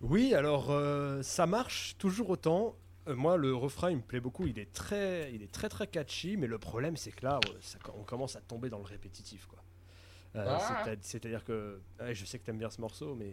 Oui, 0.00 0.34
alors 0.34 0.70
euh, 0.70 1.22
ça 1.22 1.46
marche 1.46 1.96
toujours 1.98 2.30
autant. 2.30 2.76
Euh, 3.08 3.16
moi, 3.16 3.36
le 3.36 3.54
refrain, 3.54 3.90
il 3.90 3.96
me 3.96 4.02
plaît 4.02 4.20
beaucoup. 4.20 4.46
Il 4.46 4.58
est 4.58 4.72
très, 4.72 5.32
il 5.34 5.42
est 5.42 5.50
très 5.52 5.68
très 5.68 5.86
catchy. 5.86 6.36
Mais 6.36 6.46
le 6.46 6.58
problème, 6.58 6.96
c'est 6.96 7.10
que 7.10 7.24
là, 7.24 7.40
euh, 7.48 7.52
ça- 7.60 7.78
on 7.98 8.04
commence 8.04 8.36
à 8.36 8.40
tomber 8.40 8.68
dans 8.70 8.78
le 8.78 8.84
répétitif, 8.84 9.46
quoi. 9.46 9.58
Euh, 10.36 10.44
Ah. 10.46 10.82
c'est-à- 10.84 10.96
C'est-à-dire 11.00 11.44
que, 11.44 11.80
ouais, 12.00 12.14
je 12.14 12.24
sais 12.24 12.38
que 12.38 12.44
t'aimes 12.44 12.58
bien 12.58 12.70
ce 12.70 12.80
morceau, 12.80 13.14
mais 13.16 13.32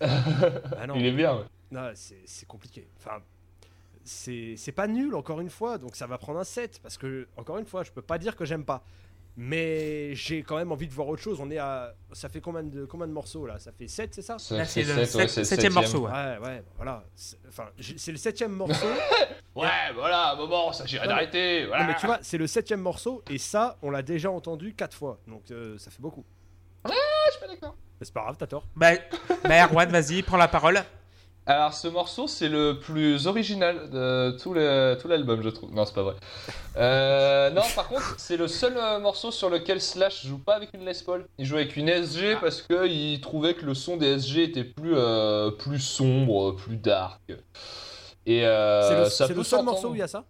ah 0.00 0.86
non, 0.86 0.94
Il 0.96 1.04
est 1.06 1.12
bien. 1.12 1.46
ouais. 1.72 1.92
c'est 1.94 2.46
compliqué. 2.48 2.88
Enfin, 2.96 3.18
c'est 4.02 4.54
c'est 4.56 4.72
pas 4.72 4.88
nul 4.88 5.14
encore 5.14 5.40
une 5.40 5.50
fois, 5.50 5.76
donc 5.78 5.94
ça 5.94 6.06
va 6.06 6.16
prendre 6.18 6.40
un 6.40 6.44
7 6.44 6.80
parce 6.82 6.96
que 6.96 7.28
encore 7.36 7.58
une 7.58 7.66
fois, 7.66 7.82
je 7.84 7.92
peux 7.92 8.02
pas 8.02 8.18
dire 8.18 8.34
que 8.34 8.44
j'aime 8.46 8.64
pas. 8.64 8.82
Mais 9.36 10.14
j'ai 10.14 10.42
quand 10.42 10.56
même 10.56 10.70
envie 10.72 10.86
de 10.88 10.92
voir 10.92 11.08
autre 11.08 11.22
chose. 11.22 11.38
On 11.40 11.50
est 11.50 11.58
à 11.58 11.94
ça 12.12 12.28
fait 12.28 12.40
combien 12.40 12.62
de 12.62 12.84
combien 12.84 13.06
de 13.06 13.12
morceaux 13.12 13.46
là? 13.46 13.58
Ça 13.58 13.72
fait 13.72 13.88
7, 13.88 14.14
c'est 14.14 14.22
ça? 14.22 14.38
Ça 14.38 14.56
Là, 14.56 14.64
fait 14.64 14.82
c'est 14.84 14.94
le 14.94 15.04
sept, 15.06 15.14
ouais, 15.14 15.28
sept- 15.28 15.28
c'est 15.30 15.40
le 15.40 15.44
septième 15.44 15.72
septième. 15.72 16.00
morceau. 16.00 16.06
ouais. 16.14 16.38
Ouais, 16.38 16.46
ouais, 16.48 16.62
voilà. 16.76 17.04
C'est- 17.14 17.38
Enfin, 17.48 17.64
c'est 17.96 18.12
le 18.12 18.18
septième 18.18 18.52
morceau. 18.52 18.86
Ouais, 19.56 19.66
voilà, 19.94 20.36
moment, 20.36 20.72
ça 20.72 20.84
mais- 21.02 21.08
d'arrêter. 21.08 21.66
Voilà. 21.66 21.84
Mais 21.88 21.96
tu 21.96 22.06
vois, 22.06 22.18
c'est 22.22 22.38
le 22.38 22.46
septième 22.46 22.80
morceau 22.80 23.22
et 23.28 23.36
ça, 23.36 23.78
on 23.82 23.90
l'a 23.90 24.00
déjà 24.02 24.30
entendu 24.30 24.74
quatre 24.74 24.96
fois. 24.96 25.18
Donc 25.26 25.50
euh, 25.50 25.76
ça 25.76 25.90
fait 25.90 26.00
beaucoup. 26.00 26.24
je 26.86 26.90
suis 27.32 27.40
pas 27.40 27.48
d'accord. 27.48 27.76
Mais 27.98 28.06
c'est 28.06 28.14
pas 28.14 28.22
grave, 28.22 28.36
t'as 28.38 28.46
tort. 28.46 28.64
Bah, 28.76 28.92
bah 29.44 29.64
Erwan, 29.66 29.90
vas-y, 29.90 30.22
prends 30.22 30.36
la 30.36 30.46
parole. 30.48 30.80
Alors, 31.50 31.74
ce 31.74 31.88
morceau, 31.88 32.28
c'est 32.28 32.48
le 32.48 32.78
plus 32.78 33.26
original 33.26 33.90
de 33.90 34.30
tout 34.40 34.54
l'album, 35.08 35.42
je 35.42 35.48
trouve. 35.48 35.74
Non, 35.74 35.84
c'est 35.84 35.94
pas 35.96 36.04
vrai. 36.04 36.14
Euh, 36.76 37.50
non, 37.50 37.62
par 37.74 37.88
contre, 37.88 38.14
c'est 38.18 38.36
le 38.36 38.46
seul 38.46 38.76
euh, 38.76 39.00
morceau 39.00 39.32
sur 39.32 39.50
lequel 39.50 39.80
Slash 39.80 40.24
joue 40.24 40.38
pas 40.38 40.54
avec 40.54 40.72
une 40.74 40.84
Les 40.84 40.92
Paul. 41.04 41.26
Il 41.38 41.46
joue 41.46 41.56
avec 41.56 41.76
une 41.76 41.88
SG 41.88 42.36
parce 42.40 42.62
qu'il 42.62 43.20
trouvait 43.20 43.54
que 43.54 43.66
le 43.66 43.74
son 43.74 43.96
des 43.96 44.16
SG 44.20 44.44
était 44.44 44.62
plus, 44.62 44.94
euh, 44.94 45.50
plus 45.50 45.80
sombre, 45.80 46.52
plus 46.52 46.76
dark. 46.76 47.20
Et 48.26 48.46
euh, 48.46 49.06
c'est 49.06 49.26
le, 49.26 49.34
le 49.34 49.42
seul 49.42 49.64
morceau 49.64 49.88
où 49.88 49.94
il 49.96 49.98
y 49.98 50.02
a 50.02 50.08
ça? 50.08 50.24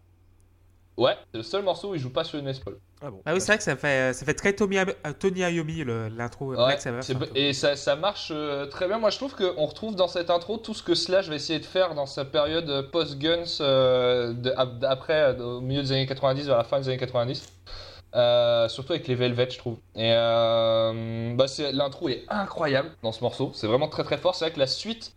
Ouais, 0.96 1.18
c'est 1.32 1.38
le 1.38 1.44
seul 1.44 1.62
morceau 1.62 1.90
où 1.90 1.94
il 1.94 2.00
joue 2.00 2.08
pas 2.14 2.24
sur 2.24 2.38
une 2.38 2.46
Les 2.46 2.58
Paul. 2.58 2.78
Ah 3.02 3.10
bon. 3.10 3.22
Ah 3.24 3.32
oui, 3.32 3.40
c'est 3.40 3.46
vrai 3.46 3.56
que 3.58 3.64
ça 3.64 3.76
fait, 3.76 4.12
ça 4.12 4.26
fait 4.26 4.34
très 4.34 4.52
Tommy, 4.52 4.76
euh, 4.78 4.84
Tony 5.18 5.40
le- 5.84 6.08
l'intro. 6.08 6.52
euh, 6.52 6.66
Ouais, 6.66 6.76
peu. 7.18 7.26
et 7.34 7.54
ça, 7.54 7.74
ça 7.74 7.96
marche 7.96 8.30
euh, 8.34 8.66
très 8.66 8.88
bien. 8.88 8.98
Moi, 8.98 9.08
je 9.08 9.16
trouve 9.16 9.34
qu'on 9.34 9.64
retrouve 9.64 9.96
dans 9.96 10.08
cette 10.08 10.28
intro 10.28 10.58
tout 10.58 10.74
ce 10.74 10.82
que 10.82 10.94
Slash 10.94 11.28
va 11.28 11.34
essayer 11.36 11.58
de 11.60 11.64
faire 11.64 11.94
dans 11.94 12.04
sa 12.04 12.26
période 12.26 12.68
euh, 12.68 12.82
post-Guns, 12.82 13.44
euh, 13.62 14.34
après, 14.82 15.34
euh, 15.34 15.56
au 15.56 15.60
milieu 15.62 15.80
des 15.82 15.92
années 15.92 16.06
90, 16.06 16.46
vers 16.46 16.58
la 16.58 16.64
fin 16.64 16.78
des 16.78 16.88
années 16.88 16.98
90. 16.98 17.42
Euh, 18.16 18.68
surtout 18.68 18.92
avec 18.92 19.08
les 19.08 19.14
Velvet, 19.14 19.48
je 19.50 19.58
trouve. 19.58 19.78
Et 19.94 20.12
euh, 20.12 21.34
bah, 21.36 21.48
c'est- 21.48 21.72
l'intro 21.72 22.08
est 22.10 22.24
incroyable 22.28 22.90
dans 23.02 23.12
ce 23.12 23.22
morceau. 23.22 23.52
C'est 23.54 23.66
vraiment 23.68 23.88
très 23.88 24.04
très 24.04 24.18
fort. 24.18 24.34
C'est 24.34 24.44
vrai 24.46 24.52
que 24.52 24.58
la 24.58 24.66
suite 24.66 25.12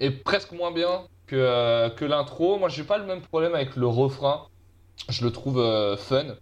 est 0.00 0.10
presque 0.10 0.52
moins 0.52 0.72
bien 0.72 1.06
que, 1.26 1.36
euh, 1.36 1.90
que 1.90 2.04
l'intro. 2.04 2.58
Moi, 2.58 2.68
j'ai 2.68 2.84
pas 2.84 2.98
le 2.98 3.04
même 3.06 3.22
problème 3.22 3.54
avec 3.54 3.76
le 3.76 3.86
refrain. 3.86 4.46
Je 5.08 5.24
le 5.24 5.32
trouve 5.32 5.58
euh, 5.60 5.96
fun. 5.96 6.36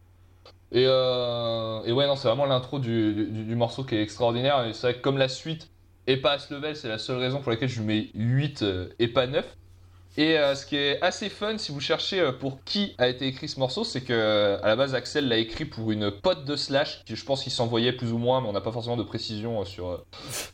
Et, 0.72 0.84
euh, 0.86 1.80
et 1.84 1.92
ouais, 1.92 2.06
non, 2.06 2.16
c'est 2.16 2.28
vraiment 2.28 2.46
l'intro 2.46 2.78
du, 2.78 3.14
du, 3.14 3.44
du 3.44 3.54
morceau 3.54 3.84
qui 3.84 3.94
est 3.94 4.02
extraordinaire. 4.02 4.64
Et 4.66 4.72
c'est 4.72 4.82
vrai 4.88 4.94
que 4.94 5.00
comme 5.02 5.18
la 5.18 5.28
suite 5.28 5.68
est 6.06 6.16
pas 6.16 6.32
à 6.32 6.38
ce 6.38 6.52
level, 6.54 6.76
c'est 6.76 6.88
la 6.88 6.98
seule 6.98 7.18
raison 7.18 7.40
pour 7.40 7.50
laquelle 7.50 7.68
je 7.68 7.80
lui 7.80 7.86
mets 7.86 8.08
8 8.14 8.62
euh, 8.62 8.88
et 8.98 9.08
pas 9.08 9.26
9. 9.26 9.44
Et 10.18 10.38
euh, 10.38 10.54
ce 10.54 10.64
qui 10.64 10.76
est 10.76 11.00
assez 11.02 11.28
fun, 11.28 11.58
si 11.58 11.72
vous 11.72 11.80
cherchez 11.80 12.30
pour 12.40 12.64
qui 12.64 12.94
a 12.96 13.06
été 13.06 13.26
écrit 13.26 13.48
ce 13.48 13.60
morceau, 13.60 13.84
c'est 13.84 14.00
que 14.00 14.58
à 14.62 14.66
la 14.66 14.74
base 14.74 14.94
Axel 14.94 15.28
l'a 15.28 15.36
écrit 15.36 15.66
pour 15.66 15.90
une 15.92 16.10
pote 16.10 16.46
de 16.46 16.56
Slash, 16.56 17.04
qui 17.04 17.14
je 17.16 17.24
pense 17.24 17.42
qu'il 17.42 17.52
s'envoyait 17.52 17.92
plus 17.92 18.12
ou 18.12 18.18
moins, 18.18 18.40
mais 18.40 18.48
on 18.48 18.52
n'a 18.54 18.62
pas 18.62 18.72
forcément 18.72 18.96
de 18.96 19.02
précision 19.02 19.62
sur, 19.66 19.88
euh, 19.90 19.98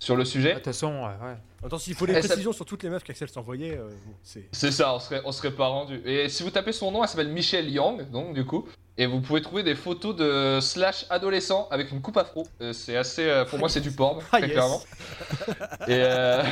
sur 0.01 0.17
le 0.17 0.25
De 0.25 0.29
sujet. 0.29 0.55
toute 0.55 0.65
façon, 0.65 0.89
ouais, 0.89 1.27
ouais. 1.29 1.37
Attends, 1.65 1.79
s'il 1.79 1.95
faut 1.95 2.07
des 2.09 2.15
ça- 2.21 2.27
précisions 2.27 2.53
sur 2.53 2.65
toutes 2.67 2.83
les 2.83 2.89
meufs 2.91 3.05
qu'Axel 3.05 3.29
s'envoyait, 3.29 3.79
euh, 3.79 3.89
c'est. 4.25 4.49
C'est 4.51 4.73
ça, 4.73 4.97
on 4.97 4.99
serait, 4.99 5.23
on 5.25 5.31
serait 5.31 5.53
pas 5.53 5.69
rendu. 5.69 6.03
Et 6.05 6.29
si 6.29 6.43
vous 6.43 6.51
tapez 6.51 6.73
son 6.73 6.91
nom, 6.91 7.05
elle 7.05 7.09
s'appelle 7.09 7.29
Michelle 7.29 7.71
Yang, 7.71 8.11
donc 8.11 8.35
du 8.35 8.45
coup, 8.45 8.67
et 8.99 9.07
vous 9.07 9.21
pouvez 9.21 9.41
trouver 9.41 9.63
des 9.63 9.75
photos 9.75 10.15
de 10.15 10.59
Slash 10.61 11.07
adolescent 11.09 11.67
avec 11.71 11.91
une 11.93 12.03
coupe 12.03 12.17
afro. 12.19 12.47
Euh, 12.61 12.73
c'est 12.73 12.97
assez, 12.97 13.27
euh, 13.27 13.45
pour 13.45 13.59
moi, 13.59 13.69
c'est 13.69 13.81
du 13.81 13.91
porn, 13.91 14.21
Ah, 14.33 14.39
très 14.39 14.49
yes. 14.49 14.53
clairement. 14.53 14.81
Et, 15.89 16.03
euh, 16.03 16.43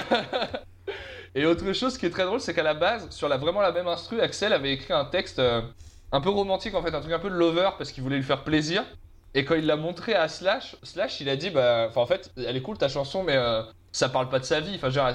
et 1.34 1.44
autre 1.44 1.70
chose 1.74 1.98
qui 1.98 2.06
est 2.06 2.10
très 2.10 2.24
drôle, 2.24 2.40
c'est 2.40 2.54
qu'à 2.54 2.62
la 2.62 2.74
base, 2.74 3.08
sur 3.10 3.28
la, 3.28 3.36
vraiment 3.36 3.60
la 3.60 3.72
même 3.72 3.88
instru, 3.88 4.20
Axel 4.20 4.52
avait 4.52 4.72
écrit 4.72 4.94
un 4.94 5.04
texte 5.04 5.40
un 6.12 6.20
peu 6.20 6.30
romantique 6.30 6.74
en 6.74 6.82
fait, 6.82 6.94
un 6.94 7.00
truc 7.00 7.12
un 7.12 7.18
peu 7.18 7.30
de 7.30 7.34
lover 7.34 7.70
parce 7.76 7.92
qu'il 7.92 8.02
voulait 8.02 8.16
lui 8.16 8.24
faire 8.24 8.42
plaisir. 8.42 8.84
Et 9.34 9.44
quand 9.44 9.54
il 9.54 9.66
l'a 9.66 9.76
montré 9.76 10.14
à 10.14 10.26
Slash, 10.26 10.76
Slash 10.82 11.20
il 11.20 11.28
a 11.28 11.36
dit 11.36 11.50
bah, 11.50 11.86
enfin 11.88 12.00
en 12.00 12.06
fait, 12.06 12.32
elle 12.36 12.56
est 12.56 12.62
cool 12.62 12.78
ta 12.78 12.88
chanson, 12.88 13.22
mais 13.22 13.38
ça 13.92 14.08
parle 14.08 14.28
pas 14.28 14.38
de 14.40 14.44
sa 14.44 14.60
vie. 14.60 14.74
Enfin, 14.74 14.90
genre, 14.90 15.12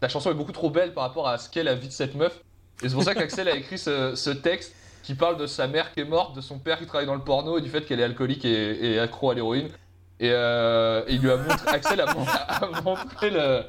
ta 0.00 0.08
chanson 0.08 0.30
est 0.30 0.34
beaucoup 0.34 0.52
trop 0.52 0.70
belle 0.70 0.94
par 0.94 1.02
rapport 1.02 1.28
à 1.28 1.38
ce 1.38 1.50
qu'est 1.50 1.64
la 1.64 1.74
vie 1.74 1.88
de 1.88 1.92
cette 1.92 2.14
meuf. 2.14 2.40
Et 2.82 2.88
c'est 2.88 2.94
pour 2.94 3.02
ça 3.02 3.14
qu'Axel 3.14 3.48
a 3.48 3.56
écrit 3.56 3.76
ce, 3.78 4.14
ce 4.14 4.30
texte 4.30 4.74
qui 5.08 5.14
parle 5.14 5.38
de 5.38 5.46
sa 5.46 5.66
mère 5.66 5.90
qui 5.94 6.00
est 6.00 6.04
morte, 6.04 6.36
de 6.36 6.42
son 6.42 6.58
père 6.58 6.78
qui 6.78 6.84
travaille 6.84 7.06
dans 7.06 7.14
le 7.14 7.22
porno 7.24 7.56
et 7.56 7.62
du 7.62 7.70
fait 7.70 7.80
qu'elle 7.86 7.98
est 7.98 8.04
alcoolique 8.04 8.44
et, 8.44 8.92
et 8.92 8.98
accro 9.00 9.30
à 9.30 9.34
l'héroïne. 9.34 9.68
Et, 10.20 10.28
euh, 10.30 11.02
et 11.06 11.14
il 11.14 11.22
lui 11.22 11.30
a 11.30 11.38
montré, 11.38 11.66
Axel 11.70 11.98
a, 12.02 12.12
mon- 12.12 12.26
a 12.26 12.80
montré 12.82 13.30
le, 13.30 13.62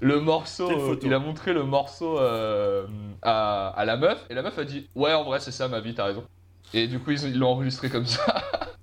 le 0.00 0.18
morceau, 0.18 0.68
photo. 0.68 1.06
il 1.06 1.14
a 1.14 1.20
montré 1.20 1.52
le 1.52 1.62
morceau 1.62 2.18
euh, 2.18 2.88
à, 3.22 3.68
à 3.68 3.84
la 3.84 3.96
meuf 3.96 4.26
et 4.30 4.34
la 4.34 4.42
meuf 4.42 4.58
a 4.58 4.64
dit 4.64 4.88
ouais 4.96 5.12
en 5.14 5.22
vrai 5.22 5.38
c'est 5.38 5.52
ça 5.52 5.68
ma 5.68 5.78
vie 5.78 5.94
t'as 5.94 6.06
raison. 6.06 6.24
Et 6.72 6.88
du 6.88 6.98
coup 6.98 7.12
ils 7.12 7.38
l'ont 7.38 7.50
enregistré 7.50 7.88
comme 7.88 8.06
ça. 8.06 8.24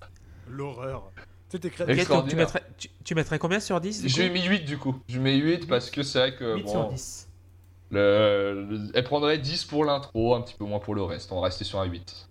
L'horreur. 0.47 1.11
Tu 2.29 2.35
mettrais, 2.37 2.63
tu, 2.77 2.87
tu 3.03 3.15
mettrais 3.15 3.37
combien 3.37 3.59
sur 3.59 3.81
10 3.81 4.03
du 4.03 4.07
Je 4.07 4.21
lui 4.21 4.27
ai 4.27 4.29
mis 4.29 4.45
8 4.45 4.61
du 4.63 4.77
coup. 4.77 4.95
Je 5.09 5.15
lui 5.15 5.21
mets 5.21 5.35
8 5.35 5.67
parce 5.67 5.89
que 5.89 6.03
c'est 6.03 6.19
vrai 6.19 6.35
que 6.35 6.55
8 6.55 6.63
bon, 6.63 6.71
sur 6.71 6.87
10. 6.87 7.27
Le- 7.91 8.65
le- 8.69 8.91
elle 8.93 9.03
prendrait 9.03 9.37
10 9.37 9.65
pour 9.65 9.85
l'intro, 9.85 10.33
un 10.35 10.41
petit 10.41 10.55
peu 10.55 10.65
moins 10.65 10.79
pour 10.79 10.95
le 10.95 11.03
reste. 11.03 11.31
On 11.31 11.35
va 11.41 11.47
rester 11.47 11.63
sur 11.63 11.79
un 11.79 11.85
8. 11.85 12.27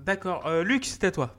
D'accord. 0.00 0.46
Euh, 0.46 0.62
Luc, 0.62 0.84
c'est 0.84 1.04
à 1.04 1.10
toi. 1.10 1.34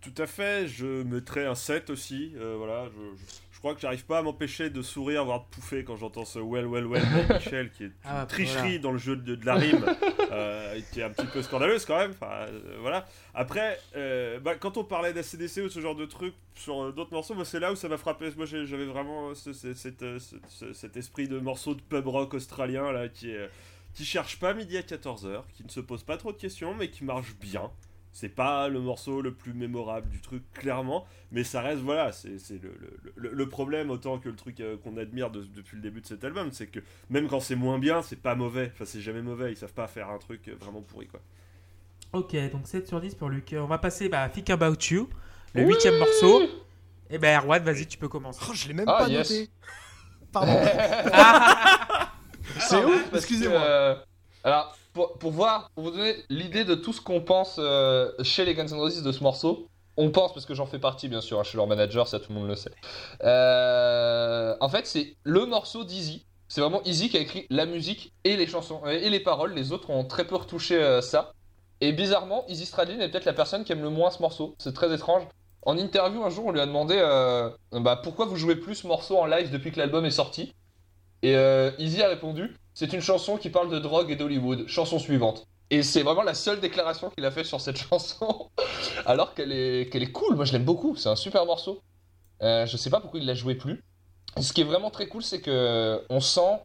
Tout 0.00 0.14
à 0.18 0.26
fait, 0.26 0.66
je 0.66 1.02
mettrais 1.04 1.46
un 1.46 1.54
7 1.54 1.90
aussi. 1.90 2.32
euh, 2.36 2.54
voilà, 2.58 2.86
je, 2.90 3.16
je- 3.16 3.32
je 3.51 3.51
crois 3.62 3.74
que 3.74 3.80
j'arrive 3.80 4.04
pas 4.04 4.18
à 4.18 4.22
m'empêcher 4.22 4.70
de 4.70 4.82
sourire, 4.82 5.24
voire 5.24 5.40
de 5.40 5.46
pouffer 5.46 5.84
quand 5.84 5.96
j'entends 5.96 6.24
ce 6.24 6.38
well, 6.40 6.66
well, 6.66 6.86
well 6.86 7.02
de 7.28 7.34
Michel, 7.34 7.70
qui 7.70 7.84
est 7.84 7.86
une 7.86 7.92
Ah, 8.04 8.26
tricherie 8.26 8.60
voilà. 8.62 8.78
dans 8.78 8.92
le 8.92 8.98
jeu 8.98 9.16
de, 9.16 9.34
de 9.36 9.46
la 9.46 9.54
rime, 9.54 9.84
euh, 10.32 10.80
qui 10.92 11.00
est 11.00 11.04
un 11.04 11.10
petit 11.10 11.26
peu 11.26 11.42
scandaleuse 11.42 11.84
quand 11.84 11.96
même. 11.98 12.10
Enfin, 12.10 12.30
euh, 12.48 12.76
voilà. 12.80 13.06
Après, 13.34 13.78
euh, 13.96 14.40
bah, 14.40 14.56
quand 14.56 14.76
on 14.76 14.84
parlait 14.84 15.12
d'ACDC 15.12 15.58
ou 15.64 15.68
ce 15.68 15.80
genre 15.80 15.94
de 15.94 16.04
trucs 16.06 16.34
sur 16.54 16.92
d'autres 16.92 17.12
morceaux, 17.12 17.34
moi, 17.34 17.44
c'est 17.44 17.60
là 17.60 17.72
où 17.72 17.76
ça 17.76 17.88
m'a 17.88 17.96
frappé. 17.98 18.30
Moi, 18.36 18.46
j'avais 18.46 18.84
vraiment 18.86 19.34
ce- 19.34 19.52
ce- 19.52 19.74
cet, 19.74 20.00
ce- 20.00 20.36
ce- 20.48 20.72
cet 20.72 20.96
esprit 20.96 21.28
de 21.28 21.38
morceau 21.38 21.74
de 21.74 21.80
pub 21.80 22.06
rock 22.08 22.34
australien 22.34 22.90
là, 22.92 23.08
qui 23.08 23.30
est 23.30 23.48
qui 23.94 24.06
cherche 24.06 24.38
pas 24.38 24.54
midi 24.54 24.78
à 24.78 24.80
14h, 24.80 25.42
qui 25.54 25.64
ne 25.64 25.68
se 25.68 25.78
pose 25.80 26.02
pas 26.02 26.16
trop 26.16 26.32
de 26.32 26.38
questions, 26.38 26.74
mais 26.74 26.88
qui 26.88 27.04
marche 27.04 27.34
bien. 27.38 27.70
C'est 28.14 28.28
pas 28.28 28.68
le 28.68 28.78
morceau 28.80 29.22
le 29.22 29.32
plus 29.32 29.54
mémorable 29.54 30.08
du 30.10 30.20
truc, 30.20 30.42
clairement, 30.52 31.06
mais 31.30 31.44
ça 31.44 31.62
reste, 31.62 31.80
voilà, 31.80 32.12
c'est 32.12 32.38
c'est 32.38 32.62
le, 32.62 32.74
le- 32.78 33.12
le- 33.16 33.30
le 33.32 33.48
problème 33.48 33.88
autant 33.90 34.18
que 34.18 34.28
le 34.28 34.36
truc 34.36 34.60
euh, 34.60 34.76
qu'on 34.76 34.98
admire 34.98 35.30
de- 35.30 35.44
depuis 35.44 35.76
le 35.76 35.82
début 35.82 36.02
de 36.02 36.06
cet 36.06 36.22
album, 36.22 36.50
c'est 36.52 36.66
que 36.66 36.80
même 37.08 37.26
quand 37.26 37.40
c'est 37.40 37.56
moins 37.56 37.78
bien, 37.78 38.02
c'est 38.02 38.20
pas 38.20 38.34
mauvais, 38.34 38.70
enfin 38.74 38.84
c'est 38.84 39.00
jamais 39.00 39.22
mauvais, 39.22 39.52
ils 39.52 39.56
savent 39.56 39.72
pas 39.72 39.86
faire 39.86 40.10
un 40.10 40.18
truc 40.18 40.48
euh, 40.48 40.54
vraiment 40.60 40.82
pourri, 40.82 41.06
quoi. 41.06 41.20
Ok, 42.12 42.36
donc 42.52 42.66
7 42.66 42.86
sur 42.86 43.00
10 43.00 43.14
pour 43.14 43.30
Luc. 43.30 43.54
On 43.58 43.64
va 43.64 43.78
passer 43.78 44.10
bah, 44.10 44.22
à 44.24 44.28
Think 44.28 44.50
About 44.50 44.74
You, 44.90 45.08
le 45.54 45.62
huitième 45.64 45.96
morceau. 45.98 46.42
Et 47.08 47.16
ben 47.16 47.38
Erwan, 47.40 47.62
vas-y, 47.62 47.86
tu 47.86 47.96
peux 47.96 48.08
commencer. 48.08 48.40
Oh, 48.46 48.52
je 48.54 48.68
l'ai 48.68 48.74
même 48.74 48.84
Ah, 48.88 48.98
pas 49.04 49.08
yes. 49.08 49.30
noté. 49.30 49.48
Pardon. 50.32 50.52
C'est 52.58 52.84
ouf 52.84 53.08
parce 53.10 53.24
excusez-moi. 53.24 53.60
euh, 53.60 53.96
alors, 54.44 54.76
pour, 54.92 55.30
voir, 55.30 55.70
pour 55.74 55.84
vous 55.84 55.90
donner 55.90 56.16
l'idée 56.28 56.64
de 56.64 56.74
tout 56.74 56.92
ce 56.92 57.00
qu'on 57.00 57.20
pense 57.20 57.56
euh, 57.58 58.10
chez 58.22 58.44
les 58.44 58.54
Guns 58.54 58.66
N' 58.66 58.74
Roses 58.74 59.02
de 59.02 59.12
ce 59.12 59.22
morceau, 59.22 59.68
on 59.96 60.10
pense, 60.10 60.32
parce 60.32 60.46
que 60.46 60.54
j'en 60.54 60.66
fais 60.66 60.78
partie 60.78 61.08
bien 61.08 61.20
sûr, 61.20 61.38
hein, 61.38 61.44
suis 61.44 61.56
leur 61.56 61.66
manager, 61.66 62.08
ça 62.08 62.18
tout 62.18 62.32
le 62.32 62.38
monde 62.38 62.48
le 62.48 62.56
sait. 62.56 62.70
Euh, 63.24 64.54
en 64.60 64.68
fait, 64.68 64.86
c'est 64.86 65.16
le 65.24 65.46
morceau 65.46 65.84
d'Easy. 65.84 66.26
C'est 66.48 66.60
vraiment 66.60 66.82
Easy 66.84 67.08
qui 67.08 67.16
a 67.16 67.20
écrit 67.20 67.46
la 67.50 67.64
musique 67.64 68.12
et 68.24 68.36
les 68.36 68.46
chansons 68.46 68.82
euh, 68.84 68.90
et 68.90 69.08
les 69.08 69.20
paroles. 69.20 69.54
Les 69.54 69.72
autres 69.72 69.90
ont 69.90 70.04
très 70.04 70.26
peu 70.26 70.36
retouché 70.36 71.00
ça. 71.02 71.32
Et 71.80 71.92
bizarrement, 71.92 72.44
Easy 72.48 72.66
Stradlin 72.66 73.00
est 73.00 73.10
peut-être 73.10 73.24
la 73.24 73.32
personne 73.32 73.64
qui 73.64 73.72
aime 73.72 73.82
le 73.82 73.90
moins 73.90 74.10
ce 74.10 74.20
morceau. 74.20 74.54
C'est 74.58 74.74
très 74.74 74.94
étrange. 74.94 75.24
En 75.64 75.78
interview 75.78 76.22
un 76.22 76.30
jour, 76.30 76.46
on 76.46 76.52
lui 76.52 76.60
a 76.60 76.66
demandé 76.66 76.96
bah, 77.72 78.00
pourquoi 78.02 78.26
vous 78.26 78.36
jouez 78.36 78.56
plus 78.56 78.76
ce 78.76 78.86
morceau 78.86 79.18
en 79.18 79.26
live 79.26 79.50
depuis 79.50 79.72
que 79.72 79.78
l'album 79.78 80.04
est 80.04 80.10
sorti? 80.10 80.52
Et 81.22 81.34
Easy 81.78 82.02
a 82.02 82.08
répondu 82.08 82.54
c'est 82.74 82.92
une 82.92 83.00
chanson 83.00 83.36
qui 83.36 83.50
parle 83.50 83.70
de 83.70 83.78
drogue 83.78 84.10
et 84.10 84.16
d'Hollywood. 84.16 84.66
Chanson 84.66 84.98
suivante. 84.98 85.46
Et 85.70 85.82
c'est 85.82 86.02
vraiment 86.02 86.22
la 86.22 86.34
seule 86.34 86.60
déclaration 86.60 87.10
qu'il 87.10 87.24
a 87.24 87.30
fait 87.30 87.44
sur 87.44 87.60
cette 87.60 87.76
chanson. 87.88 88.50
Alors 89.06 89.34
qu'elle 89.34 89.52
est, 89.52 89.90
qu'elle 89.90 90.02
est 90.02 90.12
cool. 90.12 90.36
Moi, 90.36 90.44
je 90.44 90.52
l'aime 90.52 90.64
beaucoup. 90.64 90.96
C'est 90.96 91.08
un 91.08 91.16
super 91.16 91.46
morceau. 91.46 91.80
Euh, 92.42 92.66
je 92.66 92.76
sais 92.76 92.90
pas 92.90 93.00
pourquoi 93.00 93.20
il 93.20 93.26
l'a 93.26 93.34
joué 93.34 93.54
plus. 93.54 93.82
Ce 94.40 94.52
qui 94.52 94.62
est 94.62 94.64
vraiment 94.64 94.90
très 94.90 95.06
cool, 95.06 95.22
c'est 95.22 95.40
que 95.40 96.02
on 96.08 96.20
sent 96.20 96.60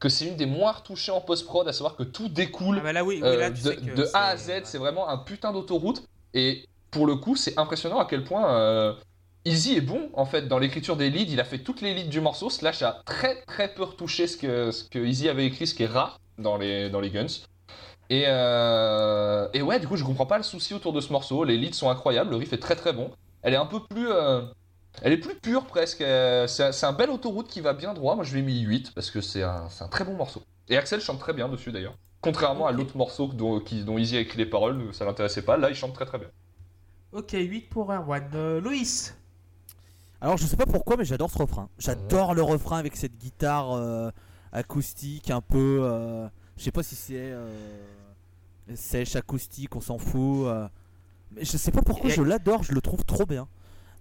que 0.00 0.08
c'est 0.08 0.26
une 0.26 0.36
des 0.36 0.46
moins 0.46 0.72
retouchées 0.72 1.12
en 1.12 1.20
post-prod, 1.20 1.66
à 1.66 1.72
savoir 1.72 1.96
que 1.96 2.02
tout 2.02 2.28
découle 2.28 2.78
Ah 2.80 2.84
bah 2.84 2.92
là 2.92 3.04
oui, 3.04 3.20
oui 3.22 3.28
euh, 3.28 3.38
là 3.38 3.50
de, 3.50 4.10
A 4.12 4.26
à 4.28 4.36
Z, 4.36 4.62
c'est 4.64 4.78
vraiment 4.78 5.08
un 5.08 5.18
putain 5.18 5.52
d'autoroute. 5.52 6.02
Et 6.34 6.66
pour 6.90 7.06
le 7.06 7.16
coup, 7.16 7.36
c'est 7.36 7.58
impressionnant 7.58 7.98
à 7.98 8.04
quel 8.04 8.24
point 8.24 8.54
euh, 8.54 8.94
Easy 9.46 9.74
est 9.76 9.80
bon 9.82 10.10
en 10.14 10.24
fait 10.24 10.48
dans 10.48 10.58
l'écriture 10.58 10.96
des 10.96 11.10
leads. 11.10 11.30
Il 11.32 11.40
a 11.40 11.44
fait 11.44 11.58
toutes 11.58 11.80
les 11.82 11.92
leads 11.94 12.08
du 12.08 12.20
morceau. 12.20 12.48
Slash 12.50 12.82
a 12.82 13.02
très 13.04 13.42
très 13.42 13.72
peu 13.74 13.82
retouché 13.82 14.26
ce 14.26 14.36
que, 14.36 14.70
ce 14.70 14.84
que 14.84 14.98
Easy 14.98 15.28
avait 15.28 15.46
écrit, 15.46 15.66
ce 15.66 15.74
qui 15.74 15.82
est 15.82 15.86
rare 15.88 16.18
dans 16.38 16.56
les, 16.56 16.88
dans 16.90 17.00
les 17.00 17.10
guns. 17.10 17.26
Et, 18.10 18.24
euh, 18.26 19.48
et 19.54 19.62
ouais, 19.62 19.80
du 19.80 19.86
coup, 19.88 19.96
je 19.96 20.04
comprends 20.04 20.26
pas 20.26 20.36
le 20.38 20.42
souci 20.44 20.74
autour 20.74 20.92
de 20.92 21.00
ce 21.00 21.12
morceau. 21.12 21.44
Les 21.44 21.56
leads 21.58 21.74
sont 21.76 21.90
incroyables, 21.90 22.30
le 22.30 22.36
riff 22.36 22.52
est 22.52 22.58
très 22.58 22.76
très 22.76 22.92
bon. 22.92 23.10
Elle 23.42 23.54
est 23.54 23.58
un 23.58 23.66
peu 23.66 23.80
plus. 23.80 24.08
euh, 24.10 24.42
elle 25.02 25.12
est 25.12 25.18
plus 25.18 25.34
pure 25.34 25.66
presque. 25.66 26.00
Euh, 26.00 26.46
C'est 26.46 26.84
un- 26.84 26.92
bel 26.92 27.10
autoroute 27.10 27.48
qui 27.48 27.60
va 27.60 27.72
bien 27.74 27.92
droit. 27.94 28.14
Moi, 28.14 28.24
je 28.24 28.32
lui 28.32 28.40
ai 28.40 28.42
mis 28.42 28.60
8 28.60 28.92
parce 28.94 29.10
que 29.10 29.20
c'est 29.20 29.42
un, 29.42 29.68
un 29.80 29.88
très 29.88 30.04
bon 30.04 30.14
morceau. 30.14 30.42
Et 30.68 30.76
Axel 30.78 31.00
chante 31.00 31.18
très 31.18 31.32
bien 31.34 31.48
dessus 31.48 31.72
d'ailleurs. 31.72 31.94
Contrairement 32.22 32.66
à 32.66 32.72
l'autre 32.72 32.96
morceau 32.96 33.26
dont, 33.26 33.60
qui- 33.60 33.84
dont 33.84 33.98
Easy 33.98 34.16
a 34.16 34.20
écrit 34.20 34.38
les 34.38 34.46
paroles, 34.46 34.94
ça 34.94 35.04
l'intéressait 35.04 35.42
pas. 35.42 35.56
Là, 35.58 35.68
il 35.68 35.74
chante 35.76 35.92
très 35.94 36.06
très 36.06 36.18
bien. 36.18 36.28
Ok, 37.12 37.32
8 37.32 37.68
pour 37.70 37.92
Erwan. 37.92 38.30
Euh, 38.34 38.60
Loïs 38.60 39.14
Alors 40.24 40.38
je 40.38 40.46
sais 40.46 40.56
pas 40.56 40.64
pourquoi, 40.64 40.96
mais 40.96 41.04
j'adore 41.04 41.30
ce 41.30 41.36
refrain. 41.36 41.68
J'adore 41.78 42.34
le 42.34 42.40
refrain 42.42 42.78
avec 42.78 42.96
cette 42.96 43.14
guitare 43.18 43.72
euh, 43.72 44.10
acoustique 44.52 45.30
un 45.30 45.42
peu. 45.42 45.80
euh, 45.82 46.26
je 46.56 46.62
sais 46.64 46.70
pas 46.72 46.82
si 46.82 46.94
c'est 46.94 47.12
euh, 47.30 47.46
sèche, 48.74 49.16
acoustique, 49.16 49.76
on 49.76 49.82
s'en 49.82 49.98
fout. 49.98 50.46
euh, 50.46 50.66
mais 51.32 51.44
je 51.44 51.58
sais 51.58 51.70
pas 51.70 51.82
pourquoi, 51.82 52.08
Et- 52.08 52.14
je 52.14 52.22
l'adore, 52.22 52.62
je 52.62 52.72
le 52.72 52.80
trouve 52.80 53.04
trop 53.04 53.26
bien. 53.26 53.46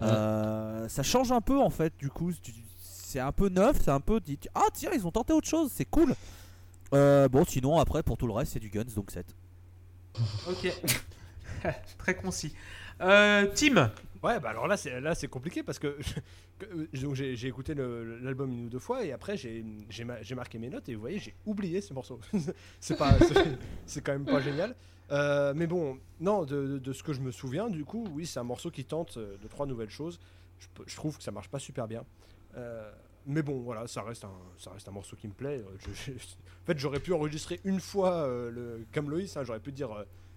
Euh, 0.02 0.88
ça 0.88 1.04
change 1.04 1.34
un 1.34 1.42
peu 1.42 1.60
en 1.60 1.70
fait, 1.70 1.92
du 2.00 2.10
coup. 2.10 2.32
C'est 2.80 3.20
un 3.20 3.34
peu 3.34 3.50
neuf, 3.50 3.82
c'est 3.84 3.92
un 3.92 4.00
peu. 4.00 4.22
dit, 4.22 4.40
Ah 4.56 4.68
tiens, 4.74 4.92
ils 4.94 5.06
ont 5.06 5.12
tenté 5.12 5.34
autre 5.34 5.48
chose, 5.50 5.72
c'est 5.76 5.84
cool. 5.86 6.16
Euh, 6.94 7.28
bon, 7.28 7.44
sinon 7.46 7.80
après, 7.80 8.02
pour 8.02 8.16
tout 8.16 8.28
le 8.28 8.34
reste, 8.34 8.54
c'est 8.54 8.60
du 8.62 8.70
Guns, 8.70 8.86
donc 8.96 9.12
7. 9.12 9.26
Ok. 10.48 10.72
Très 11.98 12.16
concis. 12.16 12.54
Euh, 13.02 13.48
Tim 13.54 13.92
Ouais, 14.24 14.40
bah 14.40 14.52
alors 14.52 14.68
là, 14.68 14.78
c'est 14.78 15.02
là 15.02 15.16
c'est 15.16 15.28
compliqué 15.28 15.64
parce 15.64 15.80
que, 15.80 15.98
euh, 16.64 16.88
j'ai 16.94 17.48
écouté 17.48 17.76
l'album 17.76 18.54
une 18.54 18.66
ou 18.68 18.70
deux 18.70 18.80
fois 18.80 19.04
et 19.04 19.12
après 19.12 19.36
j'ai 19.36 19.66
j'ai 19.90 20.06
ma- 20.06 20.22
j'ai 20.22 20.34
marqué 20.34 20.58
mes 20.60 20.70
notes 20.70 20.88
et 20.88 20.96
vous 20.96 21.02
voyez, 21.02 21.20
j'ai 21.20 21.36
oublié 21.46 21.82
ce 21.82 21.94
morceau. 21.94 22.22
c'est 22.80 22.98
pas, 22.98 23.12
c'est- 23.86 24.02
quand 24.02 24.14
même 24.14 24.24
pas 24.26 24.40
génial. 24.40 24.76
Euh, 25.12 25.54
mais 25.54 25.68
bon, 25.68 26.00
non, 26.22 26.46
de, 26.46 26.78
de- 26.78 26.94
ce 26.94 27.04
que 27.04 27.12
je 27.12 27.20
me 27.20 27.32
souviens, 27.32 27.70
du 27.70 27.84
coup, 27.84 28.08
oui, 28.14 28.26
c'est 28.26 28.40
un 28.40 28.44
morceau 28.46 28.72
qui 28.72 28.86
tente 28.86 29.18
euh, 29.18 29.36
de 29.44 29.48
trois 29.50 29.66
nouvelles 29.66 29.90
choses. 29.90 30.20
Je, 30.88 30.96
trouve 30.96 31.18
que 31.18 31.24
ça 31.24 31.32
marche 31.32 31.50
pas 31.50 31.60
super 31.60 31.90
bien. 31.90 32.06
Mais 33.26 33.42
bon, 33.42 33.60
voilà, 33.62 33.88
ça 33.88 34.02
reste 34.04 34.24
un, 34.24 34.32
ça 34.58 34.72
reste 34.72 34.88
un 34.88 34.92
morceau 34.92 35.18
qui 35.18 35.28
me 35.28 35.34
plaît. 35.34 35.62
En 35.66 36.66
fait, 36.66 36.78
j'aurais 36.80 37.00
pu 37.02 37.12
enregistrer 37.12 37.60
une 37.66 37.82
fois 37.82 38.14
euh, 38.24 38.50
le, 38.52 38.86
comme 38.94 39.10
Loïs, 39.10 39.36
hein, 39.36 39.44
j'aurais 39.44 39.60
pu 39.60 39.74
dire 39.74 39.90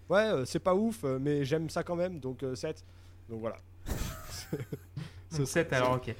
ouais, 0.08 0.44
c'est 0.44 0.58
pas 0.58 0.74
ouf, 0.74 1.04
mais 1.04 1.44
j'aime 1.44 1.70
ça 1.70 1.84
quand 1.84 1.96
même, 1.96 2.18
donc 2.18 2.44
7. 2.54 2.84
Donc 3.28 3.40
voilà. 3.40 3.56
Ce- 5.32 5.44
7 5.44 5.72
alors, 5.72 5.94
ok. 5.96 6.14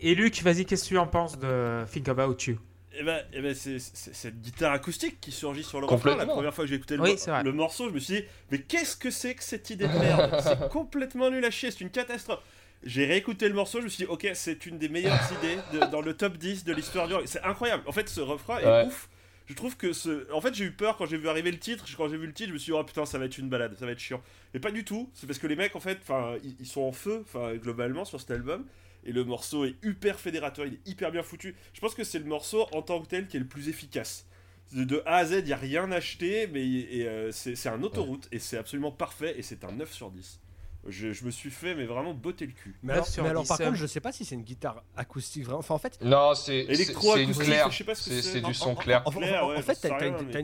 Et 0.00 0.14
Luc, 0.14 0.42
vas-y, 0.42 0.64
qu'est-ce 0.66 0.84
que 0.84 0.88
tu 0.88 0.98
en 0.98 1.06
penses 1.06 1.38
de 1.38 1.84
Think 1.92 2.08
About 2.08 2.36
You? 2.46 2.58
Et 2.98 3.02
ben, 3.02 3.22
eh 3.32 3.42
ben, 3.42 3.54
c'est 3.54 3.78
cette 3.78 4.40
guitare 4.40 4.72
acoustique 4.72 5.20
qui 5.20 5.30
surgit 5.30 5.62
sur 5.62 5.80
le 5.80 5.86
refrain. 5.86 6.16
La 6.16 6.24
première 6.26 6.54
fois 6.54 6.64
que 6.64 6.70
j'ai 6.70 6.76
écouté 6.76 6.96
le, 6.96 7.02
Oui, 7.02 7.10
mo- 7.12 7.16
c'est 7.18 7.30
vrai. 7.30 7.42
le 7.42 7.52
morceau, 7.52 7.88
je 7.90 7.94
me 7.94 7.98
suis 8.00 8.14
dit, 8.22 8.24
mais 8.50 8.58
qu'est-ce 8.60 8.96
que 8.96 9.10
c'est 9.10 9.34
que 9.34 9.44
cette 9.44 9.68
idée 9.70 9.86
de 9.86 9.98
merde? 9.98 10.40
C'est 10.42 10.68
complètement 10.70 11.30
nul 11.30 11.44
à 11.44 11.50
chier, 11.50 11.70
c'est 11.70 11.82
une 11.82 11.90
catastrophe. 11.90 12.40
J'ai 12.82 13.04
réécouté 13.04 13.48
le 13.48 13.54
morceau, 13.54 13.80
je 13.80 13.84
me 13.84 13.88
suis 13.90 14.04
dit, 14.04 14.10
ok, 14.10 14.28
c'est 14.34 14.64
une 14.66 14.78
des 14.78 14.88
meilleures 14.88 15.18
idées 15.38 15.58
de- 15.78 15.90
dans 15.90 16.00
le 16.00 16.14
top 16.16 16.36
10 16.38 16.64
de 16.64 16.72
l'histoire 16.72 17.06
du 17.08 17.14
rock. 17.14 17.24
C'est 17.26 17.42
incroyable. 17.42 17.82
En 17.86 17.92
fait, 17.92 18.08
ce 18.08 18.20
refrain 18.20 18.58
est 18.60 18.66
Ouais. 18.66 18.84
ouf. 18.86 19.08
Je 19.46 19.54
trouve 19.54 19.76
que 19.76 19.92
ce. 19.92 20.30
En 20.32 20.40
fait, 20.40 20.54
j'ai 20.54 20.64
eu 20.64 20.72
peur 20.72 20.96
quand 20.96 21.06
j'ai 21.06 21.16
vu 21.16 21.28
arriver 21.28 21.52
le 21.52 21.58
titre. 21.58 21.84
Quand 21.96 22.08
j'ai 22.08 22.16
vu 22.16 22.26
le 22.26 22.32
titre, 22.32 22.48
je 22.48 22.54
me 22.54 22.58
suis 22.58 22.72
dit, 22.72 22.78
oh 22.78 22.84
putain, 22.84 23.06
ça 23.06 23.18
va 23.18 23.26
être 23.26 23.38
une 23.38 23.48
balade, 23.48 23.76
ça 23.78 23.86
va 23.86 23.92
être 23.92 24.00
chiant. 24.00 24.20
Mais 24.52 24.60
pas 24.60 24.72
du 24.72 24.84
tout. 24.84 25.10
C'est 25.14 25.26
parce 25.26 25.38
que 25.38 25.46
les 25.46 25.56
mecs, 25.56 25.76
en 25.76 25.80
fait, 25.80 25.98
enfin, 26.02 26.36
ils, 26.42 26.56
ils 26.58 26.66
sont 26.66 26.82
en 26.82 26.92
feu, 26.92 27.22
enfin, 27.22 27.54
globalement, 27.54 28.04
sur 28.04 28.20
cet 28.20 28.32
album. 28.32 28.66
Et 29.04 29.12
le 29.12 29.24
morceau 29.24 29.64
est 29.64 29.76
hyper 29.84 30.18
fédérateur, 30.18 30.66
il 30.66 30.74
est 30.74 30.88
hyper 30.88 31.12
bien 31.12 31.22
foutu. 31.22 31.54
Je 31.72 31.80
pense 31.80 31.94
que 31.94 32.02
c'est 32.02 32.18
le 32.18 32.24
morceau 32.24 32.66
en 32.72 32.82
tant 32.82 33.00
que 33.00 33.06
tel 33.06 33.28
qui 33.28 33.36
est 33.36 33.40
le 33.40 33.46
plus 33.46 33.68
efficace. 33.68 34.26
De, 34.72 34.82
de 34.82 35.00
A 35.06 35.18
à 35.18 35.24
Z, 35.24 35.34
il 35.38 35.44
n'y 35.44 35.52
a 35.52 35.56
rien 35.56 35.92
acheté, 35.92 36.48
mais 36.48 36.66
euh, 37.06 37.30
c'est 37.30 37.54
c'est 37.54 37.68
un 37.68 37.84
autoroute 37.84 38.26
et 38.32 38.40
c'est 38.40 38.56
absolument 38.58 38.90
parfait 38.90 39.38
et 39.38 39.42
c'est 39.42 39.62
un 39.64 39.70
9 39.70 39.92
sur 39.92 40.10
10. 40.10 40.40
Je, 40.88 41.12
je 41.12 41.24
me 41.24 41.30
suis 41.30 41.50
fait, 41.50 41.74
mais 41.74 41.84
vraiment 41.84 42.14
botter 42.14 42.46
le 42.46 42.52
cul. 42.52 42.74
Mais 42.82 42.88
9 42.88 42.94
alors, 42.96 43.06
sur 43.08 43.22
mais 43.24 43.30
alors 43.30 43.42
10, 43.42 43.48
par 43.48 43.58
contre, 43.58 43.74
je 43.74 43.86
sais 43.86 44.00
pas 44.00 44.12
si 44.12 44.24
c'est 44.24 44.34
une 44.34 44.42
guitare 44.42 44.82
acoustique 44.96 45.44
vraiment. 45.44 45.58
Enfin, 45.58 45.74
en 45.74 45.78
fait, 45.78 45.98
Non, 46.02 46.34
c'est 46.34 46.64
c'est- 46.66 46.72
Électro-acoustique, 46.74 47.34
c'est 47.34 47.40
une 47.40 47.46
claire. 47.46 47.70
je 47.70 47.76
sais 47.78 47.84
pas 47.84 47.94
ce 47.94 48.08
que 48.08 48.14
C'est 48.16 48.22
c'est. 48.22 48.32
c'est 48.40 48.44
En- 48.44 48.48
du 48.48 48.54
son 48.54 48.74
clair. 48.74 49.02
en, 49.04 49.08
en- 49.10 49.12
Clair, 49.12 49.44
en- 49.44 49.48
ouais, 49.50 49.56
en 49.58 49.62
fait, 49.62 49.78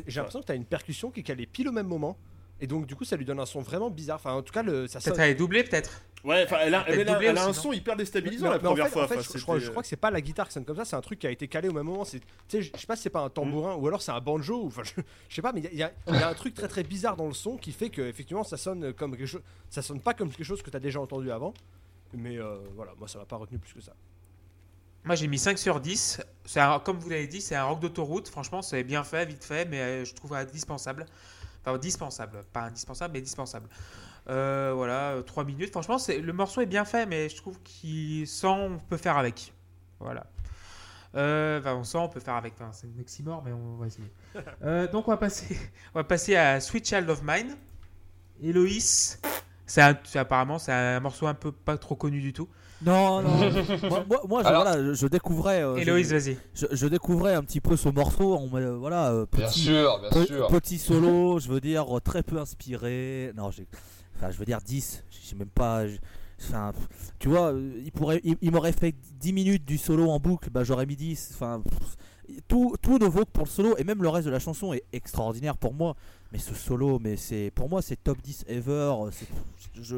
j'ai 0.06 0.16
l'impression 0.20 0.40
que 0.40 0.46
tu 0.46 0.52
as 0.52 0.56
une 0.56 0.64
percussion 0.64 1.10
qui 1.10 1.20
est 1.20 1.22
calée 1.22 1.46
pile 1.46 1.68
au 1.68 1.72
même 1.72 1.86
moment. 1.86 2.16
Et 2.62 2.66
donc, 2.68 2.86
du 2.86 2.94
coup, 2.94 3.04
ça 3.04 3.16
lui 3.16 3.24
donne 3.24 3.40
un 3.40 3.44
son 3.46 3.60
vraiment 3.60 3.90
bizarre. 3.90 4.16
Enfin, 4.16 4.32
en 4.34 4.42
tout 4.42 4.52
cas, 4.52 4.62
le, 4.62 4.86
ça 4.86 5.00
sonne. 5.00 5.12
Peut-être 5.12 5.24
elle 5.24 5.30
est 5.32 5.34
doublée, 5.34 5.64
peut-être 5.64 6.00
Ouais, 6.24 6.44
enfin, 6.46 6.58
elle 6.60 6.74
a, 6.76 6.84
elle 6.86 7.00
elle 7.00 7.36
a 7.36 7.44
un 7.46 7.52
son 7.52 7.72
hyper 7.72 7.96
déstabilisant 7.96 8.44
Mais- 8.46 8.52
la 8.52 8.58
mais 8.60 8.66
en 8.68 8.70
première 8.70 8.84
fait- 8.86 8.92
fois. 8.92 9.04
en 9.04 9.08
fait, 9.08 9.18
enfin, 9.18 9.28
je, 9.32 9.38
je 9.38 9.42
crois, 9.42 9.56
je 9.56 9.60
c'était- 9.62 9.70
crois 9.72 9.82
que 9.82 9.88
c'est 9.88 9.96
pas 9.96 10.12
la 10.12 10.20
guitare 10.20 10.46
qui 10.46 10.52
sonne 10.54 10.64
comme 10.64 10.76
ça, 10.76 10.84
c'est 10.84 10.94
un 10.94 11.00
truc 11.00 11.18
qui 11.18 11.26
a 11.26 11.30
été 11.32 11.48
calé 11.48 11.68
au 11.68 11.72
même 11.72 11.84
moment. 11.86 12.04
C'est, 12.04 12.20
tu 12.20 12.26
sais, 12.48 12.62
je 12.62 12.70
sais 12.78 12.86
pas 12.86 12.94
si 12.94 13.02
c'est 13.02 13.10
pas 13.10 13.22
un 13.22 13.28
tambourin 13.28 13.74
ou 13.74 13.88
alors 13.88 14.00
c'est 14.00 14.12
un 14.12 14.20
banjo. 14.20 14.64
Enfin, 14.66 14.82
je, 14.84 14.92
je 15.28 15.34
sais 15.34 15.42
pas, 15.42 15.52
mais 15.52 15.60
il 15.72 15.76
y 15.76 15.82
a- 15.82 15.90
y, 16.06 16.22
un 16.22 16.34
truc 16.34 16.54
très 16.54 16.68
très 16.68 16.84
bizarre 16.84 17.16
dans 17.16 17.26
le 17.26 17.34
son 17.34 17.56
qui 17.56 17.72
fait 17.72 17.90
que 17.90 18.02
effectivement 18.02 18.44
ça 18.44 18.56
sonne 18.56 18.92
comme 18.92 19.16
quelque 19.16 19.26
chose. 19.26 19.42
Ça 19.68 19.82
sonne 19.82 19.98
pas 19.98 20.14
comme 20.14 20.30
quelque 20.30 20.44
chose 20.46 20.62
que 20.62 20.70
tu 20.70 20.76
as 20.76 20.80
déjà 20.80 21.00
entendu 21.00 21.32
avant. 21.32 21.52
Mais 22.14 22.38
euh, 22.38 22.58
voilà, 22.76 22.92
moi 23.00 23.08
ça 23.08 23.18
m'a 23.18 23.24
pas 23.24 23.34
retenu 23.36 23.58
plus 23.58 23.72
que 23.72 23.80
ça. 23.80 23.92
Moi 25.04 25.16
j'ai 25.16 25.26
mis 25.26 25.38
5 25.38 25.58
sur 25.58 25.80
10. 25.80 26.20
C'est 26.44 26.60
un- 26.60 26.78
comme 26.78 26.98
vous 27.00 27.10
l'avez 27.10 27.26
dit, 27.26 27.40
c'est 27.40 27.56
un 27.56 27.64
rock 27.64 27.80
d'autoroute. 27.80 28.28
Franchement, 28.28 28.62
c'est 28.62 28.84
bien 28.84 29.02
fait, 29.02 29.26
vite 29.26 29.42
fait, 29.44 29.64
mais 29.64 29.80
euh, 29.80 30.04
je 30.04 30.14
trouve 30.14 30.34
indispensable. 30.34 31.04
Enfin, 31.64 31.78
dispensable. 31.78 32.44
Pas 32.52 32.62
indispensable, 32.62 33.14
mais 33.14 33.20
dispensable. 33.20 33.68
Euh, 34.28 34.72
voilà, 34.74 35.16
3 35.26 35.44
minutes. 35.44 35.70
Franchement, 35.70 35.98
c'est- 35.98 36.18
le 36.18 36.32
morceau 36.32 36.60
est 36.60 36.66
bien 36.66 36.84
fait, 36.84 37.06
mais 37.06 37.28
je 37.28 37.36
trouve 37.36 37.58
qu'il 37.62 38.26
sent, 38.26 38.46
on 38.46 38.78
peut 38.78 38.96
faire 38.96 39.16
avec. 39.16 39.52
Voilà. 40.00 40.26
Euh, 41.14 41.60
enfin, 41.60 41.74
on 41.74 41.84
sent, 41.84 41.98
on 41.98 42.08
peut 42.08 42.20
faire 42.20 42.34
avec. 42.34 42.54
Enfin, 42.54 42.70
c'est 42.72 42.86
un 42.86 43.00
oxymore, 43.00 43.42
mais 43.44 43.52
on 43.52 43.76
va 43.76 43.86
essayer. 43.86 44.10
Euh, 44.62 44.88
donc, 44.90 45.08
on 45.08 45.10
va 45.10 45.16
passer, 45.16 45.56
on 45.94 45.98
va 45.98 46.04
passer 46.04 46.36
à 46.36 46.60
Sweet 46.60 46.86
Child 46.88 47.10
of 47.10 47.22
Mine. 47.22 47.56
Héloïse, 48.42 49.20
c'est 49.66 50.16
apparemment 50.16 50.58
c'est 50.58 50.72
un 50.72 50.98
morceau 51.00 51.26
un 51.26 51.34
peu 51.34 51.52
pas 51.52 51.76
trop 51.78 51.94
connu 51.94 52.20
du 52.20 52.32
tout. 52.32 52.48
Non, 52.84 53.22
non. 53.22 53.28
moi, 53.88 54.04
moi, 54.08 54.20
moi, 54.28 54.42
je, 54.42 54.48
voilà, 54.48 54.82
je, 54.82 54.94
je 54.94 55.06
découvrais. 55.06 55.62
euh, 55.62 55.76
Héloïse, 55.76 56.12
vas-y. 56.12 56.36
je, 56.54 56.66
je 56.70 56.86
découvrais 56.86 57.34
un 57.34 57.42
petit 57.42 57.60
peu 57.60 57.76
ce 57.76 57.88
morceau. 57.88 58.36
On 58.36 58.46
voilà, 58.48 59.10
euh, 59.12 59.26
Bien 59.32 59.46
petit, 59.46 59.60
sûr, 59.60 60.00
bien 60.00 60.10
Pe- 60.10 60.26
sûr. 60.26 60.46
Petit 60.48 60.78
solo, 60.78 61.38
je 61.38 61.48
veux 61.48 61.60
dire, 61.60 61.86
très 62.04 62.22
peu 62.22 62.38
inspiré. 62.38 63.32
Non. 63.36 63.50
Enfin, 64.16 64.30
je 64.30 64.36
veux 64.38 64.44
dire 64.44 64.58
10. 64.64 65.04
J'ai 65.10 65.36
même 65.36 65.48
pas. 65.48 65.84
Enfin, 66.40 66.72
tu 67.20 67.28
vois, 67.28 67.52
euh, 67.52 67.70
il, 67.84 67.92
pourrait, 67.92 68.20
il, 68.24 68.36
il 68.42 68.50
m'aurait 68.50 68.72
fait 68.72 68.94
10 69.20 69.32
minutes 69.32 69.64
du 69.64 69.78
solo 69.78 70.10
en 70.10 70.18
boucle, 70.18 70.50
bah 70.50 70.64
j'aurais 70.64 70.86
mis 70.86 70.96
10. 70.96 71.30
Enfin, 71.34 71.62
tout, 72.48 72.74
tout 72.82 72.98
ne 72.98 73.04
vaut 73.06 73.24
que 73.24 73.30
pour 73.30 73.44
le 73.44 73.48
solo, 73.50 73.76
et 73.78 73.84
même 73.84 74.02
le 74.02 74.08
reste 74.08 74.26
de 74.26 74.32
la 74.32 74.40
chanson 74.40 74.72
est 74.72 74.82
extraordinaire 74.92 75.56
pour 75.56 75.72
moi. 75.72 75.94
Mais 76.32 76.38
ce 76.38 76.52
solo, 76.54 76.98
mais 76.98 77.16
c'est 77.16 77.52
pour 77.54 77.68
moi, 77.68 77.80
c'est 77.80 77.94
top 78.02 78.18
10 78.22 78.46
ever. 78.48 78.92
je, 79.80 79.96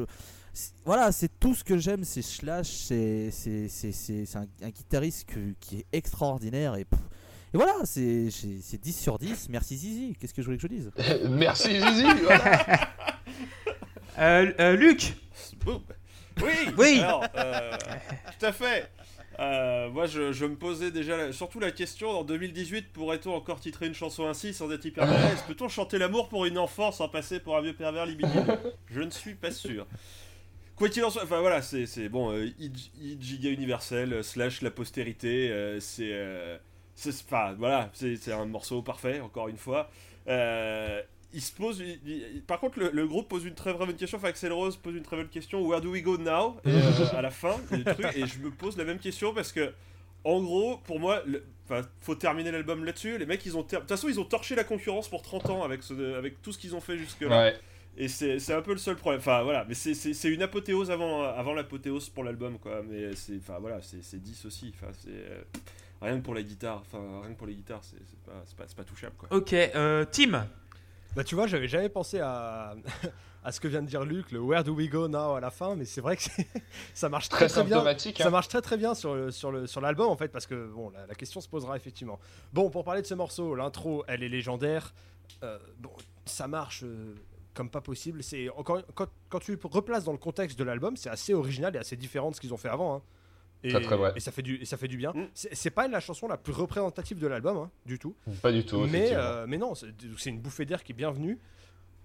voilà, 0.85 1.11
c'est 1.11 1.29
tout 1.39 1.53
ce 1.55 1.63
que 1.63 1.77
j'aime, 1.77 2.03
c'est 2.03 2.21
Slash, 2.21 2.67
c'est 2.67 3.29
c'est- 3.31 3.67
c'est- 3.69 3.91
c'est- 3.91 4.25
c'est 4.25 4.37
un, 4.37 4.47
un 4.63 4.69
guitariste 4.69 5.27
que- 5.29 5.53
qui 5.59 5.79
est 5.79 5.85
extraordinaire. 5.93 6.75
Et, 6.75 6.85
pff, 6.85 6.99
et 7.53 7.57
voilà, 7.57 7.73
c'est 7.83 8.29
c'est- 8.31 8.59
c'est 8.61 8.81
10 8.81 8.97
sur 8.97 9.17
10. 9.19 9.49
Merci 9.49 9.77
Zizi, 9.77 10.15
qu'est-ce 10.19 10.33
que 10.33 10.41
je 10.41 10.45
voulais 10.47 10.57
que 10.57 10.63
je 10.63 10.67
dise? 10.67 10.91
Merci 11.29 11.79
Zizi. 11.79 12.05
voilà. 12.23 12.65
Euh, 14.17 14.49
euh, 14.61 14.75
Luc, 14.77 15.13
Boum. 15.65 15.81
Oui, 16.41 16.51
Oui. 16.77 16.99
alors, 17.01 17.25
euh, 17.35 17.71
tout 18.39 18.45
à 18.45 18.51
fait. 18.53 18.89
Euh, 19.39 19.89
moi, 19.89 20.05
je, 20.05 20.31
je 20.31 20.45
me 20.45 20.55
posais 20.55 20.89
déjà 20.91 21.17
la- 21.17 21.33
surtout 21.33 21.59
la 21.59 21.71
question 21.71 22.09
en 22.11 22.23
2018 22.23 22.93
pourrait-on 22.93 23.33
encore 23.33 23.59
titrer 23.59 23.87
une 23.87 23.93
chanson 23.93 24.25
ainsi 24.25 24.53
sans 24.53 24.71
être 24.71 24.85
hyper 24.85 25.05
Peut-on 25.47 25.67
chanter 25.67 25.97
l'amour 25.97 26.29
pour 26.29 26.45
une 26.45 26.57
enfant 26.57 26.93
sans 26.93 27.09
passer 27.09 27.41
pour 27.41 27.57
un 27.57 27.61
vieux 27.61 27.73
pervers 27.75 28.05
libidineux 28.05 28.45
Je 28.89 29.01
ne 29.01 29.09
suis 29.09 29.35
pas 29.35 29.51
sûr. 29.51 29.85
Quoi 30.77 30.89
qu'il 30.89 31.03
en 31.05 31.09
soit, 31.09 31.23
enfin 31.23 31.39
voilà, 31.39 31.61
c'est 31.61 32.09
bon, 32.09 32.31
euh, 32.33 32.49
Giga 33.19 33.49
Universel 33.49 34.11
euh, 34.11 34.23
slash 34.23 34.61
la 34.61 34.71
postérité, 34.71 35.49
euh, 35.49 35.79
c'est, 35.79 36.11
euh, 36.11 36.57
c'est, 36.95 37.11
enfin 37.23 37.53
voilà, 37.57 37.89
c'est 37.93 38.31
un 38.33 38.45
morceau 38.45 38.81
parfait 38.81 39.21
encore 39.21 39.47
une 39.47 39.57
fois. 39.57 39.89
Il 40.27 41.41
se 41.41 41.51
pose, 41.51 41.83
par 42.47 42.59
contre, 42.61 42.79
le, 42.79 43.07
groupe 43.07 43.27
pose 43.27 43.43
une 43.43 43.55
très 43.55 43.73
vraie 43.73 43.85
bonne 43.85 43.95
question. 43.97 44.17
Enfin, 44.17 44.29
Axel 44.29 44.53
Rose 44.53 44.77
pose 44.77 44.95
une 44.95 45.03
très 45.03 45.17
bonne 45.17 45.27
question. 45.27 45.61
Where 45.65 45.81
do 45.81 45.91
we 45.91 46.01
go 46.01 46.17
now? 46.17 46.57
Et, 46.65 46.71
À 47.13 47.21
la 47.21 47.29
fin 47.31 47.55
et 48.15 48.25
je 48.25 48.39
me 48.39 48.51
pose 48.51 48.77
la 48.77 48.85
même 48.85 48.99
question 48.99 49.33
parce 49.33 49.51
que, 49.51 49.73
en 50.23 50.41
gros, 50.41 50.77
pour 50.85 50.97
moi, 50.99 51.21
le- 51.25 51.43
faut 51.99 52.15
terminer 52.15 52.51
l'album 52.51 52.85
là-dessus. 52.85 53.17
Les 53.17 53.25
mecs, 53.25 53.45
ils 53.45 53.57
ont, 53.57 53.63
de 53.63 53.67
toute 53.67 53.87
façon, 53.89 54.07
ils 54.07 54.17
ont 54.19 54.23
torché 54.23 54.55
la 54.55 54.63
concurrence 54.63 55.09
pour 55.09 55.21
30 55.23 55.49
ans 55.49 55.63
avec, 55.63 55.81
tout 56.41 56.53
ce 56.53 56.57
qu'ils 56.57 56.73
ont 56.75 56.79
fait 56.81 56.97
jusque-là. 56.97 57.51
Et 57.97 58.07
c'est 58.07 58.39
c'est 58.39 58.53
un 58.53 58.61
peu 58.61 58.71
le 58.71 58.77
seul 58.77 58.95
problème. 58.95 59.19
Enfin 59.19 59.41
voilà, 59.43 59.63
mais 59.67 59.73
c'est- 59.73 59.93
c'est 59.93 60.13
c'est 60.13 60.29
une 60.29 60.41
apothéose 60.41 60.91
avant, 60.91 61.23
avant 61.23 61.53
l'apothéose 61.53 62.09
pour 62.09 62.23
l'album 62.23 62.59
quoi. 62.59 62.81
Mais 62.83 63.15
c'est 63.15 63.37
enfin 63.37 63.57
voilà, 63.59 63.81
c'est 63.81 64.03
c'est 64.03 64.19
10 64.21 64.45
aussi. 64.45 64.73
Enfin 64.75 64.91
c'est 64.93 65.09
euh, 65.11 65.41
rien 66.01 66.17
que 66.19 66.23
pour 66.23 66.33
la 66.35 66.43
guitare, 66.43 66.81
enfin 66.85 67.21
rien 67.21 67.31
que 67.33 67.37
pour 67.37 67.47
les 67.47 67.55
guitares, 67.55 67.81
c'est 67.83 67.97
c'est 68.05 68.19
pas, 68.19 68.43
c'est 68.45 68.57
pas, 68.57 68.65
pas 68.75 68.83
touchable 68.83 69.15
quoi. 69.17 69.29
Ok, 69.31 69.53
euh, 69.53 70.03
Tim. 70.11 70.45
Bah 71.15 71.23
tu 71.23 71.35
vois, 71.35 71.47
j'avais 71.47 71.69
jamais 71.69 71.87
pensé 71.87 72.19
à, 72.19 72.75
à 73.45 73.51
ce 73.53 73.61
que 73.61 73.69
vient 73.69 73.81
de 73.81 73.87
dire 73.87 74.03
Luc, 74.03 74.33
le 74.33 74.41
Where 74.41 74.65
do 74.65 74.73
we 74.73 74.89
go 74.89 75.07
now 75.07 75.35
à 75.35 75.39
la 75.39 75.49
fin, 75.49 75.73
mais 75.75 75.85
c'est 75.85 76.01
vrai 76.01 76.17
que 76.17 76.23
ça 76.93 77.07
marche 77.07 77.29
très 77.29 77.47
Très 77.47 77.61
très, 77.61 77.63
bien. 77.63 77.81
Ça 78.17 78.27
hein. 78.27 78.29
marche 78.29 78.49
très 78.49 78.61
très 78.61 78.75
bien 78.75 78.93
sur, 78.93 79.15
le- 79.15 79.31
sur, 79.31 79.49
le, 79.53 79.67
sur 79.67 79.79
l'album 79.79 80.09
en 80.09 80.17
fait 80.17 80.27
parce 80.27 80.45
que 80.47 80.67
bon 80.67 80.89
la, 80.89 81.05
la 81.07 81.15
question 81.15 81.39
se 81.39 81.47
posera 81.47 81.77
effectivement. 81.77 82.19
Bon 82.51 82.69
pour 82.69 82.83
parler 82.83 83.01
de 83.01 83.07
ce 83.07 83.13
morceau, 83.13 83.55
l'intro 83.55 84.03
elle 84.09 84.21
est 84.23 84.27
légendaire. 84.27 84.93
Euh, 85.43 85.57
bon 85.79 85.91
ça 86.25 86.49
marche 86.49 86.83
euh, 86.83 87.15
comme 87.55 87.69
pas 87.71 87.81
possible. 87.81 88.21
C'est 88.21 88.49
encore 88.51 88.83
quand, 88.93 89.07
quand 89.29 89.39
tu 89.39 89.57
replaces 89.63 90.03
dans 90.03 90.11
le 90.11 90.19
contexte 90.19 90.59
de 90.59 90.63
l'album, 90.63 90.95
c'est 90.95 91.09
assez 91.09 91.33
original 91.33 91.75
et 91.75 91.79
assez 91.79 91.95
différent 91.95 92.29
de 92.29 92.35
ce 92.35 92.41
qu'ils 92.41 92.53
ont 92.53 92.57
fait 92.57 92.69
avant. 92.69 92.95
hein. 92.97 93.01
Et, 93.63 93.69
Très, 93.69 93.81
très 93.81 93.95
vrai. 93.97 94.13
et 94.15 94.19
ça 94.19 94.31
fait 94.31 94.43
du 94.43 94.57
et 94.61 94.65
ça 94.65 94.77
fait 94.77 94.87
du 94.87 94.97
bien. 94.97 95.11
Mm. 95.15 95.27
C'est, 95.33 95.71
pas 95.71 95.87
la 95.87 95.99
chanson 95.99 96.27
la 96.27 96.37
plus 96.37 96.53
représentative 96.53 97.17
de 97.17 97.25
l'album 97.25 97.57
hein, 97.57 97.71
du 97.87 97.97
tout. 97.97 98.13
Pas 98.43 98.51
du 98.51 98.63
tout. 98.63 98.81
Mais, 98.81 99.09
euh, 99.13 99.45
mais 99.47 99.57
non, 99.57 99.73
c'est 99.73 100.29
une 100.29 100.39
bouffée 100.39 100.65
d'air 100.65 100.83
qui 100.83 100.91
est 100.91 100.95
bienvenue. 100.95 101.39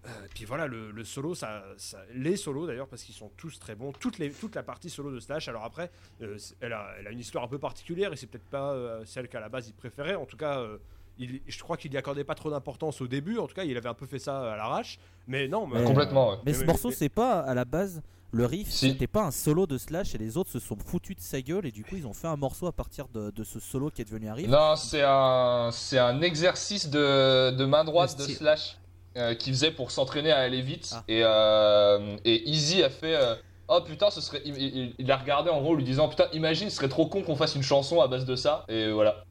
Euh, 0.06 0.08
puis 0.34 0.46
voilà, 0.46 0.66
le, 0.66 0.90
le 0.92 1.04
solo, 1.04 1.34
ça, 1.34 1.62
ça- 1.76 2.02
les 2.14 2.36
solos 2.36 2.66
d'ailleurs, 2.66 2.88
parce 2.88 3.02
qu'ils 3.02 3.14
sont 3.14 3.30
tous 3.36 3.58
très 3.58 3.74
bons. 3.74 3.92
Toute, 3.92 4.16
les, 4.16 4.30
toute 4.30 4.54
la 4.54 4.62
partie 4.62 4.88
solo 4.88 5.12
de 5.12 5.20
Slash, 5.20 5.48
alors 5.48 5.64
après, 5.64 5.90
euh, 6.22 6.38
elle, 6.62 6.72
a, 6.72 6.94
elle 6.98 7.06
a 7.06 7.10
une 7.10 7.18
histoire 7.18 7.44
un 7.44 7.48
peu 7.48 7.58
particulière 7.58 8.10
et 8.10 8.16
c'est 8.16 8.26
peut-être 8.26 8.48
pas 8.48 8.72
euh, 8.72 9.04
celle 9.04 9.28
qu'à 9.28 9.40
la 9.40 9.50
base 9.50 9.68
il 9.68 9.74
préférait. 9.74 10.14
En 10.14 10.24
tout 10.24 10.38
cas, 10.38 10.60
euh, 10.60 10.78
il, 11.20 11.40
je 11.46 11.58
crois 11.62 11.76
qu'il 11.76 11.92
y 11.92 11.96
accordait 11.96 12.24
pas 12.24 12.34
trop 12.34 12.50
d'importance 12.50 13.00
au 13.00 13.06
début. 13.06 13.38
En 13.38 13.46
tout 13.46 13.54
cas, 13.54 13.62
il 13.64 13.76
avait 13.76 13.88
un 13.88 13.94
peu 13.94 14.06
fait 14.06 14.18
ça 14.18 14.52
à 14.52 14.56
l'arrache. 14.56 14.98
Mais 15.28 15.46
non, 15.46 15.66
mais, 15.66 15.78
Mais- 15.80 15.84
Complètement, 15.86 16.30
ouais. 16.30 16.36
Mais 16.38 16.42
Mais- 16.46 16.54
ce 16.54 16.60
mais- 16.60 16.66
morceau, 16.66 16.88
mais- 16.88 16.94
c'est 16.94 17.08
pas 17.08 17.40
à 17.40 17.54
la 17.54 17.64
base. 17.64 18.02
Le 18.32 18.46
riff, 18.46 18.70
Si. 18.70 18.90
c'était 18.90 19.08
pas 19.08 19.22
un 19.24 19.32
solo 19.32 19.66
de 19.66 19.76
Slash 19.76 20.14
et 20.14 20.18
les 20.18 20.36
autres 20.36 20.50
se 20.50 20.60
sont 20.60 20.76
foutus 20.76 21.16
de 21.16 21.20
sa 21.20 21.40
gueule 21.42 21.66
et 21.66 21.72
du 21.72 21.82
coup 21.82 21.96
ils 21.96 22.06
ont 22.06 22.12
fait 22.12 22.28
un 22.28 22.36
morceau 22.36 22.68
à 22.68 22.72
partir 22.72 23.08
de, 23.12 23.30
de 23.32 23.42
ce 23.42 23.58
solo 23.58 23.90
qui 23.90 24.02
est 24.02 24.04
devenu 24.04 24.28
un 24.28 24.34
riff. 24.34 24.46
Non, 24.46 24.76
c'est 24.76 25.02
un, 25.02 25.70
c'est 25.72 25.98
un 25.98 26.20
exercice 26.22 26.88
de, 26.90 27.50
de 27.50 27.64
main 27.64 27.82
droite 27.82 28.16
de. 28.16 28.22
Slash 28.22 28.76
euh, 29.16 29.34
qu'il 29.34 29.52
faisait 29.52 29.72
pour 29.72 29.90
s'entraîner 29.90 30.30
à 30.30 30.38
aller 30.38 30.62
vite. 30.62 30.90
Ah. 30.94 31.02
Et, 31.08 31.22
euh, 31.24 32.16
et 32.24 32.48
Easy 32.48 32.84
a 32.84 32.90
fait 32.90 33.16
euh, 33.16 33.34
Oh 33.66 33.80
putain, 33.84 34.10
ce 34.10 34.20
serait. 34.20 34.42
Il, 34.44 34.56
il- 34.56 34.94
il 34.98 35.10
a 35.10 35.16
regardé 35.16 35.50
en 35.50 35.60
gros, 35.60 35.74
lui 35.74 35.82
disant 35.84 36.08
Putain, 36.08 36.26
imagine, 36.32 36.70
ce 36.70 36.76
serait 36.76 36.88
trop 36.88 37.06
con 37.06 37.22
qu'on 37.22 37.34
fasse 37.36 37.56
une 37.56 37.62
chanson 37.64 38.00
à 38.00 38.06
base 38.06 38.24
de 38.26 38.36
ça. 38.36 38.64
Et 38.68 38.92
voilà. 38.92 39.24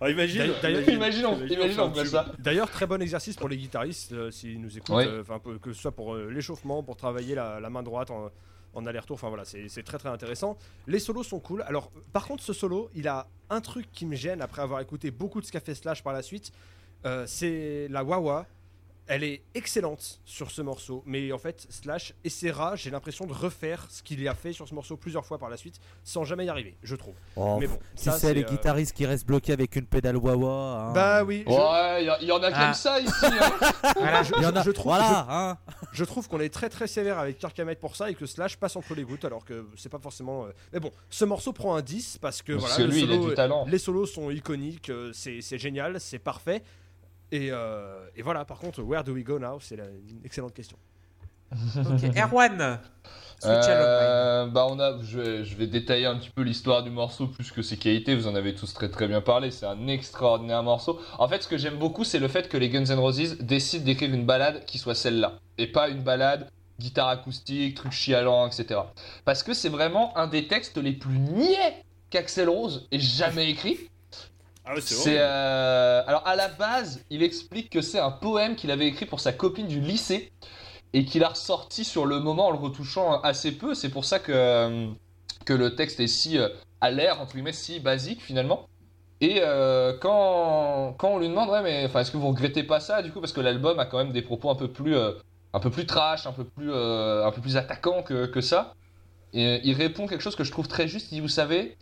Ah, 0.00 0.10
imagine, 0.10 0.52
D'ailleurs- 0.62 0.88
Imagine, 0.88 1.26
on, 1.26 1.44
imagine, 1.46 1.80
on 1.80 1.92
fait 1.92 2.04
ça. 2.06 2.26
D'ailleurs, 2.38 2.70
très 2.70 2.86
bon 2.86 3.02
exercice 3.02 3.34
pour 3.36 3.48
les 3.48 3.56
guitaristes 3.56 4.12
euh, 4.12 4.30
s'ils 4.30 4.60
nous 4.60 4.76
écoutent, 4.78 4.94
Oui. 4.96 5.04
euh, 5.06 5.22
enfin, 5.22 5.40
peu- 5.40 5.58
que 5.58 5.72
ce 5.72 5.80
soit 5.82 5.90
pour 5.92 6.14
euh, 6.14 6.30
l'échauffement, 6.30 6.84
pour 6.84 6.96
travailler 6.96 7.34
la, 7.34 7.58
la 7.58 7.68
main 7.68 7.82
droite 7.82 8.10
en, 8.12 8.30
en 8.74 8.86
aller-retour. 8.86 9.14
Enfin 9.14 9.28
voilà, 9.28 9.44
c'est 9.44 9.68
c'est 9.68 9.82
très 9.82 9.98
très 9.98 10.08
intéressant. 10.08 10.56
Les 10.86 11.00
solos 11.00 11.24
sont 11.24 11.40
cool. 11.40 11.62
Alors, 11.62 11.90
par 12.12 12.26
contre, 12.28 12.44
ce 12.44 12.52
solo, 12.52 12.90
il 12.94 13.08
a 13.08 13.26
un 13.50 13.60
truc 13.60 13.90
qui 13.92 14.06
me 14.06 14.14
gêne 14.14 14.40
après 14.40 14.62
avoir 14.62 14.80
écouté 14.80 15.10
beaucoup 15.10 15.40
de 15.40 15.46
ce 15.46 15.50
qu'a 15.52 15.60
fait 15.60 15.74
Slash 15.74 16.04
par 16.04 16.12
la 16.12 16.22
suite. 16.22 16.52
euh, 17.04 17.24
c'est 17.26 17.88
la 17.90 18.04
wah 18.04 18.46
Elle 19.08 19.24
est 19.24 19.42
excellente 19.54 20.20
sur 20.26 20.50
ce 20.50 20.60
morceau, 20.60 21.02
mais 21.06 21.32
en 21.32 21.38
fait, 21.38 21.66
Slash 21.70 22.12
essaiera, 22.24 22.76
j'ai 22.76 22.90
l'impression, 22.90 23.24
de 23.26 23.32
refaire 23.32 23.86
ce 23.88 24.02
qu'il 24.02 24.26
a 24.28 24.34
fait 24.34 24.52
sur 24.52 24.68
ce 24.68 24.74
morceau 24.74 24.96
plusieurs 24.98 25.24
fois 25.24 25.38
par 25.38 25.48
la 25.48 25.56
suite, 25.56 25.80
sans 26.04 26.24
jamais 26.24 26.44
y 26.44 26.48
arriver, 26.50 26.76
je 26.82 26.94
trouve. 26.94 27.14
Oh, 27.36 27.56
mais 27.58 27.66
bon, 27.66 27.78
sais, 27.94 28.10
c'est, 28.12 28.34
les 28.34 28.42
euh, 28.42 28.46
guitaristes 28.46 28.94
qui 28.94 29.06
restent 29.06 29.26
bloqués 29.26 29.52
avec 29.54 29.76
une 29.76 29.86
pédale 29.86 30.16
wah-wah. 30.18 30.88
hein. 30.90 30.92
Bah 30.92 31.24
oui, 31.24 31.42
je- 31.46 31.52
Ouais, 31.52 32.02
il 32.02 32.06
y, 32.06 32.10
a- 32.10 32.18
il 32.20 32.28
y 32.28 32.32
en 32.32 32.42
a 32.42 32.50
Ah. 32.52 32.64
comme 32.66 32.74
ça 32.74 33.00
ici. 33.00 33.12
hein. 33.24 33.52
Voilà. 33.96 34.22
je, 34.22 34.32
Il 34.36 34.42
y 34.42 34.46
en 34.46 34.54
a, 34.54 34.62
je 34.62 34.70
trouve, 34.70 34.84
voilà, 34.92 35.26
hein. 35.30 35.58
Je 35.92 36.04
trouve 36.04 36.28
qu'on 36.28 36.40
est 36.40 36.52
très 36.52 36.68
très 36.68 36.86
sévère 36.86 37.18
avec 37.18 37.38
Kirk 37.38 37.58
Hammett 37.58 37.80
pour 37.80 37.96
ça 37.96 38.10
et 38.10 38.14
que 38.14 38.26
Slash 38.26 38.56
passe 38.58 38.76
entre 38.76 38.94
les 38.94 39.04
gouttes 39.04 39.24
alors 39.24 39.44
que 39.44 39.66
c'est 39.76 39.88
pas 39.88 39.98
forcément. 39.98 40.44
euh, 40.44 40.50
Mais 40.72 40.80
bon, 40.80 40.92
ce 41.08 41.24
morceau 41.24 41.52
prend 41.54 41.74
un 41.74 41.80
10 41.82 42.18
parce 42.20 42.42
que 42.42 42.52
Parce 42.52 42.64
voilà, 42.64 42.76
que 42.76 42.82
le 42.82 42.88
lui, 42.90 43.02
il 43.04 43.10
a 43.10 43.14
solo- 43.16 43.28
du 43.30 43.34
talent. 43.34 43.64
les 43.66 43.78
solos 43.78 44.06
sont 44.06 44.30
iconiques, 44.30 44.90
euh, 44.90 45.10
c'est 45.14 45.40
c'est 45.40 45.58
génial, 45.58 45.98
c'est 46.00 46.18
parfait. 46.18 46.62
Et, 47.30 47.48
euh, 47.50 48.06
et 48.16 48.22
voilà, 48.22 48.44
par 48.44 48.58
contre, 48.58 48.82
Where 48.82 49.04
do 49.04 49.12
we 49.12 49.24
go 49.24 49.38
now? 49.38 49.58
C'est 49.60 49.76
une 49.76 50.24
excellente 50.24 50.54
question. 50.54 50.78
Ok, 51.52 52.16
Erwan. 52.16 52.80
Euh, 53.44 54.46
bah 54.46 54.66
on 54.68 54.80
a, 54.80 55.00
je 55.00 55.20
vais, 55.20 55.44
je 55.44 55.56
vais 55.56 55.68
détailler 55.68 56.06
un 56.06 56.16
petit 56.16 56.30
peu 56.30 56.42
l'histoire 56.42 56.82
du 56.82 56.90
morceau 56.90 57.28
plus 57.28 57.52
que 57.52 57.62
ses 57.62 57.76
qualités. 57.76 58.14
Vous 58.16 58.26
en 58.26 58.34
avez 58.34 58.54
tous 58.54 58.74
très 58.74 58.90
très 58.90 59.06
bien 59.06 59.20
parlé. 59.20 59.50
C'est 59.50 59.66
un 59.66 59.86
extraordinaire 59.86 60.62
morceau. 60.62 61.00
En 61.18 61.28
fait, 61.28 61.42
ce 61.42 61.48
que 61.48 61.56
j'aime 61.56 61.78
beaucoup, 61.78 62.02
c'est 62.04 62.18
le 62.18 62.28
fait 62.28 62.48
que 62.48 62.56
les 62.56 62.68
Guns 62.68 62.86
N' 62.86 62.98
Roses 62.98 63.38
décident 63.38 63.84
d'écrire 63.84 64.12
une 64.12 64.26
balade 64.26 64.64
qui 64.66 64.78
soit 64.78 64.96
celle-là 64.96 65.38
et 65.56 65.68
pas 65.68 65.88
une 65.88 66.02
balade 66.02 66.48
guitare 66.80 67.08
acoustique, 67.08 67.76
truc 67.76 67.92
chialant, 67.92 68.46
etc. 68.46 68.80
Parce 69.24 69.42
que 69.42 69.52
c'est 69.54 69.68
vraiment 69.68 70.16
un 70.16 70.26
des 70.26 70.48
textes 70.48 70.76
les 70.76 70.92
plus 70.92 71.18
niais 71.18 71.84
qu'Axel 72.10 72.48
Rose 72.48 72.88
ait 72.90 72.98
jamais 72.98 73.50
écrit. 73.50 73.78
Ah 74.68 74.74
ouais, 74.74 74.80
c'est 74.82 74.94
C'est 74.94 75.16
vrai. 75.16 75.18
euh, 75.20 76.02
alors 76.06 76.26
à 76.26 76.36
la 76.36 76.48
base, 76.48 77.04
il 77.10 77.22
explique 77.22 77.70
que 77.70 77.80
c'est 77.80 77.98
un 77.98 78.10
poème 78.10 78.54
qu'il 78.54 78.70
avait 78.70 78.86
écrit 78.86 79.06
pour 79.06 79.20
sa 79.20 79.32
copine 79.32 79.66
du 79.66 79.80
lycée 79.80 80.30
et 80.92 81.04
qu'il 81.06 81.24
a 81.24 81.28
ressorti 81.30 81.84
sur 81.84 82.04
le 82.06 82.20
moment 82.20 82.48
en 82.48 82.50
le 82.50 82.58
retouchant 82.58 83.20
assez 83.22 83.52
peu. 83.52 83.74
C'est 83.74 83.90
pour 83.90 84.04
ça 84.04 84.18
que 84.18 84.32
euh, 84.32 84.88
que 85.46 85.54
le 85.54 85.74
texte 85.74 86.00
est 86.00 86.06
si 86.06 86.38
euh, 86.38 86.48
à 86.82 86.90
l'air 86.90 87.20
entre 87.20 87.34
guillemets 87.34 87.52
si 87.52 87.80
basique 87.80 88.22
finalement. 88.22 88.68
Et 89.20 89.40
euh, 89.42 89.96
quand 90.00 90.94
quand 90.98 91.08
on 91.10 91.18
lui 91.18 91.28
demande 91.28 91.50
ouais 91.50 91.62
mais 91.62 91.84
est-ce 91.84 92.10
que 92.12 92.18
vous 92.18 92.28
regrettez 92.28 92.62
pas 92.62 92.80
ça 92.80 93.02
du 93.02 93.12
coup 93.12 93.20
parce 93.20 93.32
que 93.32 93.40
l'album 93.40 93.78
a 93.80 93.86
quand 93.86 93.98
même 93.98 94.12
des 94.12 94.22
propos 94.22 94.50
un 94.50 94.54
peu 94.54 94.70
plus 94.72 94.96
euh, 94.96 95.12
un 95.54 95.60
peu 95.60 95.70
plus 95.70 95.86
trash, 95.86 96.26
un 96.26 96.32
peu 96.32 96.44
plus 96.44 96.70
euh, 96.72 97.26
un 97.26 97.32
peu 97.32 97.40
plus 97.40 97.56
attaquant 97.56 98.02
que 98.02 98.26
que 98.26 98.40
ça. 98.42 98.74
Et 99.32 99.60
il 99.64 99.74
répond 99.74 100.06
quelque 100.06 100.22
chose 100.22 100.36
que 100.36 100.44
je 100.44 100.52
trouve 100.52 100.68
très 100.68 100.88
juste. 100.88 101.12
Il 101.12 101.16
dit 101.16 101.20
vous 101.20 101.28
savez 101.28 101.76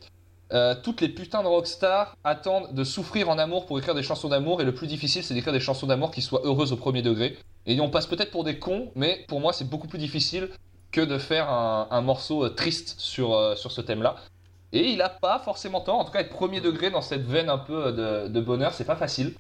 euh, 0.52 0.76
toutes 0.80 1.00
les 1.00 1.08
putains 1.08 1.42
de 1.42 1.48
rockstars 1.48 2.16
attendent 2.22 2.72
de 2.72 2.84
souffrir 2.84 3.28
en 3.28 3.36
amour 3.36 3.66
pour 3.66 3.78
écrire 3.80 3.96
des 3.96 4.04
chansons 4.04 4.28
d'amour 4.28 4.60
et 4.60 4.64
le 4.64 4.72
plus 4.72 4.86
difficile 4.86 5.24
c'est 5.24 5.34
d'écrire 5.34 5.52
des 5.52 5.60
chansons 5.60 5.88
d'amour 5.88 6.12
qui 6.12 6.22
soient 6.22 6.42
heureuses 6.44 6.72
au 6.72 6.76
premier 6.76 7.02
degré. 7.02 7.36
Et 7.66 7.80
on 7.80 7.90
passe 7.90 8.06
peut-être 8.06 8.30
pour 8.30 8.44
des 8.44 8.60
cons, 8.60 8.92
mais 8.94 9.24
pour 9.26 9.40
moi 9.40 9.52
c'est 9.52 9.68
beaucoup 9.68 9.88
plus 9.88 9.98
difficile 9.98 10.48
que 10.92 11.00
de 11.00 11.18
faire 11.18 11.50
un, 11.50 12.00
morceau 12.00 12.44
euh, 12.44 12.48
triste 12.50 12.94
sur, 12.98 13.34
euh, 13.34 13.56
sur 13.56 13.72
ce 13.72 13.80
thème-là. 13.80 14.16
Et 14.72 14.90
il 14.90 15.02
a 15.02 15.08
pas 15.08 15.40
forcément 15.40 15.80
tort, 15.80 15.96
en 15.96 16.04
tout 16.04 16.12
cas 16.12 16.20
être 16.20 16.30
premier 16.30 16.60
degré 16.60 16.90
dans 16.90 17.02
cette 17.02 17.26
veine 17.26 17.50
un 17.50 17.58
peu 17.58 17.92
de, 17.92 18.40
bonheur, 18.40 18.72
c'est 18.72 18.84
pas 18.84 18.96
facile. 18.96 19.34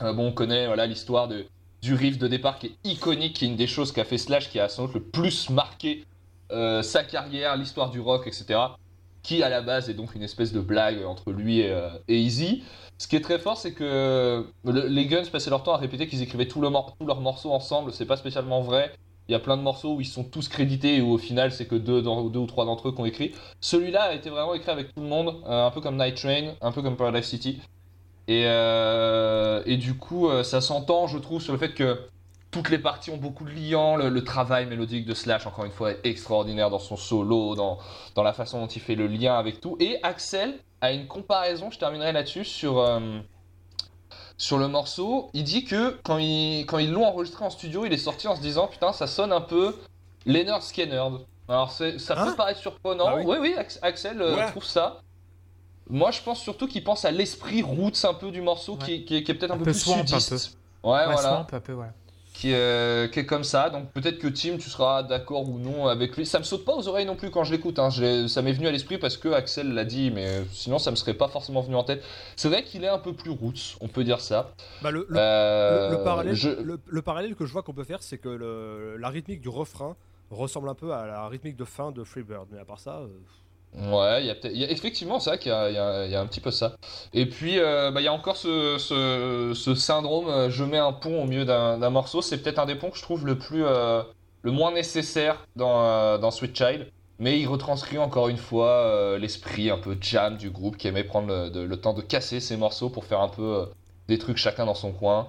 Bon, 0.00 0.28
on 0.28 0.32
connaît 0.32 0.66
voilà 0.66 0.86
l'histoire 0.86 1.28
de 1.28 1.46
du 1.82 1.94
riff 1.94 2.18
de 2.18 2.26
départ 2.26 2.58
qui 2.58 2.66
est 2.66 2.76
iconique, 2.84 3.36
qui 3.36 3.44
est 3.44 3.48
une 3.48 3.56
des 3.56 3.66
choses 3.66 3.92
qu'a 3.92 4.04
fait 4.04 4.18
Slash, 4.18 4.50
qui 4.50 4.58
a 4.58 4.68
sans 4.68 4.86
doute 4.86 4.94
le 4.94 5.02
plus 5.02 5.50
marqué 5.50 6.04
sa 6.50 7.04
carrière, 7.04 7.56
l'histoire 7.56 7.90
du 7.90 8.00
rock, 8.00 8.26
etc 8.26 8.58
qui 9.26 9.42
à 9.42 9.48
la 9.48 9.60
base 9.60 9.90
est 9.90 9.94
donc 9.94 10.14
une 10.14 10.22
espèce 10.22 10.52
de 10.52 10.60
blague 10.60 11.04
entre 11.04 11.32
lui 11.32 11.60
et, 11.60 11.70
euh, 11.70 11.88
Easy. 12.08 12.62
Ce 12.98 13.08
qui 13.08 13.16
est 13.16 13.20
très 13.20 13.38
fort, 13.38 13.56
c'est 13.56 13.72
que 13.72 14.46
le- 14.64 14.86
les 14.86 15.06
Guns 15.06 15.24
passaient 15.30 15.50
leur 15.50 15.62
temps 15.62 15.74
à 15.74 15.78
répéter 15.78 16.06
qu'ils 16.06 16.22
écrivaient 16.22 16.46
tous 16.46 16.60
leurs 16.60 17.20
morceaux 17.20 17.50
ensemble. 17.50 17.92
C'est 17.92 18.06
pas 18.06 18.16
spécialement 18.16 18.62
vrai. 18.62 18.92
Il 19.28 19.32
y 19.32 19.34
a 19.34 19.40
plein 19.40 19.56
de 19.56 19.62
morceaux 19.62 19.96
où 19.96 20.00
ils 20.00 20.06
sont 20.06 20.22
tous 20.22 20.48
crédités 20.48 20.96
et 20.98 21.00
où 21.00 21.10
au 21.10 21.18
final 21.18 21.50
c'est 21.50 21.66
que 21.66 21.74
deux, 21.74 22.06
ou 22.06 22.46
trois 22.46 22.64
d'entre 22.64 22.88
eux 22.88 22.92
qui 22.92 23.00
ont 23.00 23.06
écrit. 23.06 23.32
Celui-là 23.60 24.02
a 24.04 24.14
été 24.14 24.30
vraiment 24.30 24.54
écrit 24.54 24.70
avec 24.70 24.94
tout 24.94 25.02
le 25.02 25.08
monde, 25.08 25.42
euh, 25.46 25.66
un 25.66 25.70
peu 25.72 25.80
comme 25.80 25.96
Night 25.96 26.16
Train, 26.16 26.54
un 26.60 26.70
peu 26.70 26.80
comme 26.82 26.96
Paradise 26.96 27.24
City. 27.24 27.60
Et, 28.28 28.44
euh, 28.46 29.62
et 29.66 29.76
du 29.76 29.94
coup, 29.94 30.28
euh, 30.28 30.44
ça 30.44 30.60
s'entend, 30.60 31.08
je 31.08 31.18
trouve, 31.18 31.42
sur 31.42 31.52
le 31.52 31.58
fait 31.58 31.74
que 31.74 31.98
toutes 32.56 32.70
les 32.70 32.78
parties 32.78 33.10
ont 33.10 33.16
beaucoup 33.18 33.44
de 33.44 33.50
liants. 33.50 33.96
Le, 33.96 34.08
le 34.08 34.24
travail 34.24 34.66
mélodique 34.66 35.04
de 35.04 35.12
Slash, 35.14 35.46
encore 35.46 35.64
une 35.66 35.70
fois, 35.72 35.90
est 35.92 36.00
extraordinaire 36.04 36.70
dans 36.70 36.78
son 36.78 36.96
solo, 36.96 37.54
dans, 37.54 37.78
dans 38.14 38.22
la 38.22 38.32
façon 38.32 38.60
dont 38.60 38.66
il 38.66 38.80
fait 38.80 38.94
le 38.94 39.06
lien 39.06 39.34
avec 39.38 39.60
tout. 39.60 39.76
Et 39.80 39.98
Axel 40.02 40.58
a 40.80 40.92
une 40.92 41.06
comparaison, 41.06 41.70
je 41.70 41.78
terminerai 41.78 42.12
là-dessus, 42.12 42.44
sur, 42.44 42.78
euh, 42.78 43.18
sur 44.38 44.58
le 44.58 44.68
morceau. 44.68 45.30
Il 45.34 45.44
dit 45.44 45.64
que 45.64 45.98
quand 46.04 46.18
ils 46.18 46.64
quand 46.66 46.78
ils 46.78 46.90
l'ont 46.92 47.04
enregistré 47.06 47.44
en 47.44 47.50
studio, 47.50 47.84
il 47.84 47.92
est 47.92 47.98
sorti 47.98 48.26
en 48.28 48.36
se 48.36 48.40
disant 48.40 48.66
Putain, 48.68 48.92
ça 48.92 49.06
sonne 49.06 49.32
un 49.32 49.40
peu 49.42 49.76
Leonard 50.24 50.62
Skinner. 50.62 51.02
Alors 51.48 51.70
ça 51.70 51.84
Hein 51.84 52.24
peut 52.26 52.34
paraître 52.36 52.60
surprenant. 52.60 53.04
Ah 53.08 53.16
oui 53.16 53.24
oui, 53.26 53.36
oui, 53.40 53.54
Ax- 53.56 53.78
Axel 53.82 54.20
euh, 54.20 54.36
Ouais. 54.36 54.46
trouve 54.50 54.64
ça. 54.64 55.00
Moi, 55.88 56.10
je 56.10 56.20
pense 56.20 56.40
surtout 56.40 56.66
qu'il 56.66 56.82
pense 56.82 57.04
à 57.04 57.12
l'esprit 57.12 57.62
roots 57.62 58.04
un 58.04 58.14
peu 58.14 58.32
du 58.32 58.40
morceau, 58.42 58.72
Ouais. 58.72 58.78
qui, 58.84 58.94
est- 58.94 59.04
qui 59.04 59.16
est, 59.16 59.22
qui 59.22 59.30
est 59.30 59.34
peut-être 59.34 59.52
un, 59.52 59.54
Un 59.54 59.58
peu, 59.58 59.64
peu 59.66 59.70
plus 59.70 59.80
swamp, 59.80 60.00
un 60.00 60.06
sudiste. 60.06 60.58
Ouais, 60.82 60.90
Ouais, 60.92 61.04
voilà 61.04 61.16
Swamp, 61.22 61.46
un 61.52 61.60
peu, 61.60 61.72
voilà. 61.74 61.92
Qui, 62.38 62.52
euh, 62.52 63.08
qui 63.08 63.20
est 63.20 63.26
comme 63.26 63.44
ça. 63.44 63.70
Donc 63.70 63.90
peut-être 63.92 64.18
que 64.18 64.28
Tim, 64.28 64.58
tu 64.58 64.68
seras 64.68 65.02
d'accord 65.02 65.48
ou 65.48 65.58
non 65.58 65.86
avec 65.86 66.16
lui. 66.16 66.26
Ça 66.26 66.38
me 66.38 66.44
saute 66.44 66.64
pas 66.64 66.74
aux 66.74 66.86
oreilles 66.88 67.06
non 67.06 67.16
plus 67.16 67.30
quand 67.30 67.44
je 67.44 67.52
l'écoute. 67.52 67.78
Hein. 67.78 67.90
Ça 68.28 68.42
m'est 68.42 68.52
venu 68.52 68.66
à 68.66 68.70
l'esprit 68.70 68.98
parce 68.98 69.16
que 69.16 69.28
Axel 69.28 69.72
l'a 69.72 69.84
dit, 69.84 70.10
mais 70.10 70.42
sinon 70.52 70.78
ça 70.78 70.90
me 70.90 70.96
serait 70.96 71.14
pas 71.14 71.28
forcément 71.28 71.60
venu 71.62 71.76
en 71.76 71.84
tête. 71.84 72.02
C'est 72.36 72.48
vrai 72.48 72.62
qu'il 72.64 72.84
est 72.84 72.88
un 72.88 72.98
peu 72.98 73.12
plus 73.14 73.30
roots, 73.30 73.76
on 73.80 73.88
peut 73.88 74.04
dire 74.04 74.20
ça. 74.20 74.50
Bah, 74.82 74.90
le, 74.90 75.06
le- 75.08 75.16
Euh, 75.18 75.90
le- 75.90 75.96
le 75.98 76.04
parallèle, 76.04 76.34
je- 76.34 76.50
le, 76.50 76.78
le 76.86 77.02
parallèle 77.02 77.34
que 77.34 77.46
je 77.46 77.52
vois 77.52 77.62
qu'on 77.62 77.72
peut 77.74 77.84
faire, 77.84 78.02
c'est 78.02 78.18
que 78.18 78.96
la 78.98 79.08
rythmique 79.08 79.40
du 79.40 79.48
refrain 79.48 79.96
ressemble 80.30 80.68
un 80.68 80.74
peu 80.74 80.92
à 80.92 81.06
la 81.06 81.28
rythmique 81.28 81.56
de 81.56 81.64
fin 81.64 81.90
de 81.92 82.02
Freebird. 82.04 82.48
Mais 82.52 82.58
à 82.58 82.64
part 82.64 82.80
ça, 82.80 82.96
euh, 82.98 83.06
Ouais, 83.74 84.24
il 84.24 84.56
y 84.56 84.64
a 84.64 84.70
effectivement, 84.70 85.20
c'est 85.20 85.30
vrai 85.30 85.38
qu'il 85.38 85.50
y 85.50 85.54
a, 85.54 86.20
un 86.20 86.26
petit 86.26 86.40
peu 86.40 86.50
ça. 86.50 86.76
Et 87.12 87.26
puis, 87.26 87.58
euh, 87.58 87.90
bah, 87.90 88.00
il 88.00 88.04
y 88.04 88.08
a 88.08 88.12
encore 88.12 88.36
ce, 88.36 89.52
syndrome, 89.76 90.28
euh, 90.28 90.50
je 90.50 90.64
mets 90.64 90.78
un 90.78 90.92
pont 90.92 91.22
au 91.22 91.26
milieu 91.26 91.44
d'un 91.44 91.90
morceau. 91.90 92.22
C'est 92.22 92.38
peut-être 92.38 92.58
un 92.58 92.64
des 92.64 92.74
ponts 92.74 92.90
que 92.90 92.96
je 92.96 93.02
trouve 93.02 93.26
le 93.26 93.36
plus, 93.36 93.64
euh, 93.66 94.02
le 94.42 94.50
moins 94.50 94.72
nécessaire 94.72 95.46
dans, 95.56 96.30
Sweet 96.30 96.56
Child. 96.56 96.90
mais 97.18 97.38
il 97.38 97.46
retranscrit 97.46 97.98
encore 97.98 98.28
une 98.28 98.38
fois 98.38 99.18
l'esprit 99.18 99.70
un 99.70 99.78
peu 99.78 99.96
jam 100.00 100.36
du 100.38 100.50
groupe 100.50 100.78
qui 100.78 100.88
aimait 100.88 101.04
prendre 101.04 101.50
le, 101.52 101.76
temps 101.76 101.92
de 101.94 102.02
casser 102.02 102.40
ses 102.40 102.56
morceaux 102.56 102.88
pour 102.88 103.04
faire 103.04 103.20
un 103.20 103.28
peu 103.28 103.66
des 104.08 104.18
trucs 104.18 104.38
chacun 104.38 104.64
dans 104.64 104.74
son 104.74 104.92
coin. 104.92 105.28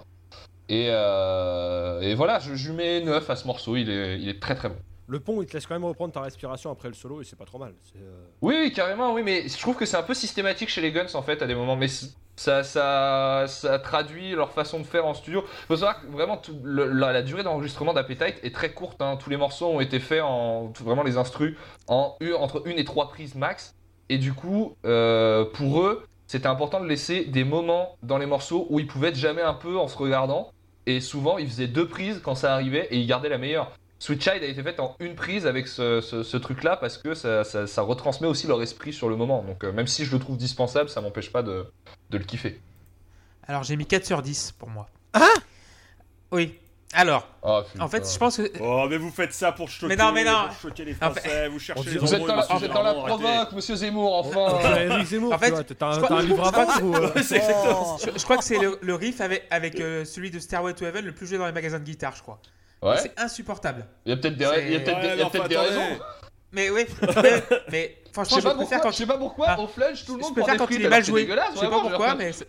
Et, 0.69 0.88
voilà, 2.15 2.39
je, 2.39 2.72
mets 2.72 3.01
9 3.01 3.30
à 3.30 3.35
ce 3.35 3.45
morceau, 3.45 3.76
il 3.76 3.89
est, 3.89 4.19
il 4.22 4.30
est 4.30 4.41
très 4.41 4.55
très 4.55 4.69
bon. 4.69 4.77
Le 5.09 5.19
pont, 5.21 5.41
il 5.41 5.47
te 5.47 5.53
laisse 5.53 5.65
quand 5.65 5.75
même 5.75 5.85
reprendre 5.85 6.13
ta 6.13 6.21
respiration 6.21 6.69
après 6.69 6.89
le 6.89 6.93
solo 6.93 7.21
et 7.21 7.23
c'est 7.23 7.38
pas 7.38 7.45
trop 7.45 7.59
mal. 7.59 7.73
Euh, 7.95 8.25
Oui, 8.41 8.73
carrément, 8.75 9.13
oui, 9.13 9.23
mais 9.23 9.47
je 9.47 9.57
trouve 9.57 9.75
que 9.77 9.85
c'est 9.85 9.95
un 9.95 10.03
peu 10.03 10.13
systématique 10.13 10.67
chez 10.67 10.81
les 10.81 10.91
Guns 10.91 11.07
en 11.13 11.21
fait 11.21 11.41
à 11.41 11.47
des 11.47 11.55
moments, 11.55 11.77
mais 11.77 11.88
ça, 12.35 12.63
ça, 12.63 13.45
ça 13.47 13.79
traduit 13.79 14.31
leur 14.31 14.51
façon 14.51 14.79
de 14.79 14.84
faire 14.85 15.05
en 15.05 15.13
studio. 15.13 15.43
Faut 15.67 15.77
savoir 15.77 16.01
que 16.01 16.07
vraiment 16.07 16.41
la, 16.65 17.21
durée 17.21 17.43
d'enregistrement 17.43 17.93
d'Appetite 17.93 18.35
est 18.43 18.53
très 18.53 18.73
courte. 18.73 19.01
hein. 19.01 19.17
Tous 19.17 19.29
les 19.29 19.38
morceaux 19.38 19.67
ont 19.67 19.79
été 19.79 19.99
faits 19.99 20.21
en 20.21 20.73
vraiment 20.81 21.03
les 21.03 21.17
instrus 21.17 21.55
en 21.88 22.17
entre 22.38 22.67
une 22.67 22.77
et 22.77 22.84
trois 22.84 23.07
prises 23.07 23.35
max, 23.35 23.75
et 24.09 24.17
du 24.17 24.34
coup, 24.34 24.75
euh, 24.85 25.45
pour 25.45 25.81
eux, 25.81 26.05
c'était 26.27 26.47
important 26.47 26.81
de 26.81 26.85
laisser 26.88 27.23
des 27.23 27.45
moments 27.45 27.95
dans 28.03 28.17
les 28.17 28.25
morceaux 28.25 28.67
où 28.69 28.79
ils 28.79 28.88
pouvaient 28.88 29.09
être 29.09 29.15
jamais 29.15 29.41
un 29.41 29.53
peu 29.53 29.77
en 29.77 29.88
se 29.88 29.97
regardant, 29.97 30.51
et 30.85 30.99
souvent 30.99 31.38
ils 31.38 31.47
faisaient 31.47 31.67
deux 31.67 31.88
prises 31.88 32.19
quand 32.21 32.35
ça 32.35 32.53
arrivait 32.53 32.88
et 32.91 32.97
ils 32.97 33.07
gardaient 33.07 33.29
la 33.29 33.38
meilleure. 33.38 33.71
Sweet 33.99 34.22
Child 34.24 34.44
a 34.44 34.48
été 34.48 34.61
faite 34.61 34.80
en 34.80 34.95
une 34.99 35.15
prise 35.15 35.48
avec 35.48 35.68
ce, 35.68 36.02
ce- 36.02 36.22
ce 36.24 36.38
truc-là 36.38 36.78
parce 36.78 36.98
que 36.99 37.14
ça, 37.15 37.44
ça- 37.44 37.65
ça 37.68 37.82
retransmet 37.82 38.28
aussi 38.28 38.45
leur 38.48 38.61
esprit 38.61 38.94
sur 38.94 39.10
le 39.10 39.15
moment. 39.15 39.41
Donc 39.44 39.64
euh, 39.64 39.72
même 39.72 39.88
si 39.88 40.06
je 40.06 40.11
le 40.14 40.19
trouve 40.19 40.38
dispensable, 40.38 40.90
ça 40.90 41.02
m'empêche 41.02 41.32
pas 41.32 41.41
de, 41.44 41.65
de 42.11 42.18
le 42.18 42.24
kiffer. 42.24 42.61
Alors 43.48 43.64
j'ai 43.64 43.76
mis 43.76 43.86
4 43.88 44.06
sur 44.06 44.22
10 44.22 44.52
pour 44.60 44.69
moi. 44.69 44.88
Ah 45.14 45.26
Oui. 46.32 46.56
Alors, 46.94 47.28
Oh, 47.44 47.64
en 47.82 47.88
fait, 47.90 48.10
je 48.10 48.18
pense 48.18 48.38
que. 48.38 48.49
Oh, 48.61 48.86
mais 48.90 48.95
vous 48.98 49.10
faites 49.10 49.34
ça 49.34 49.52
pour 49.52 49.68
choquer, 49.69 49.94
Mais 49.94 50.02
non, 50.02 50.14
mais 50.14 50.24
non. 50.24 50.48
pour 50.48 50.56
choquer 50.57 50.86
les 50.86 50.94
En 51.02 51.11
fait- 51.11 51.19
Français, 51.19 51.48
vous 51.49 51.60
cherchez 51.60 51.82
On 51.82 51.91
les 51.91 51.98
Vous 51.98 52.14
êtes 52.15 52.26
dans 52.26 52.41
vous 52.57 52.64
êtes 52.65 52.72
dans 52.72 52.84
la 52.84 52.94
provoque, 52.94 53.52
monsieur 53.52 53.76
Zemmour, 53.76 54.14
On 54.14 54.19
enfin 54.48 54.76
Eric 54.78 55.06
Zemmour, 55.06 55.34
En 55.34 55.38
fait, 55.38 55.76
t'as 55.78 55.95
un, 55.95 55.99
crois- 56.02 56.22
livre 56.22 56.48
à 56.48 56.52
vendre 56.52 56.84
ou. 56.84 56.95
euh, 56.95 57.11
exactement 57.15 57.98
Je, 57.98 58.18
je 58.18 58.24
crois 58.24 58.38
que 58.38 58.44
c'est 58.45 58.57
le, 58.57 58.80
le 58.82 58.95
riff 58.95 59.19
avec, 59.19 59.45
avec 59.49 59.82
euh, 59.82 60.06
celui 60.06 60.32
de 60.32 60.40
Stairway 60.40 60.74
to 60.76 60.86
Heaven 60.86 61.03
le 61.06 61.11
plus 61.11 61.28
joué 61.28 61.38
dans 61.38 61.45
les 61.45 61.52
magasins 61.52 61.80
de 61.80 61.84
guitare, 61.84 62.15
je 62.15 62.22
crois. 62.22 62.40
Ouais, 62.82 62.98
C'est 62.98 63.20
insupportable. 63.20 63.86
il 64.06 64.10
y 64.10 64.14
a 64.14 64.18
peut-être 64.18 64.38
des, 64.38 64.45
C'est- 64.45 64.66
il 64.68 64.74
y 64.74 64.76
a 64.76 64.80
peut-être 64.80 65.02
des, 65.02 65.08
il 65.08 65.18
y 65.18 65.22
a 65.22 65.24
Ouais, 65.24 65.24
mais 65.24 65.30
peut-être 65.30 65.40
enfin, 65.41 65.48
des 65.49 65.56
attendez. 65.56 65.70
raisons. 65.80 65.99
Mais 66.52 66.70
oui, 66.70 66.86
mais, 67.24 67.44
mais 67.72 67.98
Je 68.08 68.14
franchement, 68.14 68.36
sais 68.36 68.41
je, 68.41 68.48
pas 68.48 68.56
préfère 68.56 68.56
pourquoi, 68.56 68.80
quand, 68.80 68.91
je 68.91 68.98
sais 68.98 69.06
pas 69.06 69.18
pourquoi, 69.18 69.45
Ah. 69.49 69.60
au 69.60 69.68
tout 69.68 69.72
le 69.80 69.95
je 69.95 70.12
monde 70.12 70.34
préfère 70.36 70.56
prend 70.56 70.58
quand 70.66 70.70
des 70.70 70.76
il 70.76 70.86
est 70.86 70.90
mal 70.90 71.04
joué. 71.06 71.26
Je 71.28 71.60
sais 71.60 71.68
pas 71.68 71.80
pourquoi, 71.82 72.08
genre, 72.10 72.18
mais. 72.18 72.32
c'est- 72.34 72.48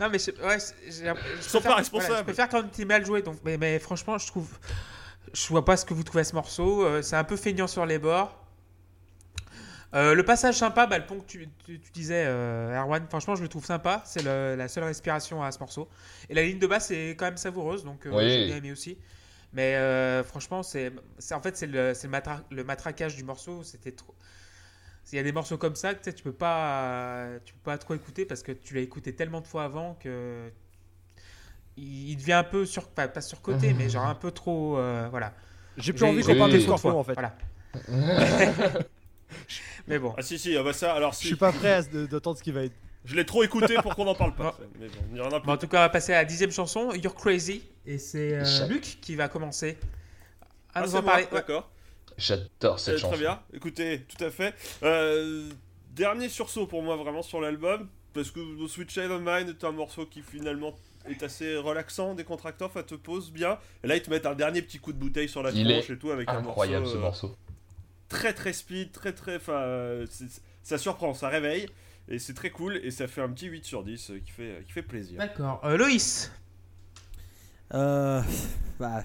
Non, 0.00 0.08
mais 0.10 0.18
c'est- 0.18 0.38
ouais, 0.42 0.58
c'est- 0.58 0.74
j'ai- 0.86 0.90
je 0.90 1.42
sont 1.42 1.58
préfère- 1.58 1.70
pas 1.70 1.74
responsables. 1.76 2.06
voilà, 2.08 2.20
je 2.20 2.24
préfère 2.24 2.48
quand 2.48 2.62
il 2.76 2.82
est 2.82 2.84
mal 2.84 3.06
joué. 3.06 3.22
Donc, 3.22 3.36
mais, 3.44 3.56
mais 3.56 3.78
franchement, 3.78 4.18
je 4.18 4.26
trouve. 4.26 4.48
Je 5.32 5.46
vois 5.48 5.64
pas 5.64 5.76
ce 5.76 5.84
que 5.84 5.92
vous 5.94 6.02
trouvez 6.02 6.20
à 6.20 6.24
ce 6.24 6.34
morceau. 6.34 6.84
euh, 6.84 7.02
c'est 7.02 7.16
un 7.16 7.24
peu 7.24 7.36
feignant 7.36 7.66
sur 7.66 7.84
les 7.86 7.98
bords. 7.98 8.34
Euh, 9.96 10.14
le 10.14 10.22
passage 10.24 10.56
sympa, 10.56 10.86
bah, 10.86 10.98
le 10.98 11.06
pont 11.06 11.18
que 11.20 11.24
tu, 11.26 11.48
tu- 11.64 11.80
tu 11.80 11.90
disais, 11.92 12.24
euh, 12.26 12.78
Erwan, 12.78 13.06
franchement, 13.08 13.34
je 13.34 13.42
le 13.42 13.48
trouve 13.48 13.64
sympa. 13.64 14.02
C'est 14.04 14.22
la 14.22 14.68
seule 14.68 14.84
respiration 14.84 15.42
à 15.42 15.50
ce 15.52 15.58
morceau. 15.58 15.88
Et 16.28 16.34
la 16.34 16.42
ligne 16.42 16.58
de 16.58 16.66
basse 16.66 16.90
est 16.90 17.16
quand 17.16 17.24
même 17.24 17.38
savoureuse, 17.38 17.82
donc 17.84 18.06
euh, 18.06 18.10
Oui. 18.12 18.30
j'ai 18.30 18.44
bien 18.46 18.56
aimé 18.56 18.72
aussi. 18.72 18.98
Mais 19.54 19.74
euh, 19.76 20.22
franchement, 20.22 20.62
c'est, 20.62 20.92
en 21.32 21.40
fait, 21.40 21.56
c'est 21.56 21.66
le, 21.66 21.94
c'est 21.94 22.08
le, 22.08 22.12
matra- 22.12 22.42
le 22.50 22.62
matraquage 22.62 23.16
du 23.16 23.24
morceau. 23.24 23.62
C'était 23.62 23.92
trop. 23.92 24.14
Il 25.12 25.16
y 25.16 25.18
a 25.18 25.22
des 25.22 25.32
morceaux 25.32 25.56
comme 25.56 25.76
ça 25.76 25.94
que 25.94 26.10
tu 26.10 26.22
peux 26.22 26.32
pas, 26.32 27.28
tu 27.44 27.54
peux 27.54 27.60
pas 27.60 27.78
trop 27.78 27.94
écouter 27.94 28.26
parce 28.26 28.42
que 28.42 28.52
tu 28.52 28.74
l'as 28.74 28.80
écouté 28.80 29.14
tellement 29.14 29.40
de 29.40 29.46
fois 29.46 29.64
avant 29.64 29.94
que 29.94 30.50
il, 31.76 32.10
il 32.10 32.16
devient 32.16 32.32
un 32.34 32.44
peu 32.44 32.66
sur, 32.66 32.88
pas, 32.88 33.08
pas 33.08 33.20
surcoté, 33.20 33.72
mais 33.78 33.88
genre 33.88 34.06
un 34.06 34.14
peu 34.14 34.30
trop, 34.32 34.78
euh, 34.78 35.06
voilà. 35.10 35.32
J'ai 35.78 35.92
plus 35.92 36.04
envie 36.04 36.22
qu'on 36.22 36.34
parle 36.34 36.52
de 36.52 36.58
Scorpion 36.60 36.90
fois, 36.90 37.00
en 37.00 37.04
fait. 37.04 37.14
Voilà. 37.14 37.36
mais 39.88 39.98
bon. 39.98 40.14
Ah 40.16 40.22
si 40.22 40.38
si, 40.38 40.56
ah 40.56 40.62
bah 40.62 40.72
ça, 40.72 40.94
alors 40.94 41.12
Je 41.12 41.18
si. 41.18 41.26
suis 41.28 41.36
pas 41.36 41.52
prêt 41.52 41.72
à 41.72 41.82
d'entendre 41.82 42.38
ce 42.38 42.42
qui 42.42 42.52
va 42.52 42.64
être. 42.64 42.74
Je 43.04 43.14
l'ai 43.14 43.24
trop 43.24 43.44
écouté 43.44 43.74
pour 43.82 43.94
qu'on 43.94 44.06
en 44.08 44.14
parle 44.16 44.34
pas. 44.34 44.58
Mais 44.80 44.88
bon, 44.88 44.94
il 45.12 45.18
y 45.18 45.20
en 45.20 45.26
a 45.30 45.38
plus. 45.40 45.46
Bon, 45.46 45.52
en 45.52 45.56
tout 45.56 45.68
cas, 45.68 45.78
on 45.78 45.82
va 45.82 45.88
passer 45.90 46.12
à 46.12 46.16
la 46.16 46.24
dixième 46.24 46.50
chanson, 46.50 46.92
You're 46.92 47.14
Crazy, 47.14 47.62
et 47.86 47.98
c'est 47.98 48.34
euh. 48.34 48.66
Luc 48.68 48.98
qui 49.00 49.14
va 49.14 49.28
commencer 49.28 49.78
à 50.74 50.80
Ah, 50.80 50.80
nous 50.82 50.88
c'est 50.88 50.96
en 50.96 51.02
moi, 51.02 51.12
parler. 51.12 51.26
D'accord. 51.30 51.70
J'adore 52.18 52.80
cette 52.80 52.94
Euh, 52.94 52.98
chanson. 52.98 53.12
Très 53.12 53.20
bien, 53.20 53.40
écoutez, 53.52 54.02
tout 54.08 54.24
à 54.24 54.30
fait. 54.30 54.54
Euh, 54.82 55.48
dernier 55.90 56.28
sursaut 56.28 56.66
pour 56.66 56.82
moi 56.82 56.96
vraiment 56.96 57.22
sur 57.22 57.40
l'album, 57.40 57.88
parce 58.12 58.30
que 58.30 58.40
Sweet 58.66 58.90
Child 58.90 59.10
of 59.10 59.20
Mine 59.20 59.50
est 59.50 59.64
un 59.64 59.72
morceau 59.72 60.06
qui 60.06 60.22
finalement 60.22 60.74
est 61.08 61.22
assez 61.22 61.56
relaxant, 61.56 62.14
décontractant, 62.14 62.66
enfin 62.66 62.82
te 62.82 62.94
pose 62.96 63.30
bien. 63.30 63.58
Et 63.84 63.86
là 63.86 63.94
ils 63.96 64.02
te 64.02 64.10
mettent 64.10 64.26
un 64.26 64.34
dernier 64.34 64.62
petit 64.62 64.78
coup 64.78 64.92
de 64.92 64.98
bouteille 64.98 65.28
sur 65.28 65.42
la 65.42 65.50
Il 65.50 65.68
tronche 65.68 65.90
est 65.90 65.92
et 65.92 65.98
tout 65.98 66.10
avec 66.10 66.28
Incroyable 66.28 66.86
un 66.86 66.88
ce 66.90 66.96
morceau, 66.96 67.26
euh, 67.26 67.28
morceau. 67.30 67.36
Très 68.08 68.32
très 68.32 68.52
speed, 68.52 68.92
très 68.92 69.12
très... 69.12 69.36
Enfin, 69.36 69.52
euh, 69.54 70.06
ça 70.62 70.78
surprend, 70.78 71.14
ça 71.14 71.28
réveille, 71.28 71.68
et 72.08 72.18
c'est 72.18 72.34
très 72.34 72.50
cool, 72.50 72.76
et 72.82 72.90
ça 72.90 73.06
fait 73.08 73.20
un 73.22 73.28
petit 73.28 73.46
8 73.46 73.64
sur 73.64 73.84
10 73.84 74.10
euh, 74.10 74.18
qui 74.24 74.30
fait, 74.32 74.62
qui 74.66 74.72
fait 74.72 74.82
plaisir. 74.82 75.18
D'accord. 75.18 75.60
Euh, 75.64 75.76
Loïs, 75.76 76.30
Euh. 77.74 78.22
Bah. 78.78 79.02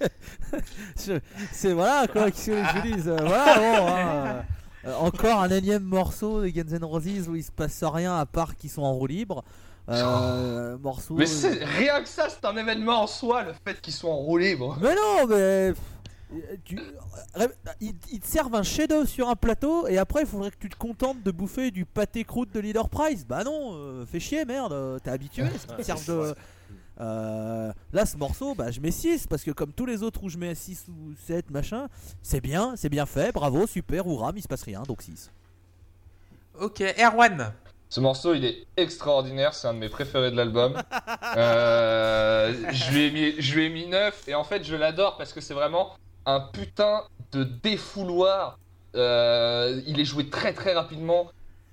c'est 0.96 1.72
voilà 1.74 2.06
quoi, 2.08 2.30
qu'est-ce 2.30 2.46
que 2.46 2.92
je 3.02 3.10
euh, 3.10 3.16
Voilà, 3.20 3.54
bon. 3.80 3.86
hein, 3.88 4.44
euh, 4.86 4.94
encore 4.96 5.42
un 5.42 5.50
énième 5.50 5.82
morceau 5.82 6.42
de 6.42 6.48
Guns 6.48 6.74
N' 6.76 6.84
Roses 6.84 7.28
où 7.28 7.36
il 7.36 7.44
se 7.44 7.52
passe 7.52 7.82
rien 7.84 8.16
à 8.16 8.24
part 8.24 8.56
qu'ils 8.56 8.70
sont 8.70 8.82
en 8.82 8.94
roue 8.94 9.06
libre. 9.06 9.44
Euh, 9.90 10.78
morceau. 10.78 11.14
Mais 11.14 11.26
c'est 11.26 11.62
rien 11.62 12.02
que 12.02 12.08
ça, 12.08 12.28
c'est 12.30 12.44
un 12.46 12.56
événement 12.56 13.02
en 13.02 13.06
soi, 13.06 13.42
le 13.42 13.52
fait 13.66 13.78
qu'ils 13.82 13.92
soient 13.92 14.10
en 14.12 14.16
roue 14.16 14.38
libre. 14.38 14.78
Mais 14.80 14.94
non, 14.94 15.26
mais. 15.28 15.74
Pff, 16.40 16.58
Tu... 16.64 16.78
euh, 16.78 17.48
Ils, 17.80 17.94
ils 18.12 18.20
te 18.20 18.26
servent 18.26 18.54
un 18.54 18.62
chef-d'œuvre 18.62 19.06
sur 19.08 19.28
un 19.28 19.36
plateau 19.36 19.86
et 19.88 19.98
après 19.98 20.22
il 20.22 20.26
faudrait 20.26 20.50
que 20.50 20.58
tu 20.58 20.68
te 20.68 20.76
contentes 20.76 21.22
de 21.22 21.30
bouffer 21.30 21.70
du 21.70 21.84
pâté 21.84 22.24
croûte 22.24 22.52
de 22.52 22.60
Leader 22.60 22.88
Price. 22.88 23.26
Bah 23.26 23.44
non, 23.44 23.72
euh, 23.74 24.06
fais 24.06 24.20
chier, 24.20 24.44
merde, 24.44 24.72
euh, 24.72 24.98
t'es 24.98 25.10
habitué. 25.10 25.44
ce 25.58 25.66
qu'ils 25.66 25.76
te 25.76 25.82
servent 25.82 26.06
de. 26.06 26.34
Euh, 27.00 27.72
là, 27.92 28.06
ce 28.06 28.16
morceau, 28.16 28.54
bah, 28.54 28.70
je 28.70 28.80
mets 28.80 28.92
6 28.92 29.26
parce 29.26 29.42
que, 29.42 29.50
comme 29.50 29.72
tous 29.72 29.84
les 29.84 30.04
autres 30.04 30.22
où 30.22 30.28
je 30.28 30.38
mets 30.38 30.54
6 30.54 30.86
ou 30.90 31.12
7, 31.26 31.50
machin, 31.50 31.88
c'est 32.22 32.40
bien, 32.40 32.74
c'est 32.76 32.88
bien 32.88 33.04
fait, 33.04 33.32
bravo, 33.32 33.66
super, 33.66 34.06
ou 34.06 34.14
ram, 34.16 34.32
il 34.36 34.42
se 34.42 34.46
passe 34.46 34.62
rien, 34.62 34.82
donc 34.84 35.02
6. 35.02 35.32
ok. 36.60 36.82
Erwan, 36.96 37.52
Ce 37.88 37.98
morceau, 37.98 38.34
il 38.34 38.44
est 38.44 38.64
extraordinaire, 38.76 39.54
c'est 39.54 39.66
un 39.66 39.74
de 39.74 39.80
mes 39.80 39.88
préférés 39.88 40.30
de 40.30 40.36
l'album. 40.36 40.80
Euh, 41.36 42.52
je, 42.70 42.92
lui 42.92 43.04
ai 43.06 43.10
mis, 43.10 43.40
je 43.42 43.54
lui 43.56 43.64
ai 43.64 43.68
mis 43.70 43.88
9 43.88 44.28
et 44.28 44.34
en 44.36 44.44
fait, 44.44 44.62
je 44.62 44.76
l'adore 44.76 45.16
parce 45.16 45.32
que 45.32 45.40
c'est 45.40 45.54
vraiment 45.54 45.90
un 46.26 46.40
putain 46.40 47.02
de 47.32 47.44
défouloir. 47.44 48.58
Euh, 48.94 49.80
il 49.86 50.00
est 50.00 50.04
joué 50.04 50.28
très 50.28 50.52
très 50.52 50.72
rapidement. 50.72 51.30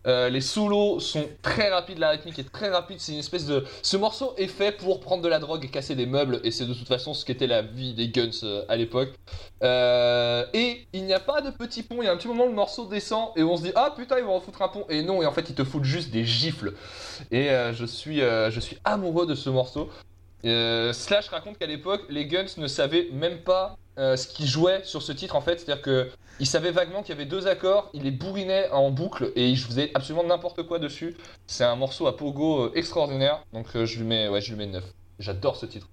Euh, 0.08 0.30
les 0.30 0.42
solos 0.42 1.00
sont 1.00 1.30
très 1.44 1.70
rapides, 1.70 2.00
la 2.00 2.10
rythmique 2.10 2.40
est 2.40 2.52
très 2.52 2.70
rapide. 2.70 3.00
C'est 3.00 3.12
une 3.12 3.20
espèce 3.20 3.46
de. 3.46 3.64
Ce 3.84 3.98
morceau 3.98 4.34
est 4.36 4.48
fait 4.48 4.72
pour 4.72 5.00
prendre 5.00 5.22
de 5.22 5.28
la 5.28 5.38
drogue 5.38 5.64
et 5.64 5.68
casser 5.68 5.94
des 5.94 6.08
meubles, 6.08 6.42
et 6.44 6.50
c'est 6.50 6.66
de 6.66 6.74
toute 6.74 6.88
façon 6.88 7.14
ce 7.14 7.24
qu'était 7.24 7.46
la 7.46 7.62
vie 7.62 7.94
des 7.94 8.10
Guns 8.10 8.32
euh, 8.42 8.66
à 8.68 8.78
l'époque. 8.78 9.14
Et 9.62 10.88
il 10.94 11.06
n'y 11.06 11.14
a 11.14 11.20
pas 11.20 11.42
de 11.42 11.52
petit 11.52 11.84
pont. 11.84 12.02
Il 12.02 12.06
y 12.06 12.08
a 12.08 12.12
un 12.12 12.18
petit 12.18 12.28
moment, 12.28 12.48
le 12.48 12.54
morceau 12.54 12.88
descend 12.88 13.30
et 13.36 13.44
on 13.44 13.58
se 13.58 13.62
dit 13.62 13.72
ah 13.76 13.94
putain 13.96 14.18
ils 14.18 14.26
vont 14.26 14.36
en 14.36 14.42
foutre 14.42 14.64
un 14.64 14.70
pont. 14.70 14.86
Et 14.90 15.04
non, 15.04 15.22
et 15.22 15.28
en 15.28 15.32
fait 15.32 15.48
ils 15.50 15.56
te 15.56 15.64
foutent 15.64 15.84
juste 15.84 16.10
des 16.10 16.26
gifles. 16.26 16.74
Et 17.30 17.50
je 17.74 17.86
suis 17.86 18.22
je 18.22 18.60
suis 18.60 18.80
amoureux 18.84 19.28
de 19.28 19.36
ce 19.36 19.52
morceau. 19.52 19.92
Slash 20.44 21.28
raconte 21.30 21.60
qu'à 21.60 21.68
l'époque 21.68 22.02
les 22.10 22.26
Guns 22.26 22.46
ne 22.58 22.66
savaient 22.66 23.10
même 23.14 23.38
pas 23.44 23.78
euh, 24.02 24.18
ce 24.18 24.28
qu'ils 24.28 24.48
jouaient 24.48 24.82
sur 24.84 25.02
ce 25.02 25.12
titre 25.14 25.36
en 25.36 25.42
fait, 25.42 25.60
c'est-à-dire 25.60 25.82
que 25.82 26.10
ils 26.40 26.48
savaient 26.48 26.72
vaguement 26.72 27.04
qu'il 27.04 27.14
y 27.16 27.18
avait 27.18 27.30
deux 27.30 27.48
accords, 27.48 27.90
ils 27.94 28.02
les 28.04 28.12
bourrinaient 28.12 28.70
en 28.72 28.90
boucle 28.92 29.32
et 29.36 29.48
ils 29.48 29.58
faisaient 29.60 29.92
absolument 29.94 30.26
n'importe 30.26 30.64
quoi 30.64 30.80
dessus. 30.80 31.16
C'est 31.48 31.64
un 31.64 31.76
morceau 31.76 32.08
à 32.08 32.18
pogo 32.18 32.66
euh, 32.66 32.72
extraordinaire, 32.76 33.44
donc 33.54 33.68
euh, 33.76 33.86
je 33.86 34.00
lui 34.00 34.06
mets 34.06 34.28
ouais 34.28 34.42
je 34.42 34.50
lui 34.52 34.58
mets 34.58 34.68
9. 34.68 34.84
J'adore 35.20 35.56
ce 35.56 35.68
titre. 35.68 35.88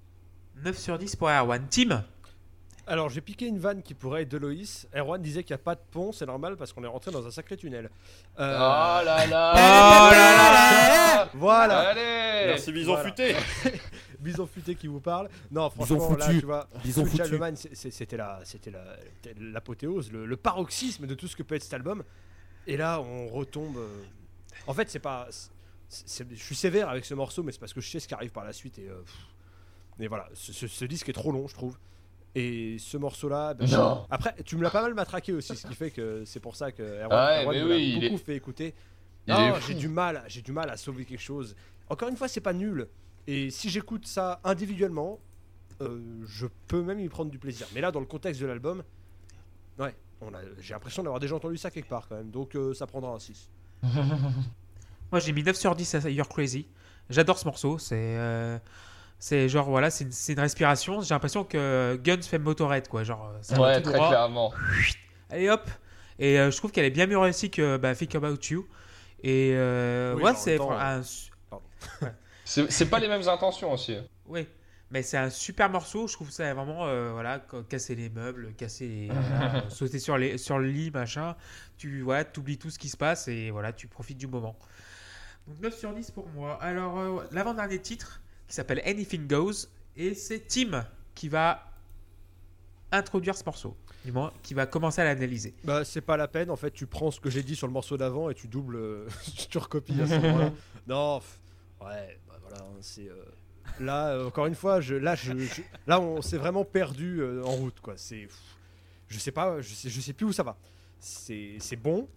9 0.65 0.77
sur 0.77 0.99
10 0.99 1.17
pour 1.17 1.29
Erwan. 1.29 1.67
Tim, 1.71 2.03
Alors, 2.87 3.11
j'ai 3.11 3.21
piqué 3.21 3.45
une 3.47 3.59
vanne 3.59 3.83
qui 3.83 3.93
pourrait 3.93 4.23
être 4.23 4.31
de 4.31 4.39
Loïs. 4.39 4.89
Erwan 4.97 5.21
disait 5.21 5.45
qu'il 5.45 5.55
n'y 5.55 5.61
a 5.61 5.63
pas 5.63 5.75
de 5.75 5.81
pont, 5.91 6.11
c'est 6.11 6.25
normal 6.25 6.57
parce 6.57 6.73
qu'on 6.73 6.83
est 6.83 6.89
rentré 6.89 7.11
dans 7.11 7.27
un 7.27 7.31
sacré 7.31 7.57
tunnel. 7.59 7.91
Euh, 8.41 8.57
Oh 8.57 9.05
là 9.05 9.27
là 9.27 9.53
Oh 9.55 10.13
là 10.15 10.49
là 10.49 11.29
Voilà 11.35 11.79
Allez 11.91 12.47
Merci 12.47 12.73
Bison 12.73 12.95
Voilà. 12.95 13.09
Futé 13.11 13.37
Bison 14.21 14.47
futé 14.47 14.75
qui 14.75 14.87
vous 14.87 15.01
parle. 15.01 15.29
Non, 15.51 15.69
Bison 15.69 15.99
franchement, 15.99 16.17
là, 16.17 16.27
foutu. 16.27 16.41
tu 16.41 16.47
vois, 16.47 16.69
c'est- 17.57 17.75
c'est- 17.75 17.91
c'était 17.91 18.17
la, 18.17 18.41
c'était 18.45 18.71
la- 18.71 18.97
l'apothéose, 19.39 20.11
le, 20.13 20.27
le 20.27 20.37
paroxysme 20.37 21.07
de 21.07 21.15
tout 21.15 21.29
ce 21.29 21.37
que 21.37 21.43
peut 21.43 21.55
être 21.55 21.63
cet 21.63 21.75
album. 21.75 22.03
Et 22.67 22.77
là, 22.77 23.01
on 23.01 23.29
retombe. 23.29 23.77
euh, 23.77 24.03
En 24.67 24.75
fait, 24.75 24.91
c'est 24.91 24.99
pas. 24.99 25.29
c'est- 25.89 26.27
je 26.31 26.43
suis 26.43 26.55
sévère 26.57 26.89
avec 26.89 27.05
ce 27.05 27.15
morceau, 27.15 27.43
mais 27.43 27.53
c'est 27.53 27.61
parce 27.61 27.73
que 27.73 27.81
je 27.81 27.89
sais 27.89 28.01
ce 28.01 28.09
qui 28.09 28.15
arrive 28.15 28.31
par 28.33 28.45
la 28.45 28.53
suite. 28.53 28.79
Et, 28.79 28.89
euh, 28.89 29.03
et 30.01 30.09
voilà, 30.09 30.29
ce, 30.35 30.53
ce- 30.53 30.67
ce 30.67 30.85
disque 30.85 31.09
est 31.09 31.13
trop 31.15 31.33
long, 31.33 31.47
je 31.49 31.55
trouve. 31.55 31.79
Et 32.35 32.77
ce 32.79 32.97
morceau-là. 32.99 33.55
ben, 33.55 33.67
Non. 33.71 34.07
Après, 34.11 34.35
tu 34.45 34.57
me 34.57 34.63
l'as 34.63 34.71
pas 34.71 34.83
mal 34.83 34.95
matraqué 34.95 35.33
aussi, 35.33 35.57
ce 35.57 35.67
qui 35.67 35.75
fait 35.75 35.91
que 35.91 36.25
c'est 36.27 36.41
pour 36.41 36.57
ça 36.57 36.71
que 36.73 36.83
Erwan, 36.83 37.09
Ah 37.13 37.27
ouais, 37.27 37.43
Erwan 37.45 37.57
mais 37.57 37.65
me 37.65 37.71
oui, 37.77 37.89
il 37.97 38.01
beaucoup 38.01 38.15
est- 38.21 38.25
fait 38.25 38.37
écouter. 38.37 38.75
Il 39.27 39.33
Non, 39.35 39.55
j'ai 39.67 39.75
du 39.75 39.89
mal, 39.89 40.23
j'ai 40.29 40.43
du 40.43 40.53
mal 40.53 40.69
à 40.71 40.77
sauver 40.77 41.05
quelque 41.05 41.21
chose. 41.23 41.57
Encore 41.89 42.09
une 42.09 42.17
fois, 42.17 42.29
c'est 42.29 42.41
pas 42.43 42.53
nul. 42.53 42.87
Et 43.31 43.51
si 43.51 43.69
j'écoute 43.69 44.07
ça 44.07 44.41
individuellement, 44.43 45.21
euh, 45.83 46.01
je 46.27 46.47
peux 46.67 46.83
même 46.83 46.99
y 46.99 47.09
prendre 47.09 47.31
du 47.31 47.39
plaisir. 47.39 47.67
Mais 47.75 47.81
là, 47.81 47.93
dans 47.93 48.01
le 48.01 48.07
contexte 48.07 48.41
de 48.41 48.47
l'album, 48.47 48.83
ouais, 49.79 49.95
on 50.21 50.33
a- 50.35 50.39
j'ai 50.61 50.73
l'impression 50.75 51.03
d'avoir 51.03 51.21
déjà 51.21 51.37
entendu 51.37 51.57
ça 51.59 51.71
quelque 51.71 51.89
part 51.89 52.09
quand 52.09 52.17
même. 52.17 52.31
Donc 52.31 52.57
euh, 52.57 52.73
ça 52.75 52.87
prendra 52.87 53.11
un 53.13 53.19
6. 53.19 53.49
Moi 55.13 55.21
j'ai 55.21 55.33
mis 55.33 55.43
9 55.43 55.57
sur 55.57 55.75
10 55.77 55.95
à 55.95 56.11
You're 56.11 56.29
Crazy. 56.29 56.67
J'adore 57.11 57.39
ce 57.39 57.45
morceau. 57.47 57.79
C'est 57.79 57.97
euh, 57.97 58.59
c'est 59.19 59.49
genre 59.49 59.69
voilà, 59.69 59.91
c'est 59.91 60.05
une, 60.05 60.13
c'est 60.13 60.33
une 60.33 60.41
respiration. 60.41 61.01
J'ai 61.03 61.15
l'impression 61.15 61.45
que 61.45 61.99
Guns 62.03 62.23
fait 62.23 62.39
Motorhead 62.39 62.89
quoi. 62.89 63.05
Genre 63.05 63.33
ça 63.43 63.61
Ouais, 63.61 63.77
tout 63.81 63.89
très 63.91 63.99
droit. 63.99 64.09
clairement. 64.09 64.53
Allez 65.31 65.49
hop. 65.49 65.69
Et 66.19 66.39
euh, 66.41 66.51
je 66.51 66.57
trouve 66.57 66.73
qu'elle 66.73 66.85
est 66.87 66.91
bien 66.91 67.07
mieux 67.07 67.19
réussie 67.19 67.51
que 67.51 67.77
bah, 67.77 67.95
Think 67.95 68.15
About 68.17 68.37
You. 68.51 68.67
Et 69.23 69.53
euh, 69.55 70.15
Oui, 70.17 70.23
ouais, 70.25 70.35
c'est 70.35 70.59
un, 70.61 71.03
su- 71.03 71.31
C'est 72.71 72.89
pas 72.91 72.99
les 72.99 73.09
mêmes 73.09 73.29
intentions 73.29 73.73
aussi. 73.73 73.97
oui, 74.27 74.47
mais 74.91 75.03
c'est 75.03 75.19
un 75.19 75.29
super 75.31 75.69
morceau. 75.69 76.07
Je 76.07 76.15
trouve 76.15 76.31
ça 76.31 76.55
vraiment 76.55 76.87
euh, 76.87 77.13
voilà, 77.13 77.45
ca- 77.51 77.63
casser 77.69 77.95
les 77.95 78.09
meubles, 78.09 78.55
casser 78.55 78.89
les, 78.89 79.07
voilà, 79.09 79.57
euh, 79.67 79.71
sauter 79.71 79.99
sur 79.99 80.17
les 80.17 80.39
sur 80.39 80.59
le 80.59 80.67
lit 80.69 80.91
machin. 80.91 81.37
Tu 81.77 82.01
voilà, 82.03 82.25
oublies 82.39 82.57
tout 82.59 82.71
ce 82.71 82.79
qui 82.79 82.89
se 82.89 82.97
passe 82.97 83.29
et 83.29 83.51
voilà, 83.51 83.73
tu 83.73 83.87
profites 83.87 84.19
du 84.19 84.27
moment. 84.27 84.57
Donc 85.47 85.61
9 85.61 85.77
sur 85.79 85.93
10 85.95 86.11
pour 86.13 86.27
moi. 86.29 86.59
Alors 86.63 86.99
euh, 86.99 87.23
l'avant-dernier 87.33 87.81
titre 87.81 88.21
qui 88.47 88.55
s'appelle 88.55 88.81
Anything 88.87 89.27
Goes 89.29 89.67
et 89.97 90.15
c'est 90.15 90.41
Tim 90.47 90.87
qui 91.15 91.29
va 91.29 91.65
introduire 92.91 93.37
ce 93.37 93.45
morceau. 93.45 93.77
Du 94.05 94.13
moins, 94.13 94.33
qui 94.43 94.55
va 94.55 94.65
commencer 94.67 95.03
à 95.03 95.05
l'analyser. 95.05 95.55
Bah 95.65 95.85
c'est 95.85 96.01
pas 96.01 96.17
la 96.17 96.29
peine. 96.29 96.51
En 96.51 96.57
fait, 96.57 96.71
tu 96.71 96.87
prends 96.87 97.11
ce 97.11 97.21
que 97.21 97.29
j'ai 97.29 97.43
dit 97.43 97.57
sur 97.57 97.67
le 97.67 97.73
morceau 97.75 97.99
d'avant 97.99 98.31
et 98.31 98.35
tu 98.35 98.47
doubles, 98.49 99.07
tu 99.51 99.59
recopies 99.59 100.01
à 100.01 100.07
ce 100.07 100.15
moment-là. 100.15 100.51
Non, 100.87 101.21
ouais, 101.83 102.19
voilà, 102.49 102.65
hein, 102.65 102.77
c'est. 102.81 103.09
euh, 103.09 103.25
Là, 103.81 104.09
euh, 104.15 104.27
encore 104.29 104.47
une 104.47 104.55
fois, 104.55 104.81
je, 104.81 104.95
là, 104.95 105.15
je, 105.15 105.37
je- 105.37 105.63
là, 105.87 106.01
on 106.01 106.23
s'est 106.23 106.39
vraiment 106.39 106.65
perdu 106.65 107.21
euh, 107.21 107.45
en 107.45 107.51
route, 107.53 107.79
quoi. 107.81 107.95
C'est, 107.97 108.27
je 109.09 109.19
sais 109.19 109.31
pas, 109.33 109.61
je 109.61 109.75
sais, 109.75 109.89
je 109.91 110.01
sais 110.01 110.13
plus 110.15 110.25
où 110.27 110.33
ça 110.33 110.43
va. 110.43 110.57
C'est, 110.99 111.59
c'est 111.61 111.77
bon, 111.77 112.09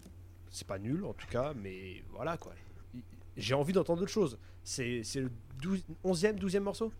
c'est 0.49 0.65
pas 0.65 0.79
nul 0.79 1.03
en 1.05 1.13
tout 1.13 1.27
cas, 1.27 1.53
mais 1.55 2.03
voilà 2.11 2.37
quoi. 2.37 2.53
J'ai 3.37 3.53
envie 3.53 3.73
d'entendre 3.73 3.99
d'autres 3.99 4.11
choses. 4.11 4.37
C'est, 4.63 5.03
c'est 5.03 5.19
le 5.21 5.31
12, 5.61 5.83
11e, 6.03 6.37
12e 6.37 6.59
morceau? 6.61 6.91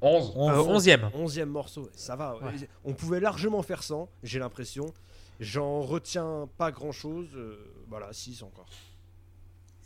11. 0.00 0.32
On- 0.34 0.50
Euh, 0.50 0.62
11e. 0.62 1.10
11e 1.14 1.44
morceau, 1.46 1.88
ça 1.94 2.16
va. 2.16 2.36
Ouais. 2.36 2.52
On 2.84 2.94
pouvait 2.94 3.20
largement 3.20 3.62
faire 3.62 3.82
100, 3.82 4.08
j'ai 4.22 4.38
l'impression. 4.38 4.86
J'en 5.40 5.80
retiens 5.82 6.48
pas 6.56 6.72
grand 6.72 6.92
chose. 6.92 7.28
voilà, 7.88 8.12
6 8.12 8.42
encore. 8.42 8.66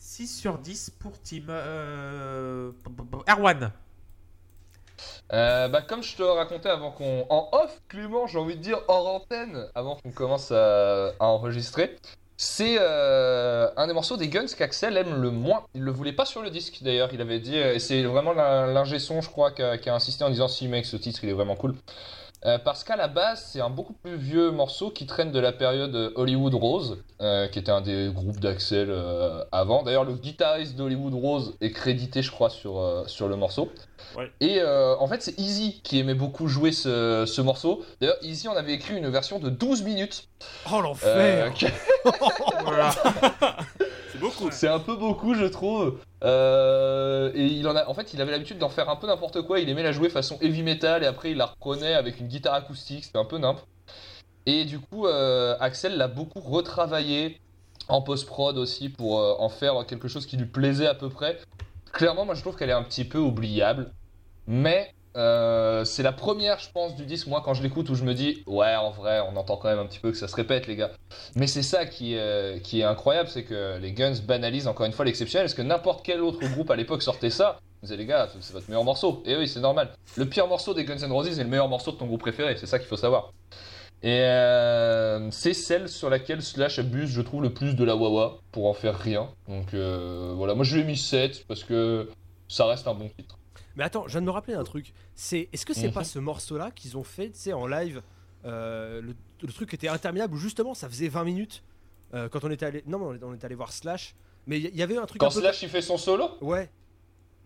6 0.09 0.27
sur 0.27 0.57
10 0.57 0.93
pour 0.99 1.13
Tim. 1.23 1.51
Euh... 1.51 2.73
Erwan. 3.29 3.71
Euh, 5.35 5.69
bah, 5.69 5.83
comme 5.83 6.03
je 6.03 6.17
te 6.17 6.23
racontais 6.23 6.71
avant 6.71 6.91
qu'on. 6.91 7.27
En 7.29 7.51
off, 7.53 7.83
Clément, 7.89 8.27
j'ai 8.27 8.39
envie 8.39 8.57
de 8.57 8.63
dire 8.63 8.79
hors 8.89 9.07
antenne, 9.07 9.67
avant 9.75 9.97
qu'on 9.97 10.11
commence 10.11 10.51
à, 10.51 11.13
enregistrer. 11.21 11.95
C'est 12.39 12.79
euh, 12.81 13.69
un 13.77 13.87
des 13.87 13.93
morceaux 13.93 14.17
des 14.17 14.29
Guns 14.29 14.47
qu'Axel 14.57 14.97
aime 14.97 15.21
le 15.21 15.31
moins. 15.31 15.65
Il 15.75 15.83
le 15.83 15.91
voulait 15.91 16.15
pas 16.15 16.25
sur 16.25 16.41
le 16.41 16.49
disque 16.49 16.79
d'ailleurs, 16.83 17.11
il 17.13 17.21
avait 17.21 17.41
dit. 17.41 17.57
Et 17.57 17.79
c'est 17.79 18.03
vraiment 18.05 18.33
l'in- 18.33 18.67
l'ingé 18.67 18.99
son, 18.99 19.21
je 19.21 19.29
crois, 19.29 19.51
qui 19.51 19.63
a 19.63 19.95
insisté 19.95 20.25
en 20.25 20.31
disant 20.31 20.49
Si, 20.49 20.69
mec, 20.69 20.87
ce 20.87 20.97
titre 20.97 21.21
il 21.23 21.29
est 21.29 21.35
vraiment 21.35 21.57
cool. 21.57 21.75
Euh, 22.45 22.59
parce 22.59 22.85
qu'à 22.85 22.95
la 22.97 23.09
base, 23.09 23.49
c'est 23.51 23.61
un 23.61 23.71
beaucoup 23.71 23.93
plus 23.93 24.17
vieux 24.17 24.51
morceau 24.51 24.91
qui 24.91 25.07
traîne 25.07 25.33
de 25.33 25.41
la 25.41 25.51
période 25.53 26.13
Hollywood 26.15 26.55
Rose, 26.55 27.03
euh, 27.21 27.49
qui 27.49 27.59
était 27.59 27.73
un 27.73 27.81
des 27.81 28.11
groupes 28.15 28.39
d'Axel 28.39 28.89
euh, 28.91 29.45
avant. 29.51 29.83
D'ailleurs, 29.83 30.05
le 30.05 30.15
guitariste 30.15 30.77
d'Hollywood 30.77 31.15
Rose 31.15 31.57
est 31.61 31.73
crédité, 31.73 32.23
je 32.23 32.31
crois, 32.31 32.51
sur, 32.51 33.05
sur 33.07 33.29
le 33.29 33.37
morceau. 33.37 33.73
Ouais. 34.17 34.31
Et 34.41 34.63
en 34.63 35.07
fait, 35.09 35.23
c'est 35.23 35.39
Easy 35.39 35.81
qui 35.83 35.99
aimait 35.99 36.15
beaucoup 36.15 36.47
jouer 36.47 36.73
ce, 36.73 37.25
ce 37.27 37.41
morceau. 37.41 37.85
D'ailleurs, 38.01 38.19
Easy 38.23 38.49
en 38.49 38.57
avait 38.57 38.73
écrit 38.73 38.97
une 38.97 39.09
version 39.09 39.39
de 39.39 39.51
12 39.51 39.83
minutes. 39.83 40.29
Oh 40.73 40.81
l'enfer 40.81 41.53
Voilà. 42.65 42.91
C'est 44.19 44.25
beaucoup. 44.25 44.51
c'est 44.51 44.69
un 44.69 44.79
peu 44.81 44.97
beaucoup, 44.97 45.35
je 45.35 45.45
trouve. 45.45 45.99
Euh, 46.25 47.31
et 47.35 47.47
il 47.47 47.69
en 47.69 47.77
a, 47.77 47.87
en 47.87 47.95
fait, 47.95 48.13
il 48.15 48.21
avait 48.21 48.33
l'habitude 48.33 48.59
d'en 48.59 48.69
faire 48.69 48.89
un 48.89 48.97
peu 48.97 49.07
n'importe 49.07 49.43
quoi. 49.43 49.61
Il 49.61 49.69
aimait 49.69 49.83
la 49.83 49.93
jouer 49.93 50.09
façon 50.09 50.39
heavy 50.41 50.63
metal 50.63 51.03
et 51.03 51.07
après 51.07 51.31
il 51.31 51.37
la 51.37 51.47
reprenait 51.47 51.95
avec 51.95 52.21
une 52.21 52.29
guitare 52.29 52.55
acoustique. 52.55 53.05
C'était 53.05 53.19
un 53.19 53.25
peu 53.25 53.39
nimp. 53.39 53.61
Et 54.47 54.65
du 54.65 54.81
coup, 54.81 55.07
euh, 55.07 55.57
Axel 55.61 55.97
l'a 55.97 56.09
beaucoup 56.09 56.41
retravaillé 56.41 57.41
en 57.89 58.03
post-prod 58.03 58.59
aussi 58.59 58.89
pour 58.89 59.21
euh, 59.21 59.35
en 59.39 59.49
faire 59.49 59.87
quelque 59.87 60.09
chose 60.09 60.27
qui 60.27 60.37
lui 60.37 60.47
plaisait 60.47 60.87
à 60.87 60.95
peu 60.95 61.09
près. 61.09 61.39
Clairement, 61.93 62.25
moi 62.25 62.35
je 62.35 62.41
trouve 62.41 62.57
qu'elle 62.57 62.71
est 62.71 62.75
un 62.75 62.83
petit 62.83 63.05
peu 63.05 63.19
oubliable. 63.19 63.93
Mais 64.47 64.95
euh, 65.17 65.85
c'est 65.85 66.03
la 66.03 66.13
première, 66.13 66.59
je 66.59 66.71
pense, 66.73 66.95
du 66.95 67.07
disque, 67.07 67.27
moi 67.27 67.43
quand 67.45 67.55
je 67.55 67.63
l'écoute, 67.63 67.89
où 67.91 67.95
je 67.95 68.05
me 68.05 68.15
dis, 68.15 68.43
ouais, 68.47 68.77
en 68.77 68.91
vrai, 68.91 69.21
on 69.21 69.37
entend 69.37 69.57
quand 69.57 69.69
même 69.69 69.79
un 69.79 69.87
petit 69.87 69.99
peu 69.99 70.11
que 70.11 70.17
ça 70.17 70.29
se 70.29 70.37
répète, 70.37 70.67
les 70.67 70.77
gars. 70.77 70.91
Mais 71.35 71.47
c'est 71.47 71.63
ça 71.63 71.87
qui, 71.87 72.15
est- 72.15 72.63
qui 72.63 72.81
est 72.81 72.85
incroyable, 72.85 73.29
c'est 73.29 73.45
que 73.45 73.79
les 73.79 73.93
Guns 73.93 74.15
banalisent 74.27 74.69
encore 74.69 74.87
une 74.87 74.93
fois 74.93 75.05
l'exceptionnel, 75.05 75.47
parce 75.47 75.55
que 75.55 75.63
n'importe 75.63 76.05
quel 76.05 76.21
autre 76.21 76.41
groupe 76.49 76.71
à 76.71 76.77
l'époque 76.77 77.03
sortait 77.03 77.31
ça. 77.31 77.59
Vous 77.83 77.95
les 77.95 78.07
gars, 78.07 78.29
c'est 78.41 78.53
votre 78.53 78.69
meilleur 78.69 78.83
morceau. 78.85 79.23
Et 79.25 79.37
oui, 79.37 79.47
c'est 79.47 79.61
normal. 79.61 79.91
Le 80.17 80.27
pire 80.27 80.49
morceau 80.49 80.75
des 80.75 80.85
Guns 80.85 80.99
N' 80.99 81.13
Roses 81.13 81.39
est 81.39 81.45
le 81.45 81.49
meilleur 81.49 81.69
morceau 81.69 81.93
de 81.93 81.97
ton 81.97 82.07
groupe 82.07 82.21
préféré, 82.21 82.57
c'est 82.57 82.67
ça 82.67 82.79
qu'il 82.79 82.89
faut 82.89 82.97
savoir. 82.97 83.31
Et 84.03 84.21
euh, 84.21 85.29
c'est 85.33 85.55
celle 85.55 85.89
sur 85.89 86.09
laquelle 86.11 86.43
Slash 86.43 86.79
abuse, 86.79 87.11
je 87.11 87.21
trouve, 87.21 87.43
le 87.43 87.53
plus 87.53 87.75
de 87.75 87.85
la 87.85 87.97
Wawa 87.97 88.39
pour 88.53 88.67
en 88.67 88.75
faire 88.75 88.97
rien. 88.99 89.29
Donc 89.49 89.75
euh, 89.75 90.33
voilà, 90.37 90.55
moi 90.55 90.65
je 90.65 90.75
lui 90.77 90.83
ai 90.83 90.85
mis 90.85 90.97
7 90.97 91.45
parce 91.49 91.65
que 91.65 92.09
ça 92.49 92.67
reste 92.67 92.87
un 92.87 92.95
bon 92.95 93.09
titre. 93.19 93.37
Mais 93.77 93.85
attends, 93.85 94.05
je 94.07 94.13
viens 94.13 94.21
de 94.21 94.27
me 94.27 94.31
rappeler 94.31 94.55
un 94.55 94.65
truc. 94.65 94.93
C'est, 95.15 95.49
est-ce 95.53 95.65
que 95.67 95.75
c'est 95.75 95.89
Mhm. 95.89 95.93
pas 95.95 96.05
ce 96.05 96.19
morceau-là 96.19 96.71
qu'ils 96.71 96.97
ont 96.97 97.05
fait, 97.05 97.31
tu 97.31 97.39
sais, 97.39 97.53
en 97.53 97.67
live 97.67 98.03
euh, 98.45 99.01
le, 99.03 99.15
le 99.43 99.53
truc 99.53 99.75
était 99.75 99.89
interminable 99.89 100.33
où 100.35 100.39
justement 100.39 100.73
ça 100.75 100.89
faisait 100.89 101.09
20 101.09 101.25
minutes 101.25 101.63
euh, 102.15 102.29
quand 102.29 102.45
on 102.45 102.51
était 102.51 102.67
allé. 102.67 102.85
Non, 102.87 102.99
mais 103.13 103.19
on 103.23 103.35
était 103.35 103.45
allé 103.47 103.55
voir 103.57 103.73
Slash. 103.73 104.15
Mais 104.47 104.59
il 104.61 104.67
y, 104.75 104.79
y 104.79 104.83
avait 104.83 104.97
un 104.97 105.07
truc 105.07 105.21
Quand 105.21 105.27
un 105.27 105.31
peu. 105.35 105.41
Slash 105.41 105.63
il 105.63 105.69
fait 105.69 105.83
son 105.83 105.99
solo 105.99 106.31
Ouais. 106.41 106.71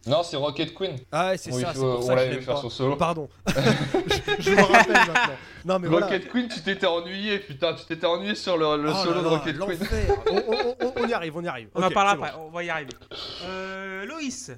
Non, 0.06 0.22
c'est 0.24 0.36
Rocket 0.36 0.74
Queen. 0.74 0.96
Ah 1.12 1.28
ouais, 1.30 1.38
c'est 1.38 1.52
ça. 1.52 1.58
il 1.60 1.66
C'est 1.66 1.74
faut- 1.74 1.80
pour 1.92 1.98
on 2.00 2.02
ça 2.02 2.14
l'avait 2.16 2.36
vu 2.36 2.42
faire 2.42 2.58
son 2.58 2.68
solo. 2.70 2.96
Pardon. 2.96 3.28
je, 3.46 3.52
je 4.40 4.50
me 4.50 4.60
rappelle 4.62 4.92
maintenant. 4.92 5.34
Non 5.64 5.78
mais 5.78 5.86
voilà. 5.88 6.06
Rocket 6.06 6.28
Queen, 6.28 6.48
tu 6.48 6.60
t'étais 6.60 6.86
ennuyé, 6.86 7.38
putain, 7.38 7.72
tu 7.74 7.84
t'étais 7.86 8.06
ennuyé 8.06 8.34
sur 8.34 8.56
le, 8.56 8.82
le 8.82 8.90
Oh 8.90 8.94
solo 8.94 9.14
là 9.14 9.22
de 9.22 9.26
Rocket 9.28 9.58
Queen. 9.58 9.78
on, 10.30 10.36
on- 10.36 10.76
on- 10.80 10.92
on 10.96 11.06
y 11.08 11.12
arrive, 11.12 11.36
on 11.36 11.42
y 11.44 11.46
arrive. 11.48 11.68
On 11.74 11.82
en 11.82 11.86
Ok, 11.86 11.94
parlera 11.94 12.16
bon. 12.16 12.22
après, 12.24 12.38
on 12.40 12.50
va 12.50 12.64
y 12.64 12.70
arriver. 12.70 12.90
Euh, 13.44 14.04
Loïs. 14.06 14.50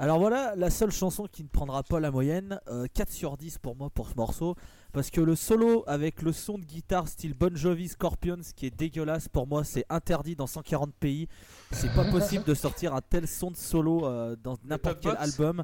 Alors 0.00 0.20
voilà, 0.20 0.54
la 0.54 0.70
seule 0.70 0.92
chanson 0.92 1.26
qui 1.26 1.42
ne 1.42 1.48
prendra 1.48 1.82
pas 1.82 1.98
la 1.98 2.12
moyenne, 2.12 2.60
euh, 2.68 2.86
4 2.94 3.10
sur 3.10 3.36
10 3.36 3.58
pour 3.58 3.74
moi 3.74 3.90
pour 3.90 4.08
ce 4.08 4.14
morceau, 4.14 4.54
parce 4.92 5.10
que 5.10 5.20
le 5.20 5.36
solo 5.36 5.84
avec 5.86 6.22
le 6.22 6.32
son 6.32 6.58
de 6.58 6.64
guitare 6.64 7.06
style 7.08 7.34
Bon 7.34 7.54
Jovi 7.56 7.88
Scorpions 7.88 8.38
qui 8.56 8.66
est 8.66 8.76
dégueulasse, 8.76 9.28
pour 9.28 9.46
moi 9.46 9.62
c'est 9.64 9.84
interdit 9.90 10.34
dans 10.34 10.46
140 10.46 10.92
pays. 10.94 11.28
C'est 11.70 11.92
pas 11.94 12.04
possible 12.10 12.44
de 12.44 12.54
sortir 12.54 12.94
un 12.94 13.00
tel 13.02 13.28
son 13.28 13.50
de 13.50 13.56
solo 13.56 14.06
euh, 14.06 14.34
dans 14.42 14.56
n'importe 14.64 15.00
quel 15.02 15.16
album. 15.18 15.62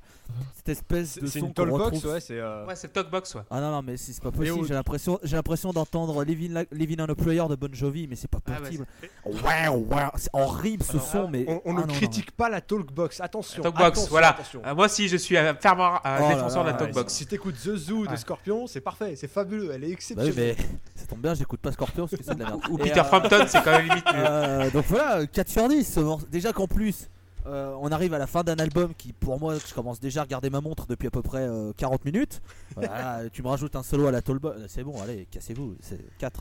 Cette 0.56 0.68
espèce 0.68 1.18
de 1.18 1.26
C'est 1.26 1.40
son 1.40 1.46
une 1.46 1.54
qu'on 1.54 1.62
talkbox, 1.64 1.84
retrouve. 1.96 2.12
ouais, 2.12 2.20
c'est. 2.20 2.38
euh, 2.38 2.66
Ouais, 2.66 2.76
c'est 2.76 2.92
Talkbox, 2.92 3.34
ouais. 3.36 3.42
Ah 3.50 3.60
non 3.60 3.70
non 3.70 3.82
mais 3.82 3.96
c'est 3.96 4.22
pas 4.22 4.30
possible. 4.30 4.66
J'ai 4.66 4.74
l'impression 4.74 5.18
j'ai 5.22 5.36
l'impression 5.36 5.72
d'entendre 5.72 6.22
Living, 6.24 6.52
La- 6.52 6.64
Living 6.72 7.00
on 7.00 7.04
a 7.08 7.14
Prayer 7.14 7.44
de 7.48 7.56
Bon 7.56 7.72
Jovi, 7.74 8.06
mais 8.06 8.16
c'est 8.16 8.28
pas 8.28 8.38
Ah 8.46 8.50
ouais, 8.52 8.58
possible. 8.58 8.86
ouais 9.26 9.68
ouais, 9.68 10.02
c'est 10.16 10.30
horrible 10.34 10.82
ce 10.84 10.92
Alors, 10.92 11.06
son, 11.06 11.28
mais 11.28 11.44
On, 11.48 11.52
on 11.52 11.60
Ah 11.64 11.72
ne 11.72 11.80
non, 11.80 11.86
non, 11.86 11.94
critique 11.94 12.30
pas 12.32 12.48
la 12.50 12.60
talkbox. 12.60 13.20
Attention. 13.20 13.62
Talkbox, 13.62 13.86
attention, 13.86 14.10
voilà. 14.10 14.28
attention. 14.30 14.62
Euh, 14.66 14.74
moi 14.74 14.84
aussi, 14.86 15.08
je 15.08 15.16
suis 15.16 15.36
un 15.38 15.54
fervent 15.54 15.94
euh, 16.04 16.18
Oh 16.20 16.28
là 16.28 16.34
défenseur 16.34 16.64
là, 16.64 16.72
de 16.72 16.78
la 16.78 16.84
Talkbox. 16.84 17.12
Si 17.14 17.26
t'écoutes 17.26 17.54
The 17.56 17.76
Zoo 17.76 18.06
de. 18.06 18.16
Scorpion, 18.16 18.66
c'est 18.66 18.80
parfait, 18.80 19.13
c'est 19.16 19.28
fabuleux, 19.28 19.70
elle 19.72 19.84
est 19.84 19.86
Bah 19.86 19.86
oui, 19.86 19.92
exceptionnelle. 19.92 20.56
mais 20.58 20.64
ça 20.94 21.06
tombe 21.06 21.20
bien, 21.20 21.34
j'écoute 21.34 21.60
pas 21.60 21.72
Scorpion 21.72 22.06
parce 22.06 22.20
que 22.20 22.24
c'est 22.26 22.34
de 22.34 22.40
la 22.40 22.46
merde. 22.50 22.60
Ou 22.70 22.78
Et, 22.78 22.82
Peter 22.82 23.00
euh, 23.00 23.04
Frampton, 23.04 23.44
c'est 23.48 23.62
quand 23.62 23.72
même 23.72 23.88
limite 23.88 24.04
mieux. 24.06 24.12
Euh, 24.24 24.70
donc 24.70 24.84
voilà, 24.86 25.26
4 25.26 25.48
sur 25.48 25.68
10. 25.68 25.84
ce 25.84 26.00
morceau. 26.00 26.26
Déjà 26.30 26.52
qu'en 26.52 26.66
plus, 26.66 27.08
euh, 27.46 27.74
on 27.80 27.88
arrive 27.92 28.14
à 28.14 28.18
la 28.18 28.26
fin 28.26 28.42
d'un 28.42 28.56
album 28.56 28.94
qui, 28.96 29.12
pour 29.12 29.38
moi, 29.38 29.56
je 29.66 29.74
commence 29.74 30.00
déjà 30.00 30.20
à 30.20 30.24
regarder 30.24 30.48
ma 30.50 30.60
montre 30.60 30.86
depuis 30.86 31.08
à 31.08 31.10
peu 31.10 31.22
près 31.22 31.42
euh, 31.42 31.72
40 31.76 32.04
minutes. 32.04 32.40
Voilà, 32.74 33.22
tu 33.32 33.42
me 33.42 33.48
rajoutes 33.48 33.76
un 33.76 33.82
solo 33.82 34.06
à 34.06 34.10
la 34.10 34.22
Tolba. 34.22 34.54
C'est 34.68 34.82
bon, 34.82 35.00
allez, 35.02 35.26
cassez-vous. 35.30 35.76
C'est 35.80 36.00
4. 36.18 36.40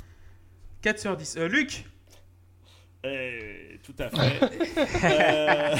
4 0.81 0.99
sur 0.99 1.17
10. 1.17 1.35
Euh, 1.37 1.47
Luc 1.47 1.85
Eh, 3.05 3.79
tout 3.83 3.95
à 3.99 4.09
fait. 4.09 4.39
Euh, 5.03 5.75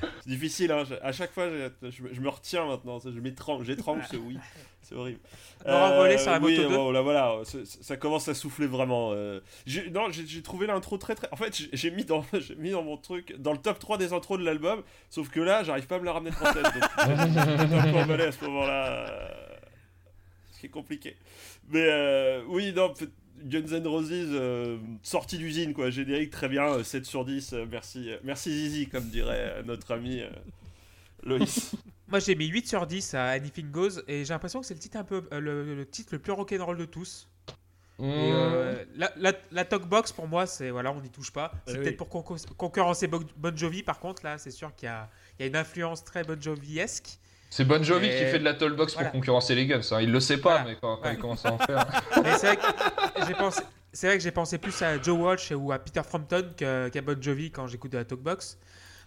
c'est 0.22 0.30
difficile, 0.30 0.72
hein. 0.72 0.84
à 1.02 1.12
chaque 1.12 1.32
fois 1.32 1.48
je, 1.50 1.90
je 1.90 2.02
me- 2.02 2.14
je 2.14 2.20
me 2.20 2.28
retiens 2.30 2.64
maintenant, 2.66 2.98
ça, 2.98 3.10
je 3.14 3.20
m'étrangle, 3.20 3.64
j'étrangle 3.66 4.02
ce 4.10 4.16
oui, 4.16 4.38
c'est 4.80 4.94
horrible. 4.94 5.20
Euh, 5.66 6.16
sur 6.18 6.30
la 6.30 6.38
oui, 6.40 6.56
moto 6.56 6.68
2. 6.70 6.74
bon, 6.74 6.90
là, 6.90 7.02
voilà, 7.02 7.36
ça 7.64 7.96
commence 7.98 8.28
à 8.28 8.34
souffler 8.34 8.66
vraiment. 8.66 9.10
euh. 9.12 9.40
J'ai- 9.66 9.90
non, 9.90 10.10
j'ai 10.10 10.26
j'ai 10.26 10.42
trouvé 10.42 10.66
l'intro 10.66 10.96
très 10.96 11.14
très. 11.14 11.28
En 11.32 11.36
fait, 11.36 11.54
j'ai- 11.72 11.90
mis, 11.90 12.04
dans- 12.04 12.24
j'ai 12.32 12.54
mis 12.56 12.70
dans 12.70 12.82
mon 12.82 12.96
truc, 12.96 13.34
dans 13.38 13.52
le 13.52 13.58
top 13.58 13.78
3 13.78 13.98
des 13.98 14.12
intros 14.14 14.38
de 14.38 14.44
l'album, 14.44 14.82
sauf 15.10 15.28
que 15.28 15.40
là, 15.40 15.62
j'arrive 15.64 15.86
pas 15.86 15.96
à 15.96 15.98
me 16.00 16.04
la 16.06 16.12
ramener 16.12 16.30
de 16.30 16.36
tête. 16.36 16.62
Donc, 16.64 17.60
j'étais 17.60 17.74
un 17.74 17.92
peu 17.92 17.98
emballé 17.98 18.24
à 18.24 18.32
ce 18.32 18.44
moment-là. 18.46 18.86
euh, 19.10 19.28
Ce 20.52 20.60
qui 20.60 20.66
est 20.66 20.70
compliqué. 20.70 21.16
Mais 21.68 21.84
euh, 21.86 22.42
oui, 22.48 22.72
non, 22.74 22.92
peut- 22.94 23.10
Guns 23.44 23.72
N' 23.76 23.86
Roses, 23.86 24.08
euh, 24.12 24.78
sortie 25.02 25.38
d'usine, 25.38 25.74
quoi. 25.74 25.90
Générique, 25.90 26.30
très 26.30 26.48
bien, 26.48 26.64
euh, 26.66 26.82
7 26.84 27.04
sur 27.04 27.24
10. 27.24 27.52
euh, 27.52 27.66
merci, 27.70 28.10
euh, 28.10 28.18
merci 28.24 28.50
Zizi, 28.50 28.86
comme 28.88 29.04
dirait 29.08 29.54
euh, 29.58 29.62
notre 29.62 29.92
ami 29.92 30.20
euh, 30.20 30.30
Loïs. 31.24 31.72
Moi, 32.08 32.18
j'ai 32.18 32.34
mis 32.34 32.46
8 32.46 32.68
sur 32.68 32.86
10 32.86 33.14
à 33.14 33.28
Anything 33.30 33.70
Goes 33.70 34.00
et 34.06 34.24
j'ai 34.24 34.34
l'impression 34.34 34.60
que 34.60 34.66
c'est 34.66 34.74
le 34.74 34.80
titre 34.80 34.98
un 34.98 35.04
peu 35.04 35.26
euh, 35.32 35.40
le, 35.40 35.74
le 35.74 35.86
titre 35.86 36.10
le 36.12 36.18
plus 36.18 36.32
rock'n'roll 36.32 36.76
de 36.76 36.84
tous. 36.84 37.28
Et 37.98 38.04
euh, 38.32 38.84
la, 38.96 39.12
la, 39.16 39.32
la 39.52 39.64
talkbox 39.64 40.12
pour 40.12 40.26
moi, 40.26 40.46
c'est 40.46 40.70
voilà, 40.70 40.90
on 40.92 41.00
n'y 41.00 41.10
touche 41.10 41.30
pas. 41.30 41.52
C'est 41.66 41.74
Eh 41.74 41.76
peut-être 41.78 42.00
oui. 42.00 42.08
pour 42.08 42.08
concurrencer 42.56 43.06
Bon, 43.06 43.22
bon 43.36 43.56
Jovi. 43.56 43.82
Par 43.84 44.00
contre, 44.00 44.24
là, 44.24 44.38
c'est 44.38 44.50
sûr 44.50 44.74
qu'il 44.74 44.86
y 44.86 44.88
a, 44.90 45.08
il 45.38 45.42
y 45.42 45.44
a 45.44 45.46
une 45.48 45.56
influence 45.56 46.02
très 46.04 46.24
Bon 46.24 46.40
Jovi-esque. 46.40 47.18
C'est 47.54 47.66
Bon 47.66 47.82
Jovi 47.82 48.06
Et- 48.06 48.10
qui 48.10 48.16
fait 48.30 48.38
de 48.38 48.44
la 48.44 48.54
tollbox 48.54 48.94
Voilà. 48.94 49.10
pour 49.10 49.20
concurrencer 49.20 49.54
les 49.54 49.66
Guns. 49.66 49.80
Hein. 49.90 50.00
Il 50.00 50.10
le 50.10 50.20
sait 50.20 50.38
pas, 50.38 50.60
Voilà. 50.60 50.64
mais 50.70 50.76
quand, 50.80 50.96
quand 50.96 51.02
Ouais. 51.08 51.14
il 51.14 51.18
commence 51.18 51.44
à 51.44 51.52
en 51.52 51.58
faire. 51.58 51.86
Mais 52.24 52.38
c'est 52.38 52.46
vrai 52.46 52.56
que 52.56 53.26
j'ai 53.26 53.34
pensé, 53.34 53.62
c'est 53.92 54.06
vrai 54.06 54.16
que 54.16 54.22
j'ai 54.22 54.30
pensé 54.30 54.56
plus 54.56 54.80
à 54.80 55.00
Joe 55.02 55.18
Walsh 55.18 55.52
ou 55.54 55.70
à 55.70 55.78
Peter 55.78 56.00
Frampton 56.02 56.48
que- 56.56 56.88
qu'à 56.88 57.02
Bon 57.02 57.20
Jovi 57.22 57.50
quand 57.50 57.66
j'écoute 57.66 57.92
de 57.92 57.98
la 57.98 58.06
talkbox. 58.06 58.58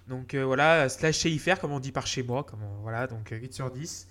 Donc 0.07 0.35
euh, 0.35 0.45
voilà, 0.45 0.87
slash 0.89 1.17
chez 1.17 1.35
faire 1.39 1.59
comme 1.59 1.71
on 1.71 1.79
dit 1.79 1.91
par 1.91 2.05
chez 2.05 2.21
moi. 2.21 2.43
Comme 2.43 2.61
on- 2.61 2.81
voilà, 2.83 3.07
donc 3.07 3.31
euh, 3.31 3.37
8 3.37 3.51
sur 3.55 3.71
10. 3.71 4.07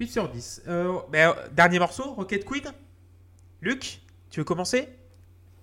8 0.00 0.08
sur 0.10 0.30
10. 0.30 0.62
Euh, 0.66 0.98
ben, 1.10 1.28
euh, 1.36 1.48
dernier 1.52 1.78
morceau, 1.78 2.14
Rocket 2.14 2.46
Queen. 2.46 2.64
Luc, 3.60 4.00
tu 4.30 4.40
veux 4.40 4.44
commencer? 4.44 4.88